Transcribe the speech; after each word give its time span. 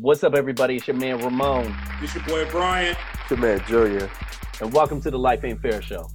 What's 0.00 0.24
up, 0.24 0.34
everybody? 0.34 0.76
It's 0.76 0.86
your 0.88 0.96
man 0.96 1.18
Ramon, 1.18 1.76
It's 2.00 2.14
your 2.14 2.24
boy 2.24 2.50
Brian. 2.50 2.96
It's 3.20 3.30
your 3.30 3.38
man 3.38 3.62
Julia. 3.68 4.08
and 4.62 4.72
welcome 4.72 4.98
to 5.02 5.10
the 5.10 5.18
Life 5.18 5.44
Ain't 5.44 5.60
Fair 5.60 5.82
Show. 5.82 6.08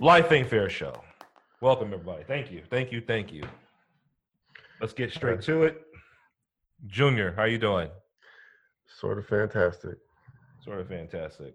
Life 0.00 0.32
Ain't 0.32 0.48
Fair 0.48 0.68
Show. 0.68 0.94
Welcome, 1.60 1.92
everybody. 1.92 2.24
Thank 2.24 2.50
you. 2.50 2.62
Thank 2.68 2.92
you. 2.92 3.00
Thank 3.00 3.32
you. 3.32 3.44
Let's 4.80 4.92
get 4.92 5.12
straight 5.12 5.42
to 5.42 5.62
it. 5.64 5.82
Junior, 6.86 7.32
how 7.36 7.44
you 7.44 7.58
doing? 7.58 7.88
Sort 9.00 9.18
of 9.18 9.26
fantastic. 9.26 9.98
Sort 10.64 10.80
of 10.80 10.88
fantastic. 10.88 11.54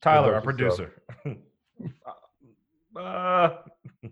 Tyler, 0.00 0.34
our 0.34 0.42
yourself? 0.42 0.44
producer. 0.44 0.92
uh, 2.96 3.58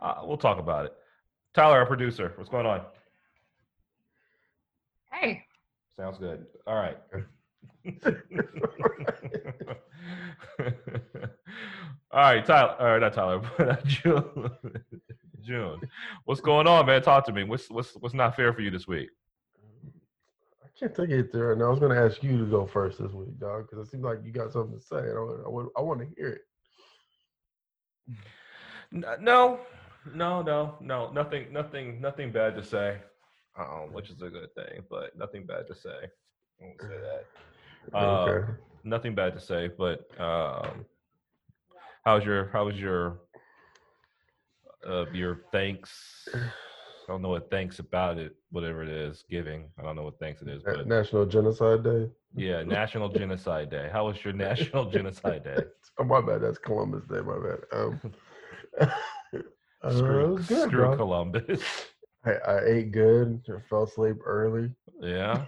uh, 0.00 0.14
we'll 0.24 0.36
talk 0.36 0.58
about 0.58 0.86
it. 0.86 0.92
Tyler, 1.54 1.78
our 1.78 1.86
producer. 1.86 2.32
What's 2.36 2.50
going 2.50 2.66
on? 2.66 2.82
Hey, 5.12 5.42
Sounds 5.96 6.18
good. 6.18 6.46
All 6.66 6.76
right. 6.76 6.96
All 12.12 12.20
right, 12.22 12.44
Tyler. 12.44 12.76
All 12.80 12.86
right, 12.86 13.00
not 13.00 13.12
Tyler, 13.12 13.42
but 13.58 13.68
uh, 13.68 13.76
June. 13.84 14.50
June, 15.42 15.80
what's 16.24 16.40
going 16.40 16.66
on, 16.66 16.86
man? 16.86 17.02
Talk 17.02 17.24
to 17.26 17.32
me. 17.32 17.44
What's 17.44 17.70
what's 17.70 17.94
what's 17.96 18.14
not 18.14 18.34
fair 18.36 18.52
for 18.52 18.60
you 18.62 18.70
this 18.70 18.86
week? 18.88 19.08
I 20.64 20.68
can't 20.78 20.94
take 20.94 21.10
it 21.10 21.32
there, 21.32 21.52
and 21.52 21.62
I 21.62 21.68
was 21.68 21.78
going 21.78 21.94
to 21.94 22.00
ask 22.02 22.22
you 22.22 22.38
to 22.38 22.46
go 22.46 22.66
first 22.66 22.98
this 22.98 23.12
week, 23.12 23.38
dog, 23.38 23.68
because 23.68 23.86
it 23.86 23.90
seems 23.90 24.02
like 24.04 24.18
you 24.24 24.32
got 24.32 24.52
something 24.52 24.78
to 24.78 24.84
say. 24.84 24.96
And 24.98 25.18
I, 25.18 25.22
I, 25.46 25.48
want- 25.48 25.72
I 25.76 25.80
want 25.82 26.00
to 26.00 26.06
hear 26.16 26.28
it. 26.30 26.40
No, 28.92 29.60
no, 30.14 30.42
no, 30.42 30.76
no, 30.80 31.10
nothing, 31.12 31.52
nothing, 31.52 32.00
nothing 32.00 32.32
bad 32.32 32.56
to 32.56 32.62
say. 32.62 32.98
Um, 33.58 33.92
which 33.92 34.10
is 34.10 34.22
a 34.22 34.30
good 34.30 34.54
thing, 34.54 34.82
but 34.88 35.16
nothing 35.18 35.44
bad 35.44 35.66
to 35.66 35.74
say. 35.74 35.90
I 36.60 36.64
won't 36.64 36.80
say 36.80 36.88
that. 36.88 37.96
Uh, 37.96 38.24
okay. 38.28 38.52
Nothing 38.84 39.14
bad 39.14 39.34
to 39.34 39.40
say, 39.40 39.68
but 39.68 40.08
um, 40.20 40.86
how's 42.04 42.24
your 42.24 42.48
how's 42.52 42.76
your 42.76 43.18
uh, 44.86 45.04
your 45.12 45.40
thanks? 45.52 46.28
I 47.10 47.12
don't 47.12 47.22
know 47.22 47.30
what 47.30 47.50
thanks 47.50 47.80
about 47.80 48.18
it, 48.18 48.36
whatever 48.52 48.84
it 48.84 48.88
is, 48.88 49.24
giving. 49.28 49.64
I 49.76 49.82
don't 49.82 49.96
know 49.96 50.04
what 50.04 50.20
thanks 50.20 50.42
it 50.42 50.48
is, 50.48 50.62
but 50.62 50.86
National 50.86 51.26
Genocide 51.26 51.82
Day. 51.82 52.08
yeah, 52.36 52.62
National 52.66 53.08
Genocide 53.08 53.68
Day. 53.68 53.90
How 53.92 54.06
was 54.06 54.24
your 54.24 54.32
National 54.32 54.88
Genocide 54.88 55.42
Day? 55.42 55.56
Oh, 55.98 56.04
my 56.04 56.20
bad. 56.20 56.40
That's 56.40 56.56
Columbus 56.56 57.02
Day. 57.10 57.20
My 57.20 57.36
bad. 57.36 57.58
Um, 57.72 58.00
uh, 58.80 59.90
Screw, 59.90 60.36
good, 60.46 60.68
screw 60.68 60.70
bro. 60.70 60.96
Columbus. 60.96 61.62
I, 62.24 62.30
I 62.30 62.64
ate 62.64 62.92
good. 62.92 63.42
I 63.54 63.60
fell 63.68 63.82
asleep 63.82 64.16
early. 64.24 64.70
Yeah. 65.00 65.44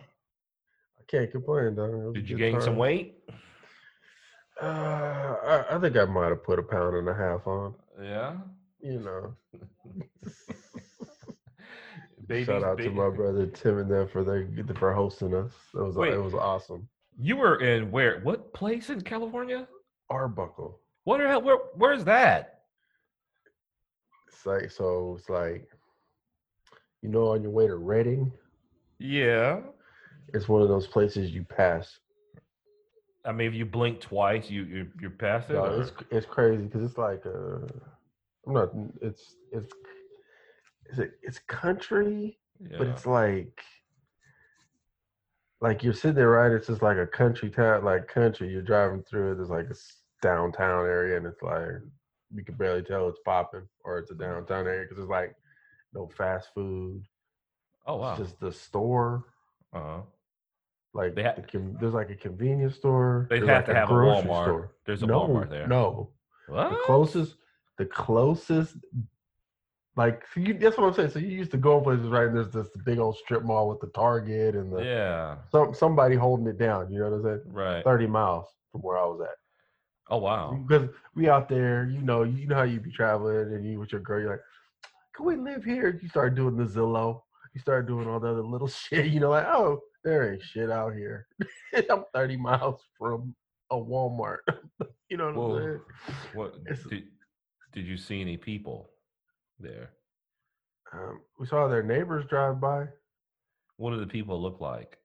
I 0.99 1.03
can't 1.09 1.31
complain, 1.31 1.77
dog. 1.77 1.91
It 1.91 1.97
was 1.97 2.11
a 2.11 2.13
Did 2.15 2.29
you 2.29 2.37
gain 2.37 2.61
some 2.61 2.77
weight? 2.77 3.15
Uh, 4.61 4.67
I, 4.67 5.65
I 5.71 5.79
think 5.81 5.97
I 5.97 6.05
might 6.07 6.29
have 6.31 6.43
put 6.45 6.59
a 6.59 6.63
pound 6.63 6.97
and 6.97 7.09
a 7.09 7.15
half 7.15 7.47
on. 7.47 7.75
Yeah. 8.03 8.35
You 8.83 8.99
know. 9.01 9.35
Babies, 12.27 12.47
Shout 12.47 12.63
out 12.63 12.79
to 12.79 12.91
my 12.91 13.11
brother 13.11 13.47
Tim 13.47 13.79
and 13.79 13.91
them 13.91 14.09
for 14.09 14.23
their 14.23 14.47
for 14.77 14.93
hosting 14.93 15.35
us. 15.35 15.53
It 15.75 15.79
was 15.79 15.97
Wait. 15.97 16.13
it 16.13 16.23
was 16.23 16.35
awesome. 16.35 16.89
You 17.19 17.37
were 17.37 17.61
in 17.61 17.91
where? 17.91 18.21
What 18.21 18.53
place 18.55 18.91
in 18.91 19.01
California? 19.01 19.67
Arbuckle. 20.09 20.79
What 21.05 21.19
the 21.19 21.29
hell? 21.29 21.43
Where? 21.43 21.57
Where's 21.75 22.05
that? 22.05 22.61
It's 24.29 24.47
like 24.47 24.71
so 24.71 25.17
it's 25.19 25.29
like 25.29 25.69
you 27.03 27.09
know 27.09 27.29
on 27.33 27.43
your 27.43 27.51
way 27.51 27.67
to 27.67 27.75
Redding, 27.77 28.31
Yeah. 28.99 29.61
it's 30.33 30.49
one 30.49 30.63
of 30.63 30.69
those 30.69 30.87
places 30.87 31.33
you 31.33 31.43
pass. 31.45 31.99
I 33.25 33.33
mean, 33.33 33.49
if 33.49 33.55
you 33.55 33.65
blink 33.65 34.01
twice, 34.01 34.49
you 34.51 34.63
you 34.65 34.87
you're 35.01 35.11
past 35.11 35.51
it. 35.51 35.55
No, 35.55 35.65
or- 35.67 35.83
it's 35.83 35.93
it's 36.11 36.27
crazy 36.27 36.65
because 36.65 36.83
it's 36.89 36.99
like 36.99 37.25
uh 37.27 37.67
I'm 38.47 38.53
not 38.53 38.71
it's 39.01 39.37
it's 39.51 39.73
it's 40.93 41.01
a, 41.01 41.09
it's 41.23 41.39
country, 41.41 42.39
but 42.79 42.87
it's 42.87 43.07
like 43.07 43.61
like 45.61 45.83
you're 45.83 45.95
sitting 45.95 46.17
there 46.17 46.31
right 46.31 46.53
it's 46.53 46.67
just 46.67 46.83
like 46.83 46.99
a 46.99 47.07
country 47.07 47.49
town 47.49 47.85
like 47.85 48.09
country 48.09 48.51
you're 48.53 48.61
driving 48.61 49.03
through 49.03 49.33
it 49.33 49.35
there's 49.37 49.49
like 49.49 49.71
a 49.71 49.75
downtown 50.21 50.85
area 50.85 51.17
and 51.17 51.27
it's 51.27 51.41
like 51.41 51.71
you 52.35 52.45
can 52.45 52.55
barely 52.57 52.83
tell 52.83 53.09
it's 53.09 53.19
popping 53.25 53.67
or 53.85 53.99
it's 53.99 54.11
a 54.11 54.15
downtown 54.15 54.67
area 54.67 54.83
because 54.83 54.97
there's 54.97 55.09
like 55.09 55.35
no 55.95 56.09
fast 56.17 56.49
food 56.55 57.03
oh 57.87 57.97
wow. 57.97 58.11
it's 58.11 58.21
just 58.21 58.41
the 58.41 58.53
store 58.53 59.25
uh-huh. 59.73 60.01
like 60.95 61.15
They 61.15 61.23
ha- 61.23 61.35
the 61.37 61.77
there's 61.81 61.95
like 61.95 62.11
a 62.11 62.17
convenience 62.17 62.75
store 62.75 63.27
They 63.31 63.39
have 63.39 63.47
like 63.49 63.67
to 63.67 63.75
have 63.75 63.91
a 63.91 63.95
Walmart. 63.95 64.69
There's 64.85 65.03
a 65.03 65.07
no 65.07 65.21
Walmart 65.21 65.49
there. 65.49 65.67
no 65.67 66.11
What? 66.49 66.71
the 66.71 66.77
closest 66.85 67.37
the 67.79 67.87
closest 67.87 68.77
like 69.97 70.23
so 70.33 70.41
you, 70.41 70.55
that's 70.55 70.77
what 70.79 70.87
i'm 70.87 70.95
saying 70.95 71.11
so 71.11 71.19
you 71.19 71.29
used 71.29 71.51
to 71.51 71.57
go 71.59 71.81
places 71.81 72.07
right 72.09 72.27
and 72.29 72.37
there's 72.37 72.51
this 72.51 72.69
big 72.85 72.99
old 72.99 73.17
strip 73.17 73.43
mall 73.43 73.69
with 73.69 73.81
the 73.81 73.89
target 73.89 74.55
and 74.55 74.73
the 74.73 74.83
Yeah. 74.83 75.37
some 75.51 75.75
somebody 75.75 76.17
holding 76.17 76.47
it 76.47 76.59
down. 76.59 76.91
You 76.91 77.01
know 77.01 77.11
what 77.11 77.17
I'm 77.17 77.23
saying? 77.25 77.43
Right. 77.47 77.85
Thirty 77.85 78.07
miles 78.07 78.47
from 78.71 78.81
where 78.83 78.97
I 78.99 79.05
was 79.05 79.21
at. 79.23 79.37
Oh 80.09 80.19
wow. 80.19 80.59
Because 80.67 80.89
we 81.15 81.29
out 81.29 81.49
there, 81.49 81.87
you 81.93 82.01
know, 82.03 82.23
you 82.23 82.47
know 82.47 82.55
how 82.57 82.63
you 82.63 82.81
be 82.81 82.91
traveling 82.91 83.53
and 83.55 83.65
you 83.67 83.79
with 83.81 83.93
your 83.93 84.01
girl, 84.01 84.21
you're 84.21 84.31
like, 84.31 84.41
can 85.15 85.27
we 85.27 85.37
live 85.37 85.63
here? 85.65 85.99
You 86.03 86.09
start 86.09 86.35
doing 86.35 86.57
the 86.57 86.65
Zillow. 86.65 87.21
You 87.55 87.61
start 87.61 87.87
doing 87.87 88.09
all 88.09 88.19
the 88.19 88.29
other 88.29 88.43
little 88.43 88.69
shit. 88.83 89.07
You 89.07 89.21
know, 89.21 89.31
like, 89.31 89.47
oh, 89.47 89.81
there 90.05 90.33
ain't 90.33 90.43
shit 90.43 90.71
out 90.71 90.95
here. 90.95 91.27
I'm 91.91 92.05
30 92.15 92.37
miles 92.39 92.81
from 92.99 93.35
a 93.71 93.77
Walmart. 93.77 94.39
you 95.11 95.19
know 95.19 95.27
what 95.27 95.37
Whoa. 95.37 95.57
I'm 95.57 95.63
saying? 95.63 95.81
What 96.33 96.55
It's- 96.67 96.87
did, 96.89 97.05
did 97.75 97.87
you 97.87 97.99
see 97.99 98.21
any 98.23 98.37
people 98.39 98.89
there? 99.59 99.91
Um, 100.93 101.21
we 101.39 101.47
saw 101.47 101.69
their 101.69 101.83
neighbors 101.83 102.25
drive 102.29 102.61
by. 102.61 102.87
What 103.77 103.91
do 103.93 104.01
the 104.01 104.07
people 104.07 104.41
look 104.41 104.61
like? 104.61 104.99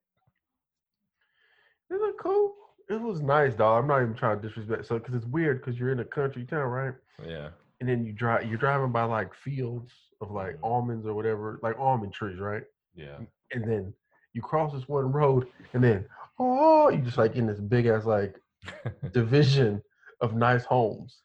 It 1.89 1.95
was 1.95 2.13
cool. 2.19 2.53
It 2.89 2.99
was 3.01 3.21
nice, 3.21 3.53
dog. 3.53 3.81
I'm 3.83 3.87
not 3.87 4.01
even 4.01 4.13
trying 4.13 4.41
to 4.41 4.47
disrespect. 4.47 4.85
So, 4.85 4.97
because 4.99 5.15
it's 5.15 5.25
weird, 5.25 5.59
because 5.61 5.79
you're 5.79 5.91
in 5.91 5.99
a 5.99 6.05
country 6.05 6.45
town, 6.45 6.67
right? 6.69 6.93
Yeah. 7.25 7.49
and 7.79 7.87
then 7.89 8.03
you 8.05 8.11
drive 8.11 8.47
you're 8.47 8.57
driving 8.57 8.91
by 8.91 9.03
like 9.03 9.33
fields 9.35 9.91
of 10.21 10.31
like 10.31 10.55
Mhm. 10.57 10.63
almonds 10.63 11.05
or 11.05 11.13
whatever 11.13 11.59
like 11.61 11.77
almond 11.79 12.11
trees 12.13 12.39
right 12.39 12.63
Yeah. 12.95 13.19
and 13.51 13.63
then 13.69 13.93
you 14.33 14.41
cross 14.41 14.71
this 14.73 14.87
one 14.87 15.11
road 15.11 15.47
and 15.73 15.83
then 15.83 16.07
oh 16.39 16.89
you 16.89 16.99
just 17.03 17.17
like 17.19 17.35
in 17.35 17.45
this 17.47 17.59
big 17.59 17.85
ass 17.87 18.05
like 18.05 18.39
division 19.11 19.81
of 20.21 20.33
nice 20.35 20.63
homes 20.65 21.21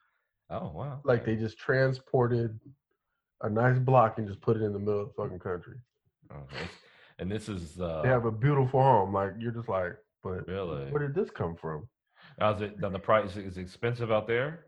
oh 0.50 0.72
wow. 0.74 1.00
like 1.04 1.24
they 1.24 1.36
just 1.36 1.56
transported 1.58 2.58
a 3.42 3.50
nice 3.50 3.78
block 3.78 4.18
and 4.18 4.26
just 4.28 4.40
put 4.40 4.56
it 4.56 4.62
in 4.62 4.72
the 4.72 4.78
middle 4.78 5.02
of 5.02 5.08
the 5.08 5.14
fucking 5.22 5.38
country 5.38 5.76
that's- 6.30 6.68
and 7.18 7.30
this 7.30 7.48
is 7.48 7.80
uh 7.80 8.00
they 8.02 8.08
have 8.08 8.24
a 8.24 8.30
beautiful 8.30 8.80
home 8.82 9.12
like 9.12 9.32
you're 9.38 9.52
just 9.52 9.68
like 9.68 9.92
but 10.24 10.46
really. 10.48 10.90
where 10.90 11.06
did 11.06 11.14
this 11.14 11.30
come 11.30 11.54
from 11.56 11.86
Now, 12.38 12.54
is 12.54 12.62
it 12.62 12.80
then 12.80 12.92
the 12.92 12.98
price 12.98 13.36
is 13.36 13.58
expensive 13.58 14.10
out 14.10 14.26
there? 14.26 14.66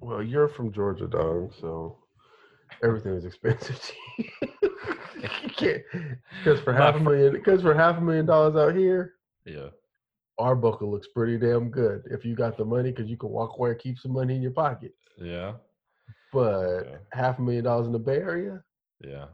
well 0.00 0.22
you're 0.22 0.48
from 0.48 0.72
georgia 0.72 1.06
dog 1.06 1.52
so 1.60 1.98
everything 2.82 3.12
is 3.14 3.24
expensive 3.24 3.80
to 3.80 3.92
you 4.62 4.68
can't 5.56 5.82
because 6.42 6.60
for 6.60 6.72
half 6.72 6.94
a 6.96 7.00
million 7.00 7.32
because 7.32 7.62
for 7.62 7.74
half 7.74 7.96
a 7.98 8.00
million 8.00 8.26
dollars 8.26 8.56
out 8.56 8.74
here 8.76 9.14
Yeah. 9.44 9.68
Arbuckle 10.38 10.88
looks 10.90 11.08
pretty 11.14 11.36
damn 11.38 11.68
good 11.70 12.02
if 12.12 12.24
you 12.24 12.36
got 12.36 12.56
the 12.56 12.64
money 12.64 12.90
because 12.92 13.10
you 13.10 13.16
can 13.16 13.30
walk 13.30 13.58
away 13.58 13.70
and 13.70 13.78
keep 13.80 13.98
some 13.98 14.12
money 14.12 14.36
in 14.36 14.42
your 14.42 14.52
pocket. 14.52 14.92
Yeah. 15.16 15.54
But 16.32 16.84
Yeah. 16.86 16.96
half 17.12 17.38
a 17.38 17.42
million 17.42 17.64
dollars 17.64 17.86
in 17.86 17.92
the 17.92 17.98
Bay 17.98 18.18
Area, 18.18 18.62
Yeah. 19.00 19.26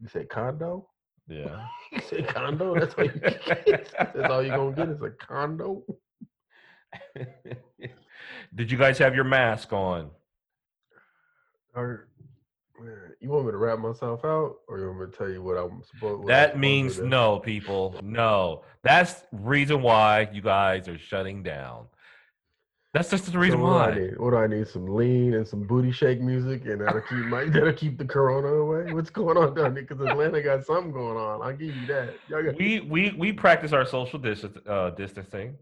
you 0.00 0.08
say 0.08 0.24
condo? 0.24 0.88
Yeah. 1.26 1.66
You 1.92 2.00
say 2.00 2.22
condo? 2.22 2.74
That's 2.78 2.94
all 2.94 3.04
you 3.04 3.10
get. 3.12 3.92
That's 4.14 4.30
all 4.30 4.42
you're 4.42 4.56
gonna 4.56 4.74
get 4.76 4.88
is 4.88 5.02
a 5.02 5.10
condo. 5.10 5.84
Did 8.54 8.70
you 8.70 8.78
guys 8.78 8.98
have 8.98 9.14
your 9.14 9.24
mask 9.24 9.72
on? 9.72 10.10
Or 11.74 12.08
uh, 12.80 12.84
you 13.20 13.30
want 13.30 13.46
me 13.46 13.52
to 13.52 13.56
wrap 13.58 13.78
myself 13.78 14.24
out, 14.24 14.56
or 14.68 14.78
you 14.78 14.86
want 14.88 15.00
me 15.00 15.06
to 15.06 15.12
tell 15.12 15.28
you 15.28 15.42
what 15.42 15.56
I'm 15.56 15.82
supposed? 15.84 16.22
what 16.24 16.24
I'm 16.24 16.26
That 16.26 16.48
supposed 16.50 16.60
means 16.60 16.98
no, 17.00 17.38
people. 17.38 17.98
No. 18.02 18.64
That's 18.82 19.24
reason 19.32 19.82
why 19.82 20.28
you 20.32 20.42
guys 20.42 20.88
are 20.88 20.98
shutting 20.98 21.42
down. 21.42 21.86
That's 22.94 23.08
just 23.10 23.24
the 23.26 23.32
So 23.32 23.38
reason 23.38 23.60
what 23.60 23.70
do 23.70 23.74
I 23.76 23.88
why. 23.90 23.94
need? 23.98 24.18
What 24.18 24.30
do 24.30 24.36
I 24.36 24.46
need? 24.46 24.68
Some 24.68 24.86
lean 24.86 25.34
and 25.34 25.48
some 25.48 25.62
booty 25.66 25.90
shake 25.92 26.20
music, 26.20 26.66
and 26.66 26.80
that'll 26.80 27.00
keep 27.00 27.24
my 27.26 27.44
that'll 27.48 27.72
keep 27.72 27.96
the 27.98 28.04
corona 28.04 28.48
away. 28.48 28.92
What's 28.92 29.08
going 29.10 29.36
on 29.38 29.54
down 29.54 29.74
there? 29.74 29.82
Because 29.84 30.00
Atlanta 30.06 30.42
got 30.42 30.64
something 30.66 30.92
going 30.92 31.16
on. 31.16 31.40
I'll 31.42 31.56
give 31.56 31.74
you 31.74 31.86
that. 31.86 32.14
Got, 32.28 32.56
We 32.58 32.80
we 32.80 33.14
we 33.18 33.32
practice 33.32 33.72
our 33.72 33.86
social 33.86 34.18
distance, 34.18 34.58
uh, 34.66 34.90
distancing. 34.90 35.56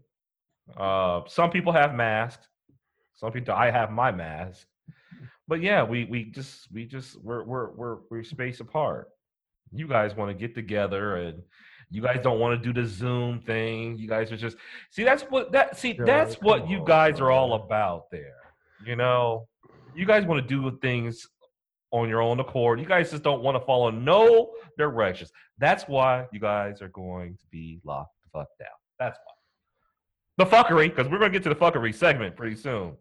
Uh, 0.75 1.21
some 1.27 1.49
people 1.51 1.71
have 1.71 1.95
masks. 1.95 2.47
Some 3.15 3.31
people. 3.31 3.53
I 3.53 3.71
have 3.71 3.91
my 3.91 4.11
mask. 4.11 4.67
but 5.47 5.61
yeah, 5.61 5.83
we 5.83 6.05
we 6.05 6.25
just 6.25 6.69
we 6.71 6.85
just 6.85 7.15
we're 7.23 7.43
we're 7.43 7.71
we're 7.71 7.97
we're 8.09 8.23
space 8.23 8.59
apart. 8.59 9.07
You 9.71 9.87
guys 9.87 10.15
want 10.15 10.31
to 10.31 10.33
get 10.37 10.53
together 10.53 11.15
and 11.15 11.43
you 11.91 12.01
guys 12.01 12.19
don't 12.23 12.39
want 12.39 12.59
to 12.61 12.73
do 12.73 12.81
the 12.81 12.87
Zoom 12.87 13.41
thing. 13.41 13.97
You 13.97 14.07
guys 14.07 14.31
are 14.31 14.37
just 14.37 14.57
see 14.89 15.03
that's 15.03 15.23
what 15.23 15.51
that 15.51 15.77
see 15.77 15.89
Yeah, 15.97 16.05
that's 16.05 16.35
what 16.35 16.61
come 16.61 16.69
you 16.69 16.79
on, 16.79 16.85
guys 16.85 17.19
are 17.19 17.29
all 17.31 17.53
about 17.53 18.09
there. 18.11 18.37
You 18.85 18.95
know, 18.95 19.47
you 19.93 20.05
guys 20.05 20.25
want 20.25 20.41
to 20.41 20.47
do 20.47 20.77
things 20.81 21.27
on 21.91 22.07
your 22.07 22.21
own 22.21 22.39
accord. 22.39 22.79
You 22.79 22.85
guys 22.85 23.11
just 23.11 23.23
don't 23.23 23.43
want 23.43 23.57
to 23.59 23.65
follow 23.65 23.91
no 23.91 24.53
directions. 24.77 25.31
That's 25.57 25.83
why 25.83 26.25
you 26.31 26.39
guys 26.39 26.81
are 26.81 26.87
going 26.87 27.35
to 27.35 27.43
be 27.51 27.81
locked 27.83 28.15
the 28.23 28.39
fuck 28.39 28.47
down. 28.57 28.69
That's 28.97 29.19
why. 29.25 30.45
The 30.45 30.49
fuckery, 30.49 30.87
because 30.95 31.11
we're 31.11 31.19
gonna 31.19 31.31
get 31.31 31.43
to 31.43 31.49
the 31.49 31.55
fuckery 31.55 31.93
segment 31.93 32.35
pretty 32.37 32.55
soon. 32.55 32.95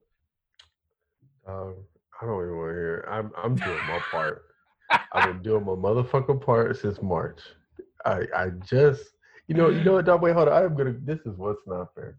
Um, 1.47 1.77
I 2.21 2.27
don't 2.27 2.43
even 2.43 2.57
want 2.57 2.71
to 2.71 2.75
hear. 2.75 3.05
it. 3.07 3.11
I'm 3.11 3.31
I'm 3.37 3.55
doing 3.55 3.79
my 3.89 3.99
part. 4.11 4.43
I've 5.13 5.27
been 5.27 5.43
doing 5.43 5.65
my 5.65 5.73
motherfucking 5.73 6.45
part 6.45 6.77
since 6.77 7.01
March. 7.01 7.41
I 8.05 8.23
I 8.37 8.51
just 8.65 9.03
you 9.49 9.55
know 9.55 9.69
you 9.71 9.83
know 9.83 9.95
what? 9.95 10.05
Dog, 10.07 10.23
wait, 10.23 10.35
hold 10.35 10.49
on. 10.49 10.63
I'm 10.63 10.77
gonna. 10.77 10.95
This 11.03 11.21
is 11.27 11.37
what's 11.37 11.67
not 11.67 11.95
fair. 11.95 12.19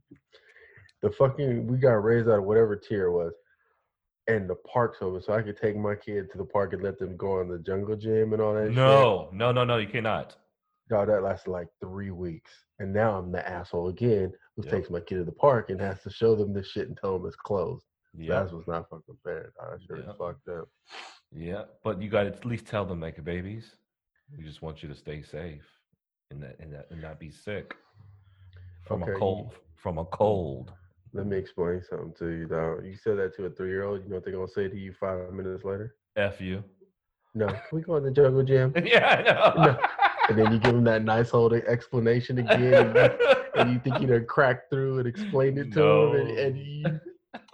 The 1.02 1.12
fucking 1.12 1.68
we 1.68 1.78
got 1.78 2.04
raised 2.04 2.28
out 2.30 2.40
of 2.40 2.44
whatever 2.46 2.76
tier 2.76 3.08
it 3.08 3.12
was, 3.12 3.34
and 4.28 4.50
the 4.50 4.56
park's 4.56 5.00
open, 5.02 5.22
so 5.22 5.34
I 5.34 5.42
could 5.42 5.58
take 5.58 5.76
my 5.76 5.96
kid 5.96 6.32
to 6.32 6.38
the 6.38 6.46
park 6.46 6.74
and 6.74 6.84
let 6.84 7.00
them 7.00 7.18
go 7.18 7.40
on 7.40 7.48
the 7.48 7.58
jungle 7.60 7.96
gym 7.96 8.34
and 8.34 8.42
all 8.42 8.54
that. 8.54 8.68
shit. 8.68 8.76
No, 8.76 9.30
no, 9.34 9.52
no, 9.52 9.64
no, 9.64 9.78
you 9.78 9.88
cannot. 9.88 10.36
Dog, 10.90 11.08
that 11.08 11.24
lasted 11.24 11.50
like 11.52 11.68
three 11.80 12.12
weeks, 12.12 12.52
and 12.80 12.92
now 12.94 13.18
I'm 13.18 13.32
the 13.32 13.48
asshole 13.50 13.88
again 13.88 14.32
who 14.58 14.64
Yep. 14.64 14.72
takes 14.74 14.90
my 14.90 15.00
kid 15.00 15.16
to 15.20 15.24
the 15.24 15.32
park 15.32 15.70
and 15.70 15.80
has 15.80 16.02
to 16.04 16.10
show 16.12 16.36
them 16.36 16.54
this 16.54 16.68
shit 16.68 16.88
and 16.90 16.98
tell 16.98 17.18
them 17.18 17.26
it's 17.28 17.36
closed. 17.38 17.86
Yeah, 18.14 18.42
That's 18.42 18.52
what's 18.52 18.68
not 18.68 18.90
fucking 18.90 19.18
fair. 19.24 19.54
That 19.58 19.80
shit 19.82 20.06
Yep. 20.06 20.18
fucked 20.18 20.48
up. 20.50 20.68
yeah, 21.34 21.64
but 21.84 22.02
you 22.02 22.10
got 22.10 22.24
to 22.24 22.30
at 22.30 22.46
least 22.46 22.66
tell 22.68 22.86
them 22.86 23.00
like 23.00 23.24
babies. 23.24 23.74
We 24.38 24.44
just 24.44 24.62
want 24.62 24.82
you 24.82 24.90
to 24.90 24.96
stay 24.96 25.22
safe 25.22 25.66
and 26.32 26.42
that 26.44 26.56
and 26.60 26.74
that 26.74 26.88
and 26.92 27.02
not 27.02 27.20
be 27.20 27.30
sick 27.32 27.76
from 28.88 29.04
Okay, 29.04 29.12
a 29.12 29.16
you- 29.16 29.20
cold. 29.20 29.54
From 29.76 29.98
a 29.98 30.06
cold. 30.06 30.72
Let 31.14 31.26
me 31.26 31.36
explain 31.38 31.82
something 31.82 32.14
to 32.20 32.28
you, 32.28 32.48
though. 32.48 32.80
You 32.84 32.96
said 32.96 33.18
that 33.18 33.36
to 33.36 33.46
a 33.46 33.50
three 33.50 33.70
year 33.70 33.84
old. 33.84 34.04
You 34.04 34.10
know 34.10 34.16
what 34.16 34.24
they're 34.24 34.34
gonna 34.34 34.48
say 34.48 34.68
to 34.70 34.78
you 34.78 34.94
five 34.94 35.34
minutes 35.34 35.66
later? 35.66 35.96
F 36.16 36.40
you. 36.40 36.64
No, 37.34 37.48
can 37.48 37.58
we 37.72 37.82
go 37.82 37.96
in 37.98 38.04
the 38.04 38.12
jungle 38.12 38.44
gym? 38.44 38.74
yeah, 38.86 39.08
I 39.08 39.22
know. 39.24 39.64
No. 39.66 39.78
And 40.30 40.38
then 40.38 40.52
you 40.54 40.60
give 40.60 40.74
them 40.74 40.84
that 40.86 41.04
nice 41.04 41.30
whole 41.32 41.54
explanation 41.54 42.38
again, 42.40 42.96
and 42.96 42.96
you, 42.96 43.36
and 43.56 43.72
you 43.74 43.80
think 43.80 44.00
you 44.02 44.08
done 44.08 44.26
cracked 44.26 44.70
through 44.70 45.00
and 45.00 45.08
explained 45.08 45.58
it 45.58 45.72
to 45.74 45.80
them, 45.82 46.14
and, 46.16 46.38
and 46.38 46.58
you, 46.58 47.00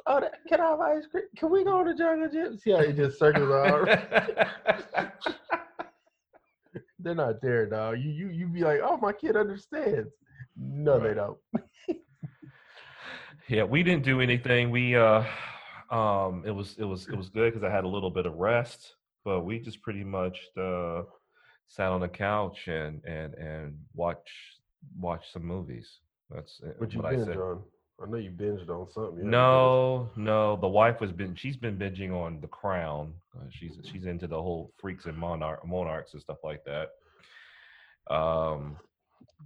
oh, 0.06 0.20
that, 0.20 0.34
can 0.48 0.60
I 0.62 0.72
have 0.72 0.80
ice 0.82 1.06
cream? 1.08 1.24
Can 1.38 1.50
we 1.50 1.64
go 1.64 1.84
to 1.84 1.92
the 1.94 1.98
jungle 1.98 2.30
gym? 2.30 2.58
See 2.58 2.72
how 2.72 2.80
it 2.80 2.96
just 2.96 3.18
circles 3.18 3.50
around? 3.50 3.88
They're 7.08 7.16
not 7.16 7.42
there, 7.42 7.66
dog. 7.68 8.00
You 8.00 8.10
you 8.12 8.28
you 8.32 8.48
be 8.48 8.64
like, 8.66 8.82
oh, 8.84 8.98
my 8.98 9.14
kid 9.14 9.38
understands. 9.38 10.12
No, 10.58 11.00
they 11.00 11.14
don't. 11.14 11.38
yeah, 13.48 13.64
we 13.64 13.82
didn't 13.82 14.04
do 14.04 14.20
anything. 14.20 14.72
We 14.72 14.98
uh 14.98 15.24
um 15.90 16.44
it 16.46 16.52
was 16.52 16.76
it 16.78 16.84
was 16.84 17.08
it 17.08 17.16
was 17.16 17.30
good 17.30 17.54
because 17.54 17.64
I 17.64 17.74
had 17.74 17.86
a 17.86 17.88
little 17.88 18.10
bit 18.10 18.26
of 18.26 18.34
rest, 18.34 18.96
but 19.24 19.46
we 19.46 19.58
just 19.58 19.82
pretty 19.82 20.04
much 20.04 20.38
uh 20.58 21.04
sat 21.70 21.94
on 21.94 22.02
the 22.02 22.10
couch 22.10 22.68
and 22.68 23.02
and 23.06 23.34
and 23.36 23.78
watch 23.94 24.28
watch 25.00 25.32
some 25.32 25.46
movies. 25.46 26.00
That's 26.30 26.60
What 26.78 26.92
you 26.92 27.00
what 27.00 27.08
I 27.14 27.16
binge 27.16 27.28
said. 27.28 27.38
on? 27.38 27.64
I 28.02 28.08
know 28.08 28.18
you 28.18 28.30
binged 28.30 28.70
on 28.70 28.88
something. 28.94 29.18
You 29.18 29.24
No, 29.24 30.10
no. 30.16 30.58
The 30.58 30.68
wife 30.68 31.00
has 31.00 31.12
been. 31.12 31.36
She's 31.36 31.58
been 31.58 31.78
binging 31.78 32.12
on 32.12 32.40
The 32.42 32.48
Crown. 32.48 33.14
Uh, 33.36 33.46
she's 33.50 33.72
she's 33.92 34.06
into 34.06 34.28
the 34.28 34.42
whole 34.42 34.72
freaks 34.80 35.06
and 35.06 35.18
monarch 35.18 35.66
monarchs 35.66 36.14
and 36.14 36.22
stuff 36.22 36.38
like 36.44 36.64
that. 36.66 38.14
Um, 38.14 38.78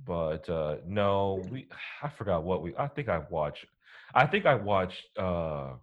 but 0.06 0.50
uh 0.50 0.78
no, 0.86 1.44
we. 1.50 1.68
I 2.04 2.12
forgot 2.18 2.44
what 2.44 2.62
we. 2.62 2.76
I 2.78 2.88
think 2.88 3.10
I 3.10 3.22
watched. 3.30 3.66
I 4.14 4.28
think 4.28 4.46
I 4.46 4.56
watched 4.56 5.18
uh 5.18 5.74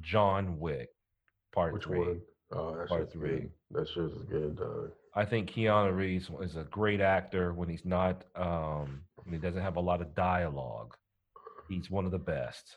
John 0.00 0.58
Wick 0.58 0.90
Part 1.52 1.72
Which 1.72 1.84
Three. 1.84 1.98
one? 1.98 2.20
Oh, 2.52 2.76
that 2.76 2.88
Part 2.88 3.12
three. 3.12 3.28
good. 3.30 3.50
That 3.70 3.88
shit 3.94 4.04
is 4.04 4.22
good, 4.28 4.56
dog. 4.56 4.90
I 5.14 5.24
think 5.24 5.50
Keanu 5.50 5.94
Reeves 5.96 6.28
is 6.42 6.56
a 6.56 6.64
great 6.64 7.00
actor 7.00 7.52
when 7.52 7.68
he's 7.68 7.84
not 7.84 8.24
um 8.34 9.02
when 9.16 9.32
he 9.34 9.38
doesn't 9.38 9.62
have 9.62 9.76
a 9.76 9.80
lot 9.80 10.00
of 10.00 10.14
dialogue. 10.14 10.94
He's 11.70 11.90
one 11.90 12.04
of 12.04 12.10
the 12.12 12.18
best. 12.18 12.76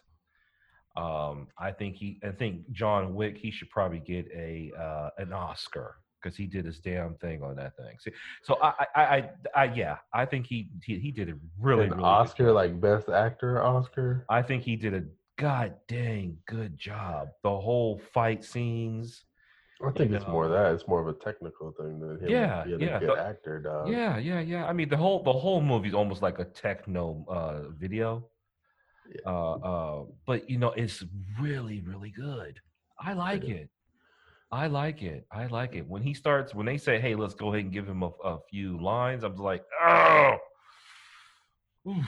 Um, 0.95 1.47
I 1.57 1.71
think 1.71 1.95
he 1.95 2.19
I 2.23 2.29
think 2.29 2.71
John 2.71 3.15
Wick 3.15 3.35
he 3.37 3.49
should 3.49 3.69
probably 3.71 3.99
get 3.99 4.27
a 4.33 4.71
uh, 4.79 5.09
an 5.17 5.33
Oscar 5.33 5.95
because 6.21 6.37
he 6.37 6.45
did 6.45 6.65
his 6.65 6.79
damn 6.79 7.15
thing 7.15 7.41
on 7.43 7.55
that 7.55 7.75
thing. 7.75 7.97
See, 7.99 8.11
so 8.43 8.59
I 8.61 8.85
I, 8.95 9.01
I 9.03 9.29
I 9.55 9.63
yeah 9.73 9.97
I 10.13 10.25
think 10.25 10.45
he 10.45 10.69
he, 10.83 10.99
he 10.99 11.11
did 11.11 11.29
a 11.29 11.33
really 11.59 11.85
An 11.85 11.91
really 11.91 12.03
Oscar, 12.03 12.51
like 12.51 12.79
best 12.79 13.09
actor 13.09 13.61
Oscar. 13.63 14.25
I 14.29 14.43
think 14.43 14.61
he 14.63 14.75
did 14.75 14.93
a 14.93 15.03
god 15.37 15.73
dang 15.87 16.37
good 16.45 16.77
job. 16.77 17.29
The 17.41 17.49
whole 17.49 17.99
fight 18.13 18.43
scenes. 18.45 19.25
I 19.85 19.91
think 19.91 20.11
it's 20.11 20.27
more 20.27 20.47
know. 20.47 20.53
that. 20.53 20.75
It's 20.75 20.87
more 20.87 21.01
of 21.01 21.07
a 21.07 21.13
technical 21.19 21.71
thing 21.71 21.99
than 21.99 22.17
him 22.19 22.29
Yeah, 22.29 22.63
being 22.63 22.81
yeah, 22.81 22.97
a 22.97 22.99
good 22.99 23.09
the- 23.09 23.19
actor, 23.21 23.59
dog. 23.59 23.89
Yeah, 23.89 24.17
yeah, 24.17 24.39
yeah. 24.39 24.65
I 24.65 24.71
mean, 24.73 24.87
the 24.87 24.95
whole 24.95 25.23
the 25.23 25.33
whole 25.33 25.59
movie's 25.59 25.95
almost 25.95 26.21
like 26.21 26.37
a 26.39 26.45
techno 26.45 27.25
uh, 27.27 27.69
video. 27.77 28.29
Yeah. 29.09 29.31
Uh, 29.31 29.53
uh, 29.53 30.03
but 30.25 30.49
you 30.49 30.57
know, 30.57 30.71
it's 30.71 31.03
really, 31.39 31.81
really 31.81 32.11
good. 32.11 32.59
I 32.99 33.13
like 33.13 33.43
is. 33.43 33.49
it. 33.49 33.69
I 34.51 34.67
like 34.67 35.01
it. 35.01 35.25
I 35.31 35.47
like 35.47 35.75
it. 35.75 35.87
When 35.87 36.03
he 36.03 36.13
starts, 36.13 36.53
when 36.53 36.65
they 36.65 36.77
say, 36.77 36.99
"Hey, 36.99 37.15
let's 37.15 37.33
go 37.33 37.49
ahead 37.49 37.65
and 37.65 37.73
give 37.73 37.87
him 37.87 38.03
a, 38.03 38.11
a 38.23 38.39
few 38.49 38.81
lines," 38.81 39.23
I'm 39.23 39.35
like, 39.35 39.63
"Oh, 39.83 40.37
Oof, 41.87 42.05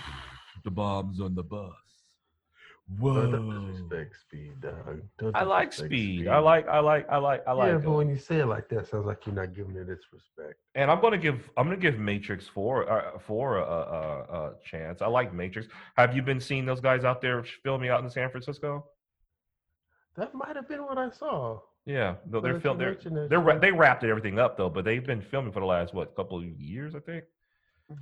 the 0.63 0.71
bombs 0.71 1.19
on 1.19 1.35
the 1.35 1.43
bus." 1.43 1.73
Bro, 2.87 3.31
don't 3.31 3.47
Whoa. 3.47 3.67
disrespect 3.67 4.15
speed, 4.21 4.61
dog. 4.61 5.01
Don't 5.17 5.35
I 5.35 5.43
like 5.43 5.71
disrespect 5.71 5.91
speed. 5.91 6.27
I 6.27 6.37
like. 6.37 6.67
I 6.67 6.79
like. 6.79 7.07
I 7.09 7.17
like. 7.17 7.43
I 7.47 7.51
like. 7.51 7.71
yeah, 7.71 7.77
but 7.79 7.89
uh 7.89 7.93
when 7.93 8.09
you 8.09 8.17
say 8.17 8.39
it 8.41 8.45
like 8.45 8.69
that, 8.69 8.87
sounds 8.87 9.07
like 9.07 9.25
you're 9.25 9.33
not 9.33 9.55
giving 9.55 9.75
it 9.75 9.89
its 9.89 10.05
respect. 10.13 10.59
and 10.75 10.91
I'm 10.91 11.01
gonna 11.01 11.17
give 11.17 11.49
I'm 11.57 11.65
gonna 11.65 11.77
give 11.77 11.97
Matrix 11.97 12.47
four 12.47 12.87
uh, 12.87 13.17
four 13.17 13.57
a, 13.57 13.63
a, 13.63 14.37
a 14.39 14.53
chance. 14.63 15.01
I 15.01 15.07
like 15.07 15.33
Matrix. 15.33 15.67
Have 15.97 16.15
you 16.15 16.21
been 16.21 16.39
seeing 16.39 16.63
those 16.63 16.79
guys 16.79 17.03
out 17.03 17.21
there 17.21 17.43
filming 17.63 17.89
out 17.89 18.03
in 18.03 18.09
San 18.09 18.29
Francisco? 18.29 18.85
That 20.15 20.35
might 20.35 20.55
have 20.55 20.67
been 20.67 20.85
what 20.85 20.99
I 20.99 21.09
saw. 21.09 21.61
Yeah, 21.87 22.15
no, 22.29 22.39
they're 22.39 22.53
that 22.53 22.57
you 22.57 22.61
film, 22.61 22.77
they're 22.77 22.97
they're 23.29 23.59
they 23.59 23.71
wrapped 23.71 24.03
everything 24.03 24.39
up 24.39 24.57
though, 24.57 24.69
but 24.69 24.85
they've 24.85 25.05
been 25.05 25.21
filming 25.21 25.51
for 25.51 25.59
the 25.59 25.65
last 25.65 25.93
what 25.93 26.15
couple 26.15 26.37
of 26.37 26.45
years, 26.45 26.95
I 26.95 26.99
think. 26.99 27.23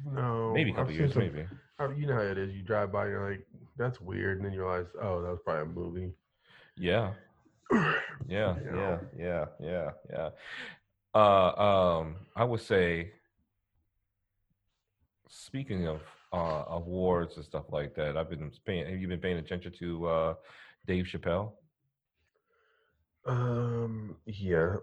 No, 0.06 0.54
Maybe 0.54 0.70
a 0.70 0.74
I've 0.74 0.78
couple 0.78 0.92
seen 0.92 1.00
years, 1.00 1.14
some- 1.14 1.22
maybe. 1.24 1.46
You 1.98 2.08
know 2.08 2.14
how 2.16 2.22
it 2.22 2.38
is. 2.38 2.54
You 2.56 2.64
drive 2.64 2.92
by, 2.94 3.08
you're 3.08 3.30
like, 3.30 3.46
"That's 3.76 4.00
weird," 4.00 4.38
and 4.38 4.46
then 4.46 4.54
you 4.54 4.62
realize, 4.62 4.86
"Oh, 5.02 5.22
that 5.22 5.30
was 5.30 5.40
probably 5.44 5.64
a 5.64 5.66
movie." 5.66 6.14
Yeah, 6.78 7.14
yeah, 7.72 7.94
Yeah. 8.28 8.56
yeah, 8.64 9.00
yeah, 9.18 9.46
yeah, 9.60 9.92
yeah. 10.10 10.30
Uh, 11.14 11.62
um, 11.62 12.16
I 12.36 12.44
would 12.46 12.62
say. 12.62 13.12
Speaking 15.28 15.88
of 15.88 16.02
uh, 16.32 16.66
awards 16.68 17.38
and 17.38 17.46
stuff 17.46 17.66
like 17.72 17.96
that, 17.96 18.16
I've 18.16 18.30
been 18.30 18.52
paying. 18.66 18.86
Have 18.86 19.00
you 19.02 19.08
been 19.08 19.20
paying 19.20 19.38
attention 19.40 19.72
to 19.80 20.06
uh, 20.08 20.34
Dave 20.86 21.06
Chappelle? 21.06 21.54
Um, 23.26 24.16
yeah, 24.26 24.76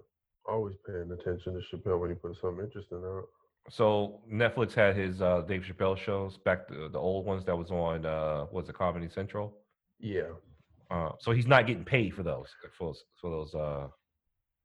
always 0.49 0.75
paying 0.87 1.11
attention 1.13 1.55
to 1.55 1.61
Chappelle 1.77 2.01
when 2.01 2.11
he 2.11 2.17
puts 2.17 2.41
something 2.41 2.65
interesting 2.65 3.03
out. 3.05 3.29
So 3.69 4.21
Netflix 4.33 4.73
had 4.75 4.97
his 4.97 5.21
uh, 5.21 5.43
Dave 5.47 5.63
Chappelle 5.63 5.97
shows 5.97 6.39
back 6.39 6.67
the, 6.69 6.89
the 6.91 6.99
old 6.99 7.27
ones 7.27 7.45
that 7.45 7.57
was 7.57 7.71
on 7.71 8.07
uh, 8.07 8.47
was 8.51 8.69
it 8.69 8.75
Comedy 8.75 9.09
Central. 9.09 9.57
Yeah, 10.01 10.31
Uh, 10.91 11.11
so 11.19 11.31
he's 11.33 11.47
not 11.47 11.67
getting 11.67 11.85
paid 11.85 12.15
for 12.15 12.23
those 12.23 12.49
for 12.77 12.87
those 12.87 13.05
for 13.21 13.31
those. 13.31 13.55
Uh, 13.55 13.89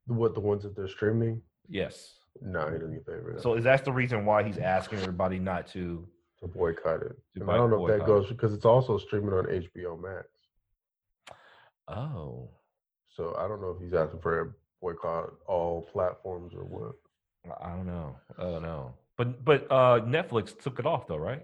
what 0.08 0.34
the 0.34 0.40
ones 0.40 0.64
that 0.64 0.76
they're 0.76 0.88
streaming? 0.88 1.42
yes. 1.68 2.14
No, 2.42 2.66
he 2.66 2.74
doesn't 2.78 2.94
get 2.94 3.08
paid 3.08 3.24
for 3.24 3.34
that. 3.34 3.42
So 3.42 3.54
is 3.54 3.64
that 3.64 3.86
the 3.86 3.94
reason 3.94 4.26
why 4.26 4.44
he's 4.44 4.58
asking 4.58 5.00
everybody 5.00 5.40
not 5.40 5.68
to? 5.68 6.06
to 6.42 6.48
boycott 6.48 7.02
it. 7.02 7.16
To 7.38 7.50
I 7.50 7.56
don't 7.56 7.70
know 7.70 7.88
if 7.88 7.98
that 7.98 8.06
goes 8.06 8.28
because 8.28 8.54
it's 8.54 8.66
also 8.66 8.98
streaming 8.98 9.34
on 9.34 9.46
HBO 9.46 10.02
Max. 10.02 10.28
Oh, 11.88 12.50
So 13.16 13.36
I 13.38 13.48
don't 13.48 13.62
know 13.62 13.70
if 13.70 13.82
he's 13.82 13.94
asking 13.94 14.20
for 14.20 14.42
a 14.42 14.54
boycott 14.82 15.34
all 15.48 15.84
platforms 15.94 16.54
or 16.54 16.66
what. 16.66 16.96
I 17.62 17.70
don't 17.70 17.86
know. 17.88 18.16
I 18.38 18.44
don't 18.44 18.62
know. 18.64 18.94
But 19.18 19.44
but 19.46 19.68
uh, 19.72 20.02
Netflix 20.02 20.58
took 20.60 20.80
it 20.80 20.86
off 20.86 21.08
though, 21.08 21.18
right? 21.18 21.44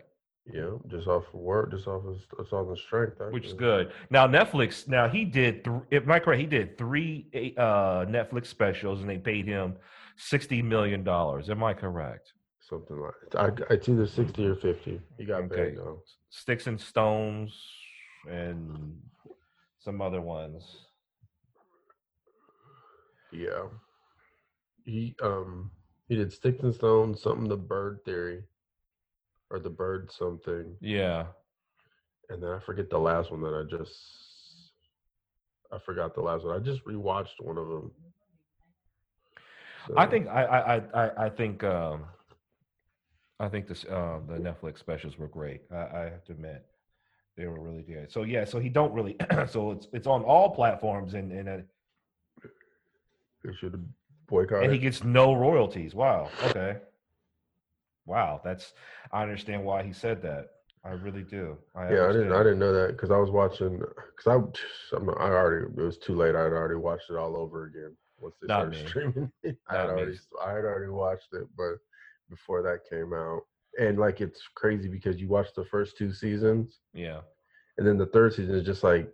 Yeah, 0.51 0.71
just 0.89 1.07
off 1.07 1.25
of 1.33 1.39
work, 1.39 1.69
just 1.71 1.87
off 1.87 2.03
his, 2.03 2.23
it's 2.39 2.51
on 2.51 2.67
the 2.67 2.75
strength. 2.75 3.17
Which 3.29 3.45
is 3.45 3.53
good. 3.53 3.91
Now 4.09 4.27
Netflix. 4.27 4.87
Now 4.87 5.07
he 5.07 5.23
did. 5.23 5.63
Th- 5.63 5.81
if 5.91 6.03
am 6.03 6.11
I 6.11 6.19
correct? 6.19 6.41
He 6.41 6.47
did 6.47 6.77
three 6.77 7.27
uh, 7.57 8.05
Netflix 8.05 8.47
specials, 8.47 9.01
and 9.01 9.09
they 9.09 9.17
paid 9.19 9.45
him 9.47 9.75
sixty 10.17 10.61
million 10.61 11.03
dollars. 11.03 11.49
Am 11.49 11.63
I 11.63 11.73
correct? 11.73 12.33
Something 12.59 12.99
like 12.99 13.13
I, 13.69 13.73
it's 13.73 13.87
either 13.87 14.07
sixty 14.07 14.45
or 14.45 14.55
fifty. 14.55 14.99
He 15.17 15.25
got 15.25 15.43
Okay. 15.43 15.55
paid 15.55 15.77
though. 15.77 16.01
Sticks 16.29 16.67
and 16.67 16.79
Stones 16.81 17.53
and 18.29 18.97
some 19.79 20.01
other 20.01 20.21
ones. 20.21 20.85
Yeah. 23.31 23.67
He 24.85 25.15
um 25.21 25.71
he 26.11 26.17
did 26.17 26.33
Sticks 26.33 26.61
and 26.61 26.75
Stones, 26.75 27.21
something 27.21 27.47
the 27.47 27.55
bird 27.55 28.03
theory. 28.03 28.43
Or 29.49 29.59
the 29.59 29.69
bird 29.69 30.11
something. 30.11 30.75
Yeah. 30.81 31.27
And 32.29 32.43
then 32.43 32.49
I 32.49 32.59
forget 32.59 32.89
the 32.89 32.97
last 32.97 33.31
one 33.31 33.41
that 33.43 33.53
I 33.53 33.63
just 33.63 33.93
I 35.71 35.77
forgot 35.79 36.13
the 36.13 36.19
last 36.21 36.43
one. 36.43 36.53
I 36.53 36.59
just 36.59 36.83
rewatched 36.83 37.39
one 37.39 37.57
of 37.57 37.69
them. 37.69 37.91
I 39.95 40.05
think 40.05 40.27
I 40.27 40.43
I 40.43 40.75
I 40.75 41.25
I- 41.25 41.29
think 41.29 41.63
um 41.63 42.03
I 43.39 43.47
think 43.47 43.67
this 43.67 43.85
uh, 43.85 44.19
the 44.27 44.33
Netflix 44.33 44.79
specials 44.79 45.17
were 45.17 45.29
great. 45.29 45.61
I, 45.71 45.75
I 45.75 45.99
have 46.11 46.25
to 46.25 46.33
admit 46.33 46.65
they 47.37 47.47
were 47.47 47.61
really 47.61 47.83
good. 47.83 48.11
So 48.11 48.23
yeah, 48.23 48.43
so 48.43 48.59
he 48.59 48.67
don't 48.67 48.93
really 48.93 49.15
so 49.47 49.71
it's 49.71 49.87
it's 49.93 50.07
on 50.07 50.23
all 50.23 50.49
platforms 50.49 51.13
and 51.13 51.31
and 51.31 51.47
uh, 51.47 51.57
they 53.45 53.53
should 53.59 53.91
have 54.39 54.49
boycotted. 54.49 54.63
and 54.65 54.73
he 54.73 54.79
gets 54.79 55.03
no 55.03 55.33
royalties. 55.33 55.93
Wow. 55.93 56.29
Okay. 56.45 56.77
Wow, 58.05 58.41
that's 58.43 58.73
I 59.11 59.21
understand 59.21 59.63
why 59.63 59.83
he 59.83 59.93
said 59.93 60.21
that. 60.23 60.47
I 60.83 60.89
really 60.91 61.21
do. 61.23 61.57
I 61.75 61.93
yeah, 61.93 62.05
I 62.07 62.11
didn't. 62.11 62.31
I 62.33 62.39
didn't 62.41 62.57
know 62.59 62.73
that 62.73 62.93
because 62.95 63.11
I 63.11 63.17
was 63.17 63.29
watching. 63.29 63.77
Because 63.79 64.27
I, 64.27 64.95
I'm, 64.97 65.09
I 65.11 65.29
already. 65.29 65.67
It 65.67 65.75
was 65.83 65.99
too 65.99 66.15
late. 66.15 66.35
I 66.35 66.41
had 66.43 66.53
already 66.53 66.75
watched 66.75 67.11
it 67.11 67.15
all 67.17 67.37
over 67.37 67.65
again 67.65 67.95
once 68.19 68.35
they 68.41 68.47
Not 68.47 68.73
started 68.73 68.83
me. 68.83 68.89
streaming. 68.89 69.31
I 69.69 69.77
had 69.77 69.87
Not 69.87 69.95
me. 69.95 70.01
already. 70.01 70.17
I 70.43 70.49
had 70.49 70.65
already 70.65 70.89
watched 70.91 71.33
it, 71.33 71.47
but 71.55 71.75
before 72.31 72.63
that 72.63 72.79
came 72.89 73.13
out, 73.13 73.41
and 73.79 73.99
like 73.99 74.21
it's 74.21 74.41
crazy 74.55 74.87
because 74.89 75.21
you 75.21 75.27
watch 75.27 75.49
the 75.55 75.65
first 75.65 75.97
two 75.97 76.11
seasons, 76.11 76.79
Yeah. 76.93 77.19
and 77.77 77.85
then 77.85 77.97
the 77.99 78.07
third 78.07 78.33
season 78.33 78.55
is 78.55 78.65
just 78.65 78.83
like 78.83 79.07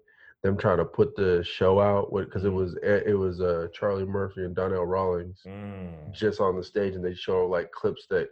them 0.43 0.57
trying 0.57 0.77
to 0.77 0.85
put 0.85 1.15
the 1.15 1.43
show 1.43 1.79
out 1.79 2.13
because 2.13 2.45
it 2.45 2.49
was 2.53 2.75
it 2.83 3.17
was 3.17 3.41
uh 3.41 3.67
Charlie 3.73 4.05
Murphy 4.05 4.45
and 4.45 4.55
Donnell 4.55 4.85
Rawlings 4.85 5.41
Mm. 5.45 6.11
just 6.13 6.39
on 6.39 6.55
the 6.55 6.63
stage, 6.63 6.95
and 6.95 7.03
they 7.03 7.13
show 7.15 7.47
like 7.47 7.71
clips 7.71 8.05
that 8.09 8.29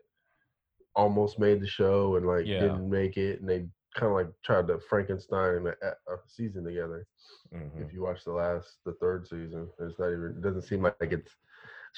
almost 0.95 1.39
made 1.39 1.59
the 1.61 1.67
show 1.67 2.15
and 2.15 2.25
like 2.25 2.45
Yeah. 2.45 2.59
didn't 2.59 2.89
make 2.89 3.17
it, 3.17 3.39
and 3.41 3.49
they 3.49 3.67
kind 3.95 4.11
of 4.11 4.13
like 4.13 4.27
tried 4.43 4.67
to 4.67 4.79
Frankenstein 4.89 5.65
a, 5.67 5.87
a 5.87 6.17
season 6.27 6.63
together. 6.63 7.05
Mhm. 7.53 7.81
If 7.85 7.93
you 7.93 8.01
watch 8.03 8.23
the 8.23 8.31
last, 8.33 8.77
the 8.85 8.93
third 8.93 9.27
season, 9.27 9.69
it's 9.79 9.97
not 9.99 10.09
even. 10.11 10.35
It 10.37 10.41
doesn't 10.41 10.63
seem 10.63 10.83
like 10.83 10.95
it's 10.99 11.31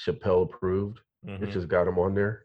Chappelle 0.04 0.44
approved. 0.44 1.00
It 1.26 1.40
Mhm. 1.42 1.50
just 1.50 1.68
got 1.68 1.86
him 1.88 1.98
on 1.98 2.14
there. 2.14 2.42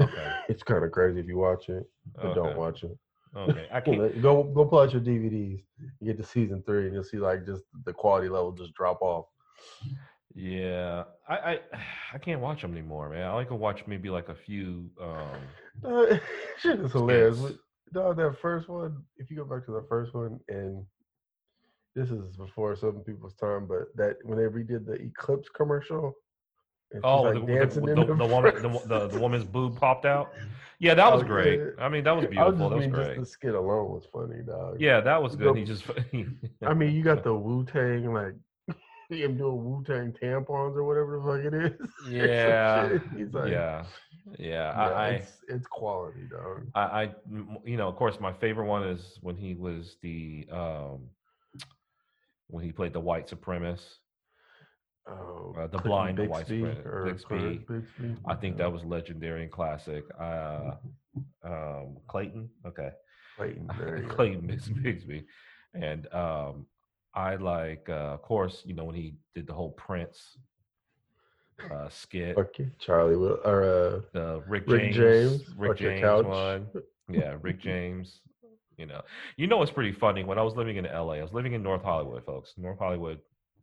Okay. 0.00 0.32
It's 0.48 0.62
kind 0.62 0.84
of 0.84 0.90
crazy 0.92 1.20
if 1.20 1.26
you 1.26 1.36
watch 1.36 1.68
it, 1.68 1.88
but 2.14 2.34
don't 2.34 2.56
watch 2.56 2.82
it. 2.84 2.96
Okay. 3.36 3.66
I 3.72 3.80
Go 3.80 3.92
can't. 3.92 4.22
go 4.22 4.42
go 4.44 4.64
pull 4.66 4.80
out 4.80 4.92
your 4.92 5.00
DVDs. 5.00 5.62
You 6.00 6.06
get 6.06 6.18
to 6.18 6.24
season 6.24 6.62
three, 6.66 6.84
and 6.86 6.94
you'll 6.94 7.04
see 7.04 7.16
like 7.18 7.46
just 7.46 7.62
the 7.84 7.92
quality 7.92 8.28
level 8.28 8.52
just 8.52 8.74
drop 8.74 9.00
off. 9.00 9.26
Yeah, 10.34 11.04
I, 11.28 11.34
I 11.36 11.60
I 12.14 12.18
can't 12.18 12.40
watch 12.40 12.62
them 12.62 12.72
anymore, 12.72 13.08
man. 13.10 13.26
I 13.26 13.32
like 13.32 13.48
to 13.48 13.54
watch 13.54 13.84
maybe 13.86 14.10
like 14.10 14.28
a 14.28 14.34
few. 14.34 14.90
Um, 15.00 15.28
Uh, 15.84 16.18
shit 16.58 16.80
is 16.80 16.92
hilarious. 16.92 17.38
No, 17.94 18.14
that 18.14 18.38
first 18.40 18.68
one. 18.68 19.02
If 19.16 19.30
you 19.30 19.36
go 19.36 19.44
back 19.44 19.64
to 19.66 19.72
the 19.72 19.84
first 19.88 20.14
one, 20.14 20.40
and 20.48 20.84
this 21.94 22.10
is 22.10 22.36
before 22.36 22.74
some 22.76 23.00
people's 23.06 23.34
time, 23.34 23.66
but 23.66 23.94
that 23.96 24.16
when 24.24 24.38
they 24.38 24.44
redid 24.44 24.86
the 24.86 24.94
Eclipse 24.94 25.48
commercial, 25.50 26.14
and 26.94 27.04
oh, 27.04 27.22
like, 27.22 27.34
the, 27.34 27.40
the, 27.40 27.46
dancing 27.46 27.84
the, 27.84 27.92
in 27.92 28.18
the, 28.18 28.26
woman, 28.26 28.54
the, 28.62 28.82
the 28.86 29.08
the 29.08 29.20
woman's 29.20 29.44
boob 29.54 29.78
popped 29.78 30.04
out. 30.04 30.32
Yeah, 30.78 30.94
that 30.94 31.12
was 31.12 31.22
great. 31.22 31.60
I 31.78 31.88
mean, 31.88 32.02
that 32.04 32.16
was 32.16 32.24
I 32.24 32.28
beautiful. 32.28 32.68
That 32.68 32.76
was 32.76 32.86
great. 32.88 33.16
just 33.16 33.20
the 33.20 33.26
skit 33.26 33.54
alone 33.54 33.90
was 33.90 34.04
funny, 34.12 34.42
dog. 34.44 34.80
Yeah, 34.80 35.00
that 35.00 35.22
was 35.22 35.36
good. 35.36 35.54
The- 35.54 35.60
He 35.60 35.64
just. 35.64 35.84
I 36.66 36.74
mean, 36.74 36.92
you 36.92 37.04
got 37.04 37.22
the 37.24 37.32
Wu 37.32 37.64
Tang 37.64 38.12
like 38.12 38.34
him 39.08 39.36
doing 39.36 39.64
Wu 39.64 39.84
Tang 39.86 40.12
tampons 40.20 40.74
or 40.74 40.82
whatever 40.84 41.20
the 41.20 41.24
fuck 41.24 41.52
it 41.52 41.54
is. 41.54 41.88
yeah. 42.10 42.98
He's 43.16 43.32
like, 43.32 43.52
yeah, 43.52 43.84
yeah. 44.38 44.48
yeah, 44.48 44.70
I, 44.70 44.88
I, 44.90 45.08
it's, 45.10 45.32
it's 45.48 45.66
quality, 45.68 46.22
dog. 46.28 46.66
I, 46.74 47.10
you 47.64 47.76
know, 47.76 47.86
of 47.88 47.94
course, 47.94 48.18
my 48.18 48.32
favorite 48.32 48.66
one 48.66 48.82
is 48.82 49.18
when 49.20 49.36
he 49.36 49.54
was 49.54 49.96
the, 50.02 50.48
um, 50.50 51.02
when 52.48 52.64
he 52.64 52.72
played 52.72 52.92
the 52.92 53.00
white 53.00 53.28
supremacist. 53.28 53.98
Oh, 55.08 55.54
Uh, 55.58 55.66
the 55.66 55.78
Clinton 55.78 56.16
blind 56.16 56.28
white 56.28 56.50
or 56.86 57.04
Bixby. 57.06 57.58
Bixby. 57.68 58.16
I 58.26 58.34
think 58.36 58.56
that 58.58 58.72
was 58.72 58.84
legendary 58.84 59.42
and 59.42 59.50
classic. 59.50 60.04
Uh, 60.18 60.72
um, 61.44 61.96
Clayton, 62.08 62.48
okay, 62.66 62.90
Clayton. 63.36 63.68
There 63.78 63.96
you 63.98 64.08
go. 64.08 64.14
Clayton 64.14 64.42
Bix- 64.42 64.82
Bixby, 64.82 65.24
and 65.74 66.06
um, 66.14 66.66
I 67.14 67.34
like, 67.36 67.88
uh, 67.88 68.14
of 68.14 68.22
course, 68.22 68.62
you 68.64 68.74
know, 68.74 68.84
when 68.84 68.94
he 68.94 69.14
did 69.34 69.46
the 69.46 69.52
whole 69.52 69.72
Prince 69.72 70.38
uh, 71.70 71.88
skit, 71.88 72.36
Okay, 72.38 72.68
Charlie 72.78 73.16
Will 73.16 73.38
or 73.44 73.62
uh, 73.64 74.00
the 74.12 74.42
Rick, 74.46 74.64
Rick 74.68 74.92
James, 74.92 74.96
James, 75.42 75.56
Rick 75.56 75.78
James 75.78 76.24
one, 76.26 76.66
yeah, 77.10 77.36
Rick 77.42 77.60
James. 77.60 78.20
You 78.78 78.86
know, 78.86 79.02
you 79.36 79.46
know, 79.46 79.62
it's 79.62 79.70
pretty 79.70 79.92
funny. 79.92 80.24
When 80.24 80.38
I 80.38 80.42
was 80.42 80.54
living 80.56 80.76
in 80.76 80.84
LA, 80.86 81.14
I 81.14 81.22
was 81.22 81.32
living 81.32 81.52
in 81.52 81.62
North 81.62 81.82
Hollywood, 81.82 82.24
folks. 82.24 82.54
North 82.56 82.78
Hollywood, 82.78 83.18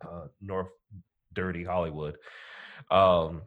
uh, 0.08 0.28
North 0.40 0.68
Dirty 1.40 1.64
Hollywood. 1.64 2.18
Um, 2.92 3.44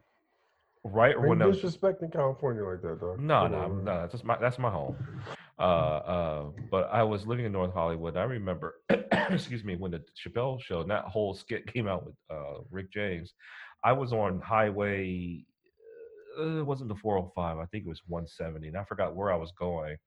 right 0.83 1.19
when 1.19 1.41
I 1.43 1.45
was 1.45 1.59
disrespecting 1.59 2.11
California 2.11 2.65
like 2.65 2.81
that, 2.81 2.99
though? 2.99 3.15
no, 3.19 3.47
no, 3.47 3.67
no. 3.67 4.01
That's 4.01 4.13
just 4.13 4.23
my 4.23 4.37
that's 4.41 4.57
my 4.57 4.71
home. 4.71 4.95
Uh, 5.59 5.61
uh, 5.61 6.43
but 6.71 6.89
I 6.91 7.03
was 7.03 7.27
living 7.27 7.45
in 7.45 7.51
North 7.51 7.73
Hollywood. 7.73 8.17
I 8.17 8.23
remember, 8.23 8.81
excuse 9.29 9.63
me, 9.63 9.75
when 9.75 9.91
the 9.91 10.01
Chappelle 10.19 10.59
show 10.59 10.81
and 10.81 10.89
that 10.89 11.05
whole 11.05 11.35
skit 11.35 11.67
came 11.73 11.87
out 11.87 12.05
with 12.05 12.15
uh, 12.31 12.61
Rick 12.71 12.91
James. 12.91 13.33
I 13.83 13.91
was 13.91 14.11
on 14.11 14.41
Highway. 14.41 15.45
Uh, 16.39 16.59
it 16.59 16.65
wasn't 16.65 16.89
the 16.89 16.95
405. 16.95 17.59
I 17.59 17.65
think 17.65 17.85
it 17.85 17.89
was 17.89 18.01
170, 18.07 18.69
and 18.69 18.77
I 18.77 18.83
forgot 18.85 19.15
where 19.15 19.31
I 19.31 19.35
was 19.35 19.51
going. 19.51 19.97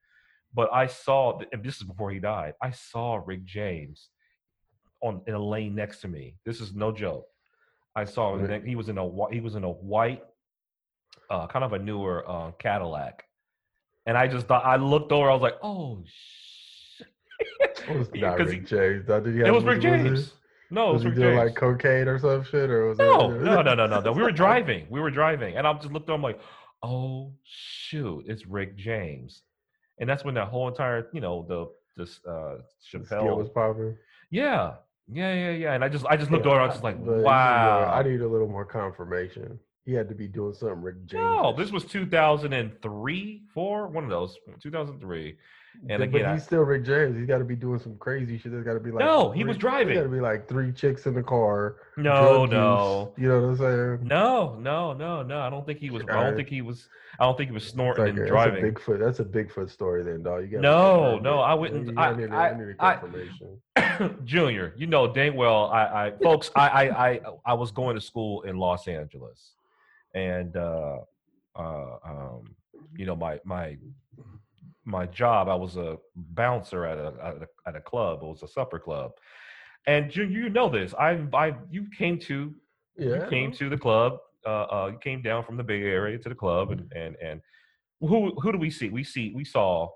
But 0.52 0.72
I 0.72 0.86
saw, 0.86 1.38
and 1.52 1.62
this 1.62 1.76
is 1.76 1.84
before 1.84 2.10
he 2.10 2.18
died. 2.18 2.54
I 2.60 2.72
saw 2.72 3.20
Rick 3.24 3.44
James 3.44 4.08
on 5.02 5.20
in 5.26 5.34
a 5.34 5.42
lane 5.42 5.74
next 5.74 6.00
to 6.00 6.08
me. 6.08 6.34
This 6.44 6.60
is 6.60 6.74
no 6.74 6.90
joke. 6.90 7.26
I 7.96 8.04
saw 8.04 8.34
him. 8.36 8.46
Right. 8.46 8.64
He 8.64 8.76
was 8.76 8.88
in 8.88 8.98
a 8.98 9.30
he 9.32 9.40
was 9.40 9.54
in 9.56 9.64
a 9.64 9.70
white, 9.70 10.22
uh, 11.30 11.46
kind 11.48 11.64
of 11.64 11.72
a 11.72 11.78
newer 11.78 12.24
uh, 12.28 12.50
Cadillac, 12.52 13.24
and 14.06 14.16
I 14.16 14.28
just 14.28 14.46
thought 14.46 14.64
I 14.64 14.76
looked 14.76 15.10
over. 15.12 15.28
I 15.30 15.32
was 15.32 15.42
like, 15.42 15.56
oh 15.62 16.04
shit. 16.06 17.06
It 17.88 17.98
was 17.98 18.08
not 18.14 18.38
Rick 18.38 18.48
he- 18.50 18.58
James. 18.60 19.06
Did 19.06 19.26
he 19.34 19.40
it 19.40 19.50
was 19.52 19.64
Rick 19.64 19.80
James. 19.80 20.32
No, 20.70 20.90
it 20.90 20.92
Was 20.94 21.04
was 21.04 21.14
he 21.14 21.20
doing 21.20 21.36
James. 21.36 21.46
like 21.50 21.54
cocaine 21.56 22.08
or 22.08 22.18
some 22.18 22.42
shit, 22.44 22.68
or 22.70 22.88
was 22.88 22.98
no, 22.98 23.30
it? 23.32 23.40
no, 23.42 23.62
no, 23.62 23.74
no, 23.80 23.86
no, 23.86 24.00
no. 24.00 24.12
We 24.12 24.22
were 24.22 24.32
driving. 24.32 24.86
We 24.90 25.00
were 25.00 25.10
driving, 25.12 25.56
and 25.56 25.66
I 25.66 25.72
just 25.74 25.92
looked. 25.92 26.08
Over, 26.10 26.16
I'm 26.16 26.22
like, 26.22 26.40
oh 26.82 27.32
shoot, 27.44 28.24
it's 28.26 28.46
Rick 28.46 28.76
James, 28.76 29.42
and 30.00 30.08
that's 30.10 30.24
when 30.24 30.34
that 30.34 30.48
whole 30.48 30.66
entire, 30.68 31.08
you 31.12 31.20
know, 31.20 31.46
the 31.48 31.68
this 31.96 32.20
uh 32.28 32.56
Chappelle. 32.92 33.36
was 33.38 33.48
popping. 33.48 33.96
yeah, 34.30 34.74
yeah, 35.12 35.32
yeah, 35.34 35.50
yeah. 35.50 35.74
And 35.74 35.84
I 35.84 35.88
just, 35.88 36.04
I 36.06 36.16
just 36.16 36.30
looked 36.30 36.46
over. 36.46 36.60
I 36.60 36.66
was 36.66 36.74
just 36.74 36.84
like, 36.84 36.98
But 36.98 37.04
this 37.04 37.18
is 37.18 37.24
where 37.24 37.32
wow. 37.32 37.92
I 37.92 38.02
need 38.02 38.20
a 38.20 38.28
little 38.28 38.48
more 38.48 38.64
confirmation. 38.64 39.58
He 39.84 39.92
had 39.92 40.08
to 40.08 40.14
be 40.14 40.26
doing 40.26 40.52
something 40.52 40.82
Rick 40.82 41.06
James. 41.06 41.22
No, 41.22 41.54
this 41.56 41.70
was 41.70 41.84
2003, 41.84 43.42
four, 43.54 43.86
one 43.86 44.04
of 44.04 44.10
those, 44.10 44.36
2003. 44.60 45.36
And 45.88 45.98
but 46.00 46.02
again, 46.02 46.24
I- 46.26 46.34
he's 46.34 46.44
still 46.44 46.62
Rick 46.62 46.84
James. 46.84 47.16
He's 47.16 47.26
got 47.26 47.38
to 47.38 47.44
be 47.44 47.56
doing 47.56 47.78
some 47.78 47.96
crazy 47.98 48.38
shit. 48.38 48.52
There's 48.52 48.64
got 48.64 48.74
to 48.74 48.80
be 48.80 48.90
like 48.90 49.04
No, 49.04 49.30
he 49.30 49.44
was 49.44 49.56
driving. 49.56 49.94
Got 49.94 50.04
to 50.04 50.08
be 50.08 50.20
like 50.20 50.48
three 50.48 50.72
chicks 50.72 51.06
in 51.06 51.14
the 51.14 51.22
car. 51.22 51.76
No, 51.96 52.44
no, 52.46 53.12
use, 53.16 53.22
you 53.22 53.28
know 53.28 53.40
what 53.40 53.48
I'm 53.48 53.56
saying? 53.98 54.08
no, 54.08 54.56
no, 54.60 54.92
no, 54.92 55.22
no. 55.22 55.40
I 55.40 55.50
don't 55.50 55.64
think 55.66 55.78
he 55.78 55.90
was. 55.90 56.02
I 56.10 56.22
don't 56.24 56.36
think 56.36 56.48
he 56.48 56.62
was. 56.62 56.88
I 57.18 57.24
don't 57.24 57.36
think 57.38 57.48
he 57.48 57.54
was 57.54 57.66
snorting 57.66 58.02
like 58.04 58.10
and 58.10 58.18
that's 58.18 58.28
driving. 58.30 58.62
a 58.64 58.68
Bigfoot. 58.72 58.98
That's 58.98 59.20
a 59.20 59.24
Bigfoot 59.24 59.70
story, 59.70 60.02
then, 60.02 60.22
dog. 60.22 60.42
You 60.42 60.48
got 60.48 60.60
No, 60.60 61.18
no, 61.18 61.38
I 61.38 61.54
wouldn't- 61.54 61.98
I- 61.98 62.14
need, 62.14 62.30
I- 62.30 62.52
need 62.58 62.74
I- 62.78 62.96
confirmation. 62.96 64.20
Junior, 64.24 64.74
you 64.76 64.86
know 64.86 65.10
dang 65.10 65.34
well. 65.34 65.66
I, 65.70 66.08
I 66.08 66.12
folks, 66.22 66.50
I, 66.54 66.68
I, 66.68 67.06
I, 67.08 67.20
I 67.46 67.54
was 67.54 67.70
going 67.70 67.94
to 67.94 68.00
school 68.02 68.42
in 68.42 68.58
Los 68.58 68.86
Angeles, 68.86 69.52
and 70.14 70.54
uh, 70.56 70.98
uh, 71.58 71.96
um, 72.04 72.54
you 72.96 73.06
know 73.06 73.16
my 73.16 73.40
my 73.44 73.78
my 74.86 75.06
job. 75.06 75.48
I 75.48 75.54
was 75.54 75.76
a 75.76 75.98
bouncer 76.14 76.86
at 76.86 76.98
a 76.98 77.12
at 77.22 77.34
a, 77.42 77.48
at 77.68 77.76
a 77.76 77.80
club. 77.80 78.20
It 78.22 78.26
was 78.26 78.42
a 78.42 78.48
supper 78.48 78.78
club, 78.78 79.12
and 79.86 80.14
you 80.14 80.24
you 80.24 80.48
know 80.48 80.68
this. 80.68 80.94
I 80.94 81.22
I 81.34 81.54
you 81.70 81.86
came 81.96 82.18
to 82.20 82.54
yeah, 82.96 83.14
you 83.24 83.26
came 83.28 83.52
to 83.52 83.68
the 83.68 83.76
club. 83.78 84.18
Uh, 84.46 84.62
uh, 84.74 84.90
you 84.92 84.98
came 84.98 85.22
down 85.22 85.44
from 85.44 85.56
the 85.56 85.64
Bay 85.64 85.82
Area 85.82 86.16
to 86.18 86.28
the 86.28 86.34
club, 86.34 86.70
and 86.70 86.90
and 86.94 87.16
and 87.20 87.40
who 88.00 88.32
who 88.40 88.52
do 88.52 88.58
we 88.58 88.70
see? 88.70 88.88
We 88.88 89.02
see 89.04 89.32
we 89.34 89.44
saw 89.44 89.88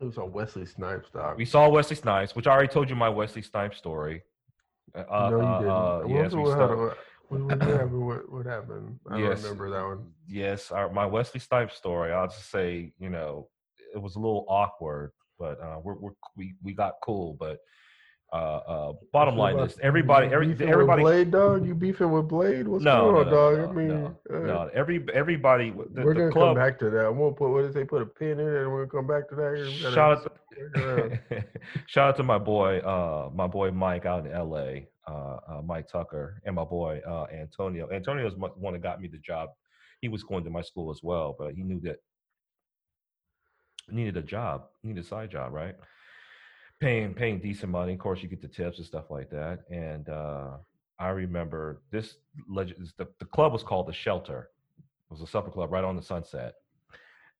It 0.00 0.04
was 0.04 0.18
on 0.18 0.30
Wesley 0.32 0.66
Snipes, 0.66 1.08
dog. 1.12 1.36
we 1.38 1.44
saw 1.46 1.68
Wesley 1.68 1.96
Snipes, 1.96 2.34
which 2.36 2.46
I 2.46 2.52
already 2.52 2.68
told 2.68 2.90
you 2.90 2.96
my 2.96 3.08
Wesley 3.08 3.42
Snipes 3.42 3.78
story. 3.78 4.22
Uh, 4.94 5.30
no, 5.30 5.40
you 5.40 5.46
uh, 5.46 5.58
didn't. 5.58 5.70
uh, 5.70 6.02
yes, 6.22 6.32
we 6.34 6.40
what, 6.42 6.50
saw- 6.52 6.58
happened? 6.60 6.80
what, 6.80 6.98
what, 7.28 7.58
what 7.60 7.62
happened? 7.68 8.06
What, 8.06 8.32
what 8.32 8.46
happened? 8.46 8.98
I 9.10 9.18
Yes. 9.18 9.28
don't 9.42 9.42
remember 9.44 9.70
that 9.70 9.84
one. 9.86 10.06
yes, 10.26 10.70
our, 10.72 10.90
my 10.92 11.06
Wesley 11.06 11.40
Snipes 11.40 11.76
story. 11.76 12.12
I'll 12.12 12.26
just 12.28 12.50
say, 12.50 12.92
you 12.98 13.08
know, 13.08 13.48
it 13.94 14.00
was 14.00 14.16
a 14.16 14.18
little 14.18 14.44
awkward, 14.48 15.12
but 15.38 15.60
uh, 15.60 15.78
we're, 15.82 15.94
we're 15.94 16.12
we 16.36 16.54
we 16.62 16.72
got 16.74 16.94
cool. 17.02 17.36
But 17.38 17.58
Uh, 18.32 18.60
uh, 18.74 18.92
bottom 19.12 19.36
line 19.36 19.58
is 19.58 19.76
everybody, 19.82 20.28
every, 20.28 20.46
with 20.46 20.62
everybody. 20.62 21.02
Blade, 21.02 21.30
dog. 21.32 21.66
You 21.66 21.74
beefing 21.74 22.12
with 22.12 22.28
Blade? 22.28 22.68
What's 22.68 22.84
No, 22.84 23.10
going 23.10 23.14
no, 23.14 23.20
on, 23.20 23.24
no, 23.26 23.30
dog? 23.32 23.58
no, 23.58 23.68
I 23.68 23.72
mean, 23.72 23.88
no, 23.88 24.16
uh, 24.36 24.38
no, 24.46 24.70
every 24.72 25.04
everybody. 25.12 25.70
The, 25.70 26.02
we're 26.04 26.14
the 26.14 26.20
gonna 26.20 26.32
club. 26.32 26.56
come 26.56 26.62
back 26.64 26.78
to 26.78 26.90
that. 26.90 27.06
I'm 27.08 27.18
gonna 27.18 27.32
put 27.32 27.50
what 27.50 27.62
did 27.62 27.74
they 27.74 27.82
put 27.84 28.02
a 28.02 28.06
pin 28.06 28.38
in 28.38 28.46
it, 28.46 28.62
and 28.62 28.70
we're 28.72 28.86
gonna 28.86 29.02
come 29.02 29.08
back 29.08 29.28
to 29.30 29.34
that. 29.34 29.72
Shout 29.92 30.12
out 30.12 30.22
circle 30.22 30.36
back 30.74 30.84
around. 30.84 31.18
to, 31.28 31.44
shout 31.88 32.08
out 32.10 32.16
to 32.18 32.22
my 32.22 32.38
boy, 32.38 32.78
uh, 32.78 33.30
my 33.34 33.48
boy 33.48 33.72
Mike 33.72 34.06
out 34.06 34.24
in 34.26 34.32
L.A. 34.32 34.86
Uh, 35.08 35.36
uh, 35.48 35.62
Mike 35.64 35.88
Tucker, 35.88 36.40
and 36.44 36.54
my 36.54 36.64
boy 36.64 37.00
uh, 37.08 37.26
Antonio. 37.34 37.90
Antonio's 37.90 38.34
one 38.36 38.74
that 38.74 38.82
got 38.82 39.00
me 39.00 39.08
the 39.08 39.18
job. 39.18 39.48
He 40.02 40.08
was 40.08 40.22
going 40.22 40.44
to 40.44 40.50
my 40.50 40.62
school 40.62 40.92
as 40.92 41.00
well, 41.02 41.34
but 41.36 41.54
he 41.54 41.62
knew 41.64 41.80
that 41.80 41.96
needed 43.92 44.16
a 44.16 44.22
job, 44.22 44.64
needed 44.82 45.04
a 45.04 45.06
side 45.06 45.30
job, 45.30 45.52
right? 45.52 45.76
Paying 46.80 47.14
paying 47.14 47.40
decent 47.40 47.70
money. 47.70 47.92
Of 47.92 47.98
course, 47.98 48.22
you 48.22 48.28
get 48.28 48.40
the 48.42 48.48
tips 48.48 48.78
and 48.78 48.86
stuff 48.86 49.10
like 49.10 49.30
that. 49.30 49.60
And 49.70 50.08
uh, 50.08 50.56
I 50.98 51.08
remember 51.08 51.82
this 51.90 52.16
legend. 52.48 52.90
The, 52.96 53.08
the 53.18 53.26
club 53.26 53.52
was 53.52 53.62
called 53.62 53.86
the 53.86 53.92
Shelter. 53.92 54.50
It 54.78 55.12
was 55.14 55.22
a 55.22 55.26
supper 55.26 55.50
club 55.50 55.72
right 55.72 55.84
on 55.84 55.96
the 55.96 56.02
Sunset, 56.02 56.54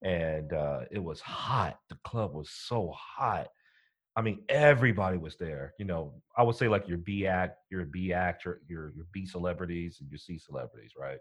and 0.03 0.51
uh, 0.53 0.81
it 0.91 1.03
was 1.03 1.21
hot. 1.21 1.79
The 1.89 1.97
club 2.03 2.33
was 2.33 2.49
so 2.49 2.93
hot. 2.95 3.47
I 4.15 4.21
mean, 4.21 4.43
everybody 4.49 5.17
was 5.17 5.37
there. 5.37 5.73
You 5.79 5.85
know, 5.85 6.13
I 6.37 6.43
would 6.43 6.57
say 6.57 6.67
like 6.67 6.87
your 6.87 6.97
B 6.97 7.25
act, 7.25 7.59
your 7.71 7.85
B 7.85 8.11
actor, 8.13 8.61
your 8.67 8.91
your 8.95 9.05
B 9.13 9.25
celebrities, 9.25 9.97
and 10.01 10.09
your 10.09 10.17
C 10.17 10.37
celebrities, 10.37 10.91
right? 10.99 11.19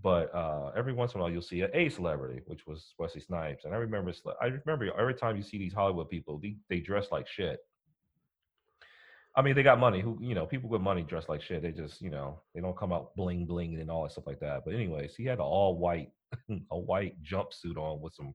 But 0.00 0.34
uh, 0.34 0.72
every 0.76 0.92
once 0.92 1.14
in 1.14 1.20
a 1.20 1.22
while, 1.22 1.32
you'll 1.32 1.42
see 1.42 1.62
A 1.62 1.88
celebrity, 1.88 2.40
which 2.46 2.66
was 2.66 2.94
Wesley 2.98 3.20
Snipes. 3.20 3.64
And 3.64 3.74
I 3.74 3.76
remember, 3.76 4.12
I 4.40 4.46
remember 4.46 4.90
every 4.98 5.14
time 5.14 5.36
you 5.36 5.42
see 5.42 5.58
these 5.58 5.74
Hollywood 5.74 6.08
people, 6.08 6.38
they, 6.38 6.56
they 6.68 6.80
dress 6.80 7.08
like 7.12 7.28
shit. 7.28 7.60
I 9.34 9.42
mean, 9.42 9.54
they 9.54 9.62
got 9.62 9.78
money. 9.78 10.00
Who 10.00 10.18
you 10.20 10.34
know, 10.34 10.46
people 10.46 10.68
with 10.68 10.82
money 10.82 11.02
dress 11.02 11.28
like 11.28 11.42
shit. 11.42 11.62
They 11.62 11.72
just 11.72 12.02
you 12.02 12.10
know, 12.10 12.40
they 12.54 12.60
don't 12.60 12.76
come 12.76 12.92
out 12.92 13.16
bling 13.16 13.46
bling 13.46 13.80
and 13.80 13.90
all 13.90 14.02
that 14.02 14.12
stuff 14.12 14.26
like 14.26 14.40
that. 14.40 14.62
But 14.64 14.74
anyways, 14.74 15.14
he 15.14 15.24
had 15.24 15.38
an 15.38 15.44
all 15.44 15.78
white, 15.78 16.10
a 16.70 16.78
white 16.78 17.14
jumpsuit 17.22 17.76
on 17.76 18.00
with 18.00 18.14
some 18.14 18.34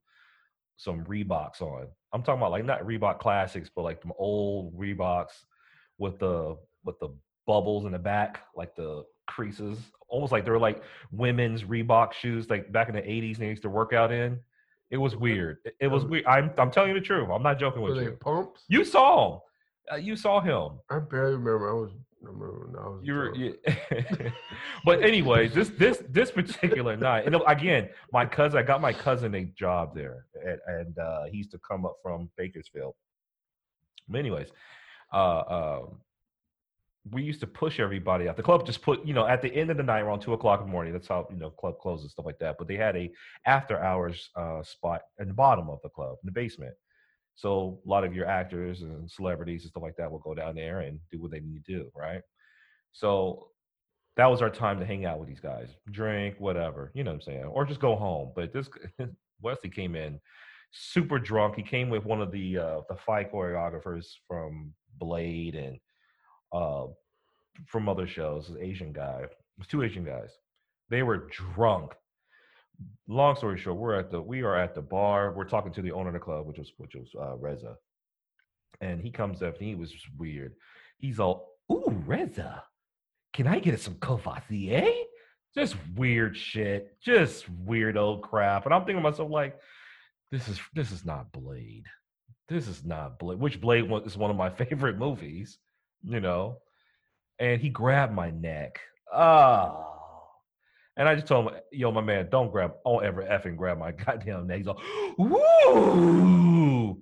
some 0.78 1.04
Reeboks 1.06 1.62
on. 1.62 1.88
I'm 2.14 2.24
talking 2.24 2.40
about 2.40 2.52
like 2.52 2.66
not 2.66 2.84
Reebok 2.84 3.20
classics, 3.20 3.70
but 3.76 3.84
like 3.84 4.02
some 4.02 4.14
old 4.18 4.76
Reeboks 4.78 5.44
with 6.00 6.18
the 6.20 6.58
with 6.84 6.98
the 7.00 7.10
bubbles 7.46 7.86
in 7.86 7.92
the 7.92 8.00
back, 8.00 8.42
like 8.56 8.76
the 8.76 9.04
creases, 9.28 9.78
almost 10.08 10.32
like 10.32 10.46
they 10.46 10.52
were 10.52 10.60
like 10.60 10.82
women's 11.12 11.64
Reebok 11.64 12.14
shoes, 12.14 12.50
like 12.50 12.72
back 12.72 12.90
in 12.90 12.96
the 12.96 13.02
80s 13.02 13.38
they 13.38 13.48
used 13.48 13.62
to 13.64 13.70
work 13.70 13.94
out 13.94 14.12
in. 14.12 14.40
It 14.90 14.98
was 14.98 15.16
weird. 15.16 15.58
It, 15.66 15.76
it 15.82 15.88
was 15.88 16.06
weird. 16.06 16.26
I'm 16.26 16.52
I'm 16.58 16.72
telling 16.72 16.90
you 16.92 17.00
the 17.00 17.06
truth. 17.06 17.30
I'm 17.32 17.44
not 17.44 17.60
joking 17.60 17.82
Were 17.82 17.90
with 17.90 17.98
they 17.98 18.06
you. 18.06 18.18
pumps? 18.22 18.64
You 18.70 18.86
saw 18.86 19.36
him. 19.36 19.42
Uh, 19.92 19.96
you 19.98 20.16
saw 20.16 20.40
him. 20.42 20.80
I 20.90 21.00
barely 21.00 21.34
remember. 21.36 21.70
I 21.70 21.74
was. 21.74 21.92
I 22.24 22.30
remember 22.30 22.82
I 22.84 22.88
was. 22.90 23.02
You 23.04 23.14
were, 23.14 23.36
you, 23.36 23.56
but 24.86 25.04
anyways, 25.04 25.54
this 25.54 25.70
this 25.70 26.02
this 26.10 26.32
particular 26.32 26.96
night, 26.96 27.26
and 27.26 27.36
again, 27.48 27.90
my 28.12 28.26
cousin, 28.26 28.60
I 28.60 28.64
got 28.64 28.82
my 28.82 28.94
cousin 28.94 29.36
a 29.36 29.44
job 29.44 29.94
there, 29.94 30.26
and, 30.46 30.60
and 30.68 31.00
uh, 31.00 31.24
he 31.26 31.38
used 31.38 31.52
to 31.52 31.60
come 31.60 31.86
up 31.86 31.98
from 32.02 32.30
Bakersfield. 32.38 32.96
But 34.08 34.20
anyways, 34.20 34.48
uh, 35.14 35.42
um, 35.82 35.98
we 37.12 37.24
used 37.24 37.40
to 37.42 37.48
push 37.48 37.80
everybody 37.80 38.28
out. 38.28 38.38
The 38.38 38.44
club 38.44 38.66
just 38.66 38.82
put, 38.82 39.06
you 39.06 39.14
know, 39.14 39.28
at 39.28 39.42
the 39.42 39.54
end 39.54 39.70
of 39.70 39.78
the 39.78 39.84
night, 39.84 40.02
around 40.02 40.22
two 40.22 40.34
o'clock 40.34 40.62
in 40.62 40.68
the 40.68 40.72
morning. 40.72 40.94
That's 40.94 41.08
how 41.08 41.28
you 41.30 41.38
know 41.38 41.50
club 41.50 41.80
closes 41.80 42.12
stuff 42.12 42.26
like 42.26 42.40
that. 42.40 42.58
But 42.58 42.68
they 42.68 42.76
had 42.76 42.96
a 42.96 43.12
after 43.46 43.80
hours 43.80 44.30
uh, 44.36 44.64
spot 44.64 45.02
in 45.20 45.28
the 45.28 45.34
bottom 45.34 45.70
of 45.70 45.80
the 45.84 45.90
club, 45.90 46.18
in 46.24 46.28
the 46.28 46.32
basement. 46.32 46.74
So 47.36 47.80
a 47.86 47.90
lot 47.90 48.04
of 48.04 48.16
your 48.16 48.26
actors 48.26 48.82
and 48.82 49.10
celebrities 49.10 49.64
and 49.64 49.70
stuff 49.70 49.84
like 49.84 49.96
that 49.98 50.12
will 50.12 50.20
go 50.20 50.34
down 50.34 50.56
there 50.56 50.80
and 50.80 51.00
do 51.12 51.22
what 51.22 51.30
they 51.30 51.40
need 51.40 51.64
to 51.66 51.72
do, 51.72 51.92
right? 51.96 52.22
So 52.94 53.50
that 54.16 54.26
was 54.26 54.42
our 54.42 54.50
time 54.50 54.80
to 54.80 54.86
hang 54.86 55.06
out 55.06 55.20
with 55.20 55.30
these 55.30 55.40
guys, 55.40 55.68
drink, 55.92 56.36
whatever, 56.40 56.92
you 56.96 57.04
know 57.04 57.12
what 57.12 57.18
I'm 57.18 57.22
saying, 57.22 57.44
or 57.44 57.64
just 57.64 57.80
go 57.80 57.96
home. 57.96 58.32
But 58.36 58.54
this 58.54 58.68
Wesley 59.42 59.70
came 59.70 59.96
in 59.96 60.20
super 60.72 61.20
drunk. 61.20 61.56
He 61.56 61.64
came 61.64 61.90
with 61.90 62.06
one 62.06 62.22
of 62.22 62.32
the 62.32 62.58
uh, 62.58 62.82
the 62.90 62.96
fight 62.96 63.32
choreographers 63.32 64.08
from 64.28 64.74
Blade 64.98 65.56
and 65.56 65.78
uh, 66.54 66.86
from 67.66 67.90
other 67.90 68.08
shows, 68.08 68.50
an 68.50 68.58
Asian 68.60 68.94
guy, 68.94 69.22
it 69.24 69.32
was 69.58 69.68
two 69.68 69.84
Asian 69.84 70.04
guys. 70.04 70.30
They 70.90 71.04
were 71.04 71.30
drunk. 71.30 71.94
Long 73.08 73.36
story 73.36 73.58
short, 73.58 73.78
we're 73.78 74.00
at 74.00 74.12
the 74.12 74.22
we 74.22 74.44
are 74.44 74.56
at 74.56 74.76
the 74.76 74.82
bar. 74.82 75.34
We're 75.36 75.46
talking 75.50 75.74
to 75.74 75.82
the 75.82 75.92
owner 75.92 76.10
of 76.10 76.14
the 76.14 76.20
club, 76.20 76.46
which 76.46 76.60
was 76.60 76.72
which 76.78 76.94
was 76.96 77.10
uh, 77.20 77.36
Reza, 77.38 77.76
and 78.82 79.02
he 79.02 79.10
comes 79.10 79.42
up 79.42 79.58
and 79.58 79.68
he 79.68 79.76
was 79.76 79.92
just 79.92 80.06
weird. 80.18 80.54
He's 81.00 81.20
all, 81.20 81.54
"Ooh, 81.72 82.04
Reza, 82.06 82.64
can 83.34 83.48
I 83.48 83.60
get 83.60 83.80
some 83.80 83.96
Courvoisier?" 83.96 84.88
Just 85.56 85.76
weird 85.96 86.38
shit, 86.38 86.96
just 87.02 87.50
weird 87.50 87.98
old 87.98 88.22
crap. 88.22 88.66
And 88.66 88.74
I'm 88.76 88.82
thinking 88.82 88.98
to 88.98 89.10
myself 89.10 89.32
like, 89.32 89.58
this 90.32 90.48
is 90.48 90.60
this 90.76 90.92
is 90.92 91.04
not 91.04 91.32
Blade. 91.32 91.86
This 92.50 92.68
is 92.68 92.86
not 92.86 93.18
Blade. 93.18 93.40
Which 93.40 93.60
Blade 93.60 93.92
is 94.06 94.18
one 94.18 94.30
of 94.30 94.38
my 94.38 94.50
favorite 94.66 94.98
movies, 94.98 95.58
you 96.04 96.20
know. 96.20 96.60
And 97.40 97.62
he 97.62 97.70
grabbed 97.70 98.14
my 98.14 98.32
neck. 98.32 98.80
Oh. 99.14 99.84
And 100.98 101.08
I 101.08 101.14
just 101.14 101.28
told 101.28 101.52
him, 101.52 101.60
yo, 101.72 101.92
my 101.92 102.02
man, 102.02 102.28
don't 102.32 102.52
grab, 102.52 102.74
don't 102.84 103.06
ever 103.06 103.22
effing 103.24 103.56
grab 103.56 103.78
my 103.78 103.92
goddamn 104.06 104.48
neck. 104.48 104.58
He's 104.58 104.68
all, 104.68 104.82
woo, 105.18 107.00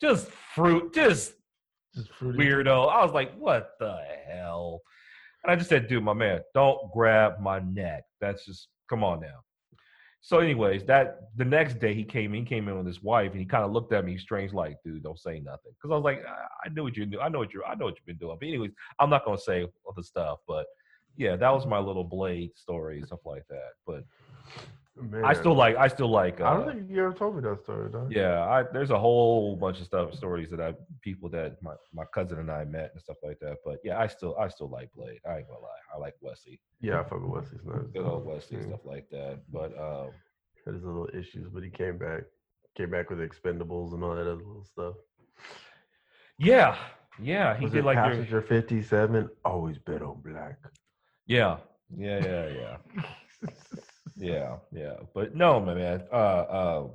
just 0.00 0.28
fruit, 0.30 0.92
just 0.92 1.34
Just 1.94 2.10
fruity. 2.14 2.38
weirdo. 2.38 2.90
I 2.90 3.04
was 3.04 3.12
like, 3.12 3.32
what 3.38 3.70
the 3.78 3.96
hell? 4.28 4.80
And 5.44 5.52
I 5.52 5.56
just 5.56 5.68
said, 5.68 5.86
dude, 5.86 6.02
my 6.02 6.12
man, 6.12 6.40
don't 6.54 6.78
grab 6.92 7.34
my 7.40 7.60
neck. 7.60 8.02
That's 8.20 8.44
just 8.44 8.66
come 8.90 9.04
on 9.04 9.20
now. 9.20 9.38
So, 10.26 10.40
anyways, 10.40 10.82
that 10.86 11.28
the 11.36 11.44
next 11.44 11.78
day 11.78 11.94
he 11.94 12.02
came 12.02 12.34
in, 12.34 12.44
came 12.44 12.66
in 12.66 12.76
with 12.76 12.86
his 12.88 13.00
wife, 13.00 13.30
and 13.30 13.38
he 13.38 13.46
kind 13.46 13.62
of 13.62 13.70
looked 13.70 13.92
at 13.92 14.04
me 14.04 14.18
strange, 14.18 14.52
like, 14.52 14.76
dude, 14.82 15.04
don't 15.04 15.20
say 15.20 15.38
nothing. 15.38 15.70
Because 15.70 15.92
I 15.92 15.94
was 15.94 16.02
like, 16.02 16.20
I, 16.26 16.66
I 16.66 16.68
knew 16.70 16.82
what 16.82 16.96
you 16.96 17.06
knew. 17.06 17.20
I 17.20 17.28
know 17.28 17.38
what 17.38 17.54
you 17.54 17.62
I 17.62 17.76
know 17.76 17.84
what 17.84 17.94
you've 17.96 18.06
been 18.06 18.16
doing. 18.16 18.36
But 18.40 18.48
anyways, 18.48 18.72
I'm 18.98 19.08
not 19.08 19.24
gonna 19.24 19.38
say 19.38 19.68
other 19.88 20.02
stuff, 20.02 20.40
but 20.48 20.66
yeah, 21.16 21.36
that 21.36 21.50
was 21.50 21.64
my 21.64 21.78
little 21.78 22.02
blade 22.02 22.50
story, 22.56 23.04
stuff 23.06 23.20
like 23.24 23.44
that. 23.50 23.74
But 23.86 24.02
Man, 24.98 25.24
I 25.24 25.34
still 25.34 25.54
like 25.54 25.76
I 25.76 25.88
still 25.88 26.08
like 26.08 26.40
uh, 26.40 26.44
I 26.44 26.54
don't 26.54 26.66
think 26.74 26.90
you 26.90 27.02
ever 27.04 27.12
told 27.12 27.36
me 27.36 27.42
that 27.42 27.62
story, 27.64 27.90
Though. 27.92 28.06
yeah, 28.10 28.44
I, 28.48 28.62
there's 28.72 28.90
a 28.90 28.98
whole 28.98 29.54
bunch 29.56 29.78
of 29.80 29.84
stuff, 29.84 30.14
stories 30.14 30.48
that 30.50 30.60
I 30.60 30.72
people 31.02 31.28
that 31.30 31.62
my, 31.62 31.74
my 31.92 32.04
cousin 32.14 32.38
and 32.38 32.50
I 32.50 32.64
met 32.64 32.92
and 32.94 33.00
stuff 33.02 33.18
like 33.22 33.38
that. 33.40 33.58
But 33.64 33.78
yeah, 33.84 33.98
I 34.00 34.06
still 34.06 34.34
I 34.40 34.48
still 34.48 34.70
like 34.70 34.90
Blade. 34.94 35.20
I 35.28 35.36
ain't 35.38 35.48
gonna 35.48 35.60
lie, 35.60 35.82
I 35.94 35.98
like 35.98 36.14
Wesley, 36.22 36.60
Yeah, 36.80 37.00
I 37.00 37.02
fuck 37.02 37.20
with 37.20 37.30
Wesley 37.30 37.58
Snipes. 37.62 37.90
good 37.92 38.06
old 38.06 38.24
Wesley 38.24 38.62
stuff 38.62 38.80
like 38.84 39.06
that. 39.10 39.40
But 39.52 39.78
um, 39.78 40.10
Had 40.64 40.74
his 40.74 40.84
little 40.84 41.08
issues, 41.12 41.48
but 41.52 41.62
he 41.62 41.68
came 41.70 41.98
back. 41.98 42.22
Came 42.76 42.90
back 42.90 43.10
with 43.10 43.18
Expendables 43.20 43.92
and 43.94 44.02
all 44.02 44.14
that 44.14 44.22
other 44.22 44.34
little 44.36 44.64
stuff. 44.64 44.94
yeah, 46.38 46.76
yeah, 47.20 47.56
he 47.56 47.64
Was 47.64 47.72
did 47.72 47.84
like 47.84 47.96
your 47.96 48.04
Passenger 48.04 48.42
57? 48.42 49.28
Always 49.44 49.78
bet 49.78 50.02
on 50.02 50.20
black. 50.24 50.58
yeah, 51.26 51.58
yeah, 51.96 52.20
yeah, 52.24 52.48
yeah, 52.48 52.76
yeah, 54.16 54.56
yeah. 54.72 54.94
But 55.14 55.34
no, 55.34 55.60
my 55.60 55.74
man, 55.74 56.04
uh, 56.12 56.14
uh, 56.16 56.88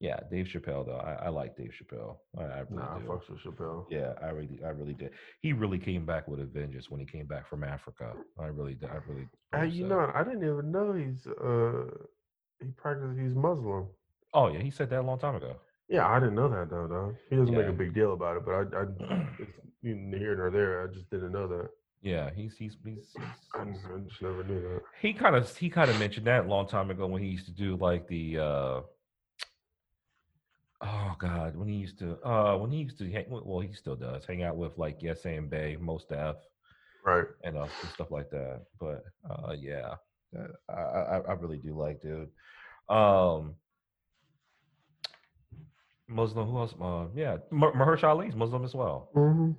yeah, 0.00 0.20
Dave 0.30 0.46
Chappelle 0.46 0.86
though. 0.86 0.96
I, 0.96 1.26
I 1.26 1.28
like 1.28 1.56
Dave 1.56 1.72
Chappelle. 1.72 2.18
I, 2.38 2.42
I 2.42 2.58
really 2.60 2.76
Nah, 2.76 2.96
I 2.96 3.00
fucks 3.00 3.28
with 3.28 3.40
Chappelle. 3.40 3.86
Yeah, 3.90 4.12
I 4.22 4.28
really, 4.30 4.60
I 4.64 4.68
really 4.68 4.94
did. 4.94 5.10
He 5.40 5.52
really 5.52 5.78
came 5.78 6.06
back 6.06 6.28
with 6.28 6.40
a 6.40 6.44
vengeance 6.44 6.88
when 6.88 7.00
he 7.00 7.06
came 7.06 7.26
back 7.26 7.48
from 7.48 7.64
Africa. 7.64 8.12
I 8.38 8.46
really, 8.46 8.74
did- 8.74 8.90
I 8.90 8.98
really. 9.08 9.26
Hey, 9.52 9.68
you 9.68 9.86
know, 9.86 10.10
I 10.14 10.22
didn't 10.22 10.44
even 10.44 10.70
know 10.70 10.92
he's 10.92 11.26
uh 11.26 11.84
he 12.60 12.70
practices 12.76 13.18
he's 13.18 13.34
Muslim. 13.34 13.86
Oh 14.34 14.48
yeah, 14.48 14.60
he 14.60 14.70
said 14.70 14.90
that 14.90 15.00
a 15.00 15.02
long 15.02 15.18
time 15.18 15.34
ago. 15.36 15.56
Yeah, 15.88 16.06
I 16.06 16.20
didn't 16.20 16.34
know 16.34 16.48
that 16.50 16.68
though, 16.70 16.86
dog. 16.86 17.14
He 17.30 17.36
doesn't 17.36 17.54
make 17.54 17.66
a 17.66 17.72
big 17.72 17.94
deal 17.94 18.12
about 18.12 18.36
it, 18.36 18.44
but 18.44 18.52
I, 18.52 18.60
I 18.60 18.82
it's 19.38 19.50
neither 19.82 20.18
here 20.18 20.36
nor 20.36 20.50
there. 20.50 20.84
I 20.84 20.92
just 20.92 21.10
didn't 21.10 21.32
know 21.32 21.48
that. 21.48 21.70
Yeah, 22.02 22.30
he's 22.34 22.56
he's 22.56 22.76
he's. 22.84 22.98
I, 23.54 23.64
he's- 23.64 23.78
I 23.94 23.98
just 24.08 24.22
never 24.22 24.44
knew 24.44 24.60
that. 24.60 24.80
he 25.00 25.12
kind 25.12 25.34
of 25.36 25.54
he 25.56 25.68
kind 25.68 25.90
of 25.90 25.98
mentioned 25.98 26.26
that 26.26 26.44
a 26.44 26.48
long 26.48 26.66
time 26.68 26.90
ago 26.90 27.06
when 27.06 27.22
he 27.22 27.28
used 27.28 27.46
to 27.46 27.52
do 27.52 27.76
like 27.76 28.06
the. 28.08 28.38
uh 28.38 28.80
Oh 30.80 31.16
God, 31.18 31.56
when 31.56 31.66
he 31.66 31.74
used 31.74 31.98
to, 31.98 32.16
uh, 32.24 32.56
when 32.56 32.70
he 32.70 32.78
used 32.78 32.98
to, 32.98 33.10
hang, 33.10 33.24
well, 33.28 33.58
he 33.58 33.72
still 33.72 33.96
does 33.96 34.24
hang 34.24 34.44
out 34.44 34.56
with 34.56 34.78
like 34.78 34.98
Yes 35.02 35.24
and 35.24 35.50
Bay, 35.50 35.76
Mos 35.80 36.04
Def, 36.08 36.36
Right. 37.04 37.24
and 37.42 37.56
uh, 37.58 37.62
and 37.62 37.90
stuff 37.94 38.12
like 38.12 38.30
that. 38.30 38.60
But 38.78 39.02
uh, 39.28 39.54
yeah, 39.58 39.94
I, 40.68 40.72
I 40.72 41.16
I 41.28 41.32
really 41.32 41.58
do 41.58 41.76
like 41.76 42.00
dude. 42.00 42.28
Um, 42.88 43.56
Muslim. 46.06 46.46
Who 46.48 46.58
else? 46.58 46.74
Uh, 46.80 47.06
yeah, 47.12 47.38
Mer- 47.50 47.72
Mahershala 47.72 48.10
Ali's 48.10 48.36
Muslim 48.36 48.64
as 48.64 48.72
well. 48.74 49.08
hmm 49.14 49.50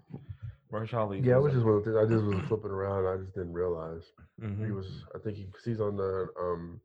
Mahershala 0.72 1.08
Ali's 1.08 1.26
Yeah, 1.26 1.38
which 1.38 1.54
is 1.54 1.64
one 1.64 1.76
of 1.76 1.84
the 1.86 1.92
things 1.92 1.98
I 1.98 2.12
just 2.14 2.24
was 2.26 2.44
flipping 2.48 2.72
around. 2.72 3.08
I 3.08 3.22
just 3.24 3.34
didn't 3.36 3.54
realize 3.54 4.04
he 4.40 4.46
Mhm. 4.46 4.76
was. 4.76 5.04
I 5.16 5.20
think 5.20 5.38
he 5.38 5.48
he's 5.66 5.82
on 5.82 5.96
the 5.98 6.28
um 6.40 6.80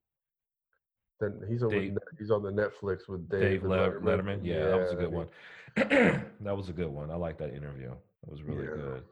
Then 1.20 1.40
he's 1.48 1.62
on 1.62 1.70
Dave- 1.70 1.96
he's 2.18 2.30
on 2.30 2.42
the 2.42 2.50
Netflix 2.50 3.08
with 3.08 3.28
Dave, 3.28 3.40
Dave 3.40 3.60
and 3.62 3.70
Let- 3.70 3.92
Letterman. 4.02 4.40
Yeah, 4.44 4.64
that 4.70 4.78
was 4.80 4.92
a 4.92 4.96
good 4.96 5.10
he- 5.10 5.14
one. 5.16 5.28
that 6.40 6.56
was 6.56 6.68
a 6.68 6.72
good 6.72 6.88
one. 6.88 7.10
I 7.10 7.14
like 7.16 7.38
that 7.38 7.54
interview. 7.54 7.90
That 8.22 8.30
was 8.30 8.42
really 8.42 8.64
Yeah. 8.64 8.70
good. 8.74 9.04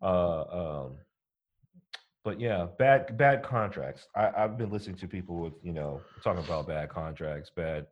Uh, 0.00 0.84
um, 0.86 0.98
but 2.24 2.38
yeah, 2.40 2.66
bad 2.78 3.16
bad 3.16 3.42
contracts. 3.42 4.08
I, 4.14 4.30
I've 4.36 4.56
been 4.58 4.70
listening 4.70 4.96
to 4.96 5.08
people 5.08 5.36
with 5.40 5.54
you 5.62 5.72
know 5.72 6.00
talking 6.22 6.44
about 6.44 6.66
bad 6.66 6.88
contracts, 6.88 7.50
bad. 7.50 7.86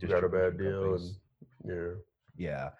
You 0.00 0.08
got 0.08 0.24
a 0.24 0.28
bad 0.28 0.58
deal, 0.58 0.94
and 0.94 1.10
yeah, 1.64 1.94
Yeah, 2.36 2.70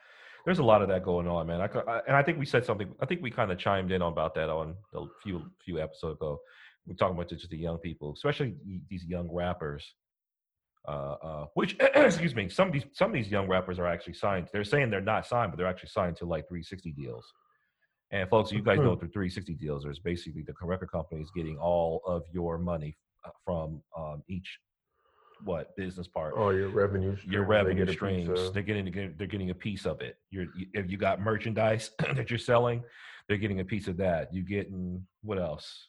there's 0.44 0.58
a 0.58 0.64
lot 0.64 0.82
of 0.82 0.88
that 0.88 1.02
going 1.02 1.26
on, 1.26 1.46
man. 1.46 1.60
I, 1.60 1.66
I 1.66 2.00
and 2.06 2.16
I 2.16 2.22
think 2.22 2.38
we 2.38 2.46
said 2.46 2.64
something. 2.64 2.92
I 3.00 3.06
think 3.06 3.22
we 3.22 3.30
kind 3.30 3.50
of 3.50 3.58
chimed 3.58 3.92
in 3.92 4.02
on 4.02 4.12
about 4.12 4.34
that 4.34 4.50
on 4.50 4.74
a 4.94 5.04
few 5.22 5.42
few 5.64 5.80
episodes 5.80 6.16
ago. 6.16 6.40
We're 6.86 6.94
talking 6.94 7.16
about 7.16 7.30
just 7.30 7.48
the 7.48 7.56
young 7.56 7.78
people, 7.78 8.12
especially 8.14 8.54
these 8.88 9.04
young 9.04 9.32
rappers. 9.32 9.84
Uh, 10.86 11.16
uh, 11.22 11.46
which 11.54 11.76
excuse 11.94 12.34
me, 12.34 12.48
some 12.50 12.68
of 12.68 12.74
these 12.74 12.84
some 12.92 13.08
of 13.10 13.14
these 13.14 13.28
young 13.28 13.48
rappers 13.48 13.78
are 13.78 13.86
actually 13.86 14.12
signed. 14.14 14.48
They're 14.52 14.64
saying 14.64 14.90
they're 14.90 15.00
not 15.00 15.26
signed, 15.26 15.50
but 15.50 15.56
they're 15.56 15.66
actually 15.66 15.88
signed 15.88 16.16
to 16.18 16.26
like 16.26 16.46
360 16.48 16.92
deals. 16.92 17.24
And 18.10 18.28
folks, 18.28 18.52
you 18.52 18.62
guys 18.62 18.78
know 18.78 18.90
what 18.90 19.00
the 19.00 19.08
360 19.08 19.54
deals 19.54 19.86
are. 19.86 19.90
It's 19.90 19.98
basically 19.98 20.42
the 20.42 20.52
record 20.62 20.92
company 20.92 21.22
is 21.22 21.30
getting 21.34 21.56
all 21.56 22.02
of 22.06 22.22
your 22.32 22.58
money 22.58 22.96
uh, 23.24 23.30
from 23.44 23.82
um, 23.96 24.22
each 24.28 24.58
what 25.42 25.74
business 25.76 26.06
part 26.06 26.34
Oh, 26.36 26.50
your 26.50 26.68
revenue 26.68 27.16
streams, 27.16 27.32
your 27.32 27.44
they 27.44 27.48
revenue 27.48 27.86
piece 27.86 27.94
streams. 27.94 28.40
of. 28.40 28.54
They're 28.54 28.62
getting 28.62 29.14
they're 29.18 29.26
getting 29.26 29.50
a 29.50 29.54
piece 29.54 29.86
of 29.86 30.00
it. 30.00 30.16
You're 30.30 30.46
you, 30.56 30.66
if 30.74 30.90
you 30.90 30.96
got 30.96 31.20
merchandise 31.20 31.90
that 31.98 32.30
you're 32.30 32.38
selling, 32.38 32.82
they're 33.28 33.36
getting 33.38 33.60
a 33.60 33.64
piece 33.64 33.88
of 33.88 33.96
that. 33.98 34.32
You 34.32 34.42
getting 34.42 35.04
what 35.22 35.38
else? 35.38 35.88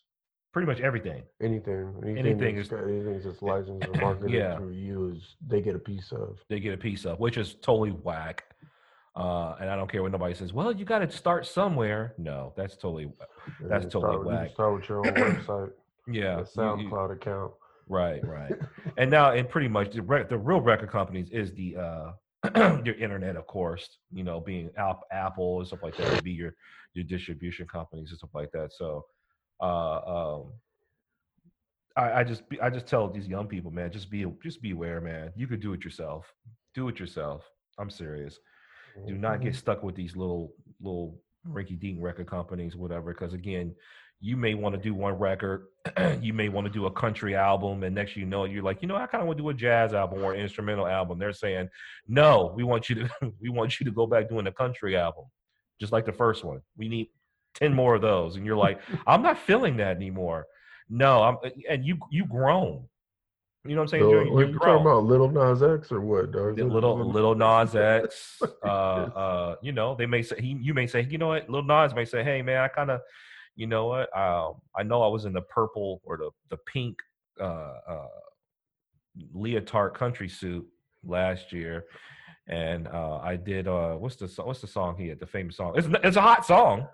Pretty 0.54 0.68
much 0.68 0.80
everything. 0.80 1.22
anything, 1.42 1.94
anything, 2.02 2.18
Anything 2.18 2.56
that's 2.56 2.68
is- 2.68 2.74
anything 2.74 3.22
that's 3.24 3.42
licensed 3.42 3.88
or 3.90 3.94
marketed 4.02 4.32
Yeah. 4.32 4.56
through 4.56 4.72
you 4.72 5.12
is 5.14 5.36
they 5.46 5.62
get 5.62 5.76
a 5.76 5.80
piece 5.80 6.12
of. 6.14 6.38
They 6.50 6.60
get 6.62 6.74
a 6.74 6.78
piece 6.78 7.06
of, 7.06 7.20
which 7.20 7.38
is 7.38 7.56
totally 7.56 7.92
whack. 7.92 8.46
Uh, 9.18 9.56
and 9.62 9.70
I 9.70 9.76
don't 9.78 9.90
care 9.90 10.02
what 10.04 10.12
nobody 10.12 10.34
says. 10.34 10.52
Well, 10.54 10.74
you 10.74 10.84
got 10.84 11.00
to 11.00 11.10
start 11.10 11.46
somewhere. 11.46 12.14
No, 12.18 12.52
that's 12.58 12.76
totally 12.76 13.12
That's 13.62 13.86
totally 13.86 14.14
start, 14.14 14.20
with- 14.20 14.28
You 14.34 14.40
whack. 14.40 14.52
start 14.52 14.74
with 14.76 14.90
your 14.90 14.98
own 15.00 15.14
website, 15.14 15.72
yeah. 16.08 16.36
a 16.36 16.40
you- 16.40 16.46
SoundCloud 16.46 17.12
account. 17.14 17.52
Right, 17.88 18.26
right. 18.26 18.54
and 18.98 19.12
now, 19.12 19.32
and 19.32 19.48
pretty 19.48 19.68
much 19.68 19.94
the 19.94 20.02
rec- 20.02 20.30
the 20.30 20.38
real 20.38 20.62
record 20.62 20.92
companies 20.92 21.30
is 21.32 21.54
the 21.54 21.76
uh 21.78 22.12
your 22.84 22.96
internet, 22.96 23.36
of 23.36 23.48
course. 23.48 23.88
You 24.12 24.24
know, 24.24 24.40
being 24.40 24.70
App, 24.78 25.02
Apple 25.12 25.60
and 25.60 25.68
stuff 25.68 25.84
like 25.84 25.98
that 25.98 26.12
would 26.12 26.24
be 26.24 26.32
your 26.32 26.56
your 26.94 27.04
distribution 27.06 27.68
companies 27.68 28.10
and 28.10 28.18
stuff 28.18 28.32
like 28.34 28.52
that. 28.52 28.72
So, 28.74 29.06
uh, 29.62 30.38
um, 30.38 30.54
I, 31.98 32.20
I 32.20 32.24
just 32.24 32.48
be, 32.50 32.60
I 32.62 32.70
just 32.70 32.88
tell 32.88 33.10
these 33.10 33.28
young 33.28 33.48
people, 33.48 33.72
man, 33.72 33.92
just 33.92 34.10
be 34.10 34.26
just 34.44 34.62
beware, 34.62 35.02
man. 35.02 35.32
You 35.36 35.48
could 35.48 35.62
do 35.62 35.74
it 35.74 35.84
yourself. 35.84 36.32
Do 36.74 36.88
it 36.90 37.00
yourself. 37.00 37.44
I'm 37.78 37.90
serious. 37.90 38.40
Do 39.08 39.16
not 39.18 39.42
get 39.42 39.56
stuck 39.56 39.84
with 39.84 39.96
these 39.96 40.16
little 40.16 40.54
little 40.82 41.20
rinky 41.48 41.80
dink 41.80 41.98
record 42.02 42.28
companies, 42.28 42.76
whatever. 42.76 43.14
Because 43.14 43.34
again, 43.34 43.76
you 44.22 44.38
may 44.38 44.54
want 44.54 44.76
to 44.76 44.82
do 44.82 44.94
one 44.94 45.14
record, 45.14 45.68
you 46.22 46.34
may 46.34 46.50
want 46.50 46.66
to 46.66 46.74
do 46.74 46.86
a 46.86 46.92
country 46.92 47.36
album, 47.36 47.84
and 47.84 47.94
next 47.94 48.16
you 48.16 48.26
know, 48.26 48.46
you're 48.46 48.64
like, 48.64 48.82
you 48.82 48.88
know, 48.88 48.96
I 48.96 49.08
kind 49.08 49.22
of 49.22 49.28
want 49.28 49.38
to 49.38 49.44
do 49.44 49.50
a 49.50 49.54
jazz 49.54 49.94
album 49.94 50.24
or 50.24 50.34
an 50.34 50.40
instrumental 50.40 50.88
album. 50.88 51.20
They're 51.20 51.34
saying, 51.34 51.70
no, 52.08 52.54
we 52.56 52.64
want 52.64 52.90
you 52.90 52.96
to 52.96 53.10
we 53.42 53.50
want 53.50 53.80
you 53.80 53.86
to 53.86 53.92
go 53.92 54.08
back 54.08 54.30
doing 54.30 54.48
a 54.48 54.52
country 54.52 54.98
album, 54.98 55.26
just 55.80 55.92
like 55.92 56.06
the 56.06 56.14
first 56.14 56.44
one. 56.44 56.62
We 56.78 56.90
need 56.90 57.10
ten 57.54 57.74
more 57.74 57.96
of 57.96 58.02
those, 58.02 58.36
and 58.36 58.46
you're 58.46 58.58
like, 58.58 58.80
I'm 59.08 59.22
not 59.22 59.38
feeling 59.38 59.78
that 59.78 59.96
anymore. 59.96 60.48
No, 60.90 61.24
I'm 61.24 61.38
and 61.70 61.86
you 61.86 61.98
you 62.10 62.26
grown. 62.26 62.88
You 63.66 63.74
know 63.74 63.82
what 63.82 63.94
I'm 63.94 64.00
saying? 64.00 64.04
So, 64.04 64.32
what 64.32 64.40
You're 64.42 64.50
you 64.50 64.60
talking 64.60 64.82
about? 64.82 65.06
Little 65.06 65.30
Nas 65.30 65.64
X 65.64 65.92
or 65.92 66.00
what? 66.00 66.32
Dog? 66.32 66.60
Little 66.60 67.10
little 67.10 67.34
Nas 67.34 67.76
X, 67.76 68.40
uh, 68.64 68.68
uh, 68.68 69.56
you 69.64 69.72
know, 69.72 69.96
they 69.96 70.06
may 70.06 70.22
say 70.22 70.40
he, 70.40 70.58
you 70.62 70.76
may 70.76 70.86
say, 70.86 71.08
you 71.10 71.18
know 71.18 71.30
what, 71.30 71.50
little 71.50 71.66
Nas 71.66 71.96
may 71.96 72.06
say, 72.06 72.24
hey 72.24 72.44
man, 72.44 72.62
I 72.62 72.68
kind 72.68 72.92
of, 72.92 73.02
you 73.56 73.68
know 73.68 73.88
what, 73.88 74.16
um, 74.18 74.56
I 74.76 74.84
know 74.84 75.02
I 75.02 75.08
was 75.08 75.26
in 75.26 75.34
the 75.34 75.42
purple 75.42 76.02
or 76.04 76.18
the 76.18 76.30
the 76.50 76.58
pink 76.58 76.98
uh, 77.40 77.74
uh, 77.88 78.08
leotard 79.34 79.94
country 79.94 80.30
suit 80.30 80.66
last 81.04 81.52
year, 81.52 81.86
and 82.48 82.88
uh, 82.88 83.18
I 83.18 83.36
did 83.36 83.68
uh, 83.68 83.96
what's 83.96 84.18
the 84.18 84.28
what's 84.44 84.62
the 84.62 84.68
song 84.68 84.96
he 84.98 85.08
had, 85.08 85.20
the 85.20 85.26
famous 85.26 85.58
song? 85.58 85.74
It's 85.76 85.88
it's 86.04 86.18
a 86.18 86.22
hot 86.22 86.46
song. 86.46 86.88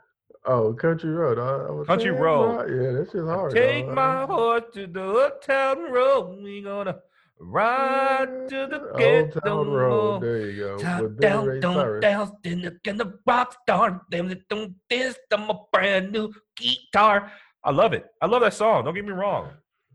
Oh, 0.46 0.74
Country 0.74 1.12
Road. 1.12 1.38
I, 1.38 1.82
I 1.82 1.86
Country 1.86 2.12
Road. 2.12 2.66
Yeah, 2.68 2.98
that's 2.98 3.12
just 3.12 3.26
hard. 3.26 3.54
Take 3.54 3.86
dog. 3.86 3.96
my 3.96 4.26
horse 4.26 4.64
to 4.74 4.88
the 4.88 5.08
uptown 5.08 5.92
road. 5.92 6.42
We 6.42 6.62
gonna 6.62 6.98
ride 7.42 8.50
to 8.50 8.68
the 8.68 8.82
Old. 8.92 9.44
Town 9.44 9.70
Road. 9.70 10.22
There 10.22 10.50
you 10.50 10.58
go. 10.58 10.78
Top 10.78 11.02
With 11.02 11.20
down, 11.20 11.46
Ray 11.46 11.60
down, 11.60 12.00
down, 12.00 12.32
then 12.44 12.66
again 12.66 12.98
the 12.98 13.20
rock 13.26 13.58
star. 13.64 14.02
Them 14.10 14.34
don't 14.50 14.76
this, 14.90 15.18
them 15.30 15.50
a 15.50 15.60
brand 15.72 16.12
new 16.12 16.32
guitar. 16.56 17.32
I 17.64 17.72
love 17.72 17.94
it. 17.94 18.06
I 18.22 18.28
love 18.28 18.42
that 18.42 18.54
song. 18.54 18.86
Don't 18.86 18.96
get 18.96 19.06
me 19.06 19.12
wrong. 19.12 19.50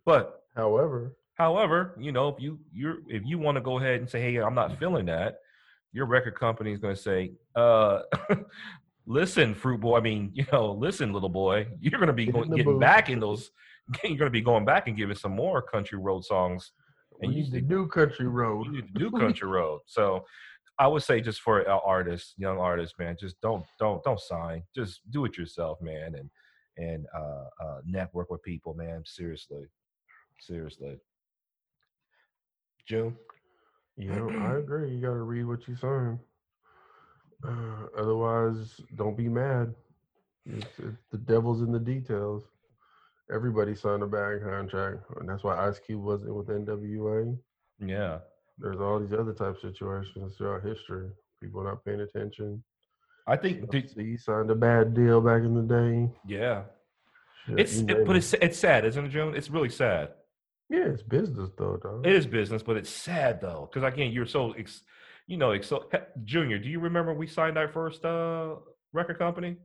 But 0.05 0.43
However, 0.57 1.15
however, 1.35 1.95
you 2.01 2.13
know, 2.13 2.29
if 2.29 2.37
you 2.41 2.59
you're 2.73 2.99
if 3.09 3.23
you 3.27 3.39
want 3.39 3.57
to 3.57 3.61
go 3.61 3.79
ahead 3.79 4.01
and 4.01 4.09
say, 4.09 4.21
hey, 4.23 4.39
I'm 4.39 4.55
not 4.55 4.79
feeling 4.79 5.07
that, 5.07 5.41
your 5.93 6.07
record 6.07 6.35
company 6.35 6.73
is 6.73 6.79
going 6.79 6.97
to 6.97 7.01
say, 7.01 7.33
uh, 7.55 8.01
listen, 9.07 9.55
fruit 9.55 9.81
boy. 9.81 9.99
I 9.99 10.01
mean, 10.01 10.31
you 10.35 10.47
know, 10.51 10.73
listen, 10.73 11.13
little 11.13 11.29
boy. 11.29 11.69
You're 11.79 12.01
going 12.01 12.09
to 12.09 12.15
be 12.15 12.27
going, 12.27 12.51
getting 12.51 12.65
booth." 12.65 12.81
back 12.81 13.11
in 13.11 13.21
those. 13.21 13.51
You're 14.03 14.17
going 14.17 14.27
to 14.27 14.31
be 14.31 14.41
going 14.41 14.65
back 14.65 14.89
and 14.89 14.97
giving 14.97 15.15
some 15.15 15.37
more 15.37 15.63
country 15.63 15.97
road 15.99 16.25
songs. 16.25 16.73
We 17.21 17.27
And 17.29 17.35
you 17.37 17.43
need 17.45 17.53
the 17.53 17.61
see- 17.61 17.67
new 17.75 17.87
Country 17.89 18.27
Road. 18.41 18.67
you 18.67 18.73
need 18.73 18.87
to 18.95 18.99
do 18.99 19.11
country 19.25 19.49
road. 19.49 19.81
So 19.87 20.25
I 20.79 20.87
would 20.87 21.03
say 21.03 21.21
just 21.21 21.41
for 21.41 21.69
uh, 21.69 21.79
artists, 21.85 22.35
young 22.37 22.59
artists, 22.59 22.95
man, 22.99 23.17
just 23.19 23.41
don't 23.41 23.65
don't 23.79 24.03
don't 24.05 24.21
sign. 24.21 24.63
Just 24.75 25.01
do 25.11 25.25
it 25.25 25.37
yourself, 25.39 25.79
man, 25.81 26.15
and 26.15 26.29
and 26.77 27.07
uh, 27.17 27.45
uh, 27.65 27.79
network 27.87 28.31
with 28.31 28.43
people, 28.43 28.75
man. 28.75 29.03
Seriously, 29.07 29.65
seriously. 30.39 30.99
June. 32.87 33.17
You 33.97 34.11
know, 34.13 34.29
I 34.29 34.59
agree. 34.59 34.91
You 34.95 35.01
got 35.01 35.15
to 35.15 35.23
read 35.23 35.45
what 35.45 35.67
you 35.67 35.75
sign. 35.77 36.21
Uh, 37.43 37.87
otherwise, 37.99 38.79
don't 38.95 39.17
be 39.17 39.29
mad. 39.29 39.75
It's, 40.45 40.67
it's 40.79 41.03
the 41.11 41.17
devil's 41.19 41.63
in 41.63 41.73
the 41.73 41.79
details. 41.81 42.43
Everybody 43.33 43.75
signed 43.75 44.03
a 44.03 44.07
bad 44.07 44.43
contract, 44.43 44.99
and 45.19 45.29
that's 45.29 45.43
why 45.43 45.67
Ice 45.67 45.79
Cube 45.81 46.03
wasn't 46.03 46.35
with 46.35 46.47
NWA. 46.47 47.37
Yeah, 47.85 48.19
There's 48.59 48.81
all 48.81 49.01
these 49.01 49.13
other 49.13 49.33
type 49.33 49.57
situations 49.61 50.37
throughout 50.37 50.63
history. 50.65 51.11
People 51.43 51.65
not 51.65 51.85
paying 51.85 52.01
attention. 52.01 52.63
I 53.27 53.37
think. 53.37 53.69
Did, 53.71 53.91
See, 53.91 54.05
he 54.13 54.17
signed 54.17 54.51
a 54.51 54.55
bad 54.55 54.95
deal 54.95 55.21
back 55.21 55.43
in 55.43 55.55
the 55.55 55.63
day. 55.63 56.09
yeah, 56.27 56.63
it's 57.49 57.79
it, 57.79 58.07
but 58.07 58.15
it's 58.17 58.33
it's 58.35 58.59
sad, 58.59 58.85
isn't 58.85 59.07
it, 59.07 59.09
June? 59.09 59.35
It's 59.35 59.51
really 59.51 59.69
sad. 59.71 60.11
yeah, 60.71 60.85
it's 60.87 61.03
business 61.03 61.51
though, 61.59 61.77
dog. 61.83 62.07
It 62.07 62.13
is 62.15 62.27
business, 62.27 62.63
but 62.63 62.77
it's 62.77 62.91
sad 62.91 63.41
though, 63.41 63.69
because 63.73 63.87
again, 63.93 64.13
you're 64.13 64.27
so, 64.27 64.53
ex, 64.53 64.83
you 65.27 65.37
know, 65.37 65.51
ex- 65.51 65.67
so, 65.67 65.89
Junior. 66.25 66.59
Do 66.61 66.69
you 66.69 66.79
remember 66.79 67.13
we 67.13 67.27
signed 67.27 67.59
our 67.59 67.69
first 67.69 68.05
uh, 68.05 68.55
record 68.93 69.19
company? 69.19 69.57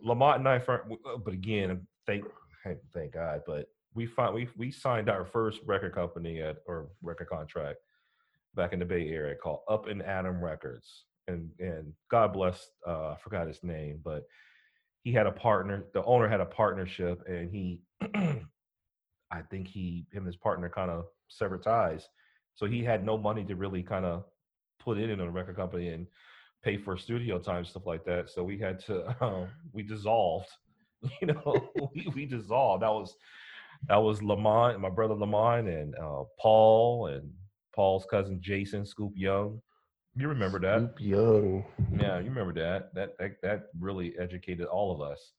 Lamont 0.00 0.38
and 0.38 0.48
I, 0.48 0.56
uh, 0.58 0.78
but 1.24 1.34
again, 1.34 1.84
thank 2.06 2.24
thank- 2.64 3.12
God, 3.12 3.42
but 3.46 3.66
we 3.94 4.06
find 4.06 4.34
we 4.34 4.48
we 4.56 4.70
signed 4.70 5.08
our 5.08 5.24
first 5.24 5.60
record 5.66 5.94
company 5.94 6.40
at 6.40 6.58
or 6.66 6.88
record 7.02 7.28
contract 7.28 7.78
back 8.54 8.72
in 8.72 8.78
the 8.78 8.84
Bay 8.84 9.08
Area 9.08 9.34
called 9.34 9.60
Up 9.68 9.86
and 9.86 10.02
Adam 10.02 10.42
Records, 10.42 11.04
and 11.26 11.50
and 11.58 11.92
God 12.10 12.32
bless, 12.32 12.70
uh, 12.86 13.10
I 13.10 13.16
forgot 13.22 13.46
his 13.46 13.62
name, 13.62 14.00
but 14.04 14.24
he 15.02 15.12
had 15.12 15.26
a 15.26 15.32
partner. 15.32 15.84
The 15.94 16.04
owner 16.04 16.28
had 16.28 16.40
a 16.40 16.46
partnership, 16.46 17.22
and 17.26 17.50
he, 17.50 17.80
I 19.30 19.42
think 19.50 19.68
he 19.68 20.06
him 20.10 20.18
and 20.18 20.26
his 20.26 20.36
partner 20.36 20.68
kind 20.68 20.90
of 20.90 21.06
severed 21.28 21.62
ties, 21.62 22.08
so 22.54 22.66
he 22.66 22.84
had 22.84 23.04
no 23.04 23.16
money 23.16 23.44
to 23.44 23.56
really 23.56 23.82
kind 23.82 24.04
of 24.04 24.24
put 24.80 24.98
in 24.98 25.10
in 25.10 25.20
a 25.20 25.30
record 25.30 25.56
company 25.56 25.88
and 25.88 26.06
pay 26.62 26.76
for 26.76 26.96
studio 26.96 27.38
time 27.38 27.64
stuff 27.64 27.86
like 27.86 28.04
that. 28.04 28.28
So 28.30 28.42
we 28.42 28.58
had 28.58 28.80
to 28.86 29.16
um, 29.24 29.48
we 29.72 29.82
dissolved. 29.82 30.48
You 31.20 31.28
know, 31.28 31.70
we, 31.94 32.08
we 32.14 32.26
dissolved. 32.26 32.82
That 32.82 32.90
was 32.90 33.14
that 33.86 33.96
was 33.96 34.22
Lamont, 34.22 34.80
my 34.80 34.90
brother 34.90 35.14
Lamont, 35.14 35.68
and 35.68 35.94
uh, 35.96 36.24
Paul, 36.38 37.06
and 37.06 37.30
Paul's 37.74 38.06
cousin 38.10 38.40
Jason 38.40 38.84
Scoop 38.84 39.12
Young. 39.14 39.60
You 40.16 40.28
remember 40.28 40.58
that? 40.60 40.78
Snoop 40.78 41.00
Young. 41.00 41.64
Yeah, 41.96 42.18
you 42.18 42.30
remember 42.30 42.52
that. 42.54 42.92
That 42.94 43.16
that, 43.18 43.40
that 43.42 43.66
really 43.78 44.14
educated 44.18 44.66
all 44.66 44.92
of 44.92 45.00
us. 45.00 45.32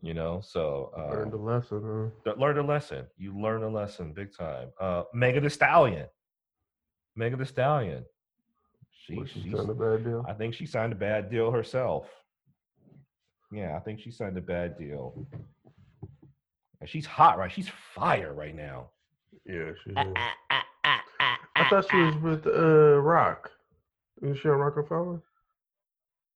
You 0.00 0.14
know, 0.14 0.40
so 0.44 0.92
uh, 0.96 1.10
Learned 1.10 1.32
a 1.32 1.36
lesson, 1.36 2.12
huh? 2.24 2.34
learned 2.38 2.58
a 2.58 2.62
lesson. 2.62 3.06
You 3.16 3.36
learned 3.36 3.64
a 3.64 3.68
lesson 3.68 4.12
big 4.12 4.36
time. 4.36 4.68
Uh, 4.80 5.04
Megan 5.12 5.42
Thee 5.42 5.48
Stallion. 5.48 6.06
Megan 7.16 7.38
Thee 7.38 7.44
Stallion. 7.44 8.04
She, 8.92 9.20
she 9.26 9.40
she's, 9.40 9.52
signed 9.52 9.70
a 9.70 9.74
bad 9.74 10.04
deal? 10.04 10.24
I 10.28 10.34
think 10.34 10.54
she 10.54 10.66
signed 10.66 10.92
a 10.92 10.96
bad 10.96 11.30
deal 11.30 11.50
herself. 11.50 12.06
Yeah, 13.50 13.76
I 13.76 13.80
think 13.80 14.00
she 14.00 14.10
signed 14.10 14.36
a 14.36 14.40
bad 14.42 14.78
deal. 14.78 15.26
And 16.80 16.88
she's 16.88 17.06
hot, 17.06 17.38
right? 17.38 17.50
She's 17.50 17.68
fire 17.94 18.32
right 18.34 18.54
now. 18.54 18.90
Yeah, 19.46 19.72
she 19.84 19.92
Ah, 19.96 20.02
is. 20.06 20.12
ah, 20.50 20.62
ah, 20.84 21.38
I 21.56 21.68
thought 21.68 21.86
she 21.90 21.96
was 21.96 22.14
with 22.16 22.46
uh 22.46 22.98
Rock. 23.00 23.50
Is 24.22 24.38
she 24.38 24.48
on 24.48 24.58
Roc-A-Fella? 24.58 25.20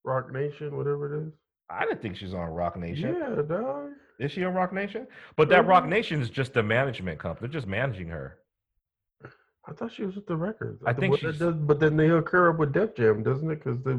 Roc 0.04 0.32
Nation, 0.32 0.76
whatever 0.76 1.14
it 1.14 1.26
is. 1.26 1.32
I 1.70 1.84
didn't 1.84 2.02
think 2.02 2.16
she's 2.16 2.34
on 2.34 2.48
Roc 2.50 2.76
Nation. 2.76 3.14
Yeah, 3.18 3.42
dog. 3.42 3.90
Is 4.18 4.32
she 4.32 4.44
on 4.44 4.54
Roc 4.54 4.72
Nation? 4.72 5.06
But 5.36 5.48
that 5.50 5.66
Rock 5.66 5.84
Mhm. 5.84 5.88
Nation 5.90 6.20
is 6.22 6.30
just 6.30 6.56
a 6.56 6.62
management 6.62 7.18
company. 7.18 7.48
They're 7.48 7.52
just 7.60 7.66
managing 7.66 8.08
her. 8.08 8.38
I 9.66 9.72
thought 9.72 9.92
she 9.92 10.04
was 10.04 10.16
with 10.16 10.26
the 10.26 10.36
records. 10.36 10.82
I 10.84 10.92
th- 10.92 11.00
think 11.00 11.12
but, 11.12 11.20
that 11.22 11.36
she's- 11.38 11.54
but 11.54 11.78
then 11.80 11.96
they 11.96 12.08
hook 12.08 12.28
her 12.30 12.50
up 12.50 12.58
with 12.58 12.72
Def 12.72 12.94
Jam, 12.96 13.22
doesn't 13.22 13.48
it? 13.50 13.62
Because 13.62 13.80
they 13.84 13.96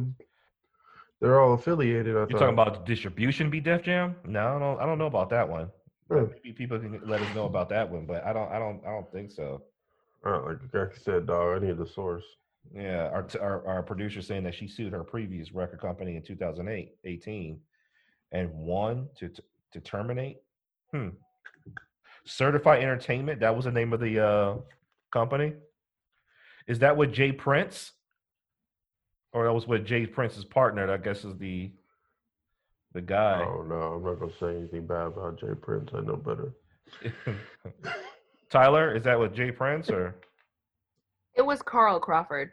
they're 1.23 1.39
all 1.39 1.53
affiliated. 1.53 2.15
I 2.15 2.19
You're 2.19 2.27
thought. 2.27 2.39
talking 2.39 2.53
about 2.53 2.85
distribution 2.85 3.49
be 3.49 3.61
Def 3.61 3.81
Jam? 3.81 4.17
No, 4.25 4.57
I 4.57 4.59
don't. 4.59 4.79
I 4.81 4.85
don't 4.85 4.97
know 4.97 5.05
about 5.05 5.29
that 5.29 5.47
one. 5.47 5.71
Maybe 6.09 6.51
people 6.51 6.77
can 6.77 6.99
let 7.05 7.21
us 7.21 7.33
know 7.33 7.45
about 7.45 7.69
that 7.69 7.89
one, 7.89 8.05
but 8.05 8.25
I 8.25 8.33
don't. 8.33 8.51
I 8.51 8.59
don't. 8.59 8.81
I 8.85 8.91
don't 8.91 9.09
think 9.11 9.31
so. 9.31 9.63
Uh, 10.25 10.41
like 10.43 10.91
I 10.91 10.97
said, 11.01 11.25
dog. 11.25 11.63
I 11.63 11.65
need 11.65 11.77
the 11.77 11.87
source. 11.87 12.25
Yeah, 12.75 13.09
our, 13.13 13.25
our 13.41 13.65
our 13.67 13.83
producer 13.83 14.21
saying 14.21 14.43
that 14.43 14.53
she 14.53 14.67
sued 14.67 14.91
her 14.91 15.03
previous 15.03 15.53
record 15.53 15.79
company 15.79 16.17
in 16.17 16.23
2008, 16.23 16.95
18, 17.05 17.59
and 18.33 18.53
won 18.53 19.07
to 19.15 19.29
t- 19.29 19.43
to 19.71 19.79
terminate. 19.79 20.41
Hmm. 20.91 21.09
Certified 22.25 22.81
Entertainment. 22.83 23.39
That 23.39 23.55
was 23.55 23.65
the 23.65 23.71
name 23.71 23.93
of 23.93 24.01
the 24.01 24.19
uh, 24.25 24.55
company. 25.11 25.53
Is 26.67 26.79
that 26.79 26.95
what 26.95 27.11
J. 27.13 27.31
Prince? 27.31 27.93
Or 29.33 29.45
that 29.45 29.53
was 29.53 29.67
with 29.67 29.85
J. 29.85 30.05
Prince's 30.05 30.45
partner? 30.45 30.91
I 30.91 30.97
guess 30.97 31.25
is 31.25 31.35
the 31.37 31.71
the 32.93 33.01
guy. 33.01 33.41
Oh 33.43 33.63
no, 33.63 33.75
I'm 33.75 34.03
not 34.03 34.19
gonna 34.19 34.31
say 34.39 34.55
anything 34.55 34.85
bad 34.85 35.07
about 35.07 35.39
J. 35.39 35.47
Prince. 35.59 35.89
I 35.93 36.01
know 36.01 36.15
better. 36.15 36.53
Tyler, 38.49 38.95
is 38.95 39.03
that 39.03 39.19
with 39.19 39.33
J. 39.33 39.51
Prince 39.51 39.89
or 39.89 40.15
It 41.35 41.41
was 41.41 41.61
Carl 41.63 41.99
Crawford. 41.99 42.51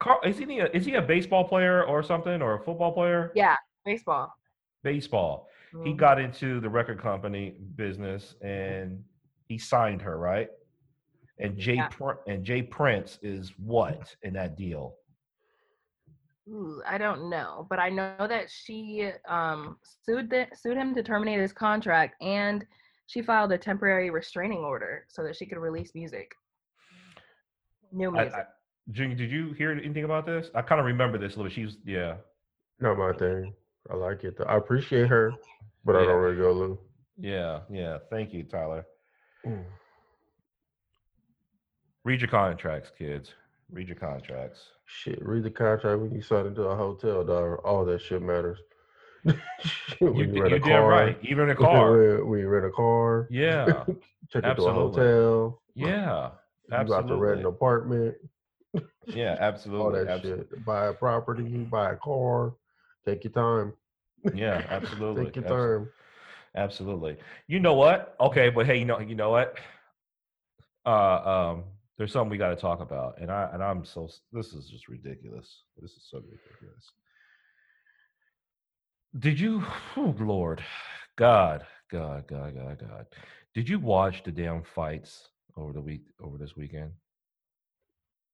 Carl? 0.00 0.18
Is 0.24 0.38
he 0.38 0.58
a, 0.58 0.66
is 0.72 0.84
he 0.84 0.94
a 0.94 1.02
baseball 1.02 1.44
player 1.44 1.84
or 1.84 2.02
something 2.02 2.42
or 2.42 2.54
a 2.60 2.64
football 2.64 2.92
player? 2.92 3.30
Yeah, 3.36 3.54
baseball. 3.84 4.32
Baseball. 4.82 5.48
He 5.84 5.92
Mhm. 5.92 5.96
got 5.96 6.20
into 6.20 6.58
the 6.60 6.68
record 6.68 7.00
company 7.00 7.50
business 7.76 8.34
and 8.40 9.04
he 9.46 9.58
signed 9.58 10.02
her, 10.02 10.18
right? 10.18 10.48
And 11.38 11.56
Jay 11.56 11.74
Yeah. 11.74 11.88
Pr- 11.88 12.18
and 12.26 12.42
J. 12.44 12.62
Prince 12.62 13.18
is 13.22 13.52
what 13.58 14.16
in 14.22 14.32
that 14.34 14.56
deal? 14.56 14.96
Ooh, 16.48 16.80
I 16.86 16.96
don't 16.96 17.28
know, 17.28 17.66
but 17.68 17.80
I 17.80 17.88
know 17.88 18.14
that 18.28 18.48
she 18.48 19.10
um, 19.28 19.78
sued 20.04 20.30
the, 20.30 20.46
sued 20.54 20.76
him 20.76 20.94
to 20.94 21.02
terminate 21.02 21.40
his 21.40 21.52
contract, 21.52 22.14
and 22.22 22.64
she 23.06 23.20
filed 23.20 23.52
a 23.52 23.58
temporary 23.58 24.10
restraining 24.10 24.58
order 24.58 25.06
so 25.08 25.22
that 25.24 25.36
she 25.36 25.46
could 25.46 25.58
release 25.58 25.92
music. 25.94 26.32
New 27.92 28.12
music. 28.12 28.32
I, 28.34 28.42
Junior, 28.92 29.16
did 29.16 29.30
you 29.30 29.52
hear 29.54 29.72
anything 29.72 30.04
about 30.04 30.26
this? 30.26 30.48
I 30.54 30.62
kind 30.62 30.80
of 30.80 30.86
remember 30.86 31.18
this 31.18 31.34
a 31.34 31.36
little 31.38 31.44
bit. 31.44 31.54
She 31.54 31.64
was, 31.64 31.76
yeah. 31.84 32.14
Not 32.80 32.98
my 32.98 33.12
thing. 33.12 33.52
I 33.90 33.94
like 33.94 34.22
it. 34.22 34.36
Though. 34.36 34.44
I 34.44 34.56
appreciate 34.56 35.08
her, 35.08 35.32
but 35.84 35.96
I 35.96 36.04
don't 36.04 36.20
really 36.20 36.36
go 36.36 36.52
Lou. 36.52 36.78
Yeah, 37.18 37.60
yeah. 37.70 37.98
Thank 38.10 38.32
you, 38.32 38.44
Tyler. 38.44 38.84
Mm. 39.44 39.64
Read 42.04 42.20
your 42.20 42.30
contracts, 42.30 42.90
kids. 42.96 43.32
Read 43.72 43.88
your 43.88 43.96
contracts. 43.96 44.60
Shit, 44.86 45.18
read 45.24 45.42
the 45.42 45.50
contract 45.50 46.00
when 46.00 46.12
you 46.14 46.22
sign 46.22 46.46
into 46.46 46.62
a 46.62 46.76
hotel, 46.76 47.24
dog. 47.24 47.60
All 47.64 47.84
that 47.84 48.00
shit 48.00 48.22
matters. 48.22 48.58
Shit, 49.26 50.00
You, 50.00 50.14
you 50.14 50.18
rent 50.18 50.36
you're 50.36 50.46
a 50.46 50.50
damn 50.50 50.60
car, 50.82 50.88
right. 50.88 51.18
Even 51.22 51.50
a 51.50 51.54
car. 51.56 52.24
When 52.24 52.46
rent 52.46 52.64
a 52.66 52.70
car, 52.70 53.26
Yeah, 53.30 53.84
check 54.30 54.44
into 54.44 54.62
a 54.64 54.72
hotel. 54.72 55.60
yeah. 55.74 56.30
Absolutely. 56.70 56.86
You 56.88 56.94
about 56.94 57.08
to 57.08 57.16
rent 57.16 57.40
an 57.40 57.46
apartment, 57.46 58.14
Yeah, 59.06 59.36
absolutely. 59.40 59.84
all 59.84 59.92
that 59.92 60.06
abso- 60.22 60.22
shit. 60.50 60.64
Buy 60.64 60.86
a 60.86 60.92
property, 60.92 61.42
buy 61.58 61.92
a 61.92 61.96
car. 61.96 62.54
Take 63.04 63.22
your 63.24 63.32
time. 63.32 63.72
Yeah, 64.34 64.64
absolutely. 64.68 65.26
Take 65.26 65.36
your 65.36 65.44
abso- 65.44 65.78
time. 65.78 65.88
Absolutely. 66.56 67.16
You 67.48 67.60
know 67.60 67.74
what? 67.74 68.16
Okay, 68.20 68.48
but 68.50 68.66
hey, 68.66 68.78
you 68.78 68.84
know, 68.84 68.98
you 69.00 69.14
know 69.14 69.30
what? 69.30 69.58
Uh, 70.84 71.50
um, 71.54 71.64
there's 71.98 72.12
something 72.12 72.30
we 72.30 72.38
got 72.38 72.50
to 72.50 72.56
talk 72.56 72.80
about, 72.80 73.20
and 73.20 73.30
I 73.30 73.48
and 73.52 73.62
I'm 73.62 73.84
so 73.84 74.08
this 74.32 74.52
is 74.52 74.68
just 74.68 74.88
ridiculous. 74.88 75.62
This 75.80 75.92
is 75.92 76.06
so 76.10 76.18
ridiculous. 76.18 76.90
Did 79.18 79.40
you, 79.40 79.64
oh 79.96 80.14
Lord, 80.18 80.62
God, 81.16 81.64
God, 81.90 82.26
God, 82.28 82.54
God, 82.54 82.78
God? 82.78 83.06
Did 83.54 83.68
you 83.68 83.78
watch 83.78 84.22
the 84.24 84.30
damn 84.32 84.62
fights 84.62 85.28
over 85.56 85.72
the 85.72 85.80
week 85.80 86.02
over 86.22 86.36
this 86.36 86.54
weekend? 86.56 86.90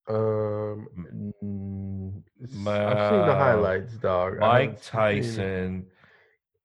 Um, 0.09 0.89
s- 2.43 2.67
I've 2.67 3.09
seen 3.11 3.27
the 3.27 3.35
highlights, 3.35 3.95
dog. 3.95 4.41
Mike 4.41 4.83
Tyson 4.83 5.87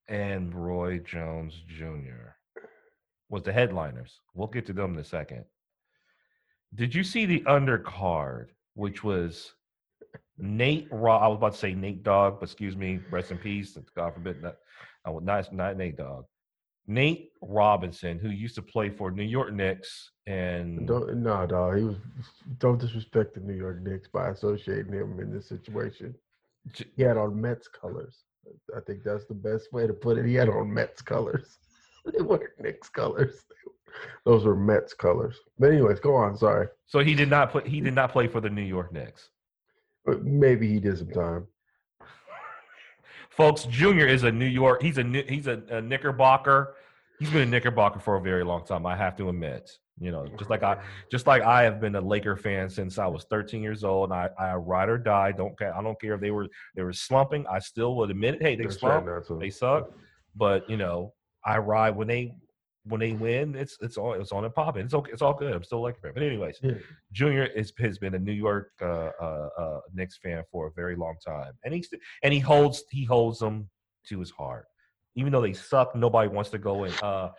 and 0.07 0.55
Roy 0.55 0.97
Jones 0.99 1.62
Jr. 1.67 2.33
was 3.29 3.43
the 3.43 3.53
headliners. 3.53 4.19
We'll 4.33 4.47
get 4.47 4.65
to 4.67 4.73
them 4.73 4.93
in 4.95 4.99
a 4.99 5.03
second. 5.03 5.45
Did 6.75 6.93
you 6.93 7.03
see 7.03 7.25
the 7.25 7.41
undercard, 7.41 8.47
which 8.75 9.03
was 9.03 9.53
Nate 10.38 10.88
Raw? 10.91 11.17
I 11.17 11.27
was 11.27 11.38
about 11.38 11.53
to 11.53 11.58
say 11.58 11.73
Nate 11.73 12.03
Dogg, 12.03 12.39
but 12.39 12.45
excuse 12.45 12.75
me, 12.75 12.99
rest 13.10 13.32
in 13.32 13.38
peace. 13.38 13.77
God 13.95 14.13
forbid, 14.13 14.41
not, 14.41 14.58
I 15.06 15.10
would 15.10 15.23
not, 15.23 15.51
not 15.53 15.77
Nate 15.77 15.97
Dogg. 15.97 16.25
Nate 16.88 17.32
Robinson, 17.41 18.17
who 18.17 18.30
used 18.30 18.56
to 18.56 18.62
play 18.62 18.89
for 18.89 19.12
New 19.12 19.23
York 19.23 19.53
Knicks, 19.53 20.12
and 20.25 20.88
Don't 20.88 21.17
no, 21.17 21.45
dog. 21.45 21.77
He 21.77 21.84
was 21.84 21.97
don't 22.60 22.80
disrespect 22.80 23.34
the 23.34 23.41
New 23.41 23.53
York 23.53 23.82
Knicks 23.82 24.08
by 24.08 24.30
associating 24.30 24.93
him 24.93 25.19
in 25.19 25.34
this 25.34 25.49
situation. 25.49 26.15
He 26.95 27.03
had 27.03 27.17
on 27.17 27.39
Mets 27.39 27.67
colors. 27.67 28.23
I 28.75 28.80
think 28.82 29.03
that's 29.03 29.25
the 29.25 29.34
best 29.34 29.71
way 29.73 29.86
to 29.86 29.93
put 29.93 30.17
it. 30.17 30.25
He 30.25 30.36
had 30.36 30.49
on 30.49 30.73
Mets 30.73 31.01
colors. 31.01 31.60
they 32.06 32.21
weren't 32.21 32.60
Knicks 32.60 32.89
colors. 32.89 33.43
Those 34.26 34.45
were 34.45 34.56
Mets 34.56 34.93
colors. 34.93 35.38
But 35.58 35.71
anyways, 35.71 36.00
go 36.00 36.15
on. 36.15 36.38
Sorry, 36.38 36.67
so 36.86 37.00
he 37.00 37.13
did 37.15 37.30
not 37.30 37.52
play. 37.52 37.63
He 37.65 37.82
did 37.82 37.95
not 37.95 38.12
play 38.12 38.28
for 38.28 38.41
the 38.41 38.50
New 38.50 38.62
York 38.62 38.91
Knicks. 38.93 39.30
but 40.06 40.23
maybe 40.23 40.67
he 40.67 40.80
did 40.80 40.97
some 40.97 41.10
time. 41.12 41.47
Folks, 43.30 43.65
Junior 43.65 44.08
is 44.08 44.23
a 44.23 44.32
New 44.32 44.45
York. 44.45 44.82
He's 44.82 44.97
a 44.97 45.04
he's 45.04 45.47
a, 45.47 45.62
a 45.69 45.82
Knickerbocker. 45.82 46.76
He's 47.19 47.30
been 47.30 47.41
a 47.41 47.45
Knickerbocker 47.45 48.00
for 48.00 48.15
a 48.15 48.21
very 48.21 48.43
long 48.43 48.65
time. 48.65 48.86
I 48.86 48.95
have 48.95 49.15
to 49.17 49.30
admit, 49.30 49.71
you 50.00 50.12
know, 50.12 50.28
just 50.38 50.50
like 50.50 50.62
I 50.63 50.78
just 51.12 51.26
like 51.26 51.41
I 51.41 51.63
have 51.63 51.82
been 51.82 51.95
a 51.95 52.02
Laker 52.02 52.36
fan 52.36 52.69
since 52.69 53.00
I 53.00 53.08
was 53.08 53.26
13 53.30 53.63
years 53.63 53.84
old. 53.84 54.12
And 54.12 54.19
I 54.19 54.30
I 54.38 54.54
ride 54.56 54.89
or 54.89 54.97
die. 54.97 55.32
Don't 55.32 55.58
care. 55.58 55.76
I 55.76 55.82
don't 55.82 56.00
care 56.00 56.13
if 56.13 56.21
they 56.21 56.32
were 56.32 56.47
they 56.76 56.84
were 56.84 56.93
slumping. 56.93 57.45
I 57.47 57.60
still 57.60 57.95
would 57.95 58.12
admit 58.12 58.36
it. 58.36 58.43
Hey, 58.43 58.56
they 58.56 58.65
They're. 59.06 59.23
They 59.39 59.50
suck. 59.50 59.91
But 60.36 60.69
you 60.69 60.78
know, 60.78 61.13
I 61.43 61.58
ride 61.58 61.95
when 61.95 62.08
they 62.08 62.36
when 62.88 63.00
they 63.00 63.13
win. 63.13 63.56
It's 63.56 63.78
it's 63.82 63.97
all 63.97 64.13
it's 64.13 64.32
on 64.32 64.45
and 64.45 64.54
popping. 64.54 64.86
It's 64.86 64.93
okay. 64.93 65.12
It's 65.12 65.21
all 65.21 65.34
good. 65.34 65.54
I'm 65.54 65.63
still 65.63 65.80
a 65.80 65.86
Laker 65.86 66.00
fan. 66.02 66.12
But 66.13 66.23
anyways, 66.23 66.60
Yeah. 66.62 66.73
Junior 67.12 67.45
is, 67.45 67.73
has 67.80 67.97
been 67.97 68.15
a 68.15 68.19
New 68.19 68.32
York 68.32 68.71
uh, 68.82 69.12
uh, 69.21 69.50
uh, 69.58 69.80
Knicks 69.93 70.17
fan 70.17 70.43
for 70.52 70.67
a 70.67 70.71
very 70.71 70.95
long 70.95 71.15
time, 71.26 71.54
and 71.63 71.73
he's 71.73 71.89
and 72.23 72.34
he 72.34 72.39
holds 72.39 72.84
he 72.91 73.04
holds 73.04 73.39
them 73.39 73.69
to 74.10 74.19
his 74.19 74.32
heart. 74.32 74.67
Even 75.15 75.32
though 75.32 75.41
they 75.41 75.54
suck, 75.54 75.95
nobody 75.95 76.30
wants 76.30 76.50
to 76.52 76.58
go 76.58 76.84
in. 76.84 76.93
Uh, 77.02 77.32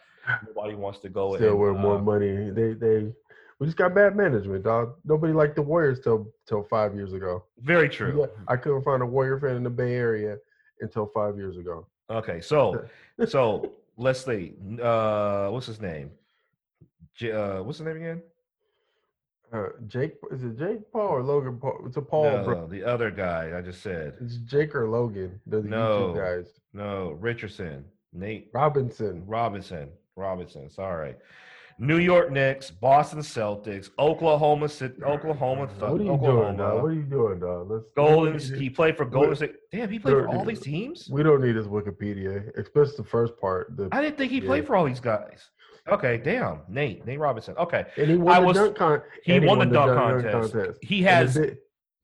nobody 0.46 0.74
wants 0.74 0.98
to 1.00 1.08
go 1.08 1.34
in. 1.34 1.40
Still 1.40 1.52
in. 1.52 1.58
worth 1.58 1.78
more 1.78 1.98
uh, 1.98 2.02
money. 2.02 2.50
They 2.50 2.74
they 2.74 3.12
we 3.58 3.66
just 3.66 3.76
got 3.76 3.94
bad 3.94 4.16
management, 4.16 4.64
dog. 4.64 4.94
Nobody 5.04 5.32
liked 5.32 5.56
the 5.56 5.62
Warriors 5.62 6.00
till 6.00 6.32
till 6.46 6.64
five 6.64 6.94
years 6.94 7.12
ago. 7.12 7.44
Very 7.60 7.88
true. 7.88 8.20
Yeah, 8.20 8.42
I 8.46 8.56
couldn't 8.56 8.82
find 8.82 9.02
a 9.02 9.06
Warrior 9.06 9.40
fan 9.40 9.56
in 9.56 9.64
the 9.64 9.70
Bay 9.70 9.94
Area 9.94 10.36
until 10.80 11.06
five 11.06 11.36
years 11.36 11.56
ago. 11.56 11.86
Okay, 12.10 12.40
so 12.40 12.84
so 13.26 13.72
let's. 13.98 14.26
Uh, 14.26 15.48
what's 15.50 15.66
his 15.66 15.80
name? 15.80 16.10
J- 17.14 17.32
uh, 17.32 17.62
what's 17.62 17.78
his 17.78 17.86
name 17.86 17.96
again? 17.96 18.22
Uh, 19.52 19.68
Jake 19.86 20.14
is 20.30 20.42
it 20.44 20.58
Jake 20.58 20.90
Paul 20.92 21.08
or 21.08 21.22
Logan 21.22 21.58
Paul? 21.58 21.80
It's 21.86 21.96
a 21.96 22.02
Paul, 22.02 22.44
bro. 22.44 22.60
No, 22.60 22.66
the 22.66 22.84
other 22.84 23.10
guy 23.10 23.52
I 23.56 23.60
just 23.62 23.82
said. 23.82 24.14
It's 24.20 24.36
Jake 24.38 24.74
or 24.74 24.88
Logan. 24.88 25.40
They're 25.46 25.62
the 25.62 25.68
No. 25.68 26.12
YouTube 26.14 26.16
guys. 26.16 26.60
No, 26.74 27.12
Richardson, 27.12 27.84
Nate 28.12 28.50
Robinson. 28.52 29.24
Robinson. 29.26 29.88
Robinson. 30.16 30.68
Sorry. 30.70 31.14
New 31.80 31.98
York 31.98 32.32
Knicks, 32.32 32.70
Boston 32.72 33.20
Celtics, 33.20 33.90
Oklahoma 34.00 34.68
City, 34.68 35.00
Oklahoma, 35.04 35.66
What 35.78 36.00
are 36.00 36.02
you 36.02 36.10
Oklahoma, 36.10 36.42
doing, 36.44 36.56
dog? 36.56 36.82
What 36.82 36.88
are 36.90 36.92
you 36.94 37.02
doing, 37.02 37.38
dog? 37.38 37.70
Let's 37.70 37.90
Golden. 37.96 38.38
He 38.58 38.68
played 38.68 38.96
for 38.96 39.04
Golden 39.04 39.36
State. 39.36 39.54
Damn, 39.70 39.88
he 39.88 39.98
played 40.00 40.14
for 40.14 40.28
all 40.28 40.44
these 40.44 40.60
teams. 40.60 41.08
We 41.10 41.22
don't 41.22 41.40
need 41.40 41.54
his 41.54 41.66
Wikipedia, 41.68 42.50
especially 42.58 42.96
the 42.96 43.04
first 43.04 43.38
part. 43.40 43.76
The, 43.76 43.88
I 43.92 44.02
didn't 44.02 44.18
think 44.18 44.32
he 44.32 44.40
played 44.40 44.66
for 44.66 44.74
all 44.74 44.84
these 44.86 45.00
guys. 45.00 45.50
Okay, 45.88 46.18
damn, 46.18 46.60
Nate, 46.68 47.06
Nate 47.06 47.18
Robinson. 47.18 47.54
Okay, 47.56 47.86
and 47.96 48.10
he 48.10 48.16
won 48.16 48.34
I 48.36 48.40
the 48.40 48.46
was- 48.46 48.56
dunk 48.56 48.76
con- 48.76 49.02
he 49.24 49.36
and 49.36 49.46
won 49.46 49.58
the 49.60 49.66
dunk 49.66 49.94
contest. 50.22 50.78
he 50.82 51.02
has. 51.02 51.38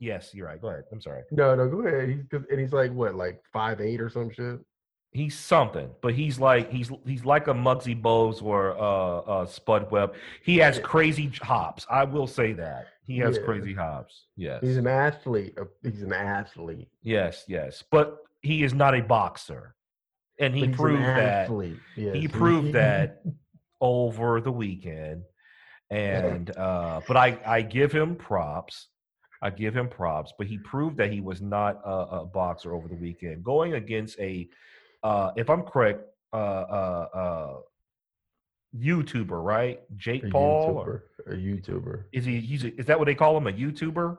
Yes, 0.00 0.30
you're 0.34 0.46
right. 0.46 0.60
Go 0.60 0.68
ahead. 0.68 0.84
I'm 0.92 1.00
sorry. 1.00 1.22
no, 1.30 1.54
no, 1.54 1.68
go 1.68 1.80
ahead. 1.86 2.08
He's 2.08 2.40
and 2.50 2.60
he's 2.60 2.72
like 2.72 2.92
what, 2.92 3.14
like 3.14 3.42
five 3.52 3.80
eight 3.80 4.00
or 4.00 4.08
some 4.08 4.30
shit. 4.30 4.58
He's 5.14 5.38
something, 5.38 5.90
but 6.02 6.12
he's 6.12 6.40
like 6.40 6.70
he's 6.72 6.90
he's 7.06 7.24
like 7.24 7.46
a 7.46 7.54
Muggsy 7.54 7.94
Bogues 8.00 8.42
or 8.42 8.76
uh, 8.76 9.18
uh, 9.42 9.46
Spud 9.46 9.88
Webb. 9.92 10.14
He 10.42 10.58
has 10.58 10.80
crazy 10.80 11.30
hops. 11.40 11.86
I 11.88 12.02
will 12.02 12.26
say 12.26 12.52
that 12.54 12.88
he 13.06 13.18
has 13.18 13.36
Yeah. 13.36 13.44
crazy 13.44 13.72
hops. 13.74 14.24
Yes, 14.36 14.60
He's 14.60 14.76
an 14.76 14.88
athlete. 14.88 15.56
He's 15.84 16.02
an 16.02 16.12
athlete. 16.12 16.88
yes, 17.02 17.44
yes. 17.46 17.84
But 17.92 18.18
he 18.42 18.64
is 18.64 18.74
not 18.74 18.96
a 18.96 19.02
boxer, 19.02 19.76
and 20.40 20.52
he 20.52 20.62
But 20.62 20.68
he's 20.70 20.78
an 20.80 20.84
proved 20.84 21.02
that. 21.04 21.48
Yes, 21.96 22.16
He 22.16 22.26
proved 22.26 22.72
that 22.82 23.22
over 23.80 24.40
the 24.40 24.50
weekend, 24.52 25.22
and 25.90 26.50
uh, 26.56 27.02
but 27.06 27.16
I 27.16 27.38
I 27.46 27.62
give 27.62 27.92
him 27.92 28.16
props. 28.16 28.88
I 29.42 29.50
give 29.50 29.76
him 29.76 29.88
props, 29.88 30.32
but 30.38 30.46
he 30.48 30.58
proved 30.58 30.96
that 30.96 31.12
he 31.12 31.20
was 31.20 31.40
not 31.42 31.80
a, 31.84 31.90
a 32.22 32.26
boxer 32.26 32.74
over 32.74 32.88
the 32.88 32.94
weekend, 32.96 33.44
going 33.44 33.74
against 33.74 34.18
a, 34.18 34.48
uh, 35.04 35.30
if 35.36 35.48
I'm 35.50 35.62
correct, 35.62 36.00
uh, 36.32 36.36
uh, 36.36 37.08
uh, 37.14 37.54
YouTuber, 38.76 39.44
right? 39.44 39.80
Jake 39.96 40.24
a 40.24 40.28
Paul, 40.30 40.78
or 40.78 41.04
A 41.26 41.34
YouTuber. 41.36 42.04
is 42.12 42.24
he? 42.24 42.40
He's 42.40 42.64
a, 42.64 42.74
is 42.80 42.86
that 42.86 42.98
what 42.98 43.04
they 43.04 43.14
call 43.14 43.36
him? 43.36 43.46
A 43.46 43.52
YouTuber? 43.52 44.18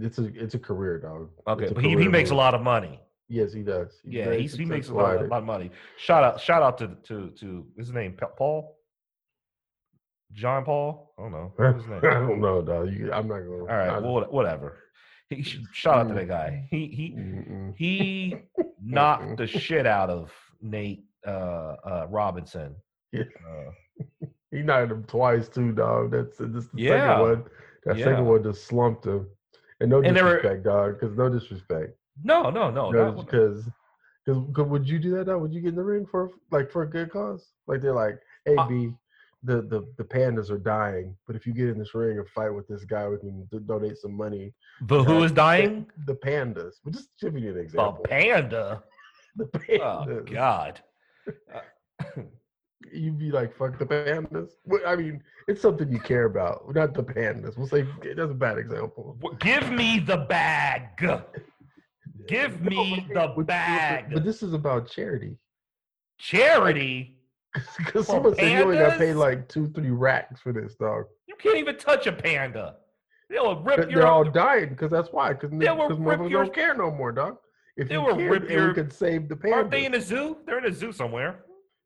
It's 0.00 0.18
a 0.18 0.26
it's 0.26 0.54
a 0.54 0.58
career, 0.58 1.00
dog. 1.00 1.30
Okay, 1.48 1.72
but 1.74 1.82
he, 1.82 1.90
he 1.96 2.06
makes 2.06 2.30
a 2.30 2.34
lot 2.34 2.54
of 2.54 2.60
money. 2.62 3.00
Yes, 3.28 3.52
he 3.52 3.62
does. 3.62 4.00
He's 4.04 4.14
Yeah, 4.14 4.32
he's, 4.34 4.54
he 4.54 4.64
makes 4.64 4.88
a 4.88 4.94
lot, 4.94 5.16
a 5.16 5.26
lot 5.26 5.38
of 5.38 5.44
money. 5.44 5.70
Shout 5.96 6.22
out, 6.22 6.40
shout 6.40 6.62
out 6.62 6.78
to 6.78 6.88
to 7.08 7.30
to 7.40 7.66
his 7.76 7.90
name 7.90 8.14
Paul, 8.36 8.76
John 10.32 10.64
Paul. 10.64 11.12
I 11.18 11.22
don't 11.22 11.32
know. 11.32 11.52
What's 11.56 11.78
his 11.78 11.86
name? 11.88 12.00
I 12.04 12.14
don't 12.14 12.40
know, 12.40 12.62
dog. 12.62 12.92
You, 12.92 13.10
I'm 13.12 13.26
not 13.26 13.40
gonna. 13.40 13.58
All 13.58 13.66
right, 13.66 13.88
I- 13.88 13.98
well, 13.98 14.24
whatever. 14.30 14.78
He 15.30 15.42
should 15.48 15.64
shout 15.72 15.98
out 15.98 16.08
to 16.08 16.14
that 16.14 16.28
guy. 16.28 16.66
He 16.70 16.86
he 16.88 17.10
Mm-mm. 17.16 17.74
he 17.76 18.36
knocked 18.82 19.36
the 19.36 19.46
shit 19.46 19.86
out 19.86 20.10
of 20.10 20.32
Nate 20.62 21.04
uh, 21.26 21.30
uh, 21.84 22.06
Robinson. 22.10 22.74
Yeah. 23.12 23.24
Uh, 23.48 24.26
He 24.50 24.62
knocked 24.62 24.90
him 24.90 25.04
twice 25.04 25.46
too, 25.50 25.72
dog. 25.72 26.10
That's 26.10 26.38
this 26.38 26.68
the 26.68 26.80
Yeah. 26.82 27.08
second 27.16 27.20
one. 27.20 27.44
That 27.84 27.98
Yeah. 27.98 28.04
second 28.06 28.24
one 28.26 28.42
just 28.42 28.64
slumped 28.66 29.04
him. 29.04 29.28
And 29.80 29.90
no 29.90 30.00
And 30.02 30.16
they 30.16 30.22
were- 30.22 30.36
disrespect, 30.36 30.64
dog. 30.64 30.98
Because 30.98 31.14
no 31.18 31.28
disrespect. 31.28 31.92
no, 32.24 32.48
no, 32.48 32.70
no, 32.70 32.90
No, 32.90 33.12
because 33.12 33.68
because 34.24 34.66
would 34.66 34.88
you 34.88 34.98
do 34.98 35.10
that? 35.16 35.26
Now? 35.26 35.36
Would 35.38 35.52
you 35.52 35.60
get 35.60 35.68
in 35.70 35.74
the 35.76 35.84
ring 35.84 36.06
for 36.06 36.30
like 36.50 36.70
for 36.70 36.82
a 36.82 36.88
good 36.88 37.10
cause? 37.10 37.46
Like 37.66 37.82
they're 37.82 37.92
like, 37.94 38.18
hey, 38.46 38.56
Uh, 38.56 38.66
B, 38.66 38.94
the, 39.44 39.62
the 39.62 39.86
the 39.96 40.04
pandas 40.04 40.50
are 40.50 40.58
dying, 40.58 41.16
but 41.26 41.36
if 41.36 41.46
you 41.46 41.52
get 41.54 41.68
in 41.68 41.78
this 41.78 41.94
ring 41.94 42.18
and 42.18 42.28
fight 42.30 42.50
with 42.50 42.66
this 42.66 42.84
guy, 42.84 43.08
we 43.08 43.18
can 43.18 43.44
d- 43.52 43.58
donate 43.66 43.96
some 43.98 44.12
money. 44.16 44.52
But 44.82 45.04
who 45.04 45.18
Uh, 45.18 45.24
is 45.24 45.32
dying? 45.32 45.86
The 46.06 46.14
pandas. 46.16 46.74
But 46.84 46.94
just 46.94 47.10
giving 47.20 47.42
you 47.44 47.50
an 47.50 47.54
The 47.56 47.60
example. 47.62 48.04
panda. 48.08 48.82
The 49.36 49.44
Oh 49.44 49.58
pandas. 49.58 50.32
God. 50.32 50.80
You'd 52.92 53.18
be 53.18 53.30
like, 53.30 53.54
fuck 53.56 53.78
the 53.78 53.84
pandas. 53.86 54.50
I 54.86 54.96
mean, 54.96 55.22
it's 55.46 55.60
something 55.60 55.90
you 55.92 55.98
care 56.00 56.24
about, 56.24 56.74
not 56.74 56.94
the 56.94 57.02
pandas. 57.04 57.56
We'll 57.58 57.66
say 57.68 57.86
that's 58.16 58.30
a 58.30 58.34
bad 58.34 58.56
example. 58.58 59.16
Give 59.40 59.70
me 59.70 59.98
the 60.00 60.16
bag. 60.16 60.82
Give 62.28 62.60
me 62.62 63.06
but- 63.14 63.36
the 63.36 63.42
bag. 63.44 64.06
But 64.12 64.24
this 64.24 64.42
is 64.42 64.52
about 64.54 64.88
charity. 64.90 65.36
Charity. 66.18 67.17
Because 67.78 68.06
someone 68.06 68.34
said 68.34 68.50
you 68.52 68.62
only 68.64 68.76
got 68.78 68.98
paid 68.98 69.14
like 69.14 69.48
two, 69.48 69.68
three 69.70 69.90
racks 69.90 70.40
for 70.40 70.52
this, 70.52 70.74
dog. 70.74 71.04
You 71.26 71.34
can't 71.36 71.56
even 71.56 71.76
touch 71.76 72.06
a 72.06 72.12
panda. 72.12 72.76
They'll 73.30 73.62
They're, 73.62 73.76
rip 73.78 73.90
your. 73.90 74.00
they're 74.02 74.06
all 74.10 74.24
dying 74.24 74.70
because 74.70 74.90
that's 74.90 75.08
why. 75.10 75.32
Because 75.32 75.50
They 75.50 75.68
will 75.70 75.88
rip 75.88 75.98
motherfuckers 75.98 76.30
your- 76.30 76.44
don't 76.44 76.54
care 76.54 76.74
no 76.74 76.90
more, 76.90 77.12
dog. 77.12 77.36
If 77.76 77.88
They 77.88 77.94
you 77.94 78.02
will 78.02 78.16
rip 78.16 78.48
your- 78.50 78.68
we 78.68 78.74
could 78.74 78.92
save 78.92 79.28
the 79.28 79.36
pandas. 79.36 79.52
Aren't 79.54 79.70
they 79.70 79.84
in 79.86 79.94
a 79.94 80.00
zoo? 80.00 80.38
They're 80.46 80.58
in 80.58 80.64
a 80.66 80.72
zoo 80.72 80.92
somewhere. 80.92 81.44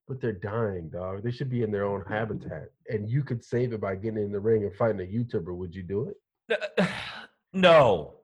but 0.09 0.21
they're 0.21 0.33
dying, 0.33 0.91
dog. 0.91 1.23
They 1.23 1.31
should 1.31 1.49
be 1.49 1.63
in 1.63 1.71
their 1.71 1.85
own 1.85 2.05
habitat, 2.09 2.71
and 2.89 3.09
you 3.09 3.23
could 3.23 3.43
save 3.43 3.73
it 3.73 3.81
by 3.81 3.95
getting 3.95 4.23
in 4.25 4.33
the 4.33 4.41
ring 4.41 4.65
and 4.65 4.75
fighting 4.75 5.01
a 5.01 5.05
YouTuber. 5.05 5.55
Would 5.57 5.75
you 5.75 5.83
do 5.85 6.13
it? 6.49 6.89
No. 7.53 8.15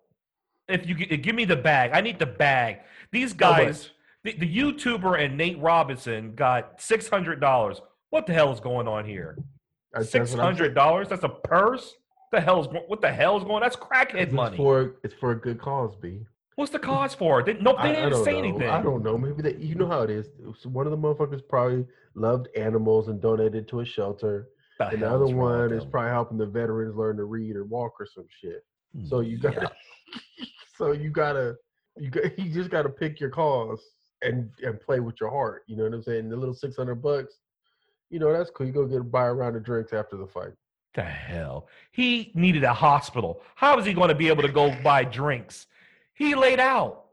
If 0.69 0.87
you 0.87 0.95
give 0.95 1.35
me 1.35 1.45
the 1.45 1.57
bag, 1.57 1.91
I 1.95 2.01
need 2.01 2.19
the 2.19 2.27
bag. 2.27 2.81
These 3.13 3.33
guys, 3.33 3.91
the, 4.25 4.33
the 4.39 4.57
YouTuber 4.59 5.23
and 5.25 5.37
Nate 5.37 5.59
Robinson 5.61 6.35
got 6.35 6.81
six 6.81 7.09
hundred 7.09 7.41
dollars. 7.41 7.81
What 8.11 8.27
the 8.27 8.33
hell 8.33 8.53
is 8.53 8.61
going 8.61 8.89
on 8.89 9.05
here? 9.05 9.37
I- 9.95 10.01
that's 10.01 10.11
Six 10.11 10.33
what 10.33 10.41
hundred 10.41 10.75
dollars? 10.75 11.09
That's 11.09 11.25
a 11.25 11.29
purse. 11.29 11.95
The 12.31 12.41
hell's 12.41 12.69
what 12.89 13.01
the 13.01 13.11
hell's 13.11 13.43
going? 13.43 13.57
On? 13.57 13.61
That's 13.63 13.77
crackhead 13.77 14.17
It's 14.17 14.33
money. 14.35 14.57
for 14.57 14.97
it's 15.03 15.15
for 15.15 15.31
a 15.33 15.41
good 15.41 15.61
cause, 15.61 15.95
B. 15.97 16.21
What's 16.57 16.73
the 16.73 16.79
cause 16.79 17.15
for? 17.15 17.43
They, 17.43 17.55
no, 17.55 17.73
they 17.73 17.79
I, 17.79 17.91
I 17.91 17.95
didn't 17.95 18.11
don't 18.11 18.25
say 18.25 18.33
know. 18.33 18.39
anything. 18.39 18.69
I 18.69 18.83
don't 18.83 19.03
know. 19.03 19.17
Maybe 19.17 19.43
they, 19.43 19.55
you 19.57 19.77
know 19.77 19.87
how 19.87 20.03
it 20.03 20.11
is. 20.11 20.27
One 20.65 20.87
of 20.87 20.91
the 20.91 20.99
motherfuckers 20.99 21.41
probably 21.49 21.87
loved 22.15 22.49
animals 22.57 23.07
and 23.09 23.21
donated 23.21 23.69
to 23.69 23.81
a 23.81 23.85
shelter, 23.85 24.49
The 24.81 24.89
and 24.89 25.03
the 25.03 25.09
other 25.09 25.25
is 25.27 25.33
wrong 25.33 25.61
with 25.63 25.71
one 25.71 25.79
is 25.79 25.85
probably 25.85 26.11
helping 26.11 26.37
the 26.37 26.47
veterans 26.47 26.97
learn 26.97 27.17
to 27.19 27.25
read 27.25 27.55
or 27.55 27.65
walk 27.65 27.93
or 28.01 28.07
some 28.13 28.27
shit. 28.43 28.65
So 29.05 29.21
you 29.21 29.39
mm, 29.39 29.43
gotta, 29.43 29.71
so 30.77 30.93
you 30.93 31.11
gotta, 31.11 31.55
you 31.97 32.11
got, 32.11 32.37
you 32.39 32.53
just 32.53 32.71
gotta 32.71 32.89
pick 32.89 33.21
your 33.21 33.31
cause 33.31 33.81
and 34.23 34.51
and 34.63 34.81
play 34.81 35.01
with 35.01 35.21
your 35.21 35.31
heart. 35.31 35.63
You 35.67 35.77
know 35.77 35.85
what 35.85 35.95
I'm 35.95 36.03
saying? 36.03 36.29
The 36.29 36.37
little 36.37 36.55
six 36.55 36.77
hundred 36.77 36.97
bucks, 36.97 37.39
you 38.11 38.19
know 38.19 38.33
that's 38.33 38.51
cool. 38.51 38.67
You 38.67 38.73
go 38.73 38.87
get 38.87 39.11
buy 39.11 39.27
a 39.27 39.33
round 39.33 39.57
of 39.57 39.65
drinks 39.65 39.93
after 39.93 40.17
the 40.17 40.27
fight. 40.27 40.53
the 40.95 41.03
hell? 41.03 41.69
He 41.93 42.33
needed 42.35 42.65
a 42.65 42.73
hospital. 42.73 43.43
How 43.55 43.79
is 43.79 43.87
he 43.87 43.93
going 43.93 44.09
to 44.09 44.15
be 44.15 44.29
able 44.29 44.43
to 44.43 44.53
go 44.53 44.75
buy 44.83 45.05
drinks? 45.05 45.67
He 46.15 46.35
laid 46.35 46.61
out. 46.61 47.05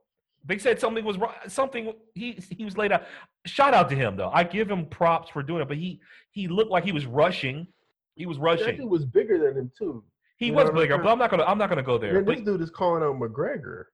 They 0.47 0.57
said 0.57 0.79
something 0.79 1.03
was 1.03 1.17
wrong. 1.17 1.33
Something 1.47 1.93
he 2.13 2.39
he 2.49 2.65
was 2.65 2.77
laid 2.77 2.91
out. 2.91 3.03
Shout 3.45 3.73
out 3.73 3.89
to 3.89 3.95
him 3.95 4.15
though. 4.15 4.29
I 4.33 4.43
give 4.43 4.69
him 4.69 4.85
props 4.85 5.29
for 5.29 5.41
doing 5.43 5.61
it, 5.61 5.67
but 5.67 5.77
he 5.77 5.99
he 6.31 6.47
looked 6.47 6.71
like 6.71 6.83
he 6.83 6.91
was 6.91 7.05
rushing. 7.05 7.67
He 8.15 8.25
was 8.25 8.37
rushing. 8.37 8.87
was 8.87 9.05
bigger 9.05 9.37
than 9.39 9.57
him 9.57 9.71
too. 9.77 10.03
He 10.37 10.47
you 10.47 10.53
was 10.53 10.65
what 10.65 10.73
I'm 10.73 10.79
bigger, 10.79 10.97
but 10.97 11.09
I'm 11.11 11.19
not 11.19 11.31
gonna 11.31 11.43
I'm 11.43 11.57
not 11.57 11.69
gonna 11.69 11.83
go 11.83 11.97
there. 11.97 12.13
Man, 12.13 12.25
this 12.25 12.41
dude 12.41 12.61
is 12.61 12.69
calling 12.69 13.03
out 13.03 13.19
McGregor. 13.19 13.85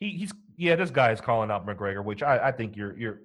he, 0.00 0.10
he's 0.10 0.32
yeah, 0.60 0.76
this 0.76 0.90
guy 0.90 1.10
is 1.10 1.20
calling 1.22 1.50
out 1.50 1.66
McGregor, 1.66 2.04
which 2.04 2.22
I, 2.22 2.48
I 2.48 2.52
think 2.52 2.76
you're 2.76 2.96
you're 2.98 3.20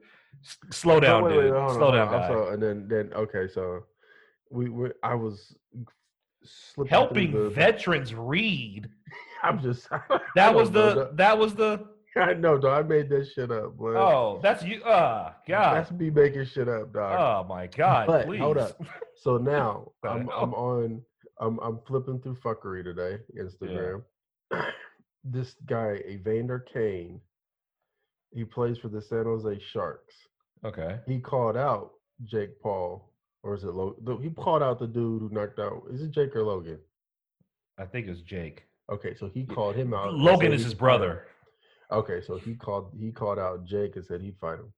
slow 0.72 1.02
down, 1.02 1.24
wait, 1.24 1.36
wait, 1.36 1.44
dude. 1.44 1.54
hold 1.54 1.70
on, 1.70 1.76
slow 1.76 1.92
down, 1.92 2.08
on. 2.08 2.14
Guy. 2.14 2.28
sorry, 2.28 2.54
and 2.54 2.64
then 2.64 2.88
then 2.88 3.12
okay, 3.14 3.48
so 3.54 3.84
we, 4.50 4.70
we 4.70 4.90
I 5.04 5.16
was 5.16 5.54
slipping 6.44 6.90
Helping 6.90 7.32
the- 7.34 7.50
veterans 7.50 8.14
read. 8.14 8.88
I'm 9.44 9.62
just 9.62 9.88
That 10.36 10.56
was 10.56 10.70
don't 10.70 10.96
know, 10.96 11.06
the 11.06 11.12
that 11.16 11.38
was 11.38 11.56
the. 11.56 11.86
I 12.18 12.34
know, 12.34 12.58
dog. 12.58 12.86
I 12.86 12.88
made 12.88 13.10
that 13.10 13.28
shit 13.36 13.52
up, 13.52 13.76
boy. 13.76 13.96
oh 13.96 14.40
that's 14.42 14.64
you. 14.64 14.82
Uh, 14.84 15.34
God. 15.46 15.76
That's 15.76 15.92
me 15.92 16.10
making 16.10 16.46
shit 16.46 16.70
up, 16.70 16.94
dog. 16.94 17.20
Oh 17.20 17.48
my 17.50 17.68
God! 17.68 18.08
But, 18.08 18.28
please. 18.28 18.40
hold 18.40 18.58
up. 18.58 18.82
So 19.18 19.36
now 19.38 19.92
I'm? 20.04 20.30
I'm 20.30 20.54
on 20.54 21.02
I'm 21.42 21.60
I'm 21.60 21.80
flipping 21.86 22.22
through 22.22 22.38
fuckery 22.38 22.84
today, 22.86 23.18
Instagram. 23.38 24.04
This 25.26 25.56
guy, 25.66 26.00
Evander 26.08 26.60
Kane, 26.72 27.20
he 28.32 28.46
plays 28.46 28.78
for 28.78 28.90
the 28.90 29.02
San 29.02 29.24
Jose 29.26 29.60
Sharks. 29.72 30.14
Okay. 30.64 31.00
He 31.08 31.20
called 31.20 31.58
out 31.58 31.92
Jake 32.24 32.60
Paul, 32.62 33.12
or 33.44 33.56
is 33.56 33.64
it 33.64 33.74
Logan? 33.74 34.22
He 34.22 34.30
called 34.30 34.64
out 34.64 34.80
the 34.80 34.88
dude 34.88 35.22
who 35.22 35.30
knocked 35.32 35.60
out. 35.60 35.84
Is 35.92 36.02
it 36.02 36.12
Jake 36.12 36.36
or 36.36 36.44
Logan? 36.44 36.80
I 37.78 37.86
think 37.86 38.08
it's 38.08 38.22
Jake. 38.22 38.64
Okay, 38.92 39.16
so 39.16 39.30
he 39.34 39.46
called 39.46 39.76
him 39.76 39.94
out. 39.94 40.14
Logan 40.14 40.54
is 40.54 40.64
his 40.64 40.74
brother. 40.74 41.24
Okay, 41.92 42.22
so 42.26 42.38
he 42.38 42.56
called 42.56 42.92
he 43.00 43.12
called 43.12 43.40
out 43.40 43.66
Jake 43.66 43.96
and 43.96 44.06
said 44.06 44.22
he'd 44.22 44.38
fight 44.40 44.60
him. 44.60 44.72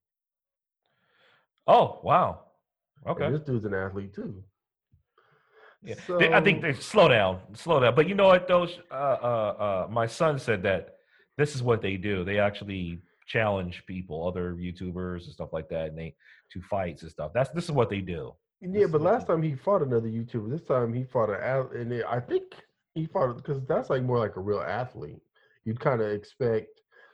Oh 1.67 1.99
wow. 2.03 2.41
And 3.05 3.15
Okay. 3.15 3.31
this 3.31 3.41
dude's 3.41 3.65
an 3.65 3.73
athlete 3.73 4.13
too. 4.15 4.43
Yeah. 5.87 6.17
They- 6.19 6.33
I 6.33 6.41
think 6.41 6.61
they 6.61 6.73
slow 6.73 7.07
down, 7.07 7.39
slow 7.53 7.79
down. 7.79 7.95
But 7.95 8.09
you 8.09 8.15
know 8.15 8.27
what? 8.27 8.47
Those 8.47 8.77
uh, 8.91 8.93
uh, 8.93 9.85
uh, 9.87 9.87
my 9.89 10.05
son 10.05 10.37
said 10.37 10.61
that 10.63 10.95
this 11.37 11.55
is 11.55 11.63
what 11.63 11.81
they 11.81 11.95
do. 11.95 12.25
They 12.25 12.39
actually 12.39 12.99
challenge 13.25 13.83
people, 13.87 14.27
other 14.27 14.53
YouTubers 14.55 15.23
and 15.25 15.33
stuff 15.33 15.53
like 15.53 15.69
that, 15.69 15.87
and 15.89 15.97
they 15.97 16.15
to 16.51 16.61
fights 16.61 17.03
and 17.03 17.11
stuff. 17.11 17.31
That's 17.33 17.49
this 17.51 17.65
is 17.65 17.71
what 17.71 17.89
they 17.89 18.01
do. 18.01 18.33
Yeah, 18.61 18.81
This 18.81 18.91
but 18.91 19.01
last 19.01 19.27
time 19.27 19.41
he 19.41 19.55
fought 19.55 19.81
another 19.81 20.07
YouTuber. 20.07 20.49
This 20.49 20.63
time 20.63 20.93
he 20.93 21.03
fought 21.03 21.29
an 21.29 21.41
and 21.79 21.91
it, 21.93 22.05
I 22.07 22.19
think 22.19 22.43
he 22.95 23.05
fought 23.05 23.35
because 23.37 23.63
that's 23.65 23.89
like 23.89 24.03
more 24.03 24.17
like 24.17 24.35
a 24.35 24.41
real 24.41 24.61
athlete. 24.61 25.21
You'd 25.63 25.79
kind 25.79 26.01
of 26.01 26.11
expect. 26.11 26.67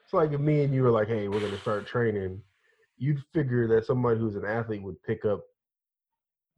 It's 0.04 0.14
like 0.14 0.32
if 0.32 0.39
me 0.39 0.64
and 0.64 0.74
you 0.74 0.84
were 0.84 0.91
like, 0.91 1.08
"Hey, 1.08 1.28
we're 1.28 1.39
gonna 1.41 1.60
start 1.60 1.86
training," 1.86 2.41
you'd 2.97 3.22
figure 3.34 3.68
that 3.68 3.86
somebody 3.86 4.20
who's 4.20 4.36
an 4.36 4.45
athlete 4.45 4.82
would 4.84 5.02
pick 5.04 5.26
up 5.26 5.41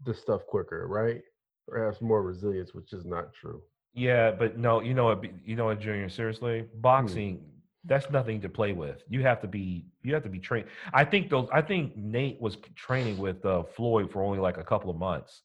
the 0.06 0.14
stuff 0.14 0.46
quicker, 0.46 0.88
right? 0.88 1.22
Or 1.68 1.84
have 1.86 1.98
some 1.98 2.08
more 2.08 2.22
resilience, 2.22 2.74
which 2.74 2.94
is 2.94 3.06
not 3.06 3.34
true. 3.34 3.62
Yeah, 3.94 4.32
but 4.32 4.58
no, 4.58 4.82
you 4.82 4.94
know 4.94 5.06
what? 5.06 5.24
You 5.46 5.56
know 5.56 5.66
what, 5.66 5.80
Junior? 5.80 6.10
Seriously, 6.10 6.66
boxing. 6.76 7.42
That's 7.88 8.10
nothing 8.10 8.42
to 8.42 8.50
play 8.50 8.74
with. 8.74 9.04
You 9.10 9.22
have 9.22 9.42
to 9.42 9.48
be. 9.48 9.86
You 10.04 10.14
have 10.16 10.24
to 10.24 10.30
be 10.30 10.40
trained. 10.40 10.68
I 10.94 11.06
think 11.06 11.30
those. 11.30 11.48
I 11.54 11.62
think 11.62 11.96
Nate 11.96 12.40
was 12.42 12.58
training 12.76 13.18
with 13.18 13.44
uh, 13.46 13.64
Floyd 13.64 14.12
for 14.12 14.24
only 14.24 14.40
like 14.40 14.58
a 14.58 14.64
couple 14.64 14.90
of 14.90 14.98
months. 14.98 15.42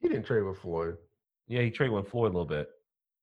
He 0.00 0.08
didn't 0.08 0.24
train 0.26 0.46
with 0.46 0.58
Floyd. 0.58 0.96
Yeah, 1.46 1.62
he 1.62 1.70
trained 1.70 1.92
with 1.94 2.08
Floyd 2.08 2.32
a 2.32 2.38
little 2.38 2.46
bit. 2.46 2.68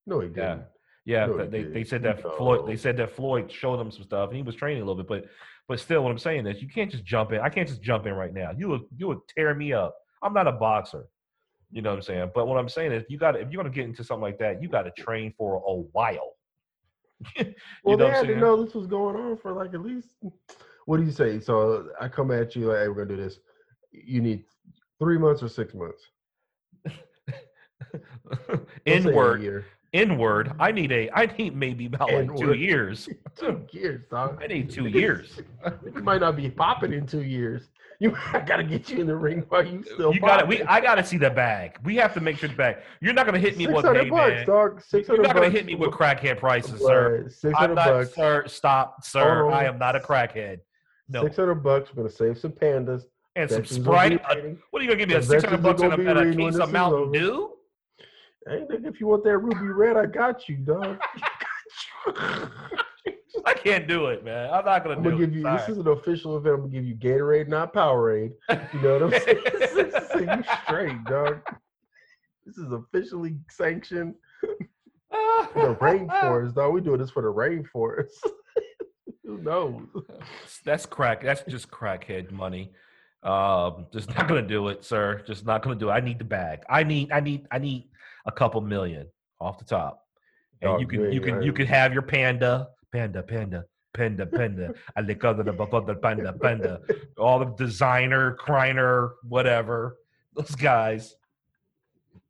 No, 0.08 0.20
he 0.20 0.28
Yeah. 0.30 0.34
didn't. 0.34 0.64
Yeah, 1.06 1.26
No, 1.26 1.38
they, 1.48 1.64
did. 1.64 1.74
they 1.74 1.84
said 1.84 2.04
that 2.04 2.22
Floyd 2.22 2.68
they 2.68 2.76
said 2.78 2.96
that 2.98 3.10
Floyd 3.12 3.52
showed 3.52 3.80
him 3.80 3.90
some 3.92 4.04
stuff 4.04 4.30
and 4.30 4.38
he 4.38 4.44
was 4.44 4.54
training 4.56 4.84
a 4.84 4.86
little 4.86 5.04
bit, 5.04 5.08
but 5.08 5.26
but 5.68 5.80
still, 5.80 6.04
what 6.04 6.12
I'm 6.12 6.20
saying 6.20 6.46
is 6.46 6.62
you 6.62 6.70
can't 6.70 6.92
just 6.92 7.04
jump 7.04 7.32
in. 7.32 7.40
I 7.42 7.50
can't 7.50 7.68
just 7.68 7.82
jump 7.82 8.06
in 8.06 8.14
right 8.14 8.34
now. 8.34 8.52
You 8.56 8.70
would 8.70 8.82
you 8.96 9.08
would 9.08 9.20
tear 9.36 9.54
me 9.56 9.74
up. 9.74 9.96
I'm 10.22 10.34
not 10.34 10.48
a 10.48 10.52
boxer. 10.52 11.08
You 11.72 11.82
know 11.82 11.92
what 11.92 11.98
I'm 11.98 12.02
saying? 12.02 12.32
But 12.36 12.48
what 12.48 12.58
I'm 12.58 12.70
saying 12.70 12.92
is 12.92 13.04
you 13.10 13.18
got 13.18 13.32
to 13.32 13.40
if 13.40 13.50
you're 13.50 13.64
gonna 13.64 13.74
get 13.74 13.86
into 13.86 14.04
something 14.04 14.22
like 14.22 14.38
that, 14.40 14.62
you 14.62 14.68
got 14.70 14.84
to 14.84 14.92
train 14.92 15.34
for 15.38 15.56
a 15.66 15.74
while. 15.94 16.34
you 17.38 17.54
Well, 17.84 17.98
know 17.98 18.06
they 18.06 18.12
had 18.12 18.28
to 18.28 18.36
know 18.36 18.64
this 18.64 18.74
was 18.74 18.88
going 18.88 19.16
on 19.16 19.38
for 19.38 19.54
like 19.54 19.74
at 19.74 19.82
least. 19.82 20.10
What 20.86 20.98
do 20.98 21.04
you 21.04 21.12
say? 21.12 21.40
So 21.40 21.90
I 22.00 22.08
come 22.10 22.32
at 22.32 22.56
you 22.56 22.68
like, 22.68 22.80
"Hey, 22.80 22.88
we're 22.90 23.06
gonna 23.06 23.16
do 23.16 23.24
this." 23.24 23.40
You 23.92 24.22
need 24.22 24.44
three 25.00 25.18
months 25.18 25.44
or 25.44 25.48
six 25.50 25.74
months. 25.74 26.04
Let's 26.86 27.04
say 28.46 28.54
a 28.54 28.98
Inward, 28.98 29.66
inward. 29.94 30.54
I 30.60 30.72
need 30.72 30.92
a. 30.92 31.10
I 31.14 31.26
need 31.38 31.56
maybe 31.56 31.86
about 31.86 32.12
like 32.12 32.36
two 32.38 32.54
years. 32.54 33.08
two 33.38 33.66
years, 33.72 34.06
dog. 34.10 34.42
I 34.42 34.48
need 34.48 34.70
two 34.70 34.88
years. 34.88 35.40
You 35.96 36.02
might 36.02 36.22
not 36.22 36.36
be 36.36 36.50
popping 36.50 36.94
in 36.94 37.06
two 37.06 37.24
years. 37.24 37.70
You 38.02 38.18
I 38.34 38.40
gotta 38.40 38.64
get 38.64 38.90
you 38.90 39.00
in 39.00 39.06
the 39.06 39.16
ring 39.16 39.46
while 39.50 39.64
you 39.64 39.84
still. 39.84 40.12
You 40.12 40.20
got 40.20 40.38
to 40.38 40.46
We. 40.48 40.64
I 40.64 40.82
got 40.82 40.96
to 40.96 41.06
see 41.06 41.18
the 41.18 41.30
bag. 41.30 41.78
We 41.84 41.96
have 41.98 42.16
to 42.16 42.20
make 42.20 42.38
sure 42.38 42.50
the 42.50 42.56
bag. 42.56 42.78
You're 43.00 43.14
not 43.14 43.28
gonna 43.28 43.38
hit 43.38 43.58
me 43.58 43.68
with 43.68 43.86
600 43.86 44.04
hey 44.04 44.10
bucks, 44.10 44.32
man. 44.32 44.46
dog. 44.48 44.82
You're 44.92 45.22
not 45.22 45.36
gonna 45.36 45.50
hit 45.52 45.68
me 45.68 45.76
with 45.76 45.92
crackhead 45.92 46.40
prices, 46.40 46.82
sir. 46.82 47.28
Six 47.30 47.44
I'm 47.46 47.54
hundred 47.54 47.76
not, 47.76 47.86
bucks. 47.86 48.16
sir. 48.16 48.44
Stop, 48.48 49.06
sir. 49.06 49.44
Hold 49.44 49.54
I 49.54 49.66
am 49.66 49.78
not 49.78 49.96
a 49.96 50.00
crackhead. 50.00 50.62
No, 51.10 51.24
Six 51.26 51.36
hundred 51.36 51.56
bucks. 51.64 51.92
We're 51.94 52.02
gonna 52.04 52.16
save 52.16 52.40
some 52.40 52.54
pandas. 52.54 53.04
and 53.36 53.48
some 53.48 53.62
Veterans 53.62 53.78
gonna 53.78 54.10
be 54.10 54.16
Sprite. 54.18 54.22
Uh, 54.28 54.56
what 54.72 54.82
are 54.82 54.84
you 54.84 54.90
gonna 54.90 54.98
give 54.98 55.10
me? 55.10 55.16
A 55.16 55.22
six 55.22 55.44
hundred 55.44 55.62
bucks 55.62 55.84
and 55.84 55.94
a, 55.94 55.96
and 55.96 56.34
a 56.34 56.36
case 56.36 56.56
of 56.58 56.72
Mountain. 56.72 57.12
Dew? 57.12 57.52
Hey, 58.48 58.64
nigga, 58.68 58.88
if 58.88 59.00
you 59.00 59.06
want 59.06 59.24
that 59.26 59.38
ruby 59.38 59.68
red, 59.68 59.96
I 59.96 60.08
got 60.08 60.50
you, 60.50 60.58
dog. 60.58 61.00
I 63.46 63.54
can't 63.54 63.88
do 63.88 64.08
it, 64.08 64.24
man. 64.24 64.50
I'm 64.52 64.66
not 64.66 64.84
gonna 64.84 64.96
I'm 64.98 65.04
do 65.04 65.12
gonna 65.12 65.24
it. 65.24 65.28
give 65.28 65.36
you. 65.36 65.42
Sorry. 65.44 65.58
This 65.58 65.70
is 65.70 65.78
an 65.78 65.88
official 65.88 66.38
event. 66.38 66.56
I'm 66.56 66.62
gonna 66.62 66.72
give 66.74 66.86
you 66.86 66.96
Gatorade, 66.96 67.48
not 67.48 67.74
Powerade. 67.74 68.32
You 68.50 68.82
know 68.82 69.00
what 69.00 69.14
I'm 69.14 69.22
saying? 69.22 69.92
so 70.12 70.20
you 70.20 70.44
straight, 70.64 71.04
dog. 71.06 71.40
This 72.46 72.58
is 72.58 72.72
officially 72.72 73.38
sanctioned. 73.50 74.16
The 75.12 75.76
rainforest, 75.82 76.56
dog. 76.56 76.74
We 76.74 76.82
doing 76.82 77.00
this 77.00 77.10
for 77.12 77.22
the 77.22 77.34
rainforest. 77.34 78.10
Who 79.26 79.38
knows? 79.40 79.82
That's 80.66 80.86
crack. 80.86 81.22
That's 81.24 81.44
just 81.44 81.70
crackhead 81.70 82.32
money. 82.32 82.72
Um, 83.24 83.86
just 83.94 84.10
not 84.10 84.28
gonna 84.28 84.42
do 84.42 84.68
it, 84.70 84.84
sir. 84.84 85.22
Just 85.28 85.46
not 85.46 85.62
gonna 85.64 85.76
do 85.76 85.90
it. 85.90 85.94
I 85.94 86.00
need 86.00 86.20
the 86.20 86.26
bag. 86.26 86.64
I 86.70 86.84
need. 86.84 87.12
I 87.12 87.20
need. 87.20 87.48
I 87.52 87.60
need 87.60 87.90
a 88.26 88.32
couple 88.32 88.62
million 88.62 89.08
off 89.40 89.58
the 89.58 89.66
top. 89.66 90.06
And 90.62 90.70
Dog, 90.72 90.82
you 90.82 90.88
can. 90.88 91.00
you 91.06 91.10
You 91.12 91.22
can. 91.22 91.36
right. 91.36 91.44
You 91.46 91.54
can 91.54 91.68
have 91.68 91.94
your 91.94 92.02
panda. 92.04 92.70
Panda. 92.92 93.24
Panda. 93.24 93.66
Panda. 93.94 94.26
Panda. 94.26 94.74
I 94.96 95.02
lick 95.02 95.24
other 95.24 95.44
the 95.44 95.52
the 95.52 95.96
panda. 95.96 96.34
Panda. 96.34 96.82
All 97.18 97.40
the 97.40 97.46
Desiigner, 97.46 98.36
Kreiner, 98.38 99.12
whatever. 99.28 99.98
Those 100.36 100.56
guys. 100.56 101.16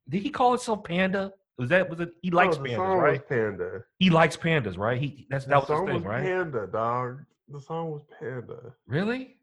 Did 0.10 0.24
he 0.24 0.30
call 0.30 0.52
himself 0.52 0.84
Panda? 0.84 1.34
Was 1.58 1.70
that 1.70 1.90
was 1.90 2.00
it? 2.00 2.14
He 2.22 2.32
likes 2.32 2.58
No, 2.58 2.64
the 2.64 2.70
pandas, 2.70 3.02
right? 3.02 3.30
Panda. 3.30 3.84
He 4.00 4.10
likes 4.10 4.36
pandas, 4.36 4.78
right? 4.78 5.00
He 5.00 5.28
that's 5.30 5.46
The 5.46 5.50
that 5.52 5.60
was 5.60 5.68
his 5.68 5.86
thing, 5.86 5.96
was 5.96 6.04
right? 6.04 6.24
Panda, 6.24 6.68
dog. 6.68 7.20
The 7.50 7.60
song 7.60 7.92
was 7.92 8.02
Panda, 8.20 8.74
Really? 8.88 9.36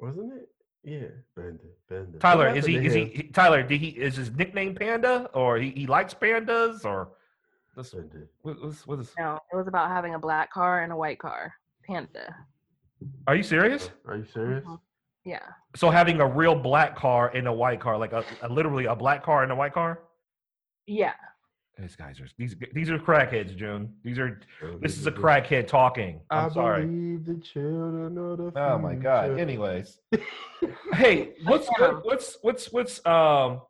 wasn't 0.00 0.32
it? 0.32 0.48
Yeah, 0.82 1.08
Panda, 1.36 1.58
Panda. 1.88 2.18
Tyler, 2.18 2.48
is 2.48 2.64
he 2.64 2.76
is 2.76 2.94
he 2.94 3.04
he- 3.06 3.22
Tyler? 3.24 3.62
Did 3.62 3.80
he 3.80 3.88
is 3.88 4.16
his 4.16 4.30
nickname 4.32 4.74
Panda 4.74 5.30
or 5.34 5.58
he, 5.58 5.70
he 5.70 5.86
likes 5.86 6.14
pandas 6.14 6.84
or 6.84 7.10
this, 7.78 7.94
Panda. 7.94 8.26
what, 8.42 8.62
what's, 8.62 8.86
what 8.86 8.98
is, 8.98 9.12
No, 9.18 9.38
it 9.52 9.56
was 9.56 9.68
about 9.68 9.88
having 9.90 10.14
a 10.14 10.18
black 10.18 10.52
car 10.52 10.82
and 10.82 10.92
a 10.92 10.96
white 10.96 11.18
car. 11.18 11.52
Panda. 11.86 12.34
Are 13.26 13.34
you 13.36 13.42
serious? 13.42 13.90
Are 14.06 14.16
you 14.16 14.24
serious? 14.24 14.64
Mhm. 14.64 14.78
Yeah. 15.24 15.40
So 15.76 15.90
having 15.90 16.20
a 16.20 16.26
real 16.26 16.54
black 16.54 16.96
car 16.96 17.28
and 17.34 17.46
a 17.46 17.52
white 17.52 17.80
car, 17.80 17.96
like 17.96 18.12
a, 18.12 18.24
a 18.42 18.48
literally 18.48 18.86
a 18.86 18.96
black 18.96 19.22
car 19.22 19.42
and 19.42 19.52
a 19.52 19.54
white 19.54 19.72
car. 19.72 20.00
Yeah. 20.86 21.12
These 21.78 21.94
guys 21.94 22.18
are 22.20 22.26
these 22.36 22.56
these 22.72 22.90
are 22.90 22.98
crackheads, 22.98 23.56
June. 23.56 23.94
These 24.02 24.18
are 24.18 24.40
this 24.80 24.98
is 24.98 25.06
a 25.06 25.12
crackhead 25.12 25.68
talking. 25.68 26.20
I 26.28 26.40
I'm 26.40 26.50
sorry. 26.52 26.84
believe 26.86 27.24
the 27.24 27.36
children 27.36 28.18
of 28.18 28.38
the 28.38 28.60
Oh 28.60 28.78
my 28.78 28.96
god. 28.96 29.38
Anyways, 29.38 30.00
hey, 30.94 31.34
what's 31.44 31.68
what's 32.02 32.36
what's 32.42 32.72
what's 32.72 33.06
um, 33.06 33.60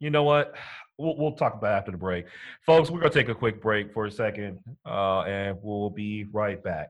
you 0.00 0.10
know 0.10 0.24
what? 0.24 0.54
We'll 0.98 1.14
we'll 1.18 1.32
talk 1.32 1.54
about 1.54 1.72
after 1.72 1.90
the 1.90 1.98
break, 1.98 2.24
folks. 2.62 2.90
We're 2.90 3.00
gonna 3.00 3.12
take 3.12 3.28
a 3.28 3.34
quick 3.34 3.60
break 3.60 3.92
for 3.92 4.06
a 4.06 4.10
second, 4.10 4.60
uh, 4.86 5.20
and 5.22 5.58
we'll 5.60 5.90
be 5.90 6.24
right 6.32 6.62
back. 6.62 6.88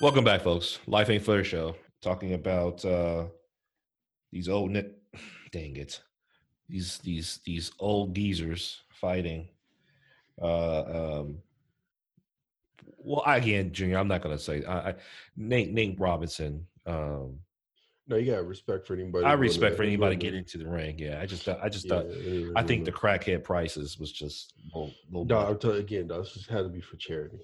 Welcome 0.00 0.24
back, 0.24 0.42
folks. 0.42 0.80
Life 0.88 1.10
ain't 1.10 1.24
fair 1.24 1.44
show. 1.44 1.76
Talking 2.02 2.34
about 2.34 2.84
uh, 2.84 3.26
these 4.32 4.48
old 4.48 4.72
net. 4.72 4.90
Dang 5.52 5.76
it, 5.76 6.00
these 6.68 6.98
these 6.98 7.38
these 7.46 7.70
old 7.78 8.12
geezers 8.12 8.82
fighting. 8.90 9.48
Uh, 10.42 10.80
um, 11.20 11.38
well, 12.98 13.22
again, 13.26 13.72
Junior, 13.72 13.98
I'm 13.98 14.08
not 14.08 14.22
gonna 14.22 14.38
say 14.38 14.64
I, 14.64 14.90
I, 14.90 14.94
Nate 15.36 15.72
Nate 15.72 16.00
Robinson. 16.00 16.66
Um, 16.84 17.38
No, 18.06 18.16
you 18.16 18.32
got 18.32 18.46
respect 18.46 18.86
for 18.86 18.94
anybody. 18.94 19.24
I 19.24 19.32
respect 19.32 19.76
for 19.76 19.82
anybody 19.82 20.16
Yeah, 20.16 20.20
getting 20.20 20.40
into 20.40 20.58
the 20.58 20.68
ring. 20.68 20.98
Yeah, 20.98 21.20
I 21.22 21.26
just 21.26 21.48
I 21.48 21.68
just 21.68 21.86
yeah, 21.86 21.96
thought 21.96 22.06
anybody 22.06 22.52
I 22.54 22.62
think 22.62 22.84
the 22.84 22.92
crackhead 22.92 23.44
prices 23.44 23.98
was 23.98 24.12
just 24.12 24.52
a 24.74 24.78
little, 24.78 24.94
little 25.10 25.24
much. 25.24 25.48
I'm 25.50 25.58
telling 25.58 25.78
again, 25.78 26.08
dog, 26.08 26.24
this 26.24 26.34
just 26.34 26.50
had 26.50 26.62
to 26.62 26.68
be 26.68 26.82
for 26.82 26.96
charity. 26.96 27.38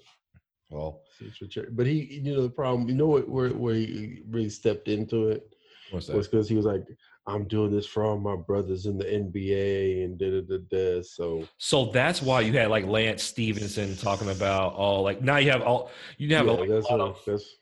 well. 0.69 1.01
It's 1.19 1.37
for 1.37 1.47
charity. 1.47 1.73
But 1.75 1.87
he, 1.87 2.19
you 2.21 2.35
know, 2.35 2.43
the 2.43 2.49
problem, 2.49 2.87
you 2.87 2.95
know, 2.95 3.07
what, 3.07 3.27
where 3.27 3.49
where 3.49 3.73
he 3.73 4.21
really 4.29 4.49
stepped 4.49 4.87
into 4.87 5.29
it 5.29 5.55
What's 5.89 6.07
was 6.09 6.27
because 6.27 6.47
he 6.47 6.55
was 6.55 6.65
like, 6.65 6.85
"I'm 7.25 7.47
doing 7.47 7.71
this 7.71 7.87
for 7.87 8.03
all 8.03 8.19
my 8.19 8.35
brothers 8.35 8.85
in 8.85 8.99
the 8.99 9.05
NBA 9.05 10.05
and 10.05 10.17
da 10.19 10.29
da 10.29 10.41
da 10.41 10.57
da." 10.69 11.01
So 11.01 11.47
So 11.57 11.85
that's 11.85 12.21
why 12.21 12.41
you 12.41 12.53
had 12.53 12.69
like 12.69 12.85
Lance 12.85 13.23
Stephenson 13.23 13.97
talking 13.97 14.29
about 14.29 14.73
all 14.73 15.01
like 15.01 15.23
now 15.23 15.37
you 15.37 15.49
have 15.49 15.63
all 15.63 15.89
you 16.19 16.35
have 16.35 16.45
yeah, 16.45 16.51
a, 16.51 16.53
like, 16.53 16.69
that's 16.69 16.89
what, 16.91 17.01
of 17.01 17.19
that's 17.25 17.55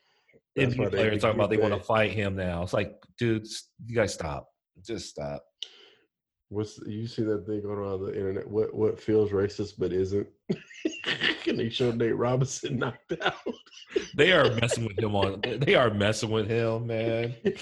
NBA 0.58 0.90
players 0.90 1.22
talking 1.22 1.38
about 1.38 1.50
they 1.50 1.56
want 1.56 1.74
to 1.74 1.80
fight 1.80 2.12
him 2.12 2.36
now. 2.36 2.62
It's 2.62 2.72
like, 2.72 2.94
dudes, 3.18 3.68
you 3.86 3.94
guys 3.94 4.14
stop. 4.14 4.48
Just 4.84 5.10
stop. 5.10 5.42
What's 6.48 6.80
you 6.84 7.06
see 7.06 7.22
that 7.22 7.46
thing 7.46 7.62
going 7.62 7.78
around 7.78 8.02
uh, 8.02 8.06
the 8.06 8.14
internet? 8.14 8.48
What 8.48 8.74
what 8.74 9.00
feels 9.00 9.30
racist 9.30 9.74
but 9.78 9.92
isn't? 9.92 10.26
and 11.46 11.58
they 11.58 11.68
showed 11.68 11.96
Nate 11.96 12.16
Robinson 12.16 12.78
knocked 12.78 13.14
out. 13.22 13.34
They 14.16 14.32
are 14.32 14.52
messing 14.54 14.86
with 14.86 14.98
him 14.98 15.14
on. 15.14 15.40
They 15.42 15.76
are 15.76 15.94
messing 15.94 16.30
with 16.30 16.48
him, 16.48 16.86
man. 16.86 17.34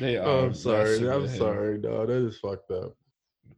They 0.00 0.16
oh, 0.16 0.22
are. 0.22 0.28
oh, 0.28 0.44
I'm 0.46 0.54
sorry. 0.54 1.10
I'm 1.10 1.28
sorry. 1.28 1.78
No, 1.78 2.06
that 2.06 2.26
is 2.26 2.38
fucked 2.38 2.70
up. 2.70 2.94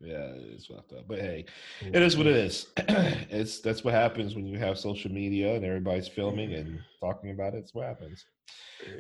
Yeah, 0.01 0.33
it's 0.53 0.67
fucked 0.67 0.93
up. 0.93 1.09
But 1.09 1.21
hey, 1.21 1.47
it 1.81 2.03
is 2.03 2.17
what 2.17 2.27
it 2.27 2.37
is. 2.37 2.67
it's 2.79 3.61
that's 3.61 3.85
what 3.85 3.95
happens 3.95 4.35
when 4.35 4.47
you 4.47 4.59
have 4.59 4.79
social 4.79 5.11
media 5.11 5.55
and 5.55 5.65
everybody's 5.65 6.09
filming 6.09 6.53
and 6.55 6.67
mm-hmm. 6.67 7.07
talking 7.07 7.31
about 7.31 7.55
it. 7.55 7.59
It's 7.59 7.75
what 7.75 7.87
happens. 7.87 8.25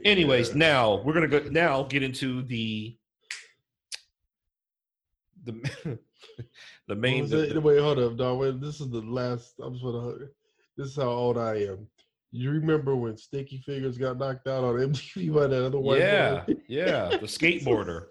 Anyways, 0.04 0.54
now 0.54 1.02
we're 1.02 1.12
gonna 1.12 1.28
go 1.28 1.40
now 1.50 1.82
get 1.84 2.02
into 2.02 2.42
the 2.42 2.96
the 5.44 5.98
the 6.88 6.94
main 6.94 7.28
the- 7.28 7.46
the- 7.46 7.60
Wait, 7.60 7.80
hold 7.80 7.98
up, 7.98 8.16
dog. 8.16 8.60
This 8.60 8.80
is 8.80 8.90
the 8.90 9.00
last. 9.00 9.54
I'm 9.62 9.74
just 9.74 9.84
gonna. 9.84 10.14
This 10.76 10.88
is 10.88 10.96
how 10.96 11.08
old 11.08 11.38
I 11.38 11.56
am. 11.56 11.86
You 12.32 12.50
remember 12.50 12.94
when 12.96 13.16
Sticky 13.16 13.58
Fingers 13.64 13.96
got 13.96 14.18
knocked 14.18 14.46
out 14.46 14.64
on 14.64 14.74
MTV 14.74 15.32
by 15.32 15.46
that 15.46 15.64
other 15.64 15.78
white 15.78 16.00
yeah, 16.00 16.44
yeah, 16.68 17.08
the 17.08 17.18
skateboarder. 17.26 18.06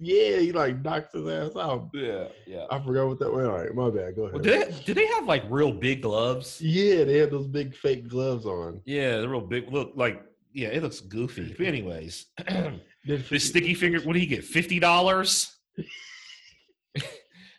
Yeah, 0.00 0.38
he 0.38 0.50
like 0.50 0.82
knocked 0.82 1.12
his 1.12 1.28
ass 1.28 1.54
out. 1.56 1.90
Yeah, 1.92 2.28
yeah. 2.46 2.64
I 2.70 2.78
forgot 2.80 3.06
what 3.06 3.18
that 3.18 3.30
was. 3.30 3.46
All 3.46 3.58
right, 3.58 3.74
my 3.74 3.90
bad. 3.90 4.16
Go 4.16 4.22
ahead. 4.22 4.34
Well, 4.34 4.42
did 4.42 4.68
they, 4.68 4.82
did 4.84 4.96
they 4.96 5.06
have 5.06 5.26
like 5.26 5.44
real 5.50 5.72
big 5.72 6.00
gloves? 6.02 6.60
yeah, 6.60 7.04
they 7.04 7.18
had 7.18 7.30
those 7.30 7.46
big 7.46 7.76
fake 7.76 8.08
gloves 8.08 8.46
on. 8.46 8.80
Yeah, 8.86 9.18
the 9.18 9.28
real 9.28 9.42
big 9.42 9.70
look 9.70 9.92
like 9.94 10.24
yeah, 10.52 10.68
it 10.68 10.82
looks 10.82 11.00
goofy. 11.00 11.54
But 11.56 11.66
anyways, 11.66 12.26
this 13.04 13.48
sticky 13.48 13.74
finger, 13.74 14.00
what 14.00 14.14
do 14.14 14.20
you 14.20 14.26
get? 14.26 14.44
Fifty 14.44 14.78
dollars? 14.78 15.54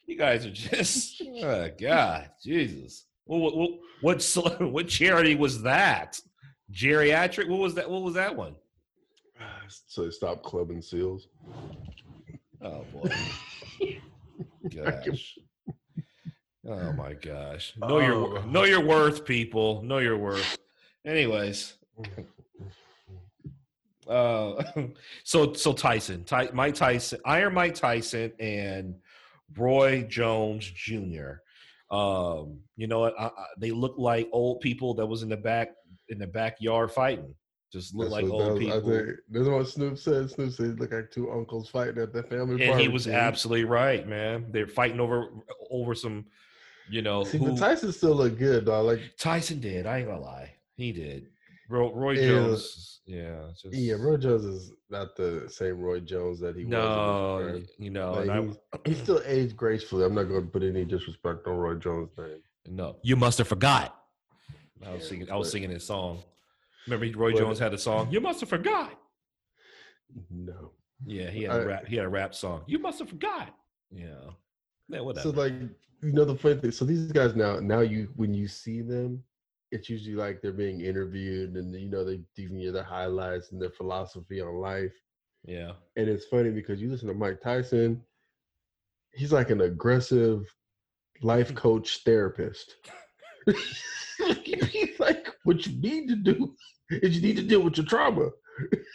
you 0.07 0.17
guys 0.17 0.45
are 0.45 0.51
just 0.51 1.21
oh 1.43 1.69
God, 1.79 2.29
Jesus. 2.43 3.05
What 3.25 3.39
what 3.39 3.55
what 3.55 3.69
what, 4.01 4.61
what 4.71 4.87
charity 4.87 5.35
was 5.35 5.61
that? 5.61 6.19
Geriatric? 6.71 7.47
What 7.47 7.59
was 7.59 7.75
that? 7.75 7.89
What 7.89 8.01
was 8.01 8.15
that 8.15 8.35
one? 8.35 8.55
so 9.87 10.05
they 10.05 10.11
stopped 10.11 10.43
clubbing 10.43 10.81
seals. 10.81 11.27
Oh 12.63 12.85
boy. 12.93 13.09
Gosh. 14.75 15.37
Oh 16.67 16.91
my 16.93 17.13
gosh. 17.13 17.73
Know 17.77 17.99
your 17.99 18.37
Oh. 18.39 18.41
know 18.45 18.63
your 18.65 18.81
worth, 18.85 19.25
people. 19.25 19.81
Know 19.81 19.97
your 19.97 20.17
worth. 20.17 20.57
Anyways, 21.05 21.73
uh, 24.07 24.63
so 25.23 25.53
so 25.53 25.73
Tyson, 25.73 26.23
Ty, 26.23 26.49
Mike 26.53 26.75
Tyson, 26.75 27.19
Iron 27.25 27.53
Mike 27.55 27.73
Tyson, 27.75 28.31
and 28.39 28.95
Roy 29.57 30.03
Jones 30.03 30.69
Jr. 30.69 31.41
Um, 31.89 32.59
you 32.77 32.87
know 32.87 32.99
what? 32.99 33.15
They 33.57 33.71
look 33.71 33.95
like 33.97 34.29
old 34.31 34.61
people 34.61 34.93
that 34.95 35.05
was 35.05 35.23
in 35.23 35.29
the 35.29 35.37
back 35.37 35.69
in 36.09 36.19
the 36.19 36.27
backyard 36.27 36.91
fighting. 36.91 37.33
Just 37.71 37.95
look 37.95 38.09
That's 38.09 38.21
like 38.23 38.31
old 38.31 38.41
that 38.41 38.53
was- 38.53 38.57
I 38.57 38.59
people. 38.59 38.89
think 38.89 39.17
that's 39.29 39.47
what 39.47 39.67
Snoop 39.69 39.97
said. 39.97 40.29
Snoop 40.29 40.51
said, 40.51 40.79
"Look 40.79 40.91
like 40.91 41.09
two 41.09 41.31
uncles 41.31 41.69
fighting 41.69 41.99
at 41.99 42.11
the 42.11 42.23
family." 42.23 42.61
and 42.65 42.79
he 42.79 42.89
was 42.89 43.07
absolutely 43.07 43.63
right, 43.63 44.05
man. 44.07 44.47
They're 44.51 44.67
fighting 44.67 44.99
over 44.99 45.29
over 45.69 45.95
some, 45.95 46.25
you 46.89 47.01
know, 47.01 47.23
See, 47.23 47.37
who 47.37 47.51
but 47.51 47.57
Tyson 47.57 47.93
still 47.93 48.15
look 48.15 48.37
good, 48.37 48.65
dog. 48.65 48.85
Like, 48.87 48.99
Tyson 49.17 49.61
did. 49.61 49.85
I 49.85 49.99
ain't 49.99 50.07
gonna 50.09 50.19
lie, 50.19 50.53
he 50.75 50.91
did. 50.91 51.27
Roy, 51.69 51.89
Roy 51.93 52.11
Yeah. 52.15 52.27
Jones, 52.27 52.99
yeah, 53.05 53.45
just, 53.53 53.73
yeah, 53.73 53.93
Roy 53.93 54.17
Jones 54.17 54.43
is 54.43 54.73
not 54.89 55.15
the 55.15 55.45
same 55.49 55.79
Roy 55.79 56.01
Jones 56.01 56.41
that 56.41 56.57
he 56.57 56.65
was. 56.65 56.71
No, 56.71 57.37
in 57.37 57.47
his 57.53 57.67
prime. 57.67 57.67
you 57.79 57.89
know, 57.91 58.11
Like, 58.11 58.21
and 58.27 58.31
I, 58.31 58.41
he's, 58.43 58.57
he's 58.97 59.03
still 59.03 59.21
aged 59.25 59.55
gracefully. 59.55 60.03
I'm 60.03 60.13
not 60.13 60.23
going 60.23 60.41
to 60.43 60.47
put 60.51 60.63
any 60.63 60.83
disrespect 60.83 61.47
on 61.47 61.55
Roy 61.55 61.75
Jones' 61.75 62.09
name. 62.17 62.41
no, 62.67 62.97
you 63.03 63.15
must 63.15 63.37
have 63.37 63.47
forgot. 63.47 63.97
I 64.85 64.91
was 64.91 65.03
Yeah, 65.03 65.07
singing. 65.07 65.31
I 65.31 65.35
was 65.37 65.49
singing 65.49 65.69
his 65.69 65.85
song. 65.85 66.21
Remember, 66.87 67.17
Roy 67.19 67.31
But- 67.31 67.39
Jones 67.39 67.59
had 67.59 67.73
a 67.73 67.77
song. 67.77 68.11
You 68.11 68.21
must 68.21 68.39
have 68.39 68.49
forgot. 68.49 68.97
No. 70.29 70.71
Yeah, 71.05 71.29
he 71.29 71.43
had 71.43 71.55
a 71.55 71.61
I- 71.61 71.65
rap. 71.65 71.87
He 71.87 71.95
had 71.95 72.05
a 72.05 72.09
rap 72.09 72.35
song. 72.35 72.63
You 72.67 72.79
must 72.79 72.99
have 72.99 73.09
forgot. 73.09 73.55
Yeah, 73.91 74.31
yeah, 74.87 75.01
whatever. 75.01 75.23
So 75.23 75.29
like 75.31 75.53
you 76.01 76.13
know 76.13 76.25
the 76.25 76.35
funny 76.35 76.55
thing. 76.55 76.71
So 76.71 76.85
these 76.85 77.11
guys 77.11 77.35
now 77.35 77.59
now 77.59 77.79
you 77.81 78.09
when 78.15 78.33
you 78.33 78.47
see 78.47 78.81
them, 78.81 79.23
it's 79.71 79.89
usually 79.89 80.15
like 80.15 80.41
they're 80.41 80.51
being 80.53 80.81
interviewed 80.81 81.55
and 81.55 81.73
you 81.73 81.89
know 81.89 82.03
they 82.03 82.21
giving 82.35 82.59
you 82.59 82.71
their 82.71 82.83
highlights 82.83 83.51
and 83.51 83.61
their 83.61 83.71
philosophy 83.71 84.41
on 84.41 84.55
life. 84.55 84.93
yeah, 85.45 85.71
And 85.95 86.07
it's 86.07 86.25
funny 86.25 86.51
because 86.51 86.81
you 86.81 86.89
listen 86.89 87.07
to 87.07 87.13
Mike 87.13 87.41
Tyson, 87.41 88.01
he's 89.13 89.31
like 89.33 89.49
an 89.49 89.61
aggressive 89.61 90.45
life 91.21 91.53
coach 91.63 92.01
therapist. 92.05 92.75
he's 94.45 94.99
what 95.51 95.67
you 95.67 95.73
need 95.81 96.07
to 96.07 96.15
do 96.15 96.55
is 96.89 97.15
you 97.17 97.21
need 97.21 97.35
to 97.35 97.43
deal 97.43 97.61
with 97.61 97.75
your 97.77 97.85
trauma. 97.85 98.29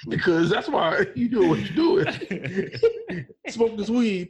because 0.09 0.49
that's 0.51 0.69
why 0.69 1.07
you 1.15 1.29
do 1.29 1.49
what 1.49 1.59
you're 1.59 1.75
doing. 1.75 3.27
Smoke 3.49 3.77
this 3.77 3.91
weed. 3.91 4.29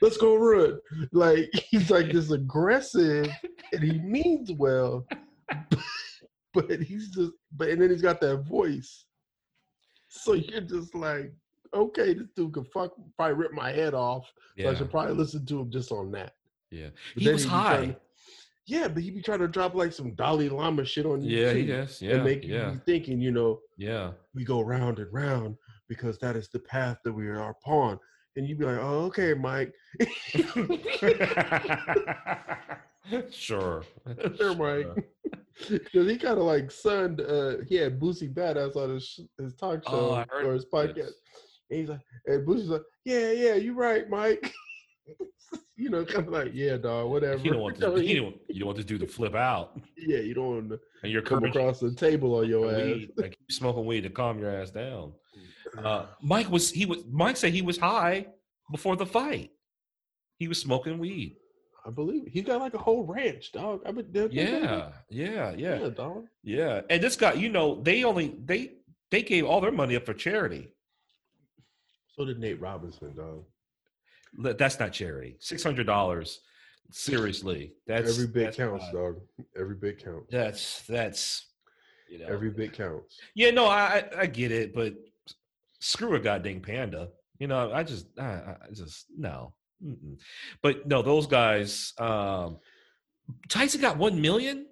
Let's 0.00 0.16
go 0.16 0.36
run. 0.36 0.78
Like 1.12 1.50
he's 1.70 1.90
like 1.90 2.10
this 2.12 2.30
aggressive 2.30 3.28
and 3.72 3.82
he 3.82 3.98
means 3.98 4.50
well. 4.52 5.06
But 6.54 6.80
he's 6.80 7.10
just 7.10 7.32
but 7.56 7.68
and 7.68 7.80
then 7.82 7.90
he's 7.90 8.02
got 8.02 8.20
that 8.22 8.38
voice. 8.38 9.04
So 10.08 10.32
you're 10.32 10.62
just 10.62 10.94
like, 10.94 11.32
okay, 11.74 12.14
this 12.14 12.28
dude 12.34 12.52
could 12.54 12.68
fuck 12.72 12.92
probably 13.16 13.34
rip 13.34 13.52
my 13.52 13.70
head 13.72 13.94
off. 13.94 14.24
So 14.58 14.64
I 14.70 14.74
should 14.74 14.90
probably 14.90 15.14
listen 15.14 15.44
to 15.46 15.60
him 15.60 15.70
just 15.70 15.92
on 15.92 16.10
that. 16.12 16.32
yeah. 16.70 16.88
But 17.14 17.22
He 17.22 17.28
was 17.30 17.42
he'd 17.42 17.48
be 17.48 17.50
trying 17.50 17.88
high. 17.90 17.96
Yeah, 18.66 18.88
but 18.88 19.02
he 19.02 19.10
be 19.12 19.22
trying 19.22 19.38
to 19.38 19.48
drop 19.48 19.74
like 19.74 19.92
some 19.92 20.12
Dalai 20.14 20.48
Lama 20.48 20.84
shit 20.84 21.06
on 21.06 21.22
you. 21.22 21.38
Yeah, 21.38 21.52
he 21.52 21.62
too, 21.62 21.66
does. 21.68 22.02
Yeah, 22.02 22.14
and 22.16 22.24
make 22.24 22.44
yeah, 22.44 22.72
you 22.72 22.80
thinking, 22.84 23.20
you 23.20 23.30
know, 23.30 23.60
yeah. 23.76 24.10
we 24.34 24.44
go 24.44 24.60
round 24.60 24.98
and 24.98 25.12
round 25.12 25.56
because 25.88 26.18
that 26.18 26.34
is 26.34 26.48
the 26.48 26.58
path 26.58 26.98
that 27.04 27.12
we 27.12 27.28
are 27.28 27.50
upon. 27.50 28.00
And 28.34 28.48
you'd 28.48 28.58
be 28.58 28.64
like, 28.64 28.78
oh, 28.80 29.04
okay, 29.04 29.34
Mike. 29.34 29.72
sure. 33.30 33.84
Sure, 34.36 34.54
Mike. 34.56 35.08
Because 35.68 36.06
he 36.10 36.18
kind 36.18 36.38
of 36.38 36.44
like 36.44 36.70
sunned, 36.70 37.20
uh, 37.20 37.56
he 37.68 37.76
had 37.76 37.98
Boosie 38.00 38.32
Badazz 38.32 38.76
on 38.76 38.90
his, 38.90 39.20
his 39.38 39.54
talk 39.54 39.82
show 39.88 40.24
Oh, 40.30 40.44
or 40.44 40.52
his 40.52 40.66
podcast. 40.66 40.94
this. 40.96 41.14
And 41.70 41.80
he's 41.80 41.88
like, 41.88 42.00
and 42.26 42.46
Boosie's 42.46 42.68
like, 42.68 42.82
yeah, 43.04 43.30
yeah, 43.30 43.54
you're 43.54 43.74
right, 43.74 44.08
Mike. 44.10 44.52
You 45.76 45.90
know, 45.90 46.04
kind 46.04 46.26
of 46.26 46.32
like, 46.32 46.52
yeah, 46.54 46.76
dog, 46.76 47.10
whatever. 47.10 47.38
You 47.42 47.52
don't 47.52 47.60
want 47.60 47.78
You 47.78 47.90
this, 47.94 48.00
he- 48.00 48.14
you 48.14 48.20
don't 48.22 48.36
you 48.48 48.58
don't 48.60 48.66
want 48.66 48.76
this 48.78 48.86
dude 48.86 49.00
to 49.00 49.06
flip 49.06 49.34
out, 49.34 49.78
yeah, 49.96 50.18
you 50.18 50.34
don't 50.34 50.46
want 50.54 50.68
to 50.70 50.80
and 51.02 51.12
you're 51.12 51.22
come 51.22 51.44
across 51.44 51.80
the 51.80 51.94
table 51.94 52.34
on 52.36 52.48
your 52.48 52.70
ass. 52.70 52.76
weed, 52.84 53.10
like 53.16 53.36
keep 53.38 53.52
smoking 53.52 53.84
weed 53.84 54.00
to 54.02 54.10
calm 54.10 54.38
your 54.38 54.50
ass 54.50 54.70
down. 54.70 55.12
Uh, 55.76 56.06
Mike 56.22 56.48
was 56.50 56.70
he 56.70 56.86
was 56.86 56.98
Mike 57.10 57.36
said 57.36 57.52
he 57.52 57.60
was 57.60 57.76
high 57.76 58.26
before 58.70 58.96
the 58.96 59.04
fight. 59.04 59.50
He 60.38 60.48
was 60.48 60.58
smoking 60.60 60.98
weed. 60.98 61.36
I 61.84 61.90
believe 61.90 62.26
it. 62.26 62.30
he's 62.32 62.44
got 62.44 62.60
like 62.60 62.72
a 62.74 62.78
whole 62.78 63.04
ranch, 63.04 63.52
dog. 63.52 63.82
I 63.84 63.92
mean, 63.92 64.06
they're- 64.10 64.28
they're- 64.28 64.60
Yeah, 64.60 64.92
yeah, 65.10 65.54
yeah, 65.56 65.78
yeah, 65.82 65.88
dog. 65.90 66.26
yeah. 66.42 66.80
And 66.88 67.02
this 67.02 67.16
guy, 67.16 67.34
you 67.34 67.48
know, 67.50 67.82
they 67.82 68.04
only 68.04 68.36
they 68.44 68.74
they 69.10 69.22
gave 69.22 69.44
all 69.44 69.60
their 69.60 69.72
money 69.72 69.96
up 69.96 70.06
for 70.06 70.14
charity. 70.14 70.72
So 72.14 72.24
did 72.24 72.38
Nate 72.38 72.60
Robinson, 72.60 73.14
dog. 73.14 73.44
That's 74.38 74.78
not 74.78 74.92
charity. 74.92 75.36
Six 75.40 75.62
hundred 75.62 75.86
dollars. 75.86 76.40
Seriously, 76.90 77.72
that's 77.86 78.10
Every 78.12 78.26
bit 78.28 78.44
that's 78.44 78.56
counts, 78.56 78.84
not- 78.84 78.92
dog. 78.92 79.16
Every 79.58 79.74
bit 79.74 80.04
counts. 80.04 80.26
That's 80.30 80.82
that's 80.86 81.46
you 82.08 82.20
know 82.20 82.26
Every 82.28 82.50
bit 82.50 82.72
counts. 82.74 83.18
Yeah, 83.34 83.50
no, 83.50 83.66
I 83.66 84.04
I 84.16 84.26
get 84.26 84.52
it, 84.52 84.72
but 84.74 84.94
screw 85.80 86.14
a 86.14 86.20
goddamn 86.20 86.60
panda. 86.60 87.08
You 87.38 87.48
know, 87.48 87.72
I 87.72 87.82
just 87.82 88.06
I, 88.18 88.24
I 88.24 88.56
just 88.72 89.06
no. 89.16 89.52
Mm-mm. 89.84 90.16
But 90.62 90.86
no, 90.86 91.02
those 91.02 91.26
guys. 91.26 91.92
Um, 91.98 92.58
Tyson 93.48 93.80
got 93.80 93.96
one 93.98 94.20
million, 94.20 94.66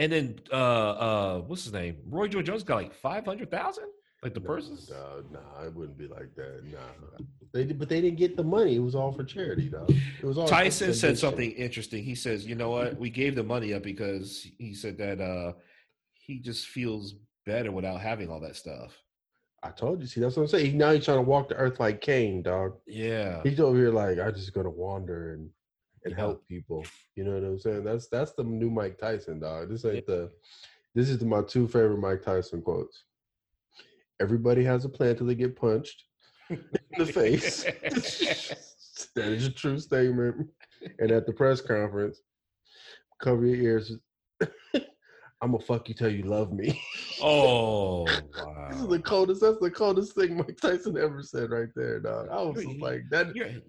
and 0.00 0.12
then 0.12 0.40
uh 0.52 0.54
uh 0.56 1.38
what's 1.40 1.64
his 1.64 1.72
name? 1.72 1.98
Roy 2.08 2.26
Joe 2.28 2.42
Jones 2.42 2.64
got 2.64 2.76
like 2.76 2.94
five 2.94 3.24
hundred 3.24 3.50
thousand. 3.50 3.84
Like 4.22 4.34
the 4.34 4.40
Nah, 4.40 4.46
persons. 4.46 4.86
dog, 4.86 5.30
nah, 5.30 5.64
it 5.64 5.74
wouldn't 5.74 5.98
be 5.98 6.08
like 6.08 6.34
that. 6.36 6.62
Nah, 6.64 7.18
they 7.52 7.64
did, 7.64 7.78
but 7.78 7.88
they 7.88 8.00
didn't 8.00 8.18
get 8.18 8.36
the 8.36 8.42
money. 8.42 8.76
It 8.76 8.80
was 8.80 8.94
all 8.94 9.12
for 9.12 9.24
charity, 9.24 9.68
dog. 9.68 9.90
It 10.20 10.24
was 10.26 10.38
all. 10.38 10.48
Tyson 10.48 10.94
said 10.94 11.18
something 11.18 11.50
interesting. 11.52 12.02
He 12.02 12.14
says, 12.14 12.46
"You 12.46 12.54
know 12.54 12.70
what? 12.70 12.98
We 12.98 13.10
gave 13.10 13.34
the 13.34 13.42
money 13.44 13.72
up 13.74 13.82
because 13.82 14.46
he 14.58 14.74
said 14.74 14.96
that 14.98 15.20
uh 15.20 15.52
he 16.14 16.38
just 16.38 16.66
feels 16.66 17.14
better 17.44 17.70
without 17.70 18.00
having 18.00 18.30
all 18.30 18.40
that 18.40 18.56
stuff." 18.56 18.96
I 19.62 19.70
told 19.70 20.00
you. 20.00 20.06
See, 20.06 20.20
that's 20.20 20.36
what 20.36 20.42
I'm 20.44 20.48
saying. 20.48 20.76
Now 20.78 20.92
he's 20.92 21.04
trying 21.04 21.18
to 21.18 21.22
walk 21.22 21.48
the 21.48 21.56
earth 21.56 21.78
like 21.80 22.00
Cain, 22.00 22.42
dog. 22.42 22.74
Yeah. 22.86 23.42
He's 23.42 23.60
over 23.60 23.76
here 23.76 23.90
like 23.90 24.18
I'm 24.18 24.34
just 24.34 24.52
gonna 24.54 24.70
wander 24.70 25.34
and 25.34 25.50
and 26.04 26.12
Yeah. 26.12 26.16
help 26.18 26.46
people. 26.46 26.84
You 27.16 27.24
know 27.24 27.34
what 27.34 27.44
I'm 27.44 27.58
saying? 27.58 27.84
That's 27.84 28.08
that's 28.08 28.32
the 28.32 28.44
new 28.44 28.70
Mike 28.70 28.96
Tyson, 28.98 29.40
dog. 29.40 29.68
This 29.68 29.84
ain't 29.84 30.06
the. 30.06 30.30
This 30.94 31.10
is 31.10 31.22
my 31.22 31.42
two 31.42 31.68
favorite 31.68 31.98
Mike 31.98 32.22
Tyson 32.22 32.62
quotes. 32.62 33.04
Everybody 34.20 34.64
has 34.64 34.84
a 34.84 34.88
plan 34.88 35.16
till 35.16 35.26
they 35.26 35.34
get 35.34 35.56
punched 35.56 36.04
in 36.50 36.58
the 36.96 37.06
face. 37.06 37.64
that 39.14 39.28
is 39.28 39.46
a 39.46 39.50
true 39.50 39.78
statement. 39.78 40.48
And 40.98 41.10
at 41.10 41.26
the 41.26 41.32
press 41.32 41.60
conference, 41.60 42.20
cover 43.22 43.44
your 43.46 43.56
ears. 43.56 43.92
I'm 45.42 45.52
gonna 45.52 45.58
fuck 45.60 45.88
you 45.88 45.94
till 45.94 46.10
you 46.10 46.22
love 46.22 46.52
me. 46.52 46.80
Oh 47.22 48.06
This 48.70 48.80
is 48.80 48.88
the 48.88 48.98
coldest. 48.98 49.40
That's 49.40 49.58
the 49.60 49.70
coldest 49.70 50.14
thing 50.14 50.36
Mike 50.36 50.58
Tyson 50.60 50.96
ever 50.98 51.22
said 51.22 51.50
right 51.50 51.68
there, 51.74 52.00
dog. 52.00 52.28
I 52.30 52.42
was 52.42 52.64
just 52.64 52.78
like 52.80 53.02
that. 53.10 53.34
You're- 53.34 53.62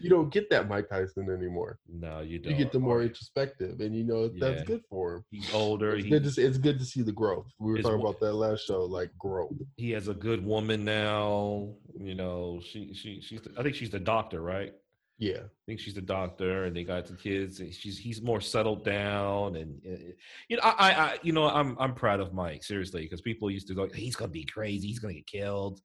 you, 0.00 0.10
don't- 0.10 0.30
get 0.32 0.48
that 0.50 0.68
Mike 0.68 0.88
Tyson 0.88 1.30
anymore. 1.30 1.78
no, 1.88 2.20
you 2.20 2.38
don't. 2.38 2.52
You 2.52 2.58
get 2.58 2.72
the 2.72 2.78
more 2.80 2.98
Or 2.98 3.02
introspective, 3.02 3.80
and 3.80 3.94
you 3.96 4.04
know 4.04 4.28
that's 4.28 4.62
good 4.64 4.82
for 4.90 5.16
him. 5.16 5.24
He's 5.30 5.52
older. 5.54 5.94
It's 5.94 6.04
He, 6.04 6.10
good, 6.10 6.24
to 6.24 6.30
see, 6.30 6.42
it's 6.42 6.58
good 6.58 6.78
to 6.78 6.84
see 6.84 7.02
the 7.02 7.12
growth. 7.12 7.46
We 7.58 7.72
were 7.72 7.78
talking 7.82 8.00
about 8.00 8.20
that 8.20 8.32
last 8.34 8.66
show, 8.66 8.84
like 8.84 9.10
growth. 9.18 9.52
he 9.76 9.90
has 9.92 10.08
a 10.08 10.14
good 10.14 10.44
woman 10.44 10.84
now. 10.84 11.68
You 11.98 12.14
know, 12.14 12.60
she 12.64 12.92
she 12.94 13.20
she's. 13.20 13.40
I 13.56 13.62
think 13.62 13.74
she's 13.76 13.90
the 13.90 14.00
doctor, 14.00 14.40
right? 14.40 14.72
Yeah, 15.18 15.38
I 15.38 15.62
think 15.66 15.78
she's 15.78 15.94
the 15.94 16.00
doctor, 16.00 16.64
and 16.64 16.74
they 16.74 16.82
got 16.82 17.06
the 17.06 17.14
kids. 17.14 17.60
And 17.60 17.72
she's 17.72 17.96
he's 17.96 18.20
more 18.20 18.40
settled 18.40 18.84
down, 18.84 19.56
and 19.56 19.80
uh, 19.86 20.12
you 20.48 20.56
know, 20.56 20.62
I, 20.64 20.70
I, 20.70 20.90
I 20.90 21.18
you 21.22 21.32
know, 21.32 21.44
I'm 21.44 21.76
I'm 21.78 21.94
proud 21.94 22.20
of 22.20 22.34
Mike 22.34 22.64
seriously 22.64 23.02
because 23.02 23.20
people 23.20 23.50
used 23.50 23.68
to 23.68 23.74
go, 23.74 23.88
he's 23.94 24.16
gonna 24.16 24.32
be 24.32 24.44
crazy, 24.44 24.88
he's 24.88 24.98
gonna 24.98 25.14
get 25.14 25.26
killed, 25.26 25.80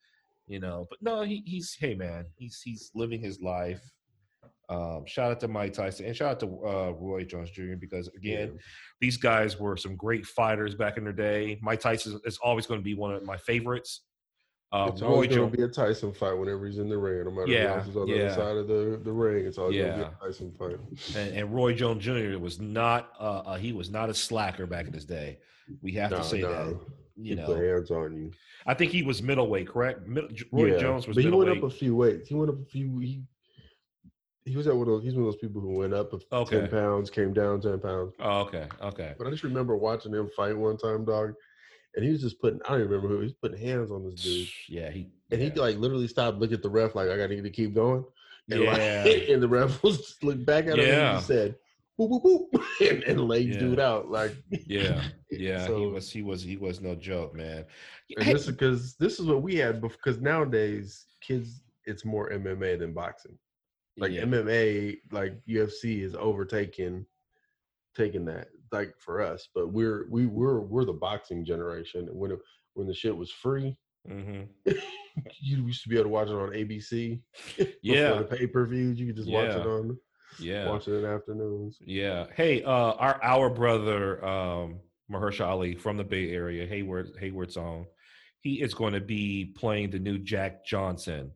you 0.47 0.59
know. 0.59 0.87
But 0.89 1.01
no, 1.03 1.21
he, 1.21 1.43
he's 1.45 1.75
hey 1.79 1.93
man, 1.93 2.25
he's 2.37 2.59
he's 2.61 2.89
living 2.95 3.21
his 3.21 3.39
life. 3.39 3.81
Um, 4.69 5.03
shout 5.07 5.31
out 5.31 5.39
to 5.39 5.47
Mike 5.47 5.73
Tyson 5.73 6.05
and 6.05 6.15
shout 6.15 6.31
out 6.31 6.39
to 6.41 6.45
uh, 6.45 6.91
Roy 6.91 7.23
Jones 7.23 7.49
Jr. 7.49 7.75
because 7.79 8.07
again, 8.09 8.51
yeah. 8.53 8.61
these 9.01 9.17
guys 9.17 9.59
were 9.59 9.75
some 9.75 9.95
great 9.95 10.27
fighters 10.27 10.75
back 10.75 10.97
in 10.97 11.03
their 11.03 11.13
day. 11.13 11.59
Mike 11.63 11.79
Tyson 11.79 12.19
is 12.23 12.37
always 12.37 12.67
going 12.67 12.79
to 12.79 12.83
be 12.83 12.93
one 12.93 13.11
of 13.11 13.25
my 13.25 13.37
favorites. 13.37 14.01
Uh, 14.71 14.89
it's 14.91 15.01
Roy 15.01 15.07
always 15.07 15.29
going 15.29 15.39
Jones, 15.39 15.51
to 15.51 15.57
be 15.57 15.63
a 15.63 15.67
Tyson 15.67 16.13
fight 16.13 16.33
whenever 16.33 16.67
he's 16.67 16.77
in 16.77 16.89
the 16.89 16.97
ring. 16.97 17.23
No 17.25 17.31
matter 17.31 17.51
Yeah, 17.51 17.71
who 17.73 17.79
else 17.79 17.87
is 17.87 17.97
on 17.97 18.07
the 18.07 18.15
yeah. 18.15 18.21
other 18.25 18.33
side 18.35 18.57
of 18.57 18.67
the, 18.67 19.01
the 19.03 19.11
ring, 19.11 19.45
it's 19.45 19.57
always 19.57 19.75
going 19.77 19.91
to 19.91 19.97
be 19.97 20.03
a 20.03 20.27
Tyson 20.27 20.51
fight. 20.59 20.75
and, 21.15 21.35
and 21.37 21.53
Roy 21.55 21.73
Jones 21.73 22.03
Jr. 22.03 22.37
was 22.37 22.59
not 22.59 23.11
uh, 23.19 23.39
uh, 23.45 23.57
he 23.57 23.73
was 23.73 23.89
not 23.89 24.09
a 24.09 24.13
slacker 24.13 24.67
back 24.67 24.85
in 24.87 24.93
his 24.93 25.05
day. 25.05 25.39
We 25.81 25.93
have 25.93 26.11
No, 26.11 26.17
to 26.17 26.23
say 26.23 26.41
no. 26.41 26.49
that. 26.49 26.79
You 27.21 27.35
put 27.35 27.57
know, 27.57 27.75
hands 27.75 27.91
on 27.91 28.15
you. 28.15 28.31
I 28.65 28.73
think 28.75 28.91
he 28.91 29.01
was 29.03 29.21
middleweight, 29.23 29.67
correct? 29.67 30.01
Roy 30.51 30.71
Yeah, 30.73 30.77
Jones 30.79 31.07
was 31.07 31.15
but 31.15 31.23
he 31.25 31.31
went 31.31 31.49
up 31.49 31.63
a 31.63 31.69
few 31.69 31.95
weights. 31.95 32.29
He 32.29 32.35
went 32.35 32.49
up 32.49 32.61
a 32.61 32.65
few. 32.65 32.99
He, 32.99 33.23
he 34.45 34.55
was 34.55 34.67
at 34.67 34.73
one 34.73 34.83
of 34.83 34.87
those. 34.87 35.03
He's 35.03 35.13
one 35.15 35.23
of 35.25 35.33
those 35.33 35.41
people 35.41 35.61
who 35.61 35.77
went 35.79 35.93
up 35.93 36.13
Okay. 36.31 36.59
ten 36.61 36.69
pounds, 36.69 37.09
came 37.09 37.33
down 37.33 37.59
ten 37.59 37.79
pounds. 37.79 38.13
oh, 38.19 38.41
okay, 38.41 38.67
okay. 38.81 39.15
But 39.17 39.27
I 39.27 39.31
just 39.31 39.43
remember 39.43 39.75
watching 39.75 40.13
him 40.13 40.29
fight 40.35 40.55
one 40.57 40.77
time, 40.77 41.03
dog, 41.05 41.33
and 41.95 42.05
he 42.05 42.11
was 42.11 42.21
just 42.21 42.39
putting. 42.39 42.59
I 42.65 42.69
don't 42.69 42.79
even 42.81 42.91
remember 42.91 43.07
who. 43.09 43.19
He 43.19 43.23
was 43.25 43.33
putting 43.33 43.57
hands 43.59 43.91
on 43.91 44.09
this 44.09 44.21
dude, 44.21 44.47
Yeah, 44.67 44.89
he 44.91 45.09
and 45.31 45.41
yeah. 45.41 45.49
he 45.49 45.59
like 45.59 45.77
literally 45.77 46.07
stopped, 46.07 46.37
look 46.39 46.51
at 46.51 46.61
the 46.63 46.69
ref, 46.69 46.95
like 46.95 47.09
I 47.09 47.17
got 47.17 47.27
to 47.27 47.49
keep 47.49 47.73
going. 47.73 48.03
And, 48.49 48.61
like- 48.65 48.77
Yeah. 48.77 49.05
and 49.33 49.41
the 49.43 49.47
rebels 49.47 49.97
just 49.97 50.23
looked 50.23 50.45
back 50.45 50.65
at 50.67 50.79
him 50.79 50.87
Yeah. 50.87 51.09
and 51.11 51.19
he 51.19 51.23
said, 51.25 51.55
boop, 51.99 52.09
boop, 52.23 52.45
boop, 52.51 52.63
and, 52.89 53.03
and 53.03 53.27
laid 53.27 53.53
Yeah. 53.53 53.59
dude 53.59 53.79
out. 53.79 54.09
Like, 54.09 54.35
Yeah, 54.65 55.03
yeah, 55.29 55.67
so, 55.67 55.79
he 55.79 55.85
was, 55.87 56.11
he 56.11 56.21
was, 56.23 56.41
he 56.41 56.57
was 56.57 56.81
no 56.81 56.95
joke, 56.95 57.35
man. 57.35 57.65
and 58.17 58.25
Hey, 58.25 58.33
this 58.33 58.43
is 58.47 58.51
because 58.51 58.95
this 58.95 59.19
is 59.19 59.25
what 59.27 59.41
we 59.43 59.55
had 59.55 59.81
because 59.81 60.19
nowadays 60.19 61.05
kids, 61.21 61.61
it's 61.85 62.05
more 62.05 62.29
MMA 62.31 62.79
than 62.79 62.93
boxing. 62.93 63.37
Like 63.97 64.13
yeah. 64.13 64.23
MMA, 64.23 64.97
like 65.11 65.33
UFC 65.47 66.01
is 66.03 66.15
overtaking, 66.15 67.05
taking 67.95 68.25
that 68.25 68.47
like 68.71 68.93
for 68.99 69.21
us. 69.21 69.47
But 69.53 69.71
we're 69.71 70.07
we 70.09 70.25
were 70.27 70.61
we're 70.61 70.85
the 70.85 70.93
boxing 70.93 71.45
generation. 71.45 72.07
When 72.11 72.31
it, 72.31 72.39
when 72.73 72.87
the 72.87 72.93
shit 72.93 73.15
was 73.15 73.31
free, 73.31 73.75
Mhm. 74.09 74.47
you 75.41 75.65
used 75.65 75.83
to 75.83 75.89
be 75.89 75.95
able 75.95 76.05
to 76.05 76.09
watch 76.09 76.27
it 76.29 76.33
on 76.33 76.49
ABC. 76.51 77.19
Yeah. 77.81 78.19
the 78.19 78.23
pay 78.23 78.47
per 78.47 78.65
views, 78.65 78.99
you 78.99 79.07
could 79.07 79.17
just 79.17 79.29
watch 79.29 79.49
it 79.49 79.57
Yeah. 79.57 79.71
on 79.71 79.97
yeah, 80.39 80.69
watch 80.69 80.87
it 80.87 80.93
in 80.93 81.05
afternoons. 81.05 81.77
yeah. 81.81 82.27
Hey, 82.35 82.63
uh, 82.63 82.69
our 82.93 83.19
our 83.23 83.49
brother 83.49 84.23
um, 84.23 84.79
Mahershala 85.11 85.47
Ali 85.49 85.75
from 85.75 85.97
the 85.97 86.03
Bay 86.03 86.31
Area, 86.31 86.65
Hayward 86.67 87.09
Hayward's 87.19 87.57
own, 87.57 87.87
he 88.41 88.61
is 88.61 88.73
going 88.75 88.93
to 88.93 89.01
be 89.01 89.45
playing 89.57 89.89
the 89.89 89.99
new 89.99 90.17
Jack 90.19 90.63
Johnson 90.65 91.31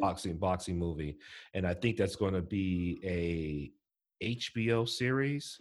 boxing 0.00 0.36
boxing 0.38 0.78
movie, 0.78 1.16
and 1.54 1.66
I 1.66 1.74
think 1.74 1.96
that's 1.96 2.16
going 2.16 2.34
to 2.34 2.42
be 2.42 2.98
a 3.02 3.72
HBO 4.24 4.88
series. 4.88 5.60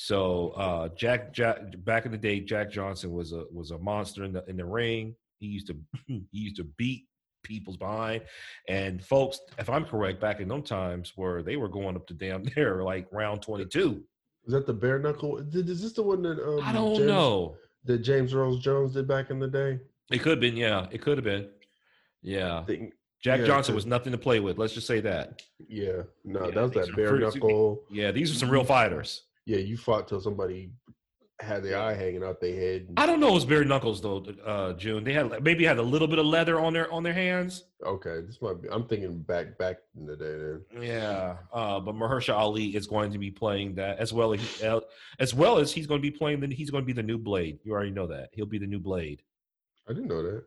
So 0.00 0.50
uh, 0.50 0.90
Jack, 0.94 1.32
Jack 1.32 1.58
back 1.78 2.06
in 2.06 2.12
the 2.12 2.18
day, 2.18 2.38
Jack 2.38 2.70
Johnson 2.70 3.10
was 3.10 3.32
a 3.32 3.46
was 3.52 3.72
a 3.72 3.78
monster 3.78 4.22
in 4.22 4.32
the 4.32 4.44
in 4.46 4.56
the 4.56 4.64
ring. 4.64 5.16
He 5.40 5.48
used 5.48 5.66
to 5.66 5.76
he 6.06 6.22
used 6.30 6.54
to 6.56 6.64
beat 6.64 7.08
people's 7.42 7.76
behind. 7.76 8.22
And 8.68 9.04
folks, 9.04 9.40
if 9.58 9.68
I'm 9.68 9.84
correct, 9.84 10.20
back 10.20 10.38
in 10.38 10.46
those 10.46 10.68
times 10.68 11.14
where 11.16 11.42
they 11.42 11.56
were 11.56 11.68
going 11.68 11.96
up 11.96 12.06
to 12.06 12.14
damn 12.14 12.44
near 12.56 12.84
like 12.84 13.08
round 13.10 13.42
22. 13.42 14.00
Is 14.46 14.52
that 14.52 14.66
the 14.66 14.72
bare 14.72 15.00
knuckle? 15.00 15.38
Is 15.38 15.52
is 15.56 15.82
this 15.82 15.94
the 15.94 16.04
one 16.04 16.22
that 16.22 16.38
um, 16.46 16.60
I 16.62 16.72
don't 16.72 16.94
James, 16.94 17.06
know. 17.08 17.56
that 17.84 17.98
James 17.98 18.32
Rose 18.32 18.60
Jones 18.60 18.92
did 18.92 19.08
back 19.08 19.30
in 19.30 19.40
the 19.40 19.48
day? 19.48 19.80
It 20.12 20.18
could 20.18 20.30
have 20.30 20.40
been, 20.40 20.56
yeah. 20.56 20.86
It 20.92 21.02
could 21.02 21.18
have 21.18 21.24
been. 21.24 21.48
Yeah. 22.22 22.64
Think, 22.66 22.94
Jack 23.20 23.40
yeah, 23.40 23.46
Johnson 23.46 23.74
was 23.74 23.84
nothing 23.84 24.12
to 24.12 24.18
play 24.18 24.38
with. 24.38 24.58
Let's 24.58 24.74
just 24.74 24.86
say 24.86 25.00
that. 25.00 25.42
yeah, 25.68 26.02
no, 26.24 26.44
Yeah, 26.44 26.50
that 26.52 26.62
was 26.62 26.70
that 26.86 26.94
bare 26.94 27.18
knuckle. 27.18 27.82
Yeah, 27.90 28.12
these 28.12 28.30
are 28.30 28.34
some 28.34 28.48
real 28.48 28.62
fighters. 28.62 29.24
Yeah, 29.48 29.60
you 29.60 29.78
fought 29.78 30.06
till 30.06 30.20
somebody 30.20 30.72
had 31.40 31.64
their 31.64 31.78
eye 31.78 31.94
hanging 31.94 32.22
out 32.22 32.38
their 32.38 32.54
head. 32.54 32.86
I 32.98 33.06
don't 33.06 33.18
know. 33.18 33.28
It 33.28 33.32
was 33.32 33.46
bare 33.46 33.64
knuckles 33.64 34.02
though, 34.02 34.22
uh, 34.44 34.74
June. 34.74 35.04
They 35.04 35.14
had 35.14 35.42
maybe 35.42 35.64
had 35.64 35.78
a 35.78 35.82
little 35.82 36.06
bit 36.06 36.18
of 36.18 36.26
leather 36.26 36.60
on 36.60 36.74
their 36.74 36.92
on 36.92 37.02
their 37.02 37.14
hands. 37.14 37.64
Okay, 37.82 38.20
this 38.26 38.42
might 38.42 38.60
be. 38.60 38.68
I'm 38.68 38.86
thinking 38.86 39.22
back 39.22 39.56
back 39.56 39.78
in 39.96 40.04
the 40.04 40.16
day. 40.16 40.60
Then 40.74 40.82
Yeah, 40.82 41.36
uh, 41.50 41.80
but 41.80 41.94
Mahershala 41.94 42.36
Ali 42.36 42.76
is 42.76 42.86
going 42.86 43.10
to 43.12 43.18
be 43.18 43.30
playing 43.30 43.76
that 43.76 43.98
as 43.98 44.12
well 44.12 44.34
as 44.34 44.62
uh, 44.62 44.80
as 45.18 45.32
well 45.32 45.56
as 45.56 45.72
he's 45.72 45.86
going 45.86 46.02
to 46.02 46.10
be 46.10 46.14
playing. 46.14 46.40
The, 46.40 46.54
he's 46.54 46.68
going 46.68 46.84
to 46.84 46.86
be 46.86 46.92
the 46.92 47.02
new 47.02 47.16
Blade. 47.16 47.58
You 47.64 47.72
already 47.72 47.90
know 47.90 48.08
that 48.08 48.28
he'll 48.34 48.44
be 48.44 48.58
the 48.58 48.66
new 48.66 48.80
Blade. 48.80 49.22
I 49.88 49.94
didn't 49.94 50.08
know 50.08 50.22
that. 50.24 50.44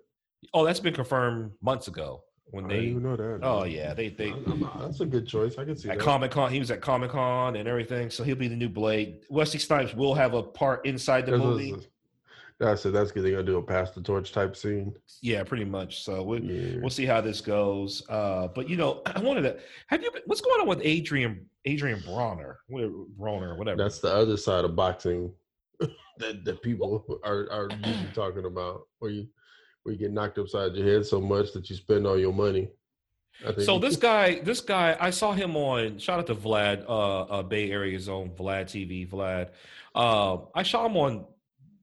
Oh, 0.53 0.63
that's 0.63 0.79
been 0.79 0.93
confirmed 0.93 1.53
months 1.59 1.87
ago 1.87 2.21
when 2.51 2.65
I 2.65 2.69
they. 2.69 2.79
even 2.81 3.03
know 3.03 3.15
that. 3.15 3.39
Oh 3.43 3.63
yeah, 3.63 3.93
they 3.93 4.09
they 4.09 4.29
I'm- 4.31 4.63
I'm- 4.63 4.81
that's 4.81 4.99
a 5.01 5.05
good 5.05 5.27
choice. 5.27 5.57
I 5.57 5.65
can 5.65 5.75
see 5.75 5.89
at 5.89 5.97
that. 5.97 6.03
Comic 6.03 6.31
Con. 6.31 6.51
He 6.51 6.59
was 6.59 6.71
at 6.71 6.81
Comic 6.81 7.11
Con 7.11 7.55
and 7.55 7.67
everything, 7.67 8.09
so 8.09 8.23
he'll 8.23 8.35
be 8.35 8.47
the 8.47 8.55
new 8.55 8.69
Blade. 8.69 9.19
Wesley 9.29 9.59
Snipes 9.59 9.93
will 9.93 10.13
have 10.13 10.33
a 10.33 10.43
part 10.43 10.85
inside 10.85 11.25
the 11.25 11.31
That's- 11.31 11.45
movie. 11.47 11.71
that's- 11.71 11.87
That's 12.59 12.85
it. 12.85 12.91
That's 12.93 13.11
good. 13.11 13.23
They're 13.23 13.31
gonna 13.31 13.43
do 13.43 13.57
a 13.57 13.63
pass 13.63 13.89
the 13.91 14.01
torch 14.01 14.31
type 14.33 14.55
scene. 14.55 14.93
Yeah, 15.21 15.43
pretty 15.43 15.65
much. 15.65 16.03
So 16.03 16.21
we, 16.21 16.39
Yeah. 16.41 16.77
we'll 16.79 16.91
see 16.91 17.05
how 17.07 17.19
this 17.19 17.41
goes. 17.41 18.03
Uh, 18.07 18.49
but 18.53 18.69
you 18.69 18.75
know, 18.77 19.01
I 19.07 19.19
wanted 19.19 19.41
to. 19.43 19.57
Have 19.87 20.03
you? 20.03 20.11
Been, 20.11 20.21
what's 20.27 20.41
going 20.41 20.61
on 20.61 20.67
with 20.67 20.79
Adrian 20.83 21.49
Adrian 21.65 21.99
Broner? 22.01 22.57
Whatever, 22.67 22.93
Broner, 23.19 23.57
whatever. 23.57 23.77
That's 23.81 23.97
the 23.99 24.13
other 24.13 24.37
side 24.37 24.63
of 24.65 24.75
boxing 24.75 25.31
that, 25.79 26.45
that 26.45 26.61
people 26.61 27.19
are, 27.23 27.47
are 27.51 27.67
usually 27.83 28.09
talking 28.13 28.45
about, 28.45 28.87
where 28.99 29.09
you 29.11 29.27
where 29.83 29.93
you 29.93 29.99
get 29.99 30.11
knocked 30.11 30.37
upside 30.37 30.75
your 30.75 30.87
head 30.87 31.05
so 31.05 31.19
much 31.19 31.53
that 31.53 31.69
you 31.69 31.75
spend 31.75 32.05
all 32.05 32.17
your 32.17 32.33
money. 32.33 32.69
I 33.41 33.51
think 33.51 33.61
So 33.61 33.79
this 33.79 33.95
guy, 33.95 34.39
this 34.39 34.61
guy, 34.61 34.95
I 34.99 35.09
saw 35.09 35.33
him 35.33 35.55
on. 35.55 35.97
Shout 35.97 36.19
out 36.19 36.27
to 36.27 36.35
Vlad, 36.35 36.85
uh, 36.87 37.21
uh 37.21 37.43
Bay 37.43 37.71
Area's 37.71 38.07
own 38.07 38.31
Vlad 38.31 38.65
TV. 38.65 39.09
Vlad, 39.09 39.49
uh, 39.95 40.37
I 40.53 40.63
saw 40.63 40.85
him 40.85 40.97
on 40.97 41.25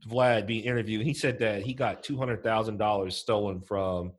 Vlad 0.07 0.47
being 0.47 0.65
interviewed. 0.65 1.05
He 1.05 1.15
said 1.15 1.39
that 1.41 1.63
he 1.63 1.75
got 1.75 2.03
two 2.03 2.17
hundred 2.17 2.43
thousand 2.43 2.79
dollars 2.79 3.17
stolen 3.17 3.61
from 3.61 4.13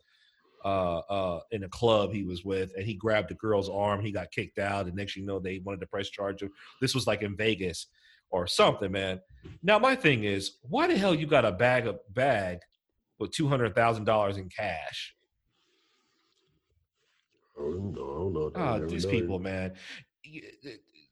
uh 0.65 0.97
uh 0.97 1.39
in 1.51 1.63
a 1.63 1.69
club 1.69 2.11
he 2.11 2.23
was 2.23 2.43
with, 2.43 2.73
and 2.75 2.85
he 2.85 2.93
grabbed 2.95 3.29
the 3.29 3.35
girl's 3.35 3.69
arm. 3.69 4.01
He 4.01 4.11
got 4.11 4.31
kicked 4.31 4.59
out, 4.59 4.87
and 4.87 4.95
next 4.95 5.15
you 5.15 5.25
know 5.25 5.39
they 5.39 5.59
wanted 5.59 5.79
to 5.79 5.87
press 5.87 6.09
charge 6.09 6.41
of. 6.41 6.51
This 6.81 6.93
was 6.93 7.07
like 7.07 7.21
in 7.21 7.37
Vegas 7.37 7.87
or 8.31 8.45
something, 8.47 8.91
man. 8.91 9.21
Now 9.63 9.79
my 9.79 9.95
thing 9.95 10.25
is, 10.25 10.57
why 10.63 10.87
the 10.87 10.97
hell 10.97 11.15
you 11.15 11.25
got 11.25 11.45
a 11.45 11.51
bag 11.51 11.87
of 11.87 11.99
bag 12.13 12.59
with 13.19 13.31
two 13.31 13.47
hundred 13.47 13.75
thousand 13.75 14.05
dollars 14.05 14.37
in 14.37 14.49
cash? 14.49 15.15
I 17.57 17.61
don't 17.61 17.93
know. 17.93 18.01
I 18.01 18.17
don't 18.17 18.33
know. 18.33 18.51
I 18.55 18.59
Ah, 18.59 18.79
these 18.79 19.05
people, 19.05 19.39
man. 19.39 19.73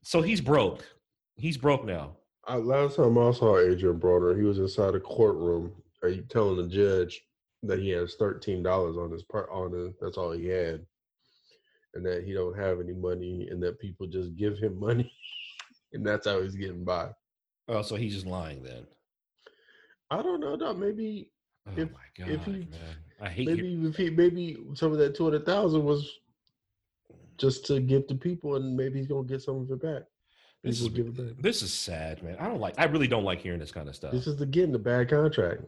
So 0.03 0.21
he's 0.21 0.41
broke. 0.41 0.85
He's 1.35 1.57
broke 1.57 1.85
now. 1.85 2.17
I, 2.45 2.55
last 2.55 2.95
time 2.95 3.17
I 3.17 3.31
saw 3.31 3.59
Adrian 3.59 3.99
Broner, 3.99 4.37
he 4.37 4.43
was 4.43 4.57
inside 4.57 4.95
a 4.95 4.99
courtroom. 4.99 5.73
Are 6.01 6.09
you 6.09 6.21
telling 6.29 6.55
the 6.55 6.67
judge 6.73 7.21
that 7.63 7.79
he 7.79 7.89
has 7.89 8.15
thirteen 8.15 8.63
dollars 8.63 8.95
on 8.97 9.11
his 9.11 9.23
part 9.23 9.49
on 9.51 9.73
it? 9.75 9.95
That's 9.99 10.17
all 10.17 10.31
he 10.31 10.47
had, 10.47 10.85
and 11.93 12.05
that 12.05 12.23
he 12.23 12.33
don't 12.33 12.57
have 12.57 12.79
any 12.79 12.93
money, 12.93 13.49
and 13.51 13.61
that 13.63 13.79
people 13.79 14.07
just 14.07 14.35
give 14.37 14.57
him 14.57 14.79
money, 14.79 15.11
and 15.93 16.05
that's 16.05 16.25
how 16.25 16.41
he's 16.41 16.55
getting 16.55 16.85
by. 16.85 17.09
Oh, 17.67 17.81
so 17.81 17.95
he's 17.95 18.13
just 18.13 18.25
lying 18.25 18.63
then. 18.63 18.87
I 20.09 20.21
don't 20.21 20.39
know. 20.39 20.73
Maybe 20.73 21.31
Oh 21.67 21.81
If- 21.81 21.91
my 21.91 21.99
god, 22.17 22.29
if 22.29 22.45
he- 22.45 22.51
man! 22.51 22.67
I 23.19 23.29
hate 23.29 23.47
maybe 23.47 23.67
you. 23.67 23.89
if 23.89 23.95
he 23.97 24.09
maybe 24.09 24.57
some 24.75 24.91
of 24.91 24.97
that 24.99 25.15
two 25.15 25.23
hundred 25.23 25.45
thousand 25.45 25.83
was 25.83 26.19
just 27.37 27.65
to 27.67 27.79
give 27.79 28.07
to 28.07 28.15
people, 28.15 28.55
and 28.55 28.75
maybe 28.75 28.97
he's 28.99 29.07
gonna 29.07 29.27
get 29.27 29.41
some 29.41 29.57
of 29.61 29.71
it 29.71 29.81
back. 29.81 30.03
This 30.63 30.81
is, 30.81 30.89
back. 30.89 31.35
this 31.39 31.61
is 31.61 31.71
sad, 31.73 32.21
man. 32.23 32.35
I 32.39 32.47
don't 32.47 32.59
like. 32.59 32.73
I 32.77 32.85
really 32.85 33.07
don't 33.07 33.23
like 33.23 33.39
hearing 33.39 33.59
this 33.59 33.71
kind 33.71 33.87
of 33.87 33.95
stuff. 33.95 34.11
This 34.11 34.27
is 34.27 34.41
again 34.41 34.71
the 34.71 34.79
bad 34.79 35.09
contract, 35.09 35.61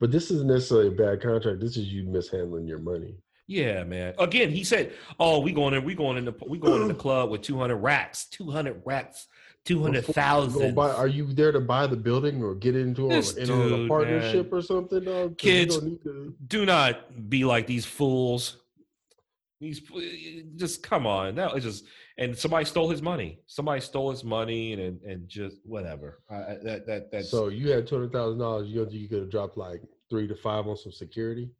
but 0.00 0.10
this 0.10 0.30
isn't 0.30 0.46
necessarily 0.48 0.88
a 0.88 0.92
bad 0.92 1.22
contract. 1.22 1.60
This 1.60 1.76
is 1.76 1.88
you 1.92 2.04
mishandling 2.04 2.66
your 2.66 2.78
money. 2.78 3.16
yeah, 3.46 3.84
man. 3.84 4.14
Again, 4.18 4.50
he 4.50 4.64
said, 4.64 4.92
"Oh, 5.18 5.40
we 5.40 5.52
going 5.52 5.74
in. 5.74 5.84
We 5.84 5.94
going 5.94 6.18
in 6.18 6.24
the. 6.26 6.34
We 6.46 6.58
going 6.58 6.82
in 6.82 6.88
the 6.88 6.94
club 7.06 7.30
with 7.30 7.42
two 7.42 7.58
hundred 7.58 7.76
racks. 7.78 8.26
Two 8.26 8.50
hundred 8.50 8.82
racks. 8.84 9.26
Two 9.64 9.80
hundred 9.82 10.04
Before 10.06 10.10
you 10.10 10.14
go 10.14 10.22
thousand. 10.22 10.78
Are 10.78 11.06
you 11.06 11.26
there 11.32 11.52
to 11.52 11.60
buy 11.60 11.86
the 11.86 11.96
building 11.96 12.42
or 12.42 12.54
get 12.56 12.74
into 12.74 13.10
a, 13.10 13.18
in 13.36 13.48
on 13.50 13.84
a 13.84 13.88
partnership 13.88 14.50
man. 14.50 14.58
or 14.58 14.62
something? 14.62 15.04
You 15.04 15.34
Kids, 15.38 15.78
to- 15.78 16.34
Do 16.48 16.66
not 16.66 17.30
be 17.30 17.44
like 17.44 17.66
these 17.68 17.84
fools. 17.86 18.56
These 19.60 19.80
just 20.56 20.82
come 20.82 21.06
on. 21.06 21.36
That 21.36 21.54
was 21.54 21.62
just 21.62 21.84
and 22.18 22.36
somebody 22.36 22.64
stole 22.64 22.90
his 22.90 23.00
money. 23.00 23.38
Somebody 23.46 23.80
stole 23.80 24.10
his 24.10 24.24
money 24.24 24.72
and 24.72 24.82
and, 24.82 25.00
and 25.02 25.28
just 25.28 25.58
whatever. 25.64 26.18
I, 26.28 26.56
that 26.64 26.84
that 26.88 27.12
that's 27.12 27.30
So 27.30 27.46
you 27.46 27.70
had 27.70 27.86
two 27.86 27.94
hundred 27.94 28.10
thousand 28.12 28.40
dollars. 28.40 28.66
You 28.68 28.84
you 28.90 29.08
could 29.08 29.20
have 29.20 29.30
dropped 29.30 29.56
like 29.56 29.80
three 30.10 30.26
to 30.26 30.34
five 30.34 30.66
on 30.66 30.76
some 30.76 30.90
security, 30.90 31.50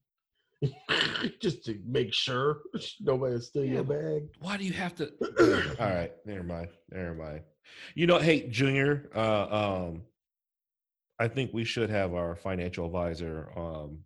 just 1.40 1.64
to 1.66 1.78
make 1.86 2.12
sure 2.12 2.62
nobody 3.00 3.38
steal 3.40 3.64
Yeah, 3.64 3.74
your 3.74 3.84
bag? 3.84 4.22
why 4.40 4.56
do 4.56 4.64
you 4.64 4.72
have 4.72 4.96
to 4.96 5.12
all 5.80 5.88
right 5.88 6.12
never 6.26 6.42
mind 6.42 6.68
never 6.90 7.14
mind 7.14 7.40
you 7.94 8.06
know 8.06 8.18
hey 8.18 8.48
junior 8.48 9.08
uh 9.14 9.46
um 9.50 10.02
i 11.18 11.28
think 11.28 11.52
we 11.52 11.64
should 11.64 11.90
have 11.90 12.14
our 12.14 12.36
financial 12.36 12.86
advisor 12.86 13.50
um 13.56 13.98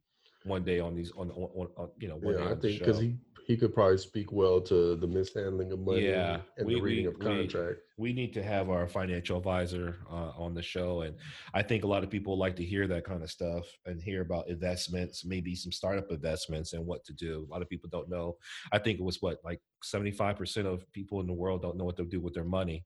one 0.45 0.63
day 0.63 0.79
on 0.81 0.95
these 0.95 1.13
on, 1.17 1.31
on, 1.31 1.69
on 1.77 1.89
you 1.99 2.09
know 2.09 2.17
one 2.17 2.35
day 2.37 2.41
Yeah, 2.41 2.49
I 2.49 2.51
on 2.53 2.57
the 2.61 2.69
think 2.69 2.79
because 2.81 3.01
he 3.01 3.17
he 3.47 3.57
could 3.57 3.72
probably 3.72 3.97
speak 3.97 4.32
well 4.32 4.61
to 4.61 4.97
the 4.97 5.07
mishandling 5.07 5.70
of 5.70 5.78
money 5.78 6.09
Yeah, 6.09 6.40
and 6.59 6.66
we- 6.66 6.74
the 6.74 6.80
reading 6.80 7.05
we- 7.05 7.09
of 7.12 7.18
we- 7.18 7.24
contract. 7.24 7.78
we 7.97 8.12
need 8.12 8.32
to 8.34 8.42
have 8.42 8.68
our 8.70 8.88
financial 8.88 9.38
advisor 9.38 9.99
uh, 10.11 10.32
on 10.36 10.53
the 10.53 10.62
show 10.62 11.03
and 11.03 11.16
i 11.55 11.62
think 11.62 11.84
a 11.84 11.86
lot 11.86 12.03
of 12.05 12.11
people 12.11 12.36
like 12.36 12.57
to 12.57 12.64
hear 12.64 12.86
that 12.88 13.05
kind 13.05 13.22
of 13.22 13.30
stuff 13.30 13.64
and 13.86 14.03
hear 14.03 14.20
about 14.22 14.49
investments 14.49 15.24
maybe 15.24 15.55
some 15.55 15.72
startup 15.72 16.11
investments 16.11 16.72
and 16.72 16.84
what 16.84 17.05
to 17.05 17.12
do 17.12 17.47
a 17.49 17.51
lot 17.53 17.62
of 17.62 17.68
people 17.68 17.88
don't 17.90 18.09
know 18.09 18.36
i 18.72 18.78
think 18.78 18.99
it 18.99 19.05
was 19.05 19.22
what 19.22 19.38
like 19.44 19.61
75% 19.84 20.66
of 20.66 20.90
people 20.92 21.20
in 21.20 21.26
the 21.26 21.32
world 21.32 21.62
don't 21.62 21.76
know 21.76 21.84
what 21.84 21.97
to 21.97 22.05
do 22.05 22.20
with 22.20 22.34
their 22.34 22.44
money 22.44 22.84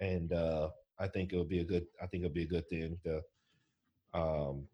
and 0.00 0.32
uh, 0.32 0.68
i 0.98 1.08
think 1.08 1.32
it 1.32 1.38
would 1.38 1.48
be 1.48 1.60
a 1.60 1.64
good 1.64 1.86
i 2.02 2.06
think 2.06 2.22
it 2.22 2.26
would 2.26 2.34
be 2.34 2.42
a 2.42 2.54
good 2.56 2.68
thing 2.68 2.98
to 3.04 3.20
um 4.12 4.68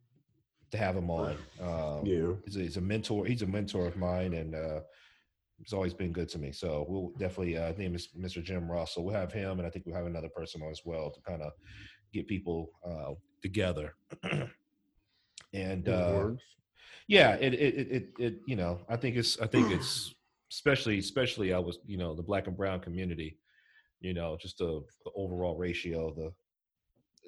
to 0.70 0.76
have 0.78 0.94
him 0.96 1.10
on 1.10 1.36
um 1.60 2.04
Yeah. 2.06 2.32
he's 2.44 2.56
a, 2.56 2.60
he's 2.60 2.76
a 2.76 2.80
mentor 2.80 3.24
he's 3.26 3.42
a 3.42 3.46
mentor 3.46 3.86
of 3.86 3.96
mine 3.96 4.34
and 4.34 4.54
uh 4.54 4.80
it's 5.60 5.72
always 5.72 5.94
been 5.94 6.12
good 6.12 6.28
to 6.30 6.38
me. 6.38 6.52
So 6.52 6.86
we'll 6.88 7.12
definitely 7.18 7.56
uh, 7.56 7.72
name 7.72 7.94
is 7.94 8.08
Mr. 8.18 8.42
Jim 8.42 8.70
Russell. 8.70 9.04
We'll 9.04 9.14
have 9.14 9.32
him, 9.32 9.58
and 9.58 9.66
I 9.66 9.70
think 9.70 9.86
we'll 9.86 9.96
have 9.96 10.06
another 10.06 10.28
person 10.28 10.62
on 10.62 10.70
as 10.70 10.82
well 10.84 11.10
to 11.10 11.20
kind 11.20 11.42
of 11.42 11.52
get 12.12 12.26
people 12.28 12.70
uh, 12.84 13.14
together. 13.42 13.94
and 15.52 15.88
uh, 15.88 16.30
yeah, 17.06 17.34
it, 17.34 17.54
it 17.54 17.74
it 17.74 17.88
it 17.90 18.08
it 18.18 18.34
you 18.46 18.56
know 18.56 18.80
I 18.88 18.96
think 18.96 19.16
it's 19.16 19.38
I 19.40 19.46
think 19.46 19.70
it's 19.70 20.14
especially 20.50 20.98
especially 20.98 21.52
I 21.52 21.58
was 21.58 21.78
you 21.86 21.98
know 21.98 22.14
the 22.14 22.22
black 22.22 22.46
and 22.46 22.56
brown 22.56 22.80
community, 22.80 23.38
you 24.00 24.14
know, 24.14 24.36
just 24.40 24.58
the, 24.58 24.82
the 25.04 25.10
overall 25.14 25.56
ratio, 25.56 26.12
the 26.14 26.32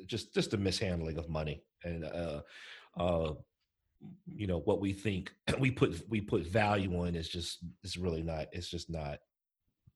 just 0.07 0.35
just 0.35 0.51
the 0.51 0.57
mishandling 0.57 1.19
of 1.19 1.29
money 1.29 1.63
and 1.85 2.05
uh 2.05 2.41
uh 2.99 3.33
you 4.27 4.47
know 4.47 4.59
what 4.61 4.81
we 4.81 4.93
think 4.93 5.33
we 5.59 5.71
put 5.71 6.03
we 6.09 6.21
put 6.21 6.47
value 6.47 6.95
on 7.01 7.15
is 7.15 7.29
just 7.29 7.59
it's 7.83 7.97
really 7.97 8.23
not 8.23 8.47
it's 8.53 8.69
just 8.69 8.91
not 8.91 9.19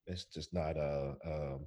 it's 0.07 0.25
just 0.27 0.53
not 0.55 0.77
uh 0.77 1.13
um 1.25 1.67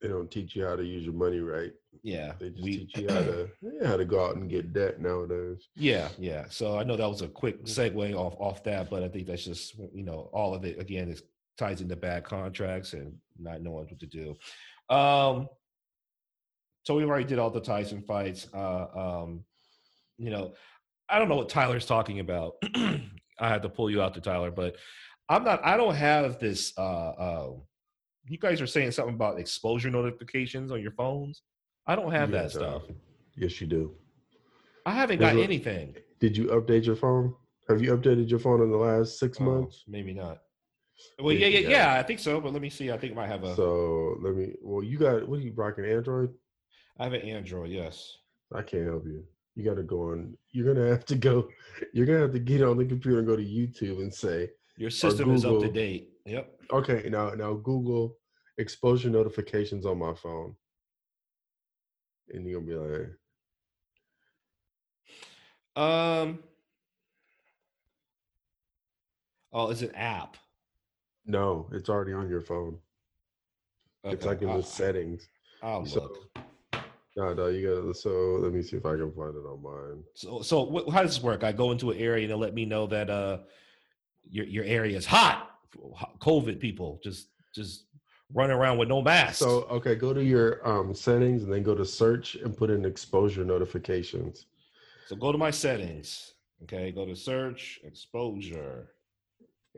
They 0.00 0.08
don't 0.08 0.30
teach 0.30 0.54
you 0.54 0.64
how 0.64 0.76
to 0.76 0.84
use 0.84 1.04
your 1.04 1.14
money 1.14 1.40
right. 1.40 1.72
yeah 2.02 2.32
They 2.38 2.50
just 2.50 2.62
we 2.62 2.78
teach 2.78 2.96
you 2.98 3.08
how 3.08 3.22
to 3.22 3.48
yeah, 3.62 3.88
how 3.88 3.96
to 3.96 4.04
go 4.04 4.24
out 4.26 4.36
and 4.36 4.48
get 4.50 4.72
debt 4.72 5.00
nowadays. 5.00 5.68
Yeah, 5.74 6.08
yeah. 6.18 6.44
So 6.50 6.78
I 6.78 6.84
know 6.84 6.96
that 6.96 7.08
was 7.08 7.22
a 7.22 7.28
quick 7.28 7.64
Mm-hmm. 7.64 7.98
segue 7.98 8.14
off 8.14 8.36
off 8.38 8.62
that, 8.64 8.90
but 8.90 9.02
I 9.02 9.08
think 9.08 9.26
that's 9.26 9.44
just 9.44 9.74
you 9.92 10.04
know 10.04 10.28
all 10.32 10.54
of 10.54 10.64
it 10.64 10.78
again 10.78 11.08
is 11.10 11.22
ties 11.58 11.80
into 11.80 11.96
bad 11.96 12.22
contracts 12.24 12.92
and 12.92 13.14
not 13.38 13.62
knowing 13.62 13.86
what 13.86 13.98
to 13.98 14.06
do. 14.06 14.36
Um, 14.94 15.48
so 16.84 16.94
we 16.94 17.04
already 17.04 17.24
did 17.24 17.38
all 17.38 17.50
the 17.50 17.60
Tyson 17.60 18.02
fights. 18.02 18.46
Uh, 18.54 18.86
um, 18.94 19.44
you 20.18 20.30
know, 20.30 20.52
I 21.08 21.18
don't 21.18 21.28
know 21.28 21.36
what 21.36 21.48
Tyler's 21.48 21.86
talking 21.86 22.20
about. 22.20 22.54
I 22.74 23.48
had 23.48 23.62
to 23.62 23.68
pull 23.68 23.90
you 23.90 24.02
out 24.02 24.14
to 24.14 24.20
Tyler, 24.20 24.50
but 24.50 24.76
I'm 25.28 25.44
not. 25.44 25.64
I 25.64 25.76
don't 25.76 25.94
have 25.94 26.38
this. 26.38 26.72
Uh, 26.76 26.80
uh, 27.10 27.50
you 28.28 28.38
guys 28.38 28.60
are 28.60 28.66
saying 28.66 28.90
something 28.92 29.14
about 29.14 29.38
exposure 29.38 29.90
notifications 29.90 30.72
on 30.72 30.80
your 30.82 30.92
phones. 30.92 31.42
I 31.86 31.94
don't 31.94 32.10
have 32.12 32.30
that 32.32 32.44
Yes, 32.44 32.56
uh, 32.56 32.58
stuff. 32.58 32.82
Yes, 33.36 33.60
you 33.60 33.66
do. 33.66 33.94
I 34.84 34.92
haven't 34.92 35.18
There's 35.20 35.32
got 35.34 35.40
a- 35.40 35.44
anything. 35.44 35.94
Did 36.18 36.36
you 36.36 36.46
update 36.46 36.86
your 36.86 36.96
phone? 36.96 37.34
Have 37.68 37.82
you 37.82 37.96
updated 37.96 38.30
your 38.30 38.38
phone 38.38 38.62
in 38.62 38.70
the 38.70 38.76
last 38.76 39.18
six 39.18 39.38
Oh, 39.40 39.44
months? 39.44 39.84
maybe 39.86 40.14
not. 40.14 40.38
Well, 41.20 41.32
yeah, 41.32 41.46
Yeah, 41.48 41.58
yeah, 41.60 41.68
yeah. 41.68 41.92
yeah. 41.94 42.00
I 42.00 42.02
think 42.02 42.20
so, 42.20 42.40
but 42.40 42.52
let 42.52 42.62
me 42.62 42.70
see. 42.70 42.90
I 42.90 42.96
think 42.96 43.12
I 43.12 43.16
might 43.16 43.26
have 43.26 43.44
a. 43.44 43.54
So 43.54 44.16
let 44.22 44.34
me. 44.34 44.54
Well, 44.62 44.82
you 44.82 44.98
got 44.98 45.28
what 45.28 45.38
are 45.38 45.42
you 45.42 45.52
rocking? 45.54 45.84
Android? 45.84 46.32
I 46.98 47.04
have 47.04 47.12
an 47.12 47.20
Android. 47.22 47.70
Yes. 47.70 48.16
I 48.54 48.62
can't 48.62 48.86
help 48.86 49.04
you. 49.04 49.24
You 49.56 49.64
got 49.64 49.76
to 49.76 49.82
go 49.82 50.10
on. 50.12 50.36
You're 50.52 50.72
gonna 50.72 50.86
have 50.88 51.06
to 51.06 51.16
go. 51.16 51.48
You're 51.94 52.04
gonna 52.06 52.20
have 52.20 52.32
to 52.32 52.38
get 52.38 52.62
on 52.62 52.76
the 52.76 52.84
computer 52.84 53.18
and 53.18 53.26
go 53.26 53.36
to 53.36 53.42
YouTube 53.42 54.00
and 54.02 54.12
say, 54.12 54.50
Your 54.76 54.90
system 54.90 55.30
is 55.34 55.44
up 55.46 55.60
to 55.60 55.72
date. 55.72 56.10
Yep. 56.26 56.60
okay, 56.72 57.08
now 57.08 57.30
now 57.30 57.54
Google 57.54 58.16
exposure 58.58 59.08
notifications 59.10 59.86
on 59.86 59.98
my 59.98 60.12
phone, 60.14 60.54
and 62.30 62.46
you're 62.46 62.60
gonna 62.60 62.70
be 62.70 62.76
like, 65.76 65.82
Um. 65.84 66.38
Oh, 69.52 69.70
it's 69.70 69.80
an 69.82 69.94
app. 69.94 70.36
no, 71.24 71.66
it's 71.72 71.88
already 71.88 72.12
on 72.12 72.28
your 72.28 72.42
phone. 72.42 72.78
It's 74.04 74.26
like 74.26 74.42
in 74.42 74.48
the 74.48 74.62
settings. 74.62 75.28
I'll 75.62 75.86
so- 75.86 76.00
look. 76.02 76.45
No, 77.16 77.32
no, 77.32 77.46
you 77.46 77.66
gotta. 77.66 77.94
So 77.94 78.38
let 78.42 78.52
me 78.52 78.62
see 78.62 78.76
if 78.76 78.84
I 78.84 78.90
can 78.92 79.10
find 79.12 79.34
it 79.34 79.46
on 79.46 79.62
mine. 79.62 80.02
So, 80.14 80.42
so 80.42 80.66
wh- 80.66 80.92
how 80.92 81.02
does 81.02 81.14
this 81.14 81.22
work? 81.24 81.42
I 81.44 81.52
go 81.52 81.70
into 81.72 81.90
an 81.90 81.98
area 81.98 82.24
and 82.24 82.32
it 82.32 82.36
let 82.36 82.52
me 82.54 82.66
know 82.66 82.86
that 82.88 83.08
uh, 83.08 83.38
your 84.30 84.44
your 84.46 84.64
area 84.64 84.96
is 84.96 85.06
hot. 85.06 85.50
COVID 86.20 86.60
people 86.60 87.00
just 87.02 87.28
just 87.54 87.84
running 88.34 88.54
around 88.56 88.76
with 88.76 88.88
no 88.88 89.00
mask. 89.00 89.36
So 89.38 89.62
okay, 89.70 89.94
go 89.94 90.12
to 90.12 90.22
your 90.22 90.66
um 90.68 90.94
settings 90.94 91.42
and 91.44 91.52
then 91.52 91.62
go 91.62 91.74
to 91.74 91.86
search 91.86 92.34
and 92.34 92.54
put 92.56 92.70
in 92.70 92.84
exposure 92.84 93.44
notifications. 93.44 94.46
so 95.06 95.16
go 95.16 95.32
to 95.32 95.38
my 95.38 95.50
settings. 95.50 96.34
Okay, 96.64 96.90
go 96.92 97.06
to 97.06 97.16
search 97.16 97.80
exposure. 97.84 98.90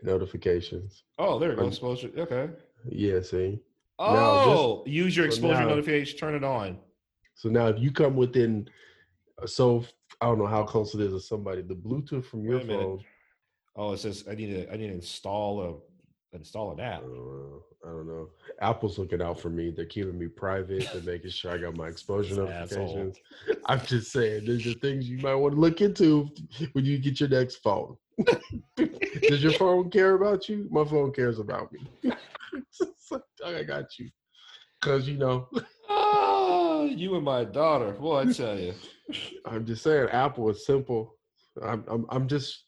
Notifications. 0.03 1.03
Oh, 1.19 1.39
there 1.39 1.51
you 1.51 1.57
go. 1.57 1.67
Exposure. 1.67 2.11
Okay. 2.17 2.51
Yeah, 2.89 3.21
see. 3.21 3.59
Oh, 3.99 4.85
use 4.87 5.17
your 5.17 5.27
so 5.27 5.29
exposure 5.29 5.61
now- 5.63 5.69
notification. 5.71 6.19
Turn 6.19 6.35
it 6.37 6.45
on. 6.45 6.79
So 7.39 7.49
now 7.49 7.69
if 7.69 7.79
you 7.79 7.93
come 7.93 8.17
within 8.17 8.69
uh, 9.41 9.47
so 9.47 9.85
I 10.21 10.27
don't 10.27 10.39
know 10.39 10.47
how 10.47 10.65
close 10.65 10.93
it 10.95 11.01
is 11.01 11.13
to 11.13 11.21
somebody, 11.21 11.63
the 11.63 11.75
Bluetooth 11.75 12.25
from 12.25 12.45
your 12.45 12.61
phone. 12.61 13.01
Oh, 13.77 13.93
it 13.93 13.99
says 13.99 14.25
I 14.29 14.35
need 14.35 14.51
to 14.51 14.73
I 14.73 14.77
need 14.77 14.89
to 14.89 14.95
install 14.95 15.63
a 16.33 16.37
install 16.37 16.73
an 16.73 16.81
I 16.81 16.95
app. 16.95 17.03
don't 17.03 17.15
know. 17.15 17.63
I 17.85 17.89
don't 17.91 18.09
know. 18.09 18.29
Apple's 18.61 18.99
looking 18.99 19.23
out 19.23 19.39
for 19.39 19.51
me. 19.51 19.71
They're 19.71 19.87
keeping 19.87 20.19
me 20.19 20.27
private. 20.27 20.83
They're 20.93 21.01
making 21.03 21.31
sure 21.31 21.53
I 21.53 21.59
got 21.59 21.77
my 21.77 21.87
exposure 21.95 22.43
Asshole. 22.43 22.47
notifications. 22.47 23.19
I'm 23.67 23.81
just 23.87 24.11
saying, 24.11 24.47
there's 24.47 24.65
the 24.65 24.75
things 24.75 25.09
you 25.09 25.19
might 25.19 25.37
want 25.37 25.55
to 25.55 25.61
look 25.61 25.81
into 25.81 26.29
when 26.73 26.85
you 26.85 26.99
get 26.99 27.21
your 27.21 27.29
next 27.29 27.57
phone. 27.57 27.97
Does 29.29 29.45
your 29.45 29.53
phone 29.53 29.91
care 29.91 30.15
about 30.17 30.49
you? 30.49 30.67
My 30.73 30.85
phone 30.85 31.13
cares 31.13 31.39
about 31.39 31.71
me. 31.73 31.89
I 33.47 33.63
got 33.63 33.97
you. 33.97 34.11
Cause 34.81 35.09
you 35.09 35.19
know, 35.19 35.49
you 36.97 37.15
and 37.17 37.25
my 37.25 37.45
daughter. 37.45 37.93
Boy, 37.93 38.21
I 38.21 38.33
tell 38.33 38.59
you. 38.59 38.75
I'm 39.45 39.65
just 39.67 39.83
saying, 39.83 40.09
Apple 40.11 40.49
is 40.51 40.65
simple. 40.67 41.17
I'm, 41.63 41.85
I'm, 41.89 42.07
I'm 42.11 42.29
just, 42.29 42.65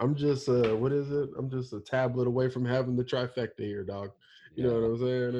I'm 0.00 0.14
just, 0.14 0.48
uh, 0.48 0.76
what 0.76 0.92
is 0.92 1.10
it? 1.10 1.30
I'm 1.38 1.50
just 1.50 1.72
a 1.72 1.80
tablet 1.80 2.26
away 2.28 2.48
from 2.48 2.64
having 2.64 2.96
the 2.96 3.04
trifecta 3.04 3.58
here, 3.60 3.84
dog. 3.84 4.10
You 4.54 4.64
know 4.64 4.74
what 4.74 4.86
I'm 4.86 4.98
saying? 4.98 5.34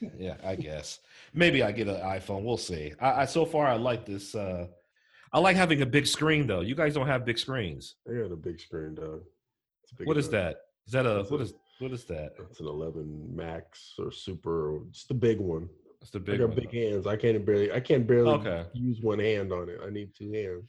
And 0.00 0.10
yeah, 0.18 0.36
I 0.44 0.56
guess. 0.56 1.00
Maybe 1.34 1.62
I 1.62 1.72
get 1.72 1.88
an 1.88 1.96
iPhone. 2.00 2.42
We'll 2.42 2.56
see. 2.56 2.92
I, 3.00 3.22
I 3.22 3.24
so 3.24 3.44
far 3.44 3.66
I 3.66 3.74
like 3.76 4.04
this. 4.04 4.34
Uh, 4.34 4.66
I 5.32 5.38
like 5.38 5.56
having 5.56 5.82
a 5.82 5.86
big 5.86 6.06
screen 6.06 6.46
though. 6.46 6.60
You 6.62 6.74
guys 6.74 6.94
don't 6.94 7.06
have 7.06 7.24
big 7.24 7.38
screens. 7.38 7.94
I 8.08 8.14
got 8.22 8.32
a 8.32 8.36
big 8.36 8.60
screen, 8.60 8.94
dog. 8.94 9.22
Big 9.98 10.06
What 10.08 10.16
is 10.16 10.28
enough. 10.28 10.32
that? 10.42 10.56
Is 10.86 10.92
that 10.94 11.06
a 11.06 11.20
It's 11.20 11.30
what 11.30 11.40
a- 11.40 11.44
is 11.44 11.54
what 11.78 11.92
is 11.92 12.04
that? 12.04 12.32
It's 12.50 12.60
an 12.60 12.66
11 12.66 13.36
Max 13.36 13.94
or 13.98 14.10
Super. 14.10 14.80
It's 14.88 15.04
the 15.04 15.14
big 15.14 15.38
one. 15.38 15.68
It's 16.06 16.12
the 16.12 16.20
I 16.20 16.22
big 16.22 16.38
got 16.38 16.50
one. 16.50 16.56
big 16.58 16.72
hands. 16.72 17.04
I 17.08 17.16
can't 17.16 17.44
barely. 17.44 17.72
I 17.72 17.80
can't 17.80 18.06
barely 18.06 18.30
Okay. 18.30 18.64
use 18.74 19.00
one 19.02 19.18
hand 19.18 19.52
on 19.52 19.68
it. 19.68 19.80
I 19.84 19.90
need 19.90 20.12
two 20.16 20.32
hands. 20.32 20.62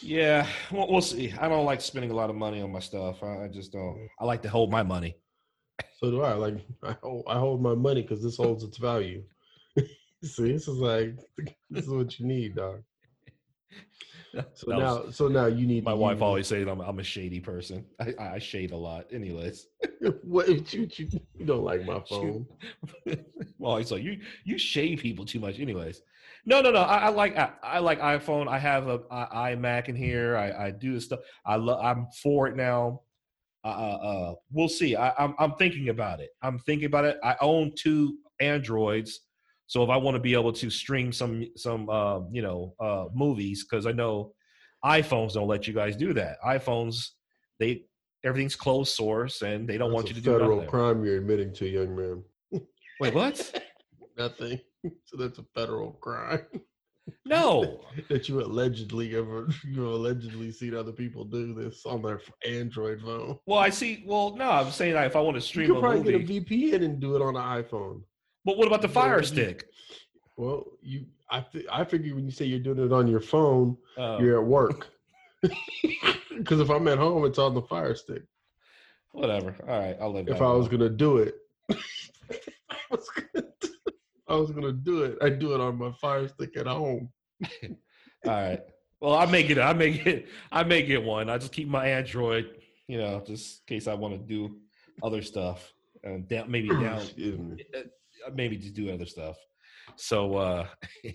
Yeah, 0.00 0.46
we'll, 0.70 0.86
we'll 0.88 1.00
see. 1.00 1.32
I 1.40 1.48
don't 1.48 1.64
like 1.64 1.80
spending 1.80 2.12
a 2.12 2.14
lot 2.14 2.30
of 2.30 2.36
money 2.36 2.62
on 2.62 2.70
my 2.70 2.78
stuff. 2.78 3.20
I, 3.20 3.46
I 3.46 3.48
just 3.48 3.72
don't. 3.72 4.08
I 4.20 4.24
like 4.24 4.42
to 4.42 4.48
hold 4.48 4.70
my 4.70 4.84
money. 4.84 5.16
So 5.96 6.12
do 6.12 6.22
I. 6.22 6.34
Like 6.34 6.64
I 6.84 6.96
hold, 7.02 7.24
I 7.26 7.36
hold 7.36 7.60
my 7.60 7.74
money 7.74 8.02
because 8.02 8.22
this 8.22 8.36
holds 8.36 8.62
its 8.62 8.78
value. 8.78 9.24
See, 10.22 10.52
this 10.52 10.68
is 10.68 10.78
like 10.78 11.16
this 11.70 11.86
is 11.86 11.90
what 11.90 12.16
you 12.20 12.26
need, 12.26 12.54
dog. 12.54 12.84
So 14.52 14.66
That 14.70 14.76
was- 14.76 15.04
now, 15.06 15.10
so 15.12 15.28
now 15.28 15.46
you 15.46 15.66
need 15.66 15.82
my 15.82 15.94
wife 15.94 16.20
always 16.20 16.46
says 16.46 16.66
I'm 16.68 16.80
I'm 16.80 16.98
a 16.98 17.02
shady 17.02 17.40
person. 17.40 17.86
I, 18.00 18.12
I 18.18 18.38
shade 18.38 18.72
a 18.72 18.76
lot. 18.76 19.06
Anyways. 19.10 19.68
what 20.22 20.48
if 20.50 20.74
you, 20.74 20.86
you, 20.94 21.08
you 21.38 21.46
don't 21.46 21.64
like 21.64 21.86
my 21.86 22.00
phone? 22.06 22.46
well, 23.58 23.80
like 23.80 23.90
you 24.02 24.20
you 24.44 24.58
shade 24.58 25.00
people 25.00 25.24
too 25.24 25.40
much. 25.40 25.58
Anyways, 25.58 26.02
no, 26.44 26.60
no, 26.60 26.70
no. 26.70 26.80
I, 26.80 26.98
I 26.98 27.08
like 27.08 27.38
I, 27.38 27.50
I 27.62 27.78
like 27.78 27.98
iPhone. 28.00 28.46
I 28.46 28.58
have 28.58 28.88
a 28.88 29.00
I, 29.10 29.54
iMac 29.54 29.88
in 29.88 29.96
here. 29.96 30.36
I, 30.36 30.66
I 30.66 30.70
do 30.70 30.92
this 30.94 31.06
stuff. 31.06 31.20
I 31.46 31.56
love. 31.56 31.82
I'm 31.82 32.06
for 32.22 32.46
it 32.46 32.56
now. 32.56 33.00
Uh, 33.64 33.68
uh, 33.68 33.96
uh, 33.96 34.34
we'll 34.52 34.68
see. 34.68 34.96
I, 34.96 35.12
I'm 35.18 35.34
I'm 35.38 35.54
thinking 35.54 35.88
about 35.88 36.20
it. 36.20 36.30
I'm 36.42 36.58
thinking 36.58 36.86
about 36.86 37.04
it. 37.04 37.16
I 37.24 37.36
own 37.40 37.72
two 37.76 38.18
Androids, 38.38 39.20
so 39.66 39.82
if 39.82 39.90
I 39.90 39.96
want 39.96 40.14
to 40.14 40.20
be 40.20 40.34
able 40.34 40.52
to 40.52 40.70
stream 40.70 41.12
some 41.12 41.46
some 41.56 41.88
uh, 41.88 42.20
you 42.30 42.42
know 42.42 42.74
uh, 42.80 43.06
movies, 43.14 43.64
because 43.64 43.86
I 43.86 43.92
know 43.92 44.32
iPhones 44.84 45.32
don't 45.32 45.48
let 45.48 45.66
you 45.66 45.74
guys 45.74 45.96
do 45.96 46.12
that. 46.14 46.36
iPhones 46.46 47.10
they 47.58 47.84
everything's 48.24 48.56
closed 48.56 48.94
source 48.94 49.42
and 49.42 49.68
they 49.68 49.78
don't 49.78 49.92
want 49.92 50.08
you 50.08 50.14
to 50.14 50.20
a 50.20 50.22
do 50.22 50.32
federal 50.32 50.62
crime 50.64 51.04
you're 51.04 51.18
admitting 51.18 51.52
to, 51.54 51.66
young 51.66 51.94
man. 51.96 52.22
Wait, 53.00 53.14
what? 53.14 53.62
Nothing. 54.18 54.60
So 55.04 55.16
that's 55.16 55.38
a 55.38 55.44
federal 55.54 55.92
crime 55.92 56.46
No. 57.24 57.80
that 58.08 58.28
you 58.28 58.40
allegedly 58.40 59.16
ever 59.16 59.48
you 59.64 59.86
allegedly 59.88 60.52
seen 60.52 60.74
other 60.74 60.92
people 60.92 61.24
do 61.24 61.54
this 61.54 61.84
on 61.84 62.02
their 62.02 62.20
Android 62.46 63.00
phone. 63.00 63.38
Well, 63.46 63.58
I 63.58 63.70
see. 63.70 64.04
Well, 64.06 64.36
no, 64.36 64.50
I'm 64.50 64.70
saying 64.70 64.96
if 64.96 65.16
I 65.16 65.20
want 65.20 65.34
to 65.34 65.40
You 65.40 65.46
stream 65.46 65.66
could 65.68 65.78
a 65.78 65.80
probably 65.80 66.12
movie, 66.12 66.40
get 66.40 66.52
a 66.52 66.78
VPN 66.80 66.84
and 66.84 67.00
do 67.00 67.16
it 67.16 67.22
on 67.22 67.36
an 67.36 67.62
iPhone. 67.64 68.02
But 68.46 68.56
what 68.56 68.66
about 68.66 68.80
the 68.80 68.88
Fire 68.88 69.22
Stick? 69.22 69.66
Well, 70.36 70.64
you, 70.80 71.04
I, 71.30 71.40
fi- 71.42 71.66
I 71.70 71.84
figure 71.84 72.14
when 72.14 72.24
you 72.24 72.30
say 72.30 72.46
you're 72.46 72.60
doing 72.60 72.78
it 72.78 72.92
on 72.92 73.06
your 73.08 73.20
phone, 73.20 73.76
Uh, 73.98 74.16
you're 74.20 74.40
at 74.40 74.46
work. 74.46 74.88
Because 76.36 76.60
if 76.60 76.68
I'm 76.70 76.86
at 76.86 76.98
home, 76.98 77.24
it's 77.24 77.38
on 77.38 77.54
the 77.54 77.62
Fire 77.62 77.94
Stick. 77.94 78.22
whatever. 79.12 79.56
All 79.66 79.78
right, 79.78 79.96
I'll 80.00 80.12
live. 80.12 80.28
If 80.28 80.42
I 80.42 80.52
was 80.52 80.68
gonna 80.68 80.90
do 80.90 81.16
it, 81.18 81.34
I 81.70 82.76
was 82.90 83.08
gonna 83.16 83.46
do, 83.60 83.68
I 84.28 84.34
was 84.36 84.50
gonna 84.50 84.72
do 84.72 85.04
it. 85.04 85.16
I'd 85.22 85.38
do 85.38 85.54
it 85.54 85.60
on 85.62 85.78
my 85.78 85.92
Fire 85.92 86.28
Stick 86.28 86.56
at 86.58 86.66
home. 86.66 87.08
All 87.42 87.70
right. 88.26 88.60
Well, 89.00 89.14
I 89.14 89.24
may 89.24 89.44
get. 89.44 89.58
I 89.58 89.72
may 89.72 89.92
get. 89.92 90.26
I 90.52 90.62
may 90.62 90.82
get 90.82 91.02
one. 91.02 91.30
I 91.30 91.38
just 91.38 91.52
keep 91.52 91.68
my 91.68 91.86
Android. 91.88 92.50
You 92.86 92.98
know, 92.98 93.22
just 93.26 93.62
in 93.66 93.76
case 93.76 93.88
I 93.88 93.94
want 93.94 94.12
to 94.12 94.18
do 94.18 94.56
other 95.02 95.22
stuff 95.22 95.72
and 96.04 96.28
down, 96.28 96.50
maybe 96.50 96.68
down, 96.84 96.98
Excuse 97.00 97.38
me. 97.38 97.64
Maybe 98.34 98.56
just 98.56 98.74
do 98.74 98.90
other 98.92 99.06
stuff. 99.06 99.36
So 99.96 100.36
uh 100.36 100.66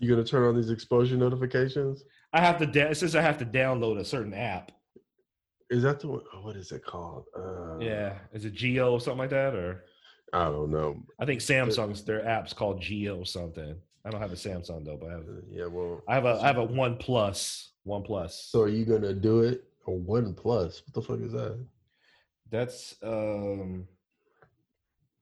You 0.00 0.08
gonna 0.10 0.24
turn 0.24 0.44
on 0.44 0.54
these 0.56 0.70
exposure 0.70 1.16
notifications? 1.16 2.04
I 2.32 2.40
have 2.40 2.58
to. 2.58 2.66
Da- 2.66 2.90
it 2.90 2.94
says 2.96 3.16
I 3.16 3.20
have 3.22 3.38
to 3.38 3.44
download 3.46 3.98
a 3.98 4.04
certain 4.04 4.32
app. 4.34 4.70
Is 5.70 5.82
that 5.82 5.98
the 6.00 6.06
one? 6.08 6.20
oh, 6.32 6.42
What 6.42 6.54
is 6.56 6.70
it 6.70 6.84
called? 6.84 7.24
Uh, 7.36 7.78
Yeah, 7.80 8.18
is 8.32 8.44
it 8.44 8.52
Geo 8.52 8.92
or 8.92 9.00
something 9.00 9.18
like 9.18 9.30
that, 9.30 9.54
or 9.56 9.84
I 10.32 10.44
don't 10.44 10.70
know. 10.70 11.02
I 11.18 11.24
think 11.24 11.40
Samsung's 11.40 12.04
their 12.04 12.24
app's 12.26 12.52
called 12.52 12.80
Geo 12.80 13.24
something. 13.24 13.74
I 14.04 14.10
don't 14.10 14.20
have 14.20 14.30
a 14.32 14.36
Samsung 14.36 14.84
though, 14.84 14.96
but 15.00 15.08
I 15.08 15.12
have, 15.14 15.22
Uh, 15.22 15.40
Yeah, 15.50 15.66
well. 15.66 16.02
I 16.06 16.14
have 16.14 16.26
a 16.26 16.38
I 16.42 16.46
have 16.46 16.58
a 16.58 16.64
One 16.64 16.96
Plus. 16.96 17.72
One 17.82 18.02
Plus. 18.04 18.48
So 18.52 18.60
are 18.62 18.68
you 18.68 18.84
gonna 18.84 19.14
do 19.14 19.40
it? 19.40 19.64
A 19.88 19.90
one 19.90 20.32
plus? 20.34 20.82
What 20.86 20.94
the 20.94 21.02
fuck 21.02 21.20
is 21.26 21.32
that? 21.32 21.58
That's 22.50 22.94
um 23.02 23.88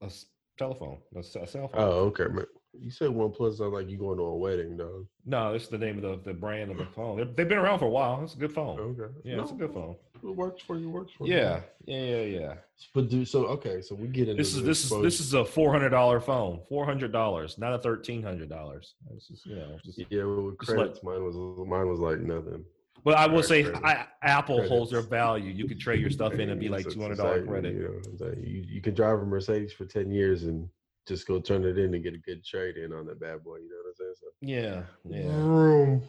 a 0.01 0.11
telephone. 0.57 0.97
A 1.15 1.23
cell 1.23 1.45
phone. 1.45 1.69
Oh, 1.75 1.89
okay, 2.09 2.25
man. 2.25 2.45
You 2.79 2.91
said 2.91 3.09
one 3.09 3.31
plus 3.31 3.57
sounds 3.57 3.73
like 3.73 3.89
you 3.89 3.97
going 3.97 4.17
to 4.17 4.23
a 4.23 4.35
wedding, 4.37 4.77
though. 4.77 5.07
No, 5.25 5.53
it's 5.53 5.67
the 5.67 5.77
name 5.79 6.03
of 6.03 6.23
the, 6.23 6.31
the 6.31 6.37
brand 6.37 6.69
of 6.69 6.77
the 6.77 6.85
phone. 6.85 7.17
They're, 7.17 7.25
they've 7.25 7.47
been 7.47 7.57
around 7.57 7.79
for 7.79 7.85
a 7.85 7.89
while. 7.89 8.23
It's 8.23 8.35
a 8.35 8.37
good 8.37 8.53
phone. 8.53 8.79
Okay. 8.79 9.11
Yeah, 9.23 9.41
it's 9.41 9.51
a 9.51 9.55
good 9.55 9.73
phone. 9.73 9.95
It 10.23 10.35
works 10.35 10.61
for 10.61 10.77
you. 10.77 10.89
Works 10.89 11.11
for 11.17 11.25
you. 11.27 11.35
Yeah, 11.35 11.61
yeah, 11.85 11.99
yeah, 11.99 12.21
yeah. 12.39 12.53
But 12.93 13.09
do 13.09 13.23
so. 13.25 13.45
Okay, 13.47 13.81
so 13.81 13.95
we 13.95 14.07
get 14.07 14.27
into 14.29 14.41
This 14.41 14.55
is 14.55 14.63
this 14.63 14.83
is 14.83 15.01
this 15.01 15.19
is 15.19 15.33
a 15.33 15.45
four 15.45 15.71
hundred 15.71 15.89
dollar 15.89 16.19
phone. 16.19 16.59
Four 16.69 16.85
hundred 16.85 17.11
dollars, 17.11 17.57
not 17.57 17.73
a 17.73 17.79
thirteen 17.79 18.21
hundred 18.23 18.49
dollars. 18.49 18.95
This 19.11 19.29
is 19.29 19.43
you 19.45 19.55
know. 19.55 19.77
Just, 19.85 19.99
Yeah, 20.09 20.23
well, 20.23 20.41
with 20.43 20.59
Just 20.59 20.69
like- 20.69 20.77
credits, 20.77 21.03
mine 21.03 21.23
was 21.23 21.35
mine 21.67 21.87
was 21.87 21.99
like 21.99 22.19
nothing. 22.19 22.63
But 23.07 23.15
I 23.15 23.25
will 23.25 23.41
say. 23.41 23.71
I, 23.85 24.05
Apple 24.21 24.67
holds 24.67 24.91
their 24.91 25.01
value. 25.01 25.49
You 25.49 25.65
could 25.65 25.79
trade 25.79 26.01
your 26.01 26.09
stuff 26.09 26.33
in 26.33 26.49
and 26.49 26.59
be 26.59 26.67
like 26.67 26.81
It's- 26.81 26.93
two 26.93 26.99
it's 26.99 27.17
hundred 27.21 27.39
dollar 27.39 27.45
credit. 27.47 27.73
You, 27.73 28.01
know, 28.19 28.33
you, 28.43 28.65
you 28.67 28.81
can 28.81 28.93
drive 28.95 29.19
a 29.19 29.25
Mercedes 29.25 29.71
for 29.71 29.85
ten 29.85 30.11
years 30.11 30.43
and 30.43 30.67
just 31.07 31.25
go 31.25 31.39
turn 31.39 31.63
it 31.63 31.77
in 31.77 31.93
and 31.93 32.03
get 32.03 32.15
a 32.15 32.17
good 32.17 32.43
trade 32.43 32.75
in 32.75 32.91
on 32.91 33.05
that 33.05 33.21
bad 33.21 33.45
boy. 33.45 33.59
You 33.59 33.69
know 33.69 33.77
what 33.81 33.89
I'm 33.91 33.95
saying? 33.95 34.15
So, 34.19 34.27
Yeah, 34.41 34.83
yeah. 35.23 35.31
Vroom. 35.41 36.03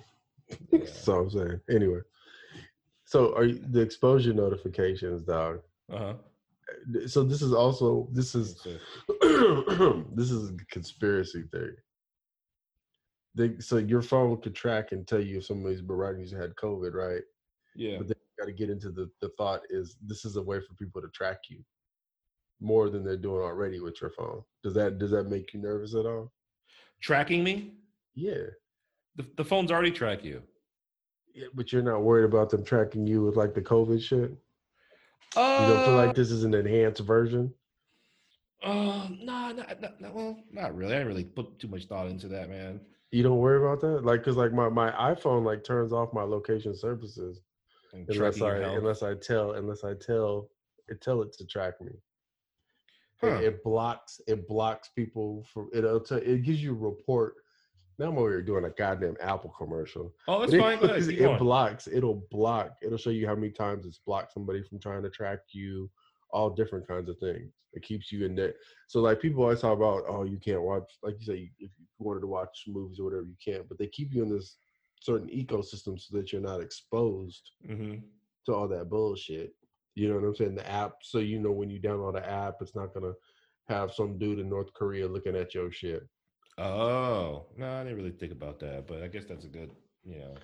yeah. 0.48 0.78
That's 0.80 1.06
all 1.08 1.20
I'm 1.20 1.30
saying. 1.30 1.60
Anyway, 1.70 2.00
so 3.04 3.32
are 3.36 3.44
you, 3.44 3.64
the 3.70 3.80
exposure 3.80 4.32
notifications, 4.34 5.22
dog? 5.22 5.60
Uh 5.92 5.98
huh. 5.98 6.14
So 7.06 7.22
this 7.22 7.42
is 7.42 7.52
also 7.52 8.08
this 8.10 8.34
is 8.34 8.66
this 10.16 10.32
is 10.32 10.50
a 10.50 10.54
conspiracy 10.68 11.44
theory. 11.52 11.76
They, 13.38 13.56
so 13.60 13.76
your 13.76 14.02
phone 14.02 14.40
could 14.40 14.56
track 14.56 14.90
and 14.90 15.06
tell 15.06 15.20
you 15.20 15.38
if 15.38 15.46
somebody's 15.46 15.80
been 15.80 15.96
writing 15.96 16.26
you 16.26 16.36
had 16.36 16.56
COVID, 16.56 16.92
right? 16.92 17.22
Yeah. 17.76 17.98
But 17.98 18.08
then 18.08 18.16
you 18.18 18.44
got 18.44 18.46
to 18.46 18.52
get 18.52 18.68
into 18.68 18.90
the 18.90 19.08
the 19.20 19.30
thought 19.38 19.60
is 19.70 19.96
this 20.04 20.24
is 20.24 20.34
a 20.34 20.42
way 20.42 20.60
for 20.60 20.74
people 20.74 21.00
to 21.00 21.08
track 21.08 21.38
you 21.48 21.60
more 22.60 22.90
than 22.90 23.04
they're 23.04 23.16
doing 23.16 23.40
already 23.40 23.78
with 23.78 24.00
your 24.00 24.10
phone. 24.10 24.42
Does 24.64 24.74
that 24.74 24.98
does 24.98 25.12
that 25.12 25.30
make 25.30 25.54
you 25.54 25.60
nervous 25.60 25.94
at 25.94 26.04
all? 26.04 26.32
Tracking 27.00 27.44
me. 27.44 27.74
Yeah. 28.16 28.46
The, 29.14 29.24
the 29.36 29.44
phones 29.44 29.70
already 29.70 29.92
track 29.92 30.24
you. 30.24 30.42
Yeah, 31.32 31.46
but 31.54 31.72
you're 31.72 31.82
not 31.82 32.02
worried 32.02 32.24
about 32.24 32.50
them 32.50 32.64
tracking 32.64 33.06
you 33.06 33.22
with 33.22 33.36
like 33.36 33.54
the 33.54 33.62
COVID 33.62 34.02
shit. 34.02 34.32
Uh, 35.36 35.58
You 35.60 35.74
don't 35.74 35.84
feel 35.84 35.94
like 35.94 36.16
this 36.16 36.32
is 36.32 36.42
an 36.42 36.54
enhanced 36.54 37.02
version. 37.02 37.54
Uh, 38.64 39.06
no, 39.20 39.52
not, 39.52 39.80
not, 39.80 40.00
not, 40.00 40.14
well, 40.14 40.36
not 40.50 40.76
really. 40.76 40.94
I 40.94 40.98
didn't 40.98 41.08
really 41.08 41.24
put 41.24 41.60
too 41.60 41.68
much 41.68 41.84
thought 41.84 42.08
into 42.08 42.26
that, 42.28 42.50
man. 42.50 42.80
You 43.10 43.22
don't 43.22 43.38
worry 43.38 43.58
about 43.58 43.80
that, 43.80 44.04
like, 44.04 44.22
cause 44.22 44.36
like 44.36 44.52
my 44.52 44.68
my 44.68 44.90
iPhone 44.92 45.44
like 45.44 45.64
turns 45.64 45.92
off 45.92 46.12
my 46.12 46.22
location 46.22 46.74
services 46.76 47.40
unless 47.94 48.40
I 48.42 48.58
health. 48.60 48.76
unless 48.78 49.02
I 49.02 49.14
tell 49.14 49.52
unless 49.52 49.82
I 49.82 49.94
tell 49.94 50.50
it 50.88 51.00
tell 51.00 51.22
it 51.22 51.32
to 51.34 51.46
track 51.46 51.80
me. 51.80 51.92
It- 51.92 52.00
Huh. 53.20 53.26
It, 53.42 53.64
blocks 53.64 54.20
it 54.28 54.46
blocks 54.46 54.90
people 54.94 55.44
from 55.52 55.68
it'll 55.72 55.98
tell, 55.98 56.18
it 56.18 56.44
gives 56.44 56.62
you 56.62 56.70
a 56.70 56.74
report. 56.78 57.34
Now 57.98 58.10
I'm 58.10 58.18
over 58.18 58.28
here 58.30 58.42
doing 58.42 58.64
a 58.66 58.70
goddamn 58.70 59.16
Apple 59.20 59.52
commercial. 59.58 60.14
oh, 60.28 60.38
that's 60.38 60.52
But 60.52 60.60
fine. 60.60 60.78
It, 61.10 61.20
it 61.22 61.38
blocks. 61.40 61.88
It'll 61.88 62.24
block. 62.30 62.76
It'll 62.80 62.96
show 62.96 63.10
you 63.10 63.26
how 63.26 63.34
many 63.34 63.50
times 63.50 63.86
it's 63.86 63.98
blocked 63.98 64.34
somebody 64.34 64.62
from 64.62 64.78
trying 64.78 65.02
to 65.02 65.10
track 65.10 65.40
you. 65.50 65.90
All 66.30 66.50
different 66.50 66.86
kinds 66.86 67.08
of 67.08 67.18
things. 67.18 67.52
It 67.72 67.82
keeps 67.82 68.10
you 68.10 68.24
in 68.24 68.34
there. 68.34 68.54
So 68.88 69.00
like 69.00 69.20
people 69.20 69.42
always 69.42 69.60
talk 69.60 69.76
about, 69.76 70.04
oh, 70.08 70.24
you 70.24 70.38
can't 70.38 70.62
watch. 70.62 70.90
Like 71.02 71.16
you 71.18 71.26
say, 71.26 71.50
if 71.58 71.70
you 71.78 71.86
wanted 71.98 72.20
to 72.20 72.26
watch 72.26 72.64
movies 72.66 72.98
or 72.98 73.04
whatever, 73.04 73.24
you 73.24 73.36
can't. 73.44 73.68
But 73.68 73.78
they 73.78 73.86
keep 73.88 74.12
you 74.12 74.22
in 74.22 74.30
this 74.30 74.56
certain 75.00 75.28
ecosystem 75.28 76.00
so 76.00 76.16
that 76.16 76.32
you're 76.32 76.40
not 76.40 76.60
exposed 76.60 77.52
Mhm. 77.64 78.02
to 78.46 78.54
all 78.54 78.68
that 78.68 78.88
bullshit. 78.88 79.54
You 79.94 80.08
know 80.08 80.16
what 80.16 80.24
I'm 80.24 80.34
saying? 80.34 80.54
The 80.54 80.68
app, 80.68 80.94
so 81.02 81.18
you 81.18 81.38
know 81.38 81.52
when 81.52 81.70
you 81.70 81.80
download 81.80 82.14
the 82.14 82.28
app, 82.28 82.56
it's 82.60 82.74
not 82.74 82.94
gonna 82.94 83.14
have 83.68 83.92
some 83.92 84.18
dude 84.18 84.38
in 84.38 84.48
North 84.48 84.72
Korea 84.74 85.06
looking 85.06 85.36
at 85.36 85.54
your 85.54 85.70
shit. 85.70 86.08
Oh, 86.56 87.46
no, 87.56 87.72
I 87.72 87.84
didn't 87.84 87.98
really 87.98 88.12
think 88.12 88.32
about 88.32 88.58
that, 88.60 88.86
but 88.86 89.02
I 89.02 89.08
guess 89.08 89.24
that's 89.26 89.44
a 89.44 89.48
good, 89.48 89.70
you 90.04 90.18
know. 90.18 90.34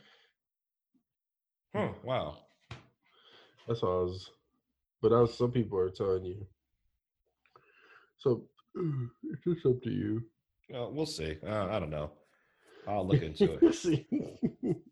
Huh, 1.75 1.93
wow. 2.05 2.37
That's 3.67 3.83
all 3.83 4.01
I 4.01 4.03
was. 4.03 4.31
But 5.05 5.27
some 5.27 5.53
people 5.53 5.79
are 5.79 5.91
telling 5.91 6.25
you. 6.25 6.47
So 8.17 8.45
it's 8.75 9.45
just 9.45 9.67
up 9.67 9.83
to 9.83 9.91
you. 9.91 10.23
Well, 10.71 10.93
we'll 10.95 11.05
see. 11.05 11.37
Uh, 11.47 11.67
I 11.67 11.79
don't 11.79 11.91
know. 11.91 12.11
I'll 12.89 13.07
look 13.07 13.21
into 13.23 13.59
it. 13.61 14.07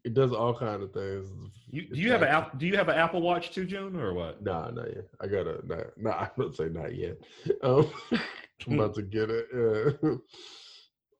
It 0.05 0.13
does 0.13 0.33
all 0.35 0.55
kind 0.55 0.83
of 0.83 0.93
things. 0.93 1.31
You, 1.71 1.89
do 1.89 1.99
you 1.99 2.11
have 2.11 2.21
an 2.21 2.29
tracks 2.29 2.49
app? 2.53 2.59
Do 2.59 2.67
you 2.67 2.77
have 2.77 2.91
an 2.91 2.97
Apple 2.97 3.23
Watch 3.23 3.53
too, 3.53 3.65
June, 3.65 3.97
or 3.97 4.13
what? 4.13 4.45
Nah, 4.45 4.69
not 4.71 4.89
yet. 4.95 5.09
I 5.19 5.29
gotta. 5.29 5.67
Nah, 5.67 5.77
nah 5.97 6.11
I'm 6.21 6.31
not 6.37 6.57
say 6.57 6.69
not 6.69 6.95
yet. 6.95 7.17
Um, 7.63 7.91
I'm 8.67 8.79
about 8.79 8.95
to 8.97 9.03
get 9.03 9.31
it. 9.31 9.47
Yeah. 9.55 10.11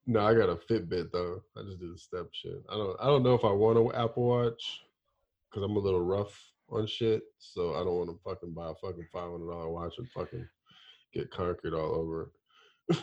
no, 0.07 0.21
I 0.21 0.35
got 0.35 0.51
a 0.51 0.57
Fitbit 0.57 1.13
though. 1.13 1.43
I 1.57 1.63
just 1.63 1.81
do 1.81 1.93
the 1.95 1.99
step 1.99 2.27
shit. 2.33 2.63
I 2.69 2.75
don't. 2.75 2.97
I 3.01 3.07
don't 3.07 3.23
know 3.23 3.35
if 3.35 3.45
I 3.45 3.53
want 3.53 3.79
an 3.79 3.91
Apple 3.95 4.25
Watch 4.25 4.83
because 5.49 5.63
I'm 5.65 5.77
a 5.77 5.81
little 5.81 6.05
rough 6.05 6.52
on 6.73 6.87
shit. 6.87 7.23
So 7.39 7.75
I 7.75 7.79
don't 7.79 7.95
want 7.97 8.11
to 8.11 8.19
fucking 8.25 8.53
buy 8.55 8.71
a 8.71 8.75
fucking 8.75 9.07
five 9.13 9.31
hundred 9.31 9.51
dollar 9.51 9.69
watch 9.71 9.95
and 9.99 10.09
fucking 10.11 10.47
get 11.13 11.31
conquered 11.31 11.75
all 11.75 11.95
over. 11.95 12.33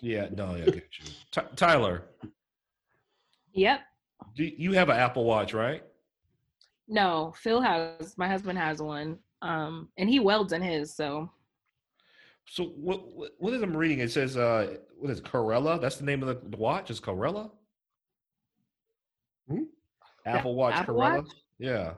Yeah, 0.00 0.26
no, 0.36 0.56
yeah, 0.56 0.64
get 0.64 0.88
you. 0.98 1.06
Ty 1.30 1.44
Tyler, 1.54 2.02
Yep. 3.52 3.78
do 4.34 4.42
you 4.44 4.72
have 4.72 4.88
an 4.88 4.96
Apple 4.96 5.22
Watch, 5.24 5.54
right? 5.54 5.84
No, 6.88 7.32
Phil 7.36 7.60
has 7.60 8.18
my 8.18 8.26
husband 8.26 8.58
has 8.58 8.82
one. 8.82 9.20
Um, 9.40 9.88
and 9.96 10.08
he 10.10 10.18
welds 10.18 10.52
in 10.52 10.62
his, 10.62 10.92
so 10.96 11.30
So 12.50 12.64
what? 12.64 13.06
What, 13.14 13.30
what 13.38 13.52
is 13.54 13.62
I'm 13.62 13.76
reading? 13.76 14.00
It 14.00 14.10
says, 14.10 14.36
uh, 14.36 14.78
what 14.98 15.12
is 15.12 15.20
it, 15.20 15.24
Corella? 15.24 15.80
That's 15.80 15.94
the 15.94 16.04
name 16.04 16.24
of 16.24 16.28
the, 16.28 16.48
the 16.48 16.56
watch. 16.56 16.90
Is 16.90 17.00
Corella? 17.00 17.48
Hmm? 19.48 19.62
Apple 20.26 20.56
Watch 20.56 20.74
Apple 20.74 20.96
Corella. 20.96 21.16
Watch? 21.22 21.30
Yeah. 21.60 21.92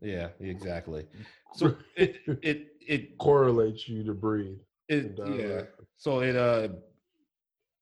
Yeah, 0.00 0.28
exactly. 0.40 1.06
So 1.54 1.76
it 1.96 2.16
it 2.42 2.68
it 2.80 3.18
Correlates 3.18 3.88
you 3.88 4.04
to 4.04 4.14
breathe. 4.14 4.58
it 4.88 5.18
and 5.18 5.38
yeah. 5.40 5.62
So 5.96 6.20
it 6.20 6.36
uh 6.36 6.68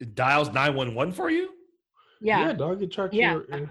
it 0.01 0.15
dials 0.15 0.53
nine 0.53 0.75
one 0.75 0.95
one 0.95 1.13
for 1.13 1.31
you. 1.31 1.51
yeah. 2.21 2.47
yeah 2.49 2.53
dog. 2.53 2.83
It 2.83 2.93
tracks 2.93 3.15
Yeah. 3.15 3.33
your. 3.35 3.45
uh, 3.53 3.67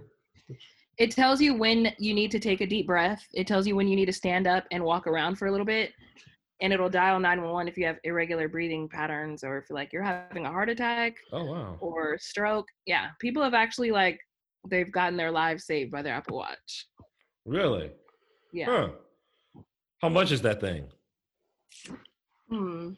It 0.97 1.11
tells 1.11 1.41
you 1.41 1.55
when 1.55 1.91
you 1.97 2.13
need 2.13 2.29
to 2.31 2.39
take 2.39 2.61
a 2.61 2.67
deep 2.67 2.85
breath. 2.87 3.23
It 3.33 3.47
tells 3.47 3.65
you 3.65 3.75
when 3.75 3.87
you 3.87 3.95
need 3.95 4.05
to 4.05 4.13
stand 4.13 4.45
up 4.45 4.65
and 4.71 4.83
walk 4.83 5.07
around 5.07 5.37
for 5.37 5.47
a 5.47 5.51
little 5.51 5.65
bit. 5.65 5.91
And 6.61 6.71
it'll 6.71 6.89
dial 6.89 7.19
911 7.19 7.67
if 7.67 7.77
you 7.77 7.85
have 7.87 7.97
irregular 8.03 8.47
breathing 8.47 8.87
patterns 8.87 9.43
or 9.43 9.57
if 9.57 9.65
like 9.69 9.91
you're 9.91 10.03
having 10.03 10.45
a 10.45 10.51
heart 10.51 10.69
attack 10.69 11.15
Oh 11.31 11.43
wow. 11.45 11.77
or 11.81 12.17
stroke. 12.19 12.67
Yeah. 12.85 13.07
People 13.19 13.41
have 13.43 13.53
actually 13.55 13.91
like 13.91 14.19
they've 14.69 14.91
gotten 14.91 15.17
their 15.17 15.31
lives 15.31 15.65
saved 15.65 15.91
by 15.91 16.01
their 16.03 16.13
Apple 16.13 16.37
Watch. 16.37 16.87
Really? 17.45 17.91
Yeah. 18.53 18.65
Huh. 18.67 19.61
How 20.01 20.09
much 20.09 20.31
is 20.31 20.41
that 20.43 20.61
thing? 20.61 20.87
Hmm. 22.49 22.91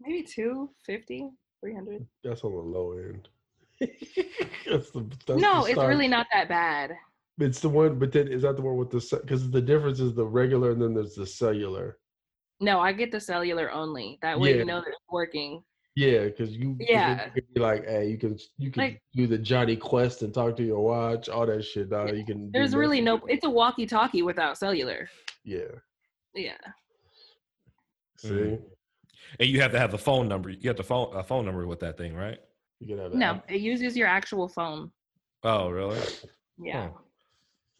Maybe 0.00 0.22
250, 0.22 1.30
300. 1.60 2.06
That's 2.22 2.44
on 2.44 2.52
the 2.52 2.58
low 2.58 2.92
end. 2.92 3.28
that's 3.80 4.90
the, 4.90 5.08
that's 5.26 5.40
No, 5.40 5.64
the 5.64 5.70
it's 5.70 5.78
really 5.78 6.08
not 6.08 6.26
that 6.32 6.48
bad. 6.48 6.92
It's 7.38 7.60
the 7.60 7.68
one, 7.70 7.98
but 7.98 8.12
then 8.12 8.28
is 8.28 8.42
that 8.42 8.56
the 8.56 8.62
one 8.62 8.76
with 8.76 8.90
the 8.90 9.18
because 9.22 9.50
the 9.50 9.62
difference 9.62 9.98
is 9.98 10.14
the 10.14 10.26
regular 10.26 10.72
and 10.72 10.82
then 10.82 10.94
there's 10.94 11.14
the 11.14 11.26
cellular. 11.26 11.98
No, 12.60 12.78
I 12.78 12.92
get 12.92 13.10
the 13.10 13.18
cellular 13.18 13.72
only. 13.72 14.18
That 14.22 14.38
way 14.38 14.50
Yeah. 14.50 14.56
you 14.58 14.64
know 14.66 14.80
that 14.80 14.88
it's 14.88 14.98
working. 15.10 15.62
Yeah, 15.94 16.24
because 16.24 16.56
you 16.56 16.76
Yeah. 16.80 17.26
you 17.34 17.42
can 17.42 17.52
be 17.54 17.60
like, 17.60 17.84
hey, 17.86 18.08
you 18.08 18.16
can 18.16 18.38
you 18.56 18.70
can 18.70 18.82
Like- 18.82 19.02
do 19.14 19.26
the 19.26 19.36
Jonny 19.38 19.76
Quest 19.76 20.22
and 20.22 20.32
talk 20.32 20.56
to 20.56 20.62
your 20.64 20.80
watch, 20.80 21.28
all 21.28 21.44
that 21.46 21.62
shit. 21.64 21.90
Dog. 21.90 22.16
You 22.16 22.24
can. 22.24 22.50
There's 22.50 22.74
really 22.74 23.00
no 23.00 23.16
it's 23.28 23.44
a 23.44 23.50
walkie-talkie 23.50 24.22
without 24.22 24.56
cellular. 24.56 25.08
Yeah. 25.44 25.68
Yeah. 26.34 26.56
See, 28.16 28.28
Mhm. 28.28 28.62
And 29.40 29.48
you 29.48 29.60
have 29.60 29.72
to 29.72 29.78
have 29.78 29.90
the 29.90 29.98
phone 29.98 30.28
number. 30.28 30.50
You 30.50 30.68
have 30.68 30.76
the 30.76 30.82
phone 30.84 31.14
a 31.14 31.22
phone 31.22 31.44
number 31.44 31.66
with 31.66 31.80
that 31.80 31.96
thing, 31.98 32.14
right? 32.14 32.38
you 32.80 32.88
can 32.88 32.98
have. 32.98 33.14
No, 33.14 33.26
app- 33.26 33.48
it 33.50 33.60
uses 33.60 33.96
your 33.96 34.08
actual 34.08 34.48
phone. 34.48 34.90
Oh, 35.44 35.68
really? 35.70 36.00
Yeah. 36.58 36.88
Huh. 36.88 36.98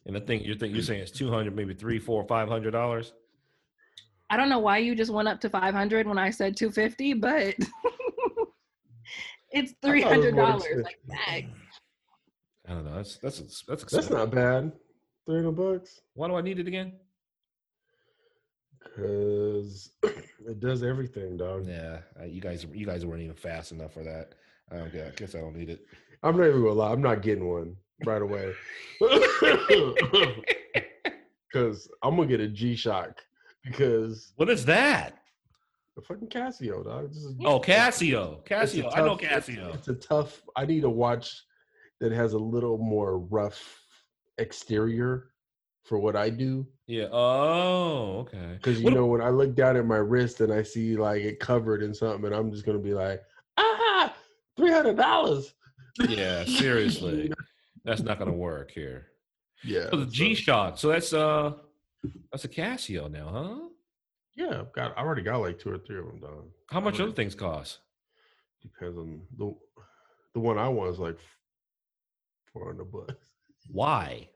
And 0.07 0.17
I 0.17 0.21
think 0.21 0.45
you're 0.47 0.55
think 0.55 0.75
you're 0.75 0.83
saying 0.83 1.01
it's 1.01 1.11
two 1.11 1.29
hundred, 1.31 1.57
maybe 1.57 1.75
three, 1.75 1.99
four, 1.99 2.23
five 2.25 2.49
hundred 2.49 2.71
dollars. 2.73 3.13
I 4.31 4.37
don't 4.37 4.49
know 4.49 4.61
why 4.61 4.79
you 4.79 4.95
just 4.95 5.13
went 5.13 5.29
up 5.29 5.41
to 5.43 5.51
500 5.51 6.07
when 6.07 6.17
I 6.19 6.31
said 6.31 6.57
250, 6.57 7.13
but 7.15 7.55
it's 9.53 9.75
I 9.83 10.01
thought 10.03 10.25
it 10.25 10.35
was 10.35 10.65
$300 10.65 10.83
like 10.85 10.99
that. 11.09 11.43
I 12.69 12.75
don't 12.75 12.85
know. 12.85 12.95
That's 12.97 13.17
that's 13.17 13.65
that's 13.67 13.85
That's 13.85 14.11
not 14.11 14.31
bad. 14.31 14.73
Three 15.27 15.37
hundred 15.37 15.57
bucks. 15.57 16.01
Why 16.15 16.29
do 16.29 16.37
I 16.37 16.43
need 16.43 16.59
it 16.59 16.69
again? 16.69 16.93
Cause 18.97 19.91
it 20.03 20.61
does 20.61 20.83
everything, 20.83 21.37
dog. 21.37 21.67
Yeah, 21.67 21.99
uh, 22.21 22.25
you 22.25 22.41
guys, 22.41 22.67
you 22.73 22.87
guys 22.87 23.07
weren't 23.07 23.23
even 23.23 23.37
fast 23.37 23.73
enough 23.73 23.93
for 23.95 24.03
that. 24.05 24.35
I 24.71 24.77
don't. 24.77 24.95
I 24.95 25.11
guess 25.17 25.35
I 25.35 25.41
don't 25.41 25.57
need 25.57 25.71
it. 25.71 25.85
I'm 26.23 26.37
not 26.37 26.47
even 26.47 26.63
gonna 26.63 26.75
lie. 26.75 26.93
I'm 26.93 27.03
not 27.03 27.23
getting 27.23 27.49
one 27.49 27.77
right 28.05 28.23
away. 28.23 28.53
Cause 31.53 31.89
I'm 32.03 32.17
gonna 32.17 32.29
get 32.29 32.41
a 32.41 32.49
G 32.49 32.75
Shock 32.75 33.21
because 33.65 34.33
What 34.37 34.49
is 34.49 34.65
that? 34.67 35.22
The 35.97 36.03
fucking 36.03 36.29
Casio, 36.29 36.85
dog. 36.85 37.11
Is, 37.11 37.35
Oh, 37.45 37.61
Casio. 37.61 38.45
Casio. 38.47 38.91
I 38.95 39.01
know 39.01 39.17
tough- 39.17 39.23
it's- 39.23 39.47
Casio. 39.49 39.75
It's 39.75 39.89
a 39.89 39.95
tough. 39.95 40.43
I 40.57 40.65
need 40.67 40.85
a 40.85 40.91
watch 40.91 41.43
that 42.01 42.13
has 42.13 42.33
a 42.33 42.39
little 42.39 42.79
more 42.79 43.19
rough 43.19 43.81
exterior 44.39 45.33
for 45.85 45.99
what 45.99 46.17
I 46.17 46.31
do. 46.31 46.67
Yeah. 46.87 47.09
Oh, 47.13 48.21
okay. 48.21 48.55
Because 48.55 48.79
you 48.79 48.85
What- 48.87 48.95
know, 48.95 49.07
when 49.07 49.21
I 49.21 49.29
look 49.31 49.55
down 49.55 49.77
at 49.77 49.85
my 49.87 49.97
wrist 49.99 50.41
and 50.41 50.53
I 50.53 50.63
see 50.63 50.97
like 50.97 51.23
it 51.23 51.41
covered 51.41 51.83
in 51.83 51.93
something, 51.95 52.25
and 52.27 52.35
I'm 52.35 52.51
just 52.53 52.65
gonna 52.65 52.79
be 52.79 52.95
like, 52.95 53.21
ah, 53.57 54.15
three 54.57 54.71
hundred 54.71 54.97
dollars. 54.97 55.55
Yeah, 56.09 56.45
seriously, 56.45 57.31
that's 57.85 58.01
not 58.01 58.19
gonna 58.19 58.33
work 58.33 58.71
here. 58.71 59.09
Yeah. 59.65 59.91
So 59.91 59.97
the 59.99 60.05
so- 60.07 60.11
G 60.11 60.35
Shock. 60.35 60.79
So 60.79 60.89
that's 60.89 61.13
uh, 61.13 61.53
that's 62.31 62.45
a 62.45 62.49
Casio 62.49 63.11
now, 63.11 63.29
huh? 63.29 63.69
Yeah, 64.37 64.61
I've 64.61 64.73
got. 64.73 64.97
I 64.97 65.03
already 65.03 65.23
got 65.23 65.39
like 65.39 65.59
two 65.59 65.71
or 65.71 65.79
three 65.79 65.99
of 65.99 66.07
them 66.07 66.21
done. 66.21 66.45
How 66.71 66.81
much 66.81 67.01
other 67.01 67.13
things 67.13 67.35
cost? 67.35 67.79
Depends 68.63 68.97
on 68.99 69.21
the 69.37 69.55
the 70.35 70.41
one 70.41 70.57
I 70.59 70.69
want 70.69 70.91
is 70.95 70.99
like 70.99 71.19
four 72.53 72.67
hundred 72.67 72.91
bucks. 72.91 73.15
Why? 73.71 74.29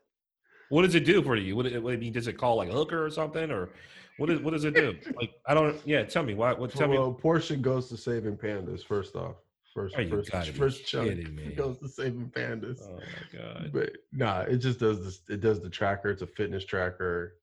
What 0.69 0.83
does 0.83 0.95
it 0.95 1.05
do 1.05 1.23
for 1.23 1.37
you? 1.37 1.55
What, 1.57 1.67
it- 1.67 1.83
what 1.83 1.95
I 1.95 1.97
mean, 1.97 2.13
does 2.13 2.27
it 2.27 2.35
call 2.37 2.57
like 2.57 2.69
a 2.69 2.73
hooker 2.73 3.05
or 3.05 3.11
something, 3.11 3.51
or 3.51 3.71
what? 4.19 4.29
Is, 4.31 4.41
what 4.41 4.53
does 4.53 4.65
it 4.65 4.75
do? 4.75 4.97
Like 5.17 5.33
I 5.47 5.55
don't. 5.55 5.77
Yeah, 5.87 6.03
tell 6.05 6.23
me. 6.25 6.35
Why? 6.35 6.53
What? 6.53 6.71
Tell 6.75 6.89
me. 6.89 6.99
well, 6.99 7.13
portion 7.13 7.63
goes 7.63 7.89
to 7.91 7.97
saving 7.97 8.37
pandas. 8.37 8.85
First 8.85 9.15
off, 9.17 9.37
first 9.73 9.95
Oh, 9.99 10.09
first 10.09 10.31
first 10.57 10.87
chunk 10.87 11.17
me. 11.33 11.55
goes 11.57 11.79
to 11.79 11.89
saving 11.89 12.31
pandas. 12.37 12.81
Oh 12.83 12.97
my 12.99 13.39
god. 13.39 13.71
But 13.73 13.93
nah, 14.13 14.41
it 14.41 14.59
just 14.59 14.81
does 14.81 15.05
this. 15.05 15.21
It 15.31 15.41
does 15.41 15.61
the 15.61 15.71
tracker. 15.71 16.11
It's 16.11 16.23
a 16.23 16.27
fitness 16.27 16.65
tracker, 16.65 17.37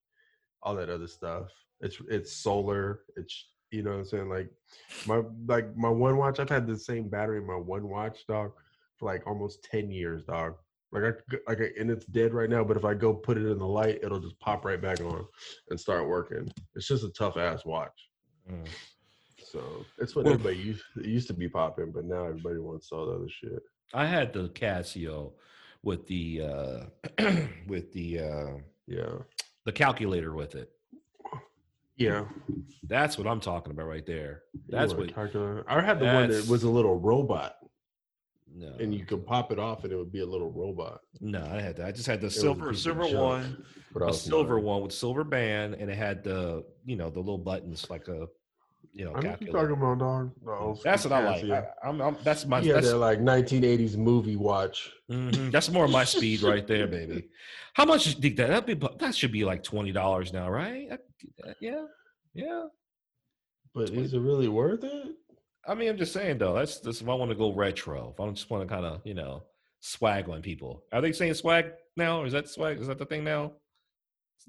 all 0.61 0.75
that 0.75 0.89
other 0.89 1.07
stuff. 1.07 1.47
It's 1.83 1.97
it's 2.09 2.31
solar. 2.33 3.01
It's 3.15 3.49
you 3.71 3.83
know 3.83 3.91
what 3.91 3.99
I'm 3.99 4.05
saying. 4.05 4.29
Like 4.29 4.49
my 5.05 5.21
like 5.47 5.75
my 5.77 5.89
one 5.89 6.17
watch. 6.17 6.39
I've 6.39 6.49
had 6.49 6.65
the 6.65 6.77
same 6.77 7.09
battery 7.09 7.37
in 7.39 7.45
my 7.45 7.55
one 7.55 7.87
watch, 7.89 8.25
dog, 8.27 8.53
for 8.97 9.05
like 9.05 9.27
almost 9.27 9.63
ten 9.63 9.91
years, 9.91 10.23
dog. 10.23 10.55
Like 10.91 11.03
I 11.03 11.11
like 11.47 11.59
I, 11.61 11.69
and 11.79 11.91
it's 11.91 12.05
dead 12.05 12.33
right 12.33 12.49
now. 12.49 12.63
But 12.63 12.77
if 12.77 12.85
I 12.85 12.93
go 12.93 13.13
put 13.13 13.37
it 13.37 13.45
in 13.45 13.57
the 13.59 13.67
light, 13.67 13.99
it'll 14.03 14.19
just 14.19 14.39
pop 14.39 14.63
right 14.65 14.81
back 14.81 15.01
on 15.01 15.25
and 15.69 15.79
start 15.79 16.07
working. 16.07 16.51
It's 16.75 16.87
just 16.87 17.03
a 17.03 17.09
tough 17.09 17.35
ass 17.37 17.65
watch. 17.65 18.09
Mm. 18.49 18.67
So 19.43 19.85
it's 19.99 20.15
what 20.15 20.25
Well- 20.25 20.35
everybody 20.35 20.57
used 20.57 20.83
it 20.97 21.05
used 21.05 21.27
to 21.27 21.33
be 21.33 21.49
popping, 21.49 21.91
but 21.91 22.05
now 22.05 22.25
everybody 22.25 22.59
wants 22.59 22.91
all 22.91 23.07
the 23.07 23.13
other 23.13 23.29
shit. 23.29 23.61
I 23.93 24.05
had 24.05 24.33
the 24.33 24.49
Casio 24.49 25.33
with 25.83 26.07
the 26.07 26.41
uh 26.43 26.85
with 27.67 27.91
the 27.91 28.19
uh 28.19 28.53
Yeah, 28.87 29.17
the 29.65 29.71
calculator 29.71 30.33
with 30.33 30.55
it. 30.55 30.69
Yeah. 31.95 32.25
That's 32.87 33.17
what 33.17 33.27
I'm 33.27 33.39
talking 33.39 33.71
about 33.71 33.87
right 33.87 34.05
there. 34.05 34.43
That's 34.69 34.93
what. 34.93 35.11
I 35.67 35.81
had 35.81 35.99
the 35.99 36.05
one 36.05 36.29
that 36.29 36.47
was 36.47 36.63
a 36.63 36.69
little 36.69 36.99
robot, 36.99 37.55
No, 38.55 38.73
and 38.79 38.93
you 38.93 39.05
could 39.05 39.25
pop 39.25 39.51
it 39.51 39.59
off, 39.59 39.83
and 39.83 39.93
it 39.93 39.95
would 39.95 40.11
be 40.11 40.19
a 40.21 40.25
little 40.25 40.51
robot. 40.51 41.01
no, 41.21 41.43
I 41.43 41.59
had 41.61 41.77
that. 41.77 41.87
I 41.87 41.91
just 41.91 42.07
had 42.07 42.21
the 42.21 42.27
a 42.27 42.31
silver 42.31 42.73
silver 42.73 43.03
junk, 43.03 43.15
one, 43.15 43.65
a 44.07 44.13
silver 44.13 44.59
one 44.59 44.81
with 44.83 44.91
silver 44.93 45.23
band, 45.23 45.75
and 45.75 45.89
it 45.89 45.97
had 45.97 46.23
the 46.23 46.63
you 46.85 46.95
know 46.95 47.09
the 47.09 47.19
little 47.19 47.37
buttons 47.37 47.89
like 47.89 48.07
a 48.07 48.27
you 48.93 49.05
know 49.05 49.13
I 49.15 49.21
know 49.21 49.29
what 49.31 49.41
you're 49.41 49.51
talking 49.51 49.71
about, 49.73 49.99
dog. 49.99 50.31
Old 50.47 50.83
That's 50.83 51.03
what 51.03 51.13
I 51.13 51.23
like. 51.25 51.43
Casio. 51.43 51.65
I, 51.83 51.87
I'm, 51.87 52.01
I'm, 52.01 52.17
that's 52.23 52.45
my. 52.45 52.59
yeah, 52.61 52.73
that's, 52.73 52.89
that 52.89 52.97
like 52.97 53.19
1980s 53.19 53.97
movie 53.97 54.35
watch. 54.35 54.91
mhm, 55.09 55.51
that's 55.51 55.69
more 55.69 55.87
my 55.87 56.03
speed 56.03 56.41
right 56.43 56.65
there, 56.67 56.87
baby. 56.87 57.29
How 57.73 57.85
much? 57.85 58.05
you 58.07 58.13
think 58.13 58.35
that 58.37 58.49
that 58.49 58.65
be? 58.67 58.75
That 58.99 59.15
should 59.15 59.31
be 59.31 59.45
like 59.45 59.63
twenty 59.63 59.91
dollars 59.91 60.31
now, 60.31 60.49
right? 60.49 60.89
That- 60.89 61.55
yeah, 61.59 61.85
yeah. 62.33 62.65
But 63.73 63.89
is 63.89 64.13
it 64.13 64.19
really 64.19 64.47
worth 64.47 64.83
it? 64.83 65.07
I 65.67 65.73
mean, 65.73 65.89
I'm 65.89 65.97
just 65.97 66.13
saying 66.13 66.37
though. 66.37 66.53
That's 66.53 66.79
this. 66.79 67.01
If 67.01 67.09
I 67.09 67.13
want 67.15 67.31
to 67.31 67.35
go 67.35 67.53
retro, 67.53 68.13
if 68.13 68.19
I 68.19 68.29
just 68.29 68.49
want 68.49 68.67
to 68.67 68.71
kind 68.73 68.85
of 68.85 69.01
you 69.05 69.13
know 69.15 69.43
swag 69.79 70.29
on 70.29 70.41
people, 70.41 70.83
are 70.91 71.01
they 71.01 71.11
saying 71.13 71.33
swag 71.33 71.71
now? 71.97 72.21
Or 72.21 72.25
is 72.27 72.33
that 72.33 72.47
swag? 72.49 72.79
Is 72.79 72.87
that 72.87 72.99
the 72.99 73.05
thing 73.05 73.23
now? 73.23 73.53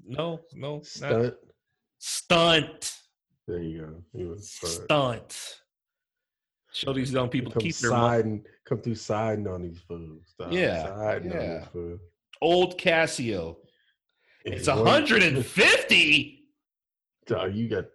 No, 0.05 0.41
no, 0.53 0.83
not- 1.01 1.33
Stunt. 1.97 2.93
There 3.47 3.59
you 3.59 3.81
go. 3.81 4.19
You 4.19 4.29
was 4.29 4.49
stunt. 4.49 5.61
Show 6.71 6.93
these 6.93 7.11
young 7.11 7.29
people 7.29 7.51
come 7.51 7.61
keep 7.61 7.75
their 7.77 7.91
siding, 7.91 8.43
come 8.65 8.81
through 8.81 8.95
siding 8.95 9.47
on 9.47 9.61
these 9.61 9.79
fools. 9.87 10.35
Yeah, 10.49 10.87
siding 10.87 11.31
on 11.31 11.41
yeah. 11.41 11.57
these 11.59 11.67
fools. 11.67 11.99
old 12.41 12.77
Casio. 12.77 13.57
It's 14.43 14.67
a 14.67 14.75
hundred 14.75 15.23
and 15.23 15.45
fifty. 15.45 16.49
Dog, 17.27 17.55
you 17.55 17.69
got. 17.69 17.85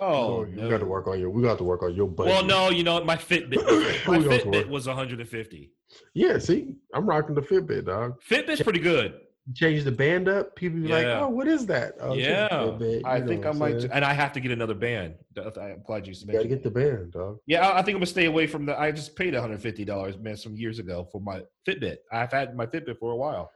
Oh, 0.00 0.44
you 0.44 0.56
no. 0.56 0.70
got 0.70 0.78
to 0.78 0.86
work 0.86 1.06
on 1.08 1.18
your. 1.18 1.30
We 1.30 1.42
got 1.42 1.58
to 1.58 1.64
work 1.64 1.82
on 1.82 1.94
your 1.94 2.08
budget. 2.08 2.32
Well, 2.32 2.44
no, 2.44 2.70
you 2.70 2.82
know? 2.82 3.02
My 3.04 3.16
Fitbit, 3.16 3.56
my 4.06 4.18
We 4.18 4.24
go 4.24 4.38
for 4.38 4.46
Fitbit 4.46 4.54
it. 4.54 4.68
was 4.68 4.86
150. 4.86 5.72
Yeah, 6.14 6.38
see, 6.38 6.74
I'm 6.94 7.06
rocking 7.06 7.34
the 7.34 7.42
Fitbit, 7.42 7.86
dog. 7.86 8.20
Fitbit's 8.22 8.62
pretty 8.62 8.80
good. 8.80 9.14
Change 9.54 9.84
the 9.84 9.92
band 9.92 10.28
up, 10.28 10.54
people 10.56 10.80
be 10.80 10.88
like, 10.88 11.06
"Oh, 11.06 11.28
what 11.28 11.48
is 11.48 11.66
that?" 11.66 11.94
Oh, 12.00 12.12
it's 12.12 12.26
a 12.26 12.30
yeah, 12.30 12.48
Fitbit," 12.48 13.02
I 13.04 13.20
think 13.20 13.46
I 13.46 13.50
I'm 13.50 13.58
might, 13.58 13.84
and 13.84 14.04
I 14.04 14.12
have 14.12 14.32
to 14.34 14.40
get 14.40 14.50
another 14.50 14.74
band. 14.74 15.14
I'm 15.36 15.82
glad 15.84 16.06
you 16.06 16.14
You 16.14 16.32
gotta 16.32 16.48
get 16.48 16.62
the 16.62 16.70
band, 16.70 17.12
dog. 17.12 17.38
Yeah, 17.46 17.66
I 17.66 17.78
I 17.78 17.82
think 17.82 17.96
I'm 17.96 18.00
gonna 18.00 18.06
stay 18.06 18.26
away 18.26 18.46
from 18.46 18.66
the. 18.66 18.78
I 18.78 18.92
just 18.92 19.16
paid 19.16 19.34
150 19.34 19.84
dollars, 19.84 20.18
man, 20.18 20.36
some 20.36 20.56
years 20.56 20.78
ago 20.78 21.08
for 21.10 21.20
my 21.20 21.42
Fitbit. 21.66 21.98
I've 22.12 22.32
had 22.32 22.56
my 22.56 22.66
Fitbit 22.66 22.98
for 22.98 23.12
a 23.12 23.16
while. 23.16 23.50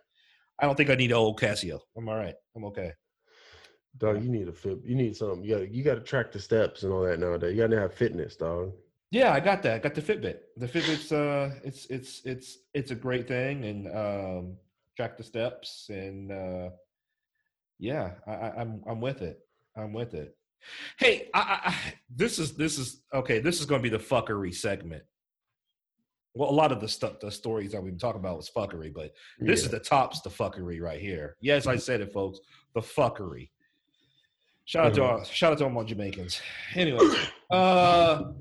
I 0.58 0.66
don't 0.66 0.76
think 0.76 0.90
I 0.90 0.94
need 0.94 1.10
an 1.10 1.16
old 1.16 1.40
Casio. 1.40 1.80
I'm 1.96 2.08
all 2.08 2.16
right. 2.16 2.34
I'm 2.56 2.64
okay. 2.66 2.92
Dog, 3.98 4.22
you 4.22 4.28
need 4.28 4.48
a 4.48 4.52
fit. 4.52 4.78
You 4.84 4.96
need 4.96 5.16
something. 5.16 5.44
You 5.44 5.54
got 5.54 5.60
to 5.60 5.74
you 5.74 5.84
got 5.84 5.94
to 5.94 6.00
track 6.00 6.32
the 6.32 6.40
steps 6.40 6.82
and 6.82 6.92
all 6.92 7.02
that 7.02 7.20
nowadays. 7.20 7.54
You 7.54 7.62
got 7.62 7.70
to 7.70 7.80
have 7.80 7.94
fitness, 7.94 8.36
dog. 8.36 8.72
Yeah, 9.10 9.32
I 9.32 9.38
got 9.38 9.62
that. 9.62 9.74
I 9.74 9.78
got 9.78 9.94
the 9.94 10.02
Fitbit. 10.02 10.38
The 10.56 10.66
Fitbit's 10.66 11.12
uh, 11.12 11.54
it's 11.62 11.86
it's 11.86 12.22
it's 12.24 12.58
it's 12.72 12.90
a 12.90 12.96
great 12.96 13.28
thing, 13.28 13.64
and 13.64 13.86
um, 13.86 14.56
track 14.96 15.16
the 15.16 15.24
steps, 15.24 15.86
and 15.88 16.30
uh, 16.32 16.70
yeah, 17.78 18.12
I, 18.26 18.32
I, 18.32 18.60
I'm 18.60 18.82
I'm 18.88 19.00
with 19.00 19.22
it. 19.22 19.40
I'm 19.76 19.92
with 19.92 20.14
it. 20.14 20.36
Hey, 20.98 21.28
I, 21.34 21.60
I, 21.64 21.74
this 22.14 22.38
is 22.38 22.54
this 22.54 22.78
is 22.78 23.02
okay. 23.12 23.40
This 23.40 23.60
is 23.60 23.66
going 23.66 23.82
to 23.82 23.90
be 23.90 23.94
the 23.94 24.02
fuckery 24.02 24.54
segment. 24.54 25.02
Well, 26.36 26.50
a 26.50 26.52
lot 26.52 26.72
of 26.72 26.80
the 26.80 26.88
stuff, 26.88 27.20
the 27.20 27.30
stories 27.30 27.70
that 27.72 27.82
we've 27.82 27.92
been 27.92 27.98
talking 27.98 28.20
about 28.20 28.36
was 28.36 28.50
fuckery, 28.50 28.92
but 28.92 29.12
this 29.38 29.62
is 29.62 29.70
the 29.70 29.78
tops 29.78 30.20
the 30.20 30.30
fuckery 30.30 30.80
right 30.80 31.00
here. 31.00 31.36
Yes, 31.40 31.68
I 31.68 31.76
said 31.76 32.00
it, 32.00 32.12
folks. 32.12 32.40
The 32.74 32.80
fuckery. 32.80 33.50
Shout 34.64 34.86
out 34.86 34.94
to 34.94 35.04
all, 35.04 35.24
shout 35.24 35.52
out 35.52 35.58
to 35.58 35.64
all 35.64 35.70
my 35.70 35.84
Jamaicans. 35.84 36.40
Anyway, 36.74 36.98
uh, 37.50 38.32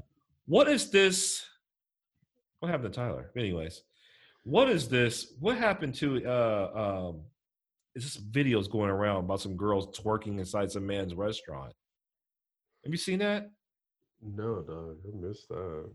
what 0.45 0.67
is 0.69 0.89
this? 0.89 1.45
What 2.61 2.71
happened 2.71 2.93
to 2.93 2.99
Tyler? 2.99 3.29
Anyways, 3.37 3.83
what 4.43 4.69
is 4.69 4.87
this? 4.89 5.33
What 5.39 5.57
happened 5.57 5.95
to? 5.95 6.25
Uh, 6.25 7.09
um, 7.09 7.21
is 7.95 8.03
this 8.03 8.17
videos 8.17 8.69
going 8.69 8.89
around 8.89 9.25
about 9.25 9.41
some 9.41 9.55
girls 9.55 9.97
twerking 9.97 10.39
inside 10.39 10.71
some 10.71 10.85
man's 10.85 11.13
restaurant? 11.13 11.73
Have 12.83 12.91
you 12.91 12.97
seen 12.97 13.19
that? 13.19 13.49
no, 14.21 14.61
dog. 14.61 14.97
I 15.05 15.27
missed 15.27 15.49
that. 15.49 15.89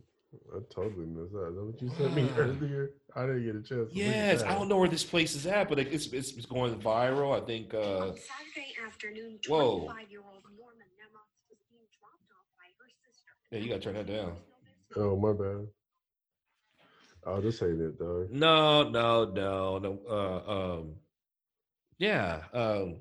I 0.54 0.58
totally 0.70 1.06
missed 1.06 1.32
that. 1.32 1.48
Is 1.48 1.54
that 1.54 1.64
what 1.64 1.82
you 1.82 1.90
sent 1.96 2.14
me 2.14 2.28
earlier? 2.36 2.90
I 3.16 3.22
didn't 3.22 3.44
get 3.46 3.56
a 3.56 3.62
chance. 3.62 3.90
To 3.90 3.98
Yes, 3.98 4.42
I 4.42 4.54
don't 4.54 4.68
know 4.68 4.76
where 4.76 4.88
this 4.88 5.04
place 5.04 5.34
is 5.34 5.46
at, 5.46 5.68
but 5.68 5.78
it's 5.78 6.06
it's, 6.08 6.32
it's 6.32 6.46
going 6.46 6.78
viral. 6.80 7.40
I 7.40 7.44
think. 7.44 7.72
Uh, 7.72 7.78
On 7.78 8.14
Saturday 8.14 8.74
afternoon, 8.86 9.38
whoa. 9.48 9.86
25-year-old 9.86 10.42
Norma 10.58 10.84
Nemoth 10.98 11.32
was 11.48 11.58
being 11.70 11.86
dropped 11.98 12.28
off 12.30 12.46
by 12.58 12.68
her 12.78 12.90
sister. 13.06 13.30
Yeah, 13.50 13.58
you 13.60 13.68
gotta 13.68 13.80
turn 13.80 13.94
that 13.94 14.06
down. 14.06 14.36
Oh 14.96 15.16
my 15.16 15.32
bad. 15.32 15.66
Oh, 17.28 17.40
this 17.42 17.62
ain't 17.62 17.80
it, 17.80 17.98
dog. 17.98 18.30
No, 18.30 18.88
no, 18.88 19.26
no, 19.26 19.78
no. 19.78 19.98
Uh, 20.08 20.50
um, 20.50 20.94
yeah. 21.98 22.44
Um, 22.54 23.00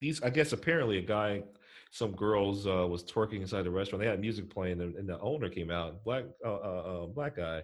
these, 0.00 0.22
I 0.22 0.30
guess, 0.30 0.52
apparently 0.52 0.96
a 0.98 1.02
guy, 1.02 1.42
some 1.94 2.10
girls 2.10 2.66
uh, 2.66 2.84
was 2.88 3.04
twerking 3.04 3.40
inside 3.40 3.62
the 3.62 3.70
restaurant. 3.70 4.02
They 4.02 4.10
had 4.10 4.20
music 4.20 4.50
playing, 4.50 4.80
and, 4.80 4.96
and 4.96 5.08
the 5.08 5.20
owner 5.20 5.48
came 5.48 5.70
out, 5.70 6.02
black, 6.02 6.24
uh, 6.44 6.52
uh, 6.52 7.04
uh, 7.04 7.06
black 7.06 7.36
guy, 7.36 7.62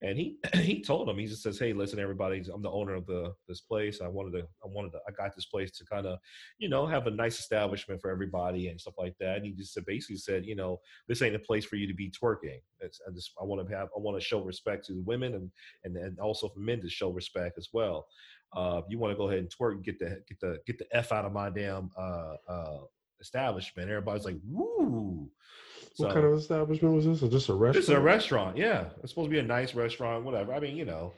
and 0.00 0.16
he 0.16 0.38
he 0.54 0.82
told 0.82 1.06
him, 1.06 1.18
he 1.18 1.26
just 1.26 1.42
says, 1.42 1.58
"Hey, 1.58 1.74
listen, 1.74 1.98
everybody, 1.98 2.42
I'm 2.52 2.62
the 2.62 2.70
owner 2.70 2.94
of 2.94 3.04
the 3.04 3.34
this 3.46 3.60
place. 3.60 4.00
I 4.00 4.08
wanted 4.08 4.32
to, 4.38 4.46
I 4.64 4.66
wanted 4.66 4.92
to, 4.92 5.00
I 5.06 5.12
got 5.12 5.34
this 5.34 5.44
place 5.44 5.72
to 5.72 5.84
kind 5.84 6.06
of, 6.06 6.18
you 6.56 6.70
know, 6.70 6.86
have 6.86 7.06
a 7.06 7.10
nice 7.10 7.38
establishment 7.38 8.00
for 8.00 8.10
everybody 8.10 8.68
and 8.68 8.80
stuff 8.80 8.94
like 8.96 9.14
that." 9.20 9.36
And 9.36 9.44
he 9.44 9.52
just 9.52 9.78
basically 9.86 10.16
said, 10.16 10.46
you 10.46 10.56
know, 10.56 10.80
this 11.06 11.20
ain't 11.20 11.36
a 11.36 11.40
place 11.40 11.66
for 11.66 11.76
you 11.76 11.86
to 11.86 11.94
be 11.94 12.10
twerking. 12.10 12.60
It's, 12.80 12.98
I 13.06 13.12
just, 13.12 13.32
I 13.38 13.44
want 13.44 13.68
to 13.68 13.76
have, 13.76 13.88
I 13.94 14.00
want 14.00 14.18
to 14.18 14.24
show 14.26 14.40
respect 14.40 14.86
to 14.86 14.94
the 14.94 15.02
women 15.02 15.34
and 15.34 15.50
and 15.84 15.98
and 15.98 16.18
also 16.18 16.48
for 16.48 16.60
men 16.60 16.80
to 16.80 16.88
show 16.88 17.10
respect 17.10 17.58
as 17.58 17.68
well. 17.74 18.06
Uh, 18.54 18.80
you 18.88 18.98
want 18.98 19.12
to 19.12 19.18
go 19.18 19.28
ahead 19.28 19.40
and 19.40 19.50
twerk, 19.54 19.84
get 19.84 19.98
the 19.98 20.22
get 20.26 20.40
the 20.40 20.58
get 20.66 20.78
the 20.78 20.86
f 20.96 21.12
out 21.12 21.26
of 21.26 21.32
my 21.32 21.50
damn 21.50 21.90
uh, 21.98 22.36
uh, 22.48 22.78
establishment. 23.20 23.90
Everybody's 23.90 24.24
like, 24.24 24.38
woo. 24.44 25.30
What 25.96 26.12
kind 26.12 26.26
of 26.26 26.34
establishment 26.34 26.94
was 26.94 27.06
this? 27.06 27.22
Or 27.22 27.28
just 27.28 27.48
a 27.48 27.54
restaurant? 27.54 27.76
It's 27.76 27.88
a 27.88 28.00
restaurant, 28.00 28.56
yeah. 28.56 28.86
It's 29.02 29.12
supposed 29.12 29.26
to 29.26 29.30
be 29.30 29.38
a 29.38 29.42
nice 29.42 29.74
restaurant, 29.74 30.24
whatever. 30.24 30.52
I 30.52 30.60
mean, 30.60 30.76
you 30.76 30.84
know. 30.84 31.14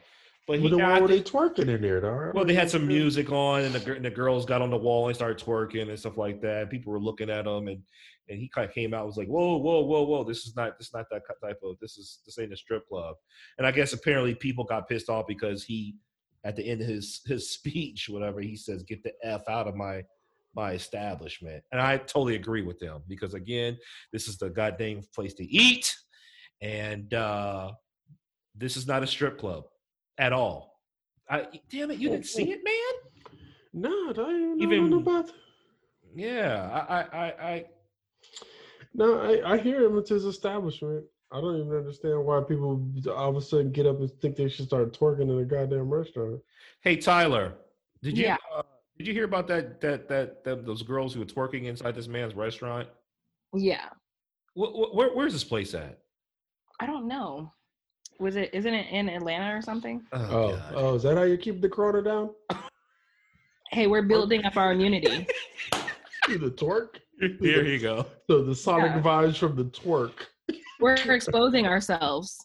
But 0.47 0.61
Well, 0.61 0.71
he, 0.71 0.81
I 0.81 0.93
why 0.93 1.01
were 1.01 1.07
they 1.07 1.21
twerking 1.21 1.67
in 1.67 1.81
there, 1.81 1.99
though? 2.01 2.31
well, 2.33 2.45
they 2.45 2.55
had 2.55 2.71
some 2.71 2.87
music 2.87 3.31
on, 3.31 3.63
and 3.63 3.75
the, 3.75 3.93
and 3.93 4.03
the 4.03 4.09
girls 4.09 4.45
got 4.45 4.61
on 4.61 4.71
the 4.71 4.77
wall 4.77 5.07
and 5.07 5.15
started 5.15 5.37
twerking 5.37 5.89
and 5.89 5.99
stuff 5.99 6.17
like 6.17 6.41
that. 6.41 6.71
People 6.71 6.91
were 6.91 6.99
looking 6.99 7.29
at 7.29 7.45
him, 7.45 7.67
and 7.67 7.83
and 8.29 8.39
he 8.39 8.47
kind 8.47 8.67
of 8.67 8.73
came 8.73 8.93
out 8.93 9.01
and 9.01 9.07
was 9.07 9.17
like, 9.17 9.27
"Whoa, 9.27 9.57
whoa, 9.57 9.81
whoa, 9.81 10.03
whoa! 10.03 10.23
This 10.23 10.45
is 10.45 10.55
not 10.55 10.77
this 10.79 10.87
is 10.87 10.93
not 10.93 11.05
that 11.11 11.21
type 11.43 11.59
of 11.63 11.77
this 11.79 11.97
is 11.97 12.19
this 12.25 12.39
ain't 12.39 12.53
a 12.53 12.57
strip 12.57 12.87
club." 12.87 13.15
And 13.57 13.67
I 13.67 13.71
guess 13.71 13.93
apparently 13.93 14.33
people 14.33 14.63
got 14.63 14.87
pissed 14.87 15.09
off 15.09 15.27
because 15.27 15.63
he, 15.63 15.95
at 16.43 16.55
the 16.55 16.67
end 16.67 16.81
of 16.81 16.87
his 16.87 17.21
his 17.27 17.51
speech, 17.53 18.07
whatever 18.09 18.39
he 18.39 18.55
says, 18.55 18.81
"Get 18.83 19.03
the 19.03 19.13
f 19.23 19.43
out 19.47 19.67
of 19.67 19.75
my 19.75 20.01
my 20.55 20.71
establishment," 20.73 21.63
and 21.71 21.79
I 21.81 21.97
totally 21.97 22.35
agree 22.35 22.61
with 22.61 22.79
them 22.79 23.03
because 23.07 23.33
again, 23.33 23.77
this 24.13 24.27
is 24.27 24.37
the 24.37 24.49
goddamn 24.49 25.01
place 25.15 25.33
to 25.35 25.43
eat, 25.45 25.93
and 26.61 27.13
uh 27.13 27.71
this 28.55 28.75
is 28.75 28.87
not 28.87 29.03
a 29.03 29.07
strip 29.07 29.37
club 29.39 29.63
at 30.17 30.33
all. 30.33 30.79
I, 31.29 31.47
damn 31.71 31.91
it, 31.91 31.99
you 31.99 32.09
didn't 32.09 32.25
see 32.25 32.51
it, 32.51 32.59
man. 32.63 33.31
No, 33.73 34.09
I 34.09 34.13
didn't 34.13 34.61
Even- 34.61 34.73
even 34.77 34.89
know 34.89 34.97
about 34.99 35.27
that. 35.27 35.35
Yeah, 36.15 36.69
I, 36.89 36.99
I, 36.99 37.01
I, 37.25 37.25
I 37.51 37.65
No, 38.95 39.19
I, 39.21 39.53
I 39.53 39.57
hear 39.59 39.83
him. 39.85 39.97
It's 39.99 40.09
his 40.09 40.25
establishment. 40.25 41.05
I 41.31 41.39
don't 41.39 41.55
even 41.61 41.77
understand 41.77 42.25
why 42.25 42.41
people 42.41 42.83
all 43.15 43.29
of 43.29 43.35
a 43.37 43.41
sudden 43.41 43.71
get 43.71 43.85
up 43.85 43.99
and 43.99 44.09
think 44.19 44.35
they 44.35 44.49
should 44.49 44.65
start 44.65 44.97
twerking 44.99 45.29
in 45.29 45.39
a 45.39 45.45
goddamn 45.45 45.89
restaurant. 45.89 46.41
Hey 46.81 46.95
Tyler, 46.97 47.53
did 48.01 48.17
you 48.17 48.23
Yeah. 48.25 48.37
uh, 48.53 48.63
did 48.99 49.07
you 49.07 49.13
hear 49.13 49.23
about 49.23 49.47
that, 49.47 49.79
that 49.79 50.09
that 50.09 50.43
that 50.43 50.65
those 50.65 50.83
girls 50.83 51.13
who 51.13 51.21
were 51.21 51.25
twerking 51.25 51.63
inside 51.65 51.95
this 51.95 52.09
man's 52.09 52.35
restaurant? 52.35 52.87
Yeah. 53.55 53.85
Wh- 54.55 54.67
wh- 54.73 54.93
where, 54.93 55.09
where's 55.15 55.31
this 55.31 55.43
place 55.45 55.73
at? 55.73 55.99
I 56.81 56.85
don't 56.85 57.07
know. 57.07 57.51
Was 58.19 58.35
it? 58.35 58.49
Isn't 58.53 58.73
it 58.73 58.87
in 58.91 59.07
Atlanta 59.07 59.55
or 59.57 59.61
something? 59.61 60.01
Oh, 60.11 60.19
oh 60.19 60.49
God. 60.51 60.73
oh, 60.75 60.95
is 60.95 61.03
that 61.03 61.15
how 61.17 61.23
you 61.23 61.37
keep 61.37 61.61
the 61.61 61.69
corona 61.69 62.03
down? 62.03 62.31
Hey, 63.71 63.87
we're 63.87 64.01
building 64.01 64.43
up 64.43 64.57
our 64.57 64.73
immunity. 64.73 65.25
Through 66.25 66.39
the 66.39 66.51
twerk? 66.51 66.97
here 67.39 67.63
you 67.63 67.79
go. 67.79 68.05
So 68.29 68.43
the 68.43 68.55
sonic 68.55 68.91
Yeah. 68.95 69.01
vibes 69.01 69.37
from 69.37 69.55
the 69.55 69.65
twerk. 69.65 70.11
We're 70.81 70.95
exposing 70.95 71.65
ourselves. 71.67 72.37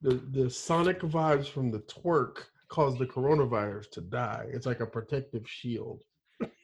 The 0.00 0.14
the 0.32 0.48
sonic 0.48 1.00
vibes 1.00 1.48
from 1.48 1.70
the 1.70 1.80
twerk 1.80 2.44
cause 2.68 2.98
the 2.98 3.06
coronavirus 3.06 3.90
to 3.92 4.00
die. 4.00 4.46
It's 4.50 4.66
like 4.66 4.80
a 4.80 4.86
protective 4.86 5.48
shield. 5.48 6.02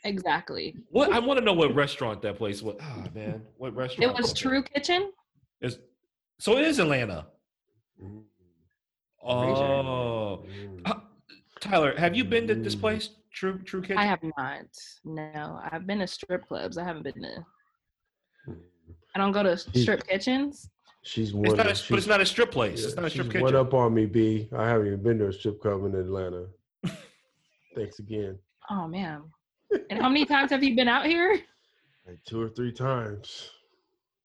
Exactly. 0.05 0.77
What 0.91 1.13
I 1.13 1.19
want 1.19 1.39
to 1.39 1.45
know 1.45 1.53
what 1.53 1.75
restaurant 1.75 2.23
that 2.23 2.37
place 2.37 2.63
was. 2.63 2.77
Oh 2.81 3.05
man, 3.15 3.43
what 3.57 3.75
restaurant? 3.75 4.11
It 4.11 4.23
was 4.23 4.33
True 4.33 4.63
Kitchen. 4.63 5.13
Is, 5.61 5.79
so 6.39 6.57
it 6.59 6.65
is 6.65 6.79
Atlanta. 6.79 7.27
Mm. 8.01 8.23
Oh, 9.27 10.45
Uh, 10.85 10.95
Tyler, 11.61 11.95
have 11.97 12.15
you 12.15 12.25
been 12.25 12.47
to 12.47 12.55
this 12.55 12.75
place? 12.75 13.11
True 13.33 13.59
True 13.65 13.81
Kitchen. 13.81 13.99
I 13.99 14.05
have 14.05 14.23
not. 14.39 14.67
No, 15.05 15.61
I've 15.73 15.87
been 15.87 15.99
to 16.01 16.07
strip 16.07 16.47
clubs. 16.47 16.79
I 16.79 16.85
haven't 16.85 17.03
been 17.03 17.23
to. 17.23 17.45
I 19.15 19.19
don't 19.19 19.33
go 19.33 19.43
to 19.43 19.57
strip 19.57 20.07
kitchens. 20.07 20.69
She's 21.05 21.29
It's 21.29 21.35
one. 21.37 21.57
not 21.57 21.71
a, 21.71 21.75
she's, 21.75 21.89
but 21.91 21.99
it's 21.99 22.07
not 22.09 22.21
a 22.23 22.27
strip 22.27 22.51
place. 22.51 22.83
it's 22.85 22.97
not 22.97 23.05
a 23.05 23.11
strip 23.11 23.27
she's 23.27 23.33
kitchen. 23.35 23.45
one 23.45 23.55
up 23.57 23.75
on 23.75 23.93
me, 23.95 24.07
B. 24.07 24.49
I 24.57 24.67
haven't 24.69 24.87
even 24.87 25.03
been 25.03 25.19
to 25.19 25.29
a 25.29 25.33
strip 25.33 25.61
club 25.61 25.85
in 25.85 25.95
Atlanta. 25.95 26.47
Thanks 27.75 27.99
again. 27.99 28.39
Oh 28.71 28.89
man. 28.89 29.23
And 29.91 30.01
how 30.01 30.09
many 30.09 30.25
times 30.25 30.51
have 30.51 30.63
you 30.65 30.75
been 30.75 30.89
out 30.89 31.07
here? 31.07 31.41
Like 32.07 32.19
two 32.27 32.41
or 32.41 32.49
three 32.49 32.73
times. 32.73 33.51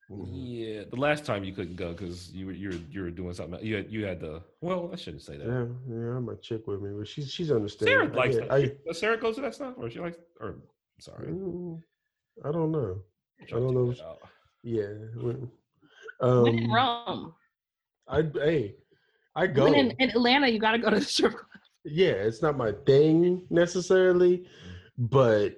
Mhm. 0.09 0.27
Yeah, 0.31 0.83
the 0.89 0.95
last 0.95 1.25
time 1.25 1.43
you 1.43 1.53
couldn't 1.53 1.75
go 1.75 1.91
because 1.91 2.31
you 2.31 2.45
were 2.47 2.51
you 2.53 2.69
were 2.69 2.75
you 2.89 3.01
were 3.01 3.11
doing 3.11 3.33
something. 3.33 3.59
You 3.63 3.75
had 3.75 3.91
you 3.91 4.05
had 4.05 4.19
the 4.21 4.41
well, 4.61 4.89
I 4.91 4.95
shouldn't 4.95 5.21
say 5.23 5.37
that. 5.37 5.45
Yeah, 5.45 5.65
yeah, 5.87 6.15
I'm 6.17 6.29
a 6.29 6.35
chick 6.37 6.65
with 6.65 6.81
me, 6.81 6.91
but 6.97 7.07
she's 7.07 7.29
she's 7.31 7.51
understanding. 7.51 7.95
Sarah 7.95 8.15
likes 8.17 8.37
I, 8.37 8.39
that. 8.39 8.77
I, 8.89 8.93
Sarah 8.93 9.17
goes 9.17 9.35
to 9.35 9.41
that 9.41 9.53
stuff, 9.55 9.73
or 9.77 9.89
she 9.89 9.99
likes? 9.99 10.17
Or 10.39 10.55
sorry, 10.99 11.27
mm, 11.27 11.79
I 12.45 12.51
don't 12.51 12.71
know. 12.71 13.01
I'm 13.39 13.43
I 13.43 13.45
trying 13.45 13.61
to 13.67 13.67
don't 13.67 13.75
know. 13.75 13.91
that 13.91 14.03
out. 14.05 14.17
Yeah. 14.63 14.87
When, 15.21 15.51
when 16.19 16.57
in 16.57 16.63
um, 16.65 16.73
Rome. 16.73 17.33
I 18.07 18.23
hey, 18.33 18.75
I 19.35 19.47
go. 19.47 19.65
When 19.65 19.75
in, 19.75 19.91
in 19.99 20.09
Atlanta, 20.09 20.47
you 20.47 20.59
got 20.59 20.71
to 20.71 20.79
go 20.79 20.89
to 20.89 20.97
the 20.97 21.01
strip 21.05 21.33
club. 21.33 21.45
yeah, 21.85 22.09
it's 22.11 22.41
not 22.41 22.57
my 22.57 22.71
thing 22.85 23.45
necessarily, 23.49 24.45
but 24.97 25.55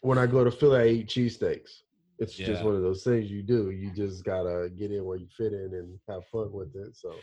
when 0.00 0.18
I 0.18 0.26
go 0.26 0.44
to 0.44 0.50
Philly, 0.50 0.80
I 0.80 0.86
eat 0.88 1.08
cheesesteaks. 1.08 1.82
It's 2.18 2.34
just 2.34 2.64
one 2.64 2.74
of 2.74 2.82
those 2.82 3.02
things 3.04 3.30
you 3.30 3.42
do. 3.42 3.70
You 3.70 3.90
just 3.92 4.24
gotta 4.24 4.70
get 4.70 4.90
in 4.90 5.04
where 5.04 5.18
you 5.18 5.26
fit 5.36 5.52
in 5.52 5.70
and 5.74 5.98
have 6.08 6.24
fun 6.32 6.50
with 6.50 6.74
it. 6.74 6.96
So, 6.96 7.14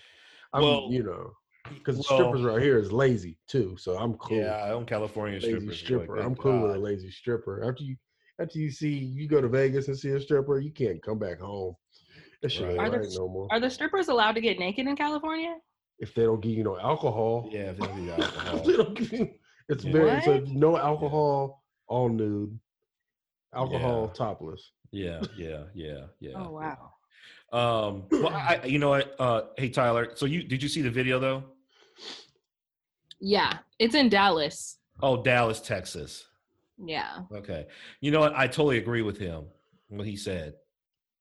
I'm 0.54 0.62
Well, 0.62 0.88
you 0.92 1.02
know, 1.02 1.32
because 1.68 1.96
well- 1.96 2.04
strippers 2.04 2.44
right 2.44 2.62
here 2.62 2.78
is 2.78 2.92
lazy 2.92 3.40
too. 3.48 3.76
So 3.78 3.98
I'm 3.98 4.14
cool. 4.16 4.38
Yeah, 4.38 4.56
I 4.56 4.72
own 4.72 4.86
California 4.86 5.40
lazy 5.40 5.50
strippers. 5.50 5.80
stripper. 5.80 6.16
Like, 6.18 6.26
I'm 6.26 6.36
thank 6.36 6.42
cool 6.44 6.62
with 6.62 6.76
a 6.76 6.80
lazy 6.80 7.10
stripper. 7.10 7.68
After 7.68 7.84
you 7.84 7.96
after 8.40 8.60
you 8.60 8.70
see 8.70 8.94
you 8.94 9.28
go 9.28 9.42
to 9.42 9.48
Vegas 9.48 9.88
and 9.88 9.98
see 9.98 10.10
a 10.12 10.20
stripper, 10.20 10.60
you 10.60 10.72
can't 10.72 11.02
come 11.02 11.18
back 11.18 11.40
home. 11.40 11.76
That 12.44 12.50
shit 12.52 12.68
Right. 12.68 12.78
Are 12.78 12.92
right 12.92 13.02
the- 13.10 13.16
no 13.18 13.28
more. 13.30 13.48
Are 13.52 13.60
the 13.60 13.70
strippers 13.70 14.10
allowed 14.10 14.34
to 14.34 14.42
get 14.42 14.60
naked 14.60 14.86
in 14.86 14.96
California? 14.96 15.56
if 16.00 16.14
they 16.14 16.24
don't 16.24 16.42
give 16.42 16.52
you 16.52 16.64
no 16.64 16.78
alcohol, 16.78 17.48
Yeah, 17.52 17.70
if 17.72 17.78
they 17.78 17.86
don't 17.86 17.96
give 17.96 18.06
you 18.06 18.14
if 18.18 18.64
they 18.66 18.74
don't 18.76 18.94
give 18.98 19.14
you- 19.14 19.34
it's 19.70 19.84
Yeah. 19.86 19.92
very 19.94 20.22
so 20.22 20.32
What? 20.34 20.48
no 20.50 20.78
alcohol, 20.78 21.64
all 21.88 22.10
nude, 22.10 22.60
alcohol 23.54 24.08
Yeah. 24.08 24.14
topless. 24.14 24.72
Yeah, 24.92 25.22
yeah, 25.38 25.64
yeah, 25.74 26.06
yeah. 26.20 26.34
Oh 26.36 26.52
wow. 26.52 26.94
Um, 27.54 28.08
well, 28.12 28.28
I, 28.34 28.60
I- 28.62 28.66
you 28.66 28.80
know 28.80 28.90
what? 28.90 29.16
Uh, 29.18 29.44
hey 29.58 29.70
Tyler, 29.70 30.12
so 30.16 30.26
you 30.26 30.44
did 30.44 30.62
you 30.62 30.68
see 30.68 30.82
the 30.82 30.92
video 30.92 31.20
though? 31.20 31.44
Yeah, 33.22 33.60
it's 33.80 33.96
in 33.96 34.10
Dallas. 34.10 34.80
Oh, 35.02 35.24
Dallas, 35.24 35.62
Texas. 35.62 36.26
Yeah. 36.78 37.20
Okay. 37.32 37.68
You 38.02 38.12
know 38.12 38.20
what? 38.20 38.34
I 38.36 38.48
totally 38.48 38.78
agree 38.80 39.02
with 39.04 39.18
him. 39.18 39.46
What 39.88 40.06
he 40.06 40.18
said. 40.18 40.56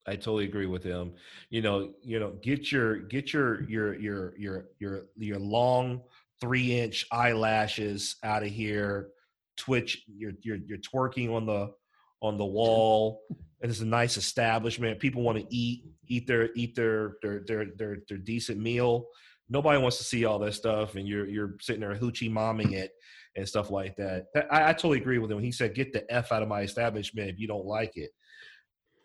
I 0.07 0.17
totally 0.17 0.45
agree 0.45 0.67
with 0.67 0.83
him. 0.83 1.13
You 1.51 1.63
know, 1.63 1.93
you 2.03 2.19
know, 2.19 2.33
get 2.43 2.73
your 2.73 2.97
get 2.97 3.33
your 3.33 3.63
your 3.69 3.95
your 3.95 4.35
your 4.37 4.65
your 4.79 5.03
your 5.17 5.39
long 5.39 6.03
three 6.41 6.79
inch 6.81 7.07
eyelashes 7.13 8.17
out 8.23 8.43
of 8.43 8.51
here. 8.51 9.09
Twitch. 9.57 10.05
You're 10.09 10.33
you're 10.43 10.59
you're 10.67 10.79
twerking 10.79 11.33
on 11.33 11.47
the 11.47 11.73
on 12.21 12.39
the 12.39 12.45
wall. 12.45 13.23
And 13.61 13.71
it's 13.71 13.81
a 13.81 13.87
nice 13.87 14.17
establishment. 14.17 14.99
People 14.99 15.23
want 15.23 15.39
to 15.39 15.47
eat 15.55 15.85
eat 16.09 16.27
their 16.27 16.51
eat 16.55 16.75
their 16.75 17.15
their 17.23 17.45
their 17.47 17.67
their 17.77 17.99
their 18.09 18.19
decent 18.19 18.59
meal. 18.59 19.07
Nobody 19.49 19.81
wants 19.81 19.99
to 19.99 20.05
see 20.05 20.25
all 20.25 20.41
that 20.41 20.55
stuff, 20.55 20.97
and 20.97 21.07
you're 21.07 21.29
you're 21.29 21.55
sitting 21.61 21.81
there 21.81 21.95
hoochie 21.95 22.31
momming 22.31 22.73
it 22.73 22.91
and 23.37 23.49
stuff 23.49 23.71
like 23.71 23.95
that. 23.97 24.27
I, 24.51 24.71
I 24.71 24.73
totally 24.73 24.99
agree 24.99 25.19
with 25.19 25.31
him. 25.31 25.39
He 25.39 25.53
said, 25.53 25.75
"Get 25.75 25.93
the 25.93 26.11
f 26.13 26.33
out 26.33 26.43
of 26.43 26.49
my 26.49 26.63
establishment 26.63 27.31
if 27.31 27.39
you 27.39 27.47
don't 27.47 27.67
like 27.67 27.93
it." 27.97 28.11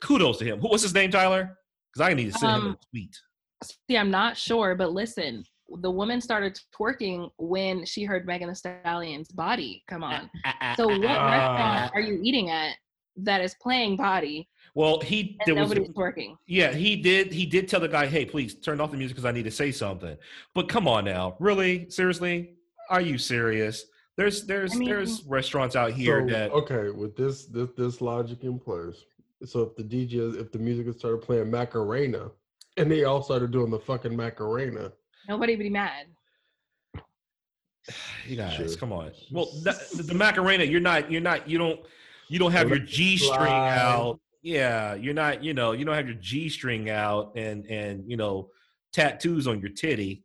Kudos 0.02 0.38
to 0.40 0.46
him. 0.46 0.60
Who- 0.60 0.70
What's 0.70 0.84
his 0.84 0.94
name, 0.94 1.12
Tyler? 1.12 1.58
Because 1.94 2.10
I 2.10 2.14
need 2.14 2.32
to 2.32 2.38
send 2.38 2.56
him 2.58 2.66
a 2.66 2.70
Um, 2.70 2.78
tweet. 2.92 3.16
See, 3.64 3.98
I'm 3.98 4.12
not 4.12 4.38
sure, 4.38 4.76
but 4.76 4.92
listen, 4.94 5.44
the 5.82 5.90
woman 5.92 6.22
started 6.22 6.60
twerking 6.78 7.32
when 7.38 7.86
she 7.86 8.04
heard 8.04 8.26
Megan 8.28 8.50
Thee 8.50 8.56
Stallion's 8.56 9.30
body 9.32 9.84
come 9.88 10.04
on. 10.04 10.30
So 10.76 10.88
what 10.88 11.02
Ah. 11.06 11.90
restaurant 11.90 11.92
are 11.96 12.02
you 12.02 12.20
eating 12.24 12.50
at 12.50 12.76
that 13.18 13.42
is 13.42 13.56
playing 13.56 13.98
body 13.98 14.48
Well, 14.76 15.02
he 15.02 15.36
and 15.46 15.58
there 15.58 15.64
was 15.66 15.74
twerking? 15.74 16.38
yeah 16.46 16.72
he 16.72 16.96
did 16.96 17.34
he 17.34 17.48
did 17.48 17.68
tell 17.68 17.80
the 17.80 17.88
guy, 17.88 18.06
"Hey, 18.06 18.26
please 18.26 18.54
turn 18.56 18.80
off 18.80 18.92
the 18.92 18.98
music 18.98 19.16
because 19.16 19.26
I 19.26 19.32
need 19.32 19.44
to 19.44 19.52
say 19.52 19.72
something." 19.72 20.16
But 20.54 20.70
come 20.70 20.88
on 20.88 21.04
now, 21.06 21.36
really, 21.40 21.90
seriously, 21.90 22.54
are 22.92 23.02
you 23.02 23.18
serious? 23.18 23.84
There's 24.18 24.46
there's 24.46 24.74
I 24.76 24.78
mean- 24.78 24.88
there's 24.90 25.24
restaurants 25.24 25.76
out 25.76 25.92
here 25.94 26.26
so, 26.28 26.34
that 26.34 26.52
okay, 26.52 26.92
with 26.92 27.18
this 27.18 27.46
this 27.48 27.70
this 27.76 28.02
logic 28.02 28.44
in 28.44 28.60
place. 28.60 29.04
So 29.46 29.62
if 29.62 29.76
the 29.76 29.84
DJ 29.84 30.40
if 30.40 30.52
the 30.52 30.60
music 30.60 30.92
started 30.98 31.22
playing 31.22 31.52
Macarena 31.52 32.32
and 32.78 32.92
they 32.92 33.04
all 33.04 33.22
started 33.22 33.52
doing 33.52 33.70
the 33.72 33.80
fucking 33.80 34.16
Macarena, 34.16 34.92
Nobody 35.30 35.54
would 35.56 35.64
be 35.64 35.70
mad. 35.70 36.08
you 38.28 38.36
guys 38.36 38.54
Sure. 38.54 38.76
come 38.78 38.92
on. 38.94 39.12
Well, 39.32 39.50
that, 39.64 39.76
the 40.06 40.14
Macarena, 40.14 40.64
you're 40.64 40.80
not 40.82 41.12
you're 41.12 41.22
not 41.22 41.48
you 41.50 41.58
don't 41.58 41.80
you 42.30 42.40
don't 42.40 42.52
have 42.52 42.70
Well, 42.70 42.78
your 42.78 42.86
G 42.86 43.18
string 43.18 43.52
out. 43.54 44.20
Yeah, 44.42 44.96
you're 44.96 45.14
not 45.14 45.44
you 45.44 45.54
know 45.54 45.72
you 45.74 45.86
don't 45.86 45.96
have 45.96 46.08
your 46.08 46.18
G 46.18 46.50
string 46.50 46.90
out 46.90 47.34
and 47.36 47.66
and 47.68 48.10
you 48.10 48.18
know 48.18 48.50
tattoos 48.94 49.48
on 49.48 49.60
your 49.60 49.70
titty 49.70 50.24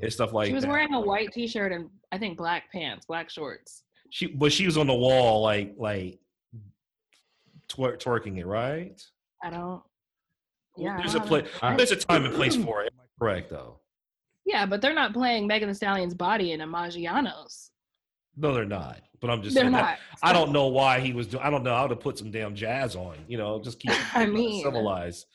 and 0.00 0.12
stuff 0.12 0.32
like 0.32 0.46
she 0.48 0.52
was 0.54 0.64
that. 0.64 0.70
wearing 0.70 0.94
a 0.94 1.00
white 1.00 1.30
t-shirt 1.32 1.72
and 1.72 1.88
I 2.12 2.18
think 2.18 2.38
black 2.38 2.70
pants, 2.72 3.06
black 3.06 3.28
shorts. 3.30 3.82
she 4.10 4.26
but 4.26 4.52
she 4.52 4.66
was 4.66 4.76
on 4.78 4.86
the 4.86 4.94
wall 4.94 5.42
like 5.42 5.74
like 5.76 6.18
twer- 7.74 7.96
twerking 7.96 8.38
it 8.38 8.46
right. 8.46 9.00
I 9.42 9.50
don't. 9.50 9.82
Yeah, 10.76 10.94
I 10.94 10.96
there's 10.98 11.14
a 11.14 11.18
don't 11.18 11.28
play. 11.28 11.44
know. 11.62 11.76
There's 11.76 11.92
a 11.92 11.96
time 11.96 12.24
and 12.24 12.34
place 12.34 12.56
for 12.56 12.82
it. 12.82 12.92
Am 12.92 13.00
I 13.00 13.04
correct 13.18 13.50
though? 13.50 13.80
Yeah, 14.46 14.66
but 14.66 14.80
they're 14.82 14.94
not 14.94 15.12
playing 15.12 15.46
Megan 15.46 15.68
Thee 15.68 15.74
Stallion's 15.74 16.14
body 16.14 16.52
in 16.52 16.60
a 16.60 16.66
Maggiano's. 16.66 17.70
No, 18.36 18.52
they're 18.52 18.64
not. 18.64 19.00
But 19.20 19.30
I'm 19.30 19.42
just 19.42 19.54
They're 19.54 19.64
saying 19.64 19.72
that- 19.72 19.98
not. 20.22 20.28
I 20.28 20.32
don't 20.32 20.52
know 20.52 20.66
why 20.66 21.00
he 21.00 21.12
was 21.12 21.28
doing. 21.28 21.42
I 21.42 21.50
don't 21.50 21.62
know 21.62 21.74
how 21.74 21.86
to 21.86 21.96
put 21.96 22.18
some 22.18 22.30
damn 22.30 22.54
jazz 22.54 22.96
on. 22.96 23.16
You 23.28 23.38
know, 23.38 23.60
just 23.62 23.78
keep 23.78 23.92
I 24.16 24.26
mean- 24.26 24.62
civilized. 24.62 25.26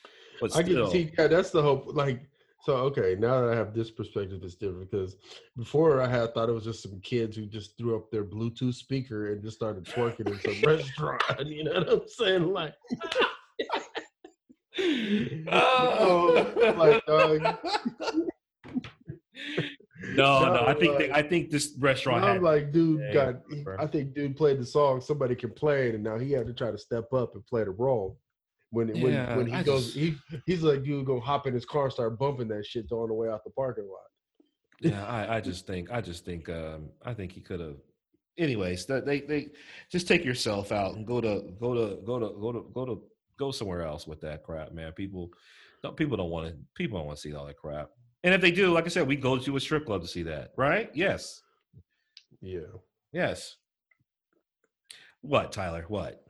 But 0.42 0.56
I 0.56 0.64
still, 0.64 0.84
can 0.86 0.92
see. 0.92 1.12
Yeah, 1.18 1.28
that's 1.28 1.50
the 1.52 1.62
hope. 1.62 1.86
Like, 1.94 2.22
so 2.66 2.76
okay, 2.78 3.16
now 3.18 3.42
that 3.42 3.50
I 3.54 3.56
have 3.56 3.74
this 3.74 3.90
perspective, 3.92 4.42
it's 4.44 4.56
different 4.56 4.92
because 4.92 5.16
before 5.58 6.02
I 6.02 6.08
had 6.08 6.34
thought 6.34 6.50
it 6.50 6.54
was 6.54 6.66
just 6.66 6.84
some 6.84 7.00
kids 7.02 7.36
who 7.38 7.46
just 7.46 7.78
threw 7.78 7.96
up 7.96 8.12
their 8.12 8.24
Bluetooth 8.26 8.74
speaker 8.76 9.32
and 9.32 9.42
just 9.44 9.56
started 9.58 9.86
twerking 9.86 10.28
in 10.30 10.40
some 10.42 10.62
restaurant. 10.70 11.22
You 11.46 11.64
know 11.66 11.74
what 11.80 11.90
I'm 11.90 12.08
saying? 12.08 12.52
Like, 12.52 12.74
Oh. 15.52 16.74
like, 16.78 17.06
dog, 17.06 17.42
no, 20.14 20.40
no. 20.46 20.54
No, 20.54 20.66
I 20.68 20.74
think 20.74 20.98
they, 20.98 21.12
I 21.12 21.22
think 21.22 21.50
this 21.50 21.74
restaurant. 21.80 22.24
I'm 22.24 22.36
Had, 22.36 22.44
like, 22.44 22.72
dude 22.72 23.02
Yeah, 23.02 23.14
got. 23.14 23.36
bro. 23.64 23.76
I 23.80 23.88
think 23.88 24.14
dude 24.14 24.38
played 24.38 24.60
the 24.60 24.66
song. 24.66 25.02
Somebody 25.02 25.36
complained, 25.36 25.96
and 25.96 26.04
now 26.04 26.18
he 26.18 26.32
had 26.32 26.48
to 26.48 26.54
try 26.54 26.72
to 26.72 26.78
step 26.78 27.12
up 27.14 27.36
and 27.36 27.46
play 27.46 27.64
the 27.64 27.72
role. 27.72 28.18
When 28.72 28.90
when 28.90 29.14
Yeah, 29.14 29.36
when 29.36 29.48
he 29.48 29.54
I 29.54 29.64
goes, 29.64 29.86
just- 29.94 29.98
he 29.98 30.16
he's 30.46 30.62
like, 30.62 30.84
dude, 30.84 31.06
go 31.06 31.20
hop 31.20 31.48
in 31.48 31.54
his 31.54 31.66
car, 31.66 31.86
and 31.86 31.94
start 31.94 32.20
bumping 32.20 32.48
that 32.50 32.66
shit 32.66 32.92
on 32.92 33.08
the 33.08 33.14
way 33.14 33.28
out 33.30 33.44
the 33.44 33.50
parking 33.52 33.88
lot. 33.88 34.06
yeah, 34.80 35.06
I, 35.06 35.38
I 35.38 35.42
just 35.42 35.66
think, 35.68 35.92
I 35.92 36.00
just 36.02 36.24
think, 36.24 36.48
um, 36.50 36.90
I 37.04 37.14
think 37.14 37.32
he 37.32 37.42
could 37.42 37.60
have. 37.60 37.78
Anyways, 38.38 38.86
that 38.86 39.06
they 39.06 39.22
they 39.22 39.48
just 39.92 40.08
take 40.08 40.24
yourself 40.24 40.72
out 40.72 40.96
and 40.96 41.06
go 41.06 41.20
to 41.20 41.52
go 41.60 41.74
to 41.74 42.02
go 42.06 42.20
to 42.20 42.30
go 42.40 42.52
to 42.52 42.62
go 42.74 42.86
to 42.86 43.02
go 43.38 43.52
somewhere 43.52 43.82
else 43.82 44.06
with 44.08 44.22
that 44.22 44.44
crap, 44.44 44.72
man. 44.72 44.92
People, 44.94 45.30
don't 45.84 45.98
people 45.98 46.16
don't 46.16 46.30
want 46.30 46.48
to 46.48 46.56
people 46.76 46.98
don't 47.00 47.08
want 47.08 47.18
to 47.18 47.22
see 47.22 47.34
all 47.34 47.46
that 47.48 47.58
crap. 47.58 47.90
And 48.24 48.34
if 48.34 48.40
they 48.42 48.52
do, 48.52 48.72
like 48.72 48.86
I 48.86 48.90
said, 48.90 49.08
we 49.08 49.16
go 49.16 49.38
to 49.38 49.56
a 49.56 49.60
strip 49.60 49.86
club 49.86 50.02
to 50.04 50.08
see 50.08 50.24
that, 50.24 50.52
right? 50.58 50.90
Yes, 50.94 51.42
Yeah. 52.42 52.60
yes. 53.12 53.56
What, 55.22 55.52
Tyler? 55.52 55.86
What? 55.88 56.24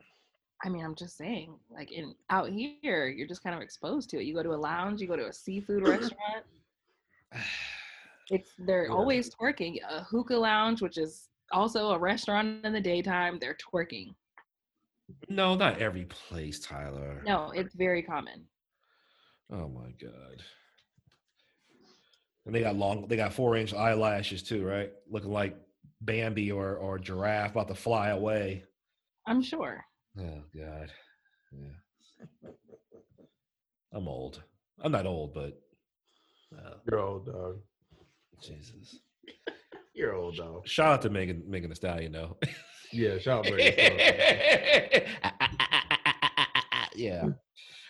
I 0.62 0.68
mean, 0.68 0.84
I'm 0.84 0.94
just 0.94 1.16
saying, 1.16 1.54
like 1.70 1.90
in 1.92 2.14
out 2.28 2.50
here, 2.50 3.08
you're 3.08 3.26
just 3.28 3.42
kind 3.42 3.56
of 3.56 3.62
exposed 3.62 4.10
to 4.10 4.18
it. 4.18 4.24
You 4.24 4.34
go 4.34 4.42
to 4.42 4.52
a 4.52 4.56
lounge, 4.56 5.00
you 5.00 5.06
go 5.08 5.16
to 5.16 5.26
a 5.28 5.32
seafood 5.32 5.82
restaurant. 5.88 6.44
It's 8.32 8.50
they're 8.60 8.86
Yeah. 8.86 8.92
always 8.92 9.28
twerking. 9.34 9.78
A 9.88 10.04
hookah 10.04 10.36
lounge, 10.36 10.82
which 10.82 10.98
is 10.98 11.30
also 11.50 11.90
a 11.90 11.98
restaurant 11.98 12.64
in 12.64 12.72
the 12.72 12.80
daytime, 12.80 13.40
they're 13.40 13.56
twerking. 13.56 14.14
No, 15.28 15.56
not 15.56 15.78
every 15.80 16.04
place, 16.04 16.60
Tyler. 16.60 17.22
No, 17.26 17.50
it's 17.50 17.74
very 17.74 18.04
common. 18.04 18.46
Oh 19.50 19.66
my 19.68 19.90
god. 20.00 20.44
And 22.46 22.54
they 22.54 22.60
got 22.60 22.76
long 22.76 23.08
they 23.08 23.16
got 23.16 23.32
four 23.32 23.56
inch 23.56 23.74
eyelashes 23.74 24.44
too, 24.44 24.64
right? 24.64 24.92
Looking 25.10 25.32
like 25.32 25.56
Bambi 26.00 26.52
or 26.52 26.76
or 26.76 27.00
giraffe 27.00 27.50
about 27.50 27.66
to 27.66 27.74
fly 27.74 28.10
away. 28.10 28.62
I'm 29.26 29.42
sure. 29.42 29.84
Oh 30.18 30.42
god. 30.56 30.92
Yeah. 31.52 32.50
I'm 33.92 34.08
old. 34.08 34.42
I'm 34.82 34.92
not 34.92 35.06
old, 35.06 35.34
but 35.34 35.60
uh, 36.56 36.74
You're 36.88 37.00
old 37.00 37.26
dog. 37.26 37.58
Jesus. 38.42 39.00
You're 39.94 40.14
old 40.14 40.36
dog. 40.36 40.66
Shout 40.66 40.92
out 40.92 41.02
to 41.02 41.10
Megan 41.10 41.42
Megan 41.46 41.70
Thee 41.70 41.76
Stallion 41.76 42.12
though. 42.12 42.36
Yeah, 42.92 43.18
shout 43.18 43.38
out 43.38 43.44
to 43.44 43.56
Megan. 43.56 43.82
yeah. 46.96 47.24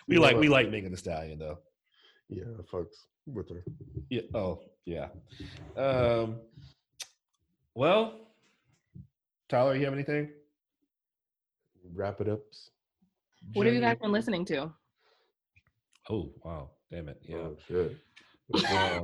We 0.07 0.15
You 0.15 0.21
like 0.21 0.37
we 0.37 0.49
like 0.49 0.69
Megan 0.69 0.91
Thee 0.91 0.97
Stallion 0.97 1.39
though. 1.39 1.59
Yeah, 2.29 2.43
fucks 2.71 3.05
with 3.25 3.49
her. 3.49 3.63
Yeah. 4.09 4.21
Oh, 4.33 4.59
yeah. 4.85 5.07
Um. 5.75 6.37
Well, 7.75 8.19
Tyler, 9.49 9.75
you 9.75 9.85
have 9.85 9.93
anything? 9.93 10.29
Wrap 11.93 12.21
it 12.21 12.29
up. 12.29 12.41
What 13.53 13.65
have 13.65 13.75
you 13.75 13.81
guys 13.81 13.97
been 13.97 14.11
listening 14.11 14.45
to? 14.45 14.71
Oh, 16.09 16.31
wow. 16.43 16.69
Damn 16.91 17.09
it. 17.09 17.21
Yeah. 17.23 17.37
Oh 17.37 17.57
shit. 17.67 17.97
Um, 18.69 19.03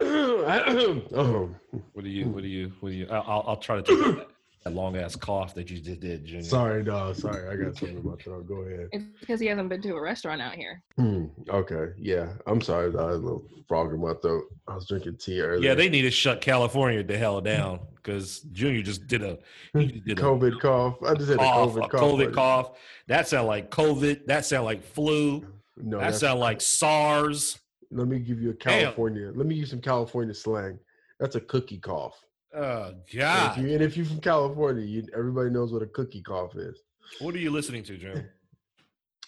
oh, 0.00 1.54
what 1.92 2.04
do 2.04 2.10
you? 2.10 2.26
What 2.26 2.42
do 2.42 2.48
you? 2.48 2.72
What 2.80 2.90
do 2.90 2.94
you? 2.94 3.06
I'll, 3.10 3.22
I'll- 3.26 3.44
I'll 3.48 3.56
try 3.56 3.80
to 3.80 3.82
take 3.82 4.26
that, 4.64 4.70
that 4.70 4.76
long 4.76 4.96
ass 4.96 5.16
cough 5.16 5.54
that 5.54 5.70
you 5.70 5.78
just 5.80 6.00
did, 6.00 6.24
Junior. 6.24 6.42
sorry, 6.44 6.82
dog. 6.82 7.16
Sorry, 7.16 7.48
I 7.48 7.62
got 7.62 7.76
something 7.76 7.98
in 7.98 8.04
my 8.04 8.16
throat. 8.16 8.46
Go 8.48 8.56
ahead. 8.62 8.88
It's 8.92 9.04
because 9.20 9.40
he 9.40 9.46
hasn't 9.46 9.68
been 9.68 9.82
to 9.82 9.94
a 9.94 10.00
restaurant 10.00 10.40
out 10.42 10.54
here. 10.54 10.82
Hmm, 10.96 11.26
okay, 11.48 11.92
yeah. 11.98 12.32
I'm 12.46 12.60
sorry. 12.60 12.90
dog. 12.92 13.00
I 13.00 13.04
had 13.04 13.14
a 13.14 13.16
little 13.18 13.44
frog 13.68 13.92
in 13.92 14.00
my 14.00 14.14
throat. 14.14 14.44
I 14.68 14.74
was 14.74 14.86
drinking 14.86 15.16
tea 15.18 15.40
earlier. 15.40 15.68
Yeah, 15.68 15.74
they 15.74 15.88
need 15.88 16.02
to 16.02 16.10
shut 16.10 16.40
California 16.40 17.02
the 17.02 17.16
hell 17.18 17.40
down 17.40 17.80
because 17.96 18.40
Junior 18.52 18.82
just 18.82 19.06
did 19.06 19.22
a 19.22 19.38
he 19.74 19.86
just 19.86 20.04
did 20.04 20.18
a 20.18 20.22
COVID 20.22 20.60
cough. 20.60 20.96
I 21.06 21.14
just 21.14 21.28
had 21.28 21.38
a 21.38 21.42
COVID 21.42 21.84
a 21.84 21.88
cough. 21.88 22.00
COVID 22.00 22.24
but- 22.26 22.34
cough. 22.34 22.70
That 23.06 23.28
sound 23.28 23.46
like 23.46 23.70
COVID. 23.70 24.26
That 24.26 24.44
sound 24.44 24.64
like 24.64 24.82
flu. 24.82 25.46
No, 25.76 25.98
that 25.98 26.14
sound 26.14 26.40
like 26.40 26.60
SARS. 26.60 27.58
Let 27.90 28.08
me 28.08 28.18
give 28.18 28.40
you 28.40 28.50
a 28.50 28.54
Damn. 28.54 28.80
California. 28.80 29.30
Let 29.34 29.46
me 29.46 29.54
use 29.54 29.70
some 29.70 29.80
California 29.80 30.34
slang. 30.34 30.78
That's 31.20 31.36
a 31.36 31.40
cookie 31.40 31.78
cough. 31.78 32.18
Oh 32.54 32.84
And 32.88 32.96
if, 33.08 33.16
God! 33.18 33.58
you, 33.58 33.72
and 33.72 33.82
if 33.82 33.96
you're 33.96 34.06
from 34.06 34.20
California, 34.20 34.84
you, 34.84 35.04
everybody 35.16 35.50
knows 35.50 35.72
what 35.72 35.82
a 35.82 35.86
cookie 35.86 36.22
cough 36.22 36.54
is. 36.56 36.80
What 37.20 37.34
are 37.34 37.38
you 37.38 37.50
listening 37.50 37.82
to, 37.84 37.96
Jim? 37.98 38.28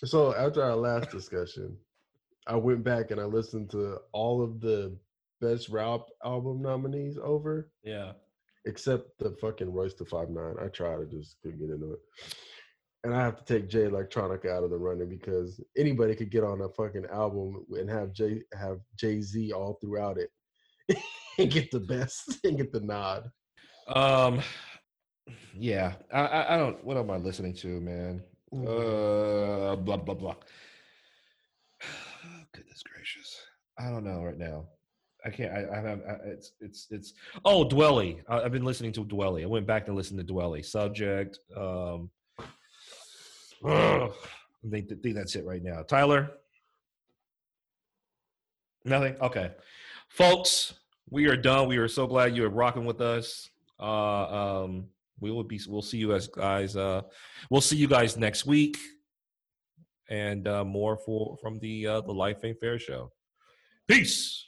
So 0.04 0.34
after 0.34 0.62
our 0.62 0.76
last 0.76 1.10
discussion, 1.10 1.74
I 2.46 2.54
went 2.54 2.84
back 2.84 3.10
and 3.12 3.18
I 3.18 3.24
listened 3.24 3.70
to 3.70 3.96
all 4.12 4.42
of 4.42 4.60
the 4.60 4.94
best 5.40 5.70
rap 5.70 6.02
album 6.22 6.60
nominees 6.60 7.16
over, 7.16 7.70
Yeah. 7.82 8.12
except 8.66 9.18
the 9.18 9.30
fucking 9.40 9.72
Royce 9.72 9.94
da 9.94 10.04
Five 10.04 10.28
Nine. 10.28 10.56
I 10.62 10.66
tried, 10.68 11.00
I 11.00 11.04
just 11.10 11.36
couldn't 11.42 11.60
get 11.60 11.70
into 11.70 11.94
it. 11.94 12.00
And 13.04 13.14
I 13.14 13.22
have 13.22 13.36
to 13.42 13.44
take 13.44 13.70
Jay 13.70 13.84
Electronica 13.84 14.50
out 14.54 14.64
of 14.64 14.70
the 14.70 14.76
running 14.76 15.08
because 15.08 15.62
anybody 15.78 16.14
could 16.14 16.30
get 16.30 16.44
on 16.44 16.60
a 16.60 16.68
fucking 16.68 17.06
album 17.10 17.64
and 17.70 17.88
have 17.88 18.12
Jay 18.12 18.42
have 18.52 18.80
Jay 18.96 19.22
Z 19.22 19.52
all 19.52 19.78
throughout 19.80 20.18
it 20.18 20.28
and 21.38 21.50
get 21.50 21.70
the 21.70 21.80
best 21.80 22.38
and 22.44 22.56
get 22.56 22.72
the 22.72 22.80
nod. 22.80 23.30
Um. 23.88 24.40
Yeah. 25.54 25.94
I, 26.12 26.20
I. 26.20 26.54
I 26.54 26.56
don't. 26.58 26.84
What 26.84 26.96
am 26.96 27.10
I 27.10 27.16
listening 27.16 27.54
to, 27.54 27.80
man? 27.80 28.22
Uh. 28.52 29.76
Blah 29.76 29.96
blah 29.96 30.14
blah. 30.14 30.34
Goodness 32.52 32.82
gracious! 32.82 33.36
I 33.78 33.90
don't 33.90 34.04
know 34.04 34.22
right 34.22 34.38
now. 34.38 34.64
I 35.24 35.30
can't. 35.30 35.52
I. 35.52 35.60
I, 35.62 35.92
I 35.92 36.16
it's. 36.26 36.52
It's. 36.60 36.86
It's. 36.90 37.12
Oh, 37.44 37.64
Dwelly. 37.64 38.22
I, 38.28 38.42
I've 38.42 38.52
been 38.52 38.64
listening 38.64 38.92
to 38.92 39.04
Dwelly. 39.04 39.42
I 39.42 39.46
went 39.46 39.66
back 39.66 39.86
to 39.86 39.92
listen 39.92 40.16
to 40.18 40.24
Dwelly. 40.24 40.64
Subject. 40.64 41.38
Um. 41.56 42.10
ugh, 43.64 44.12
I 44.64 44.70
think, 44.70 44.88
think 45.02 45.14
that's 45.14 45.36
it 45.36 45.44
right 45.44 45.62
now. 45.62 45.82
Tyler. 45.82 46.30
Nothing. 48.84 49.16
Okay, 49.20 49.50
folks. 50.08 50.74
We 51.10 51.26
are 51.28 51.36
done. 51.36 51.68
We 51.68 51.76
are 51.76 51.88
so 51.88 52.06
glad 52.06 52.36
you 52.36 52.44
are 52.44 52.50
rocking 52.50 52.84
with 52.84 53.00
us. 53.00 53.48
Uh, 53.78 54.62
um, 54.62 54.86
we 55.20 55.30
will 55.30 55.44
be. 55.44 55.60
We'll 55.68 55.82
see 55.82 55.98
you 55.98 56.14
as 56.14 56.28
guys. 56.28 56.76
Uh, 56.76 57.02
we'll 57.50 57.60
see 57.60 57.76
you 57.76 57.88
guys 57.88 58.16
next 58.16 58.46
week, 58.46 58.76
and 60.08 60.46
uh, 60.48 60.64
more 60.64 60.96
for 60.96 61.36
from 61.40 61.58
the 61.58 61.86
uh, 61.86 62.00
the 62.00 62.12
Life 62.12 62.44
Ain't 62.44 62.58
Fair 62.58 62.78
show. 62.78 63.12
Peace. 63.86 64.45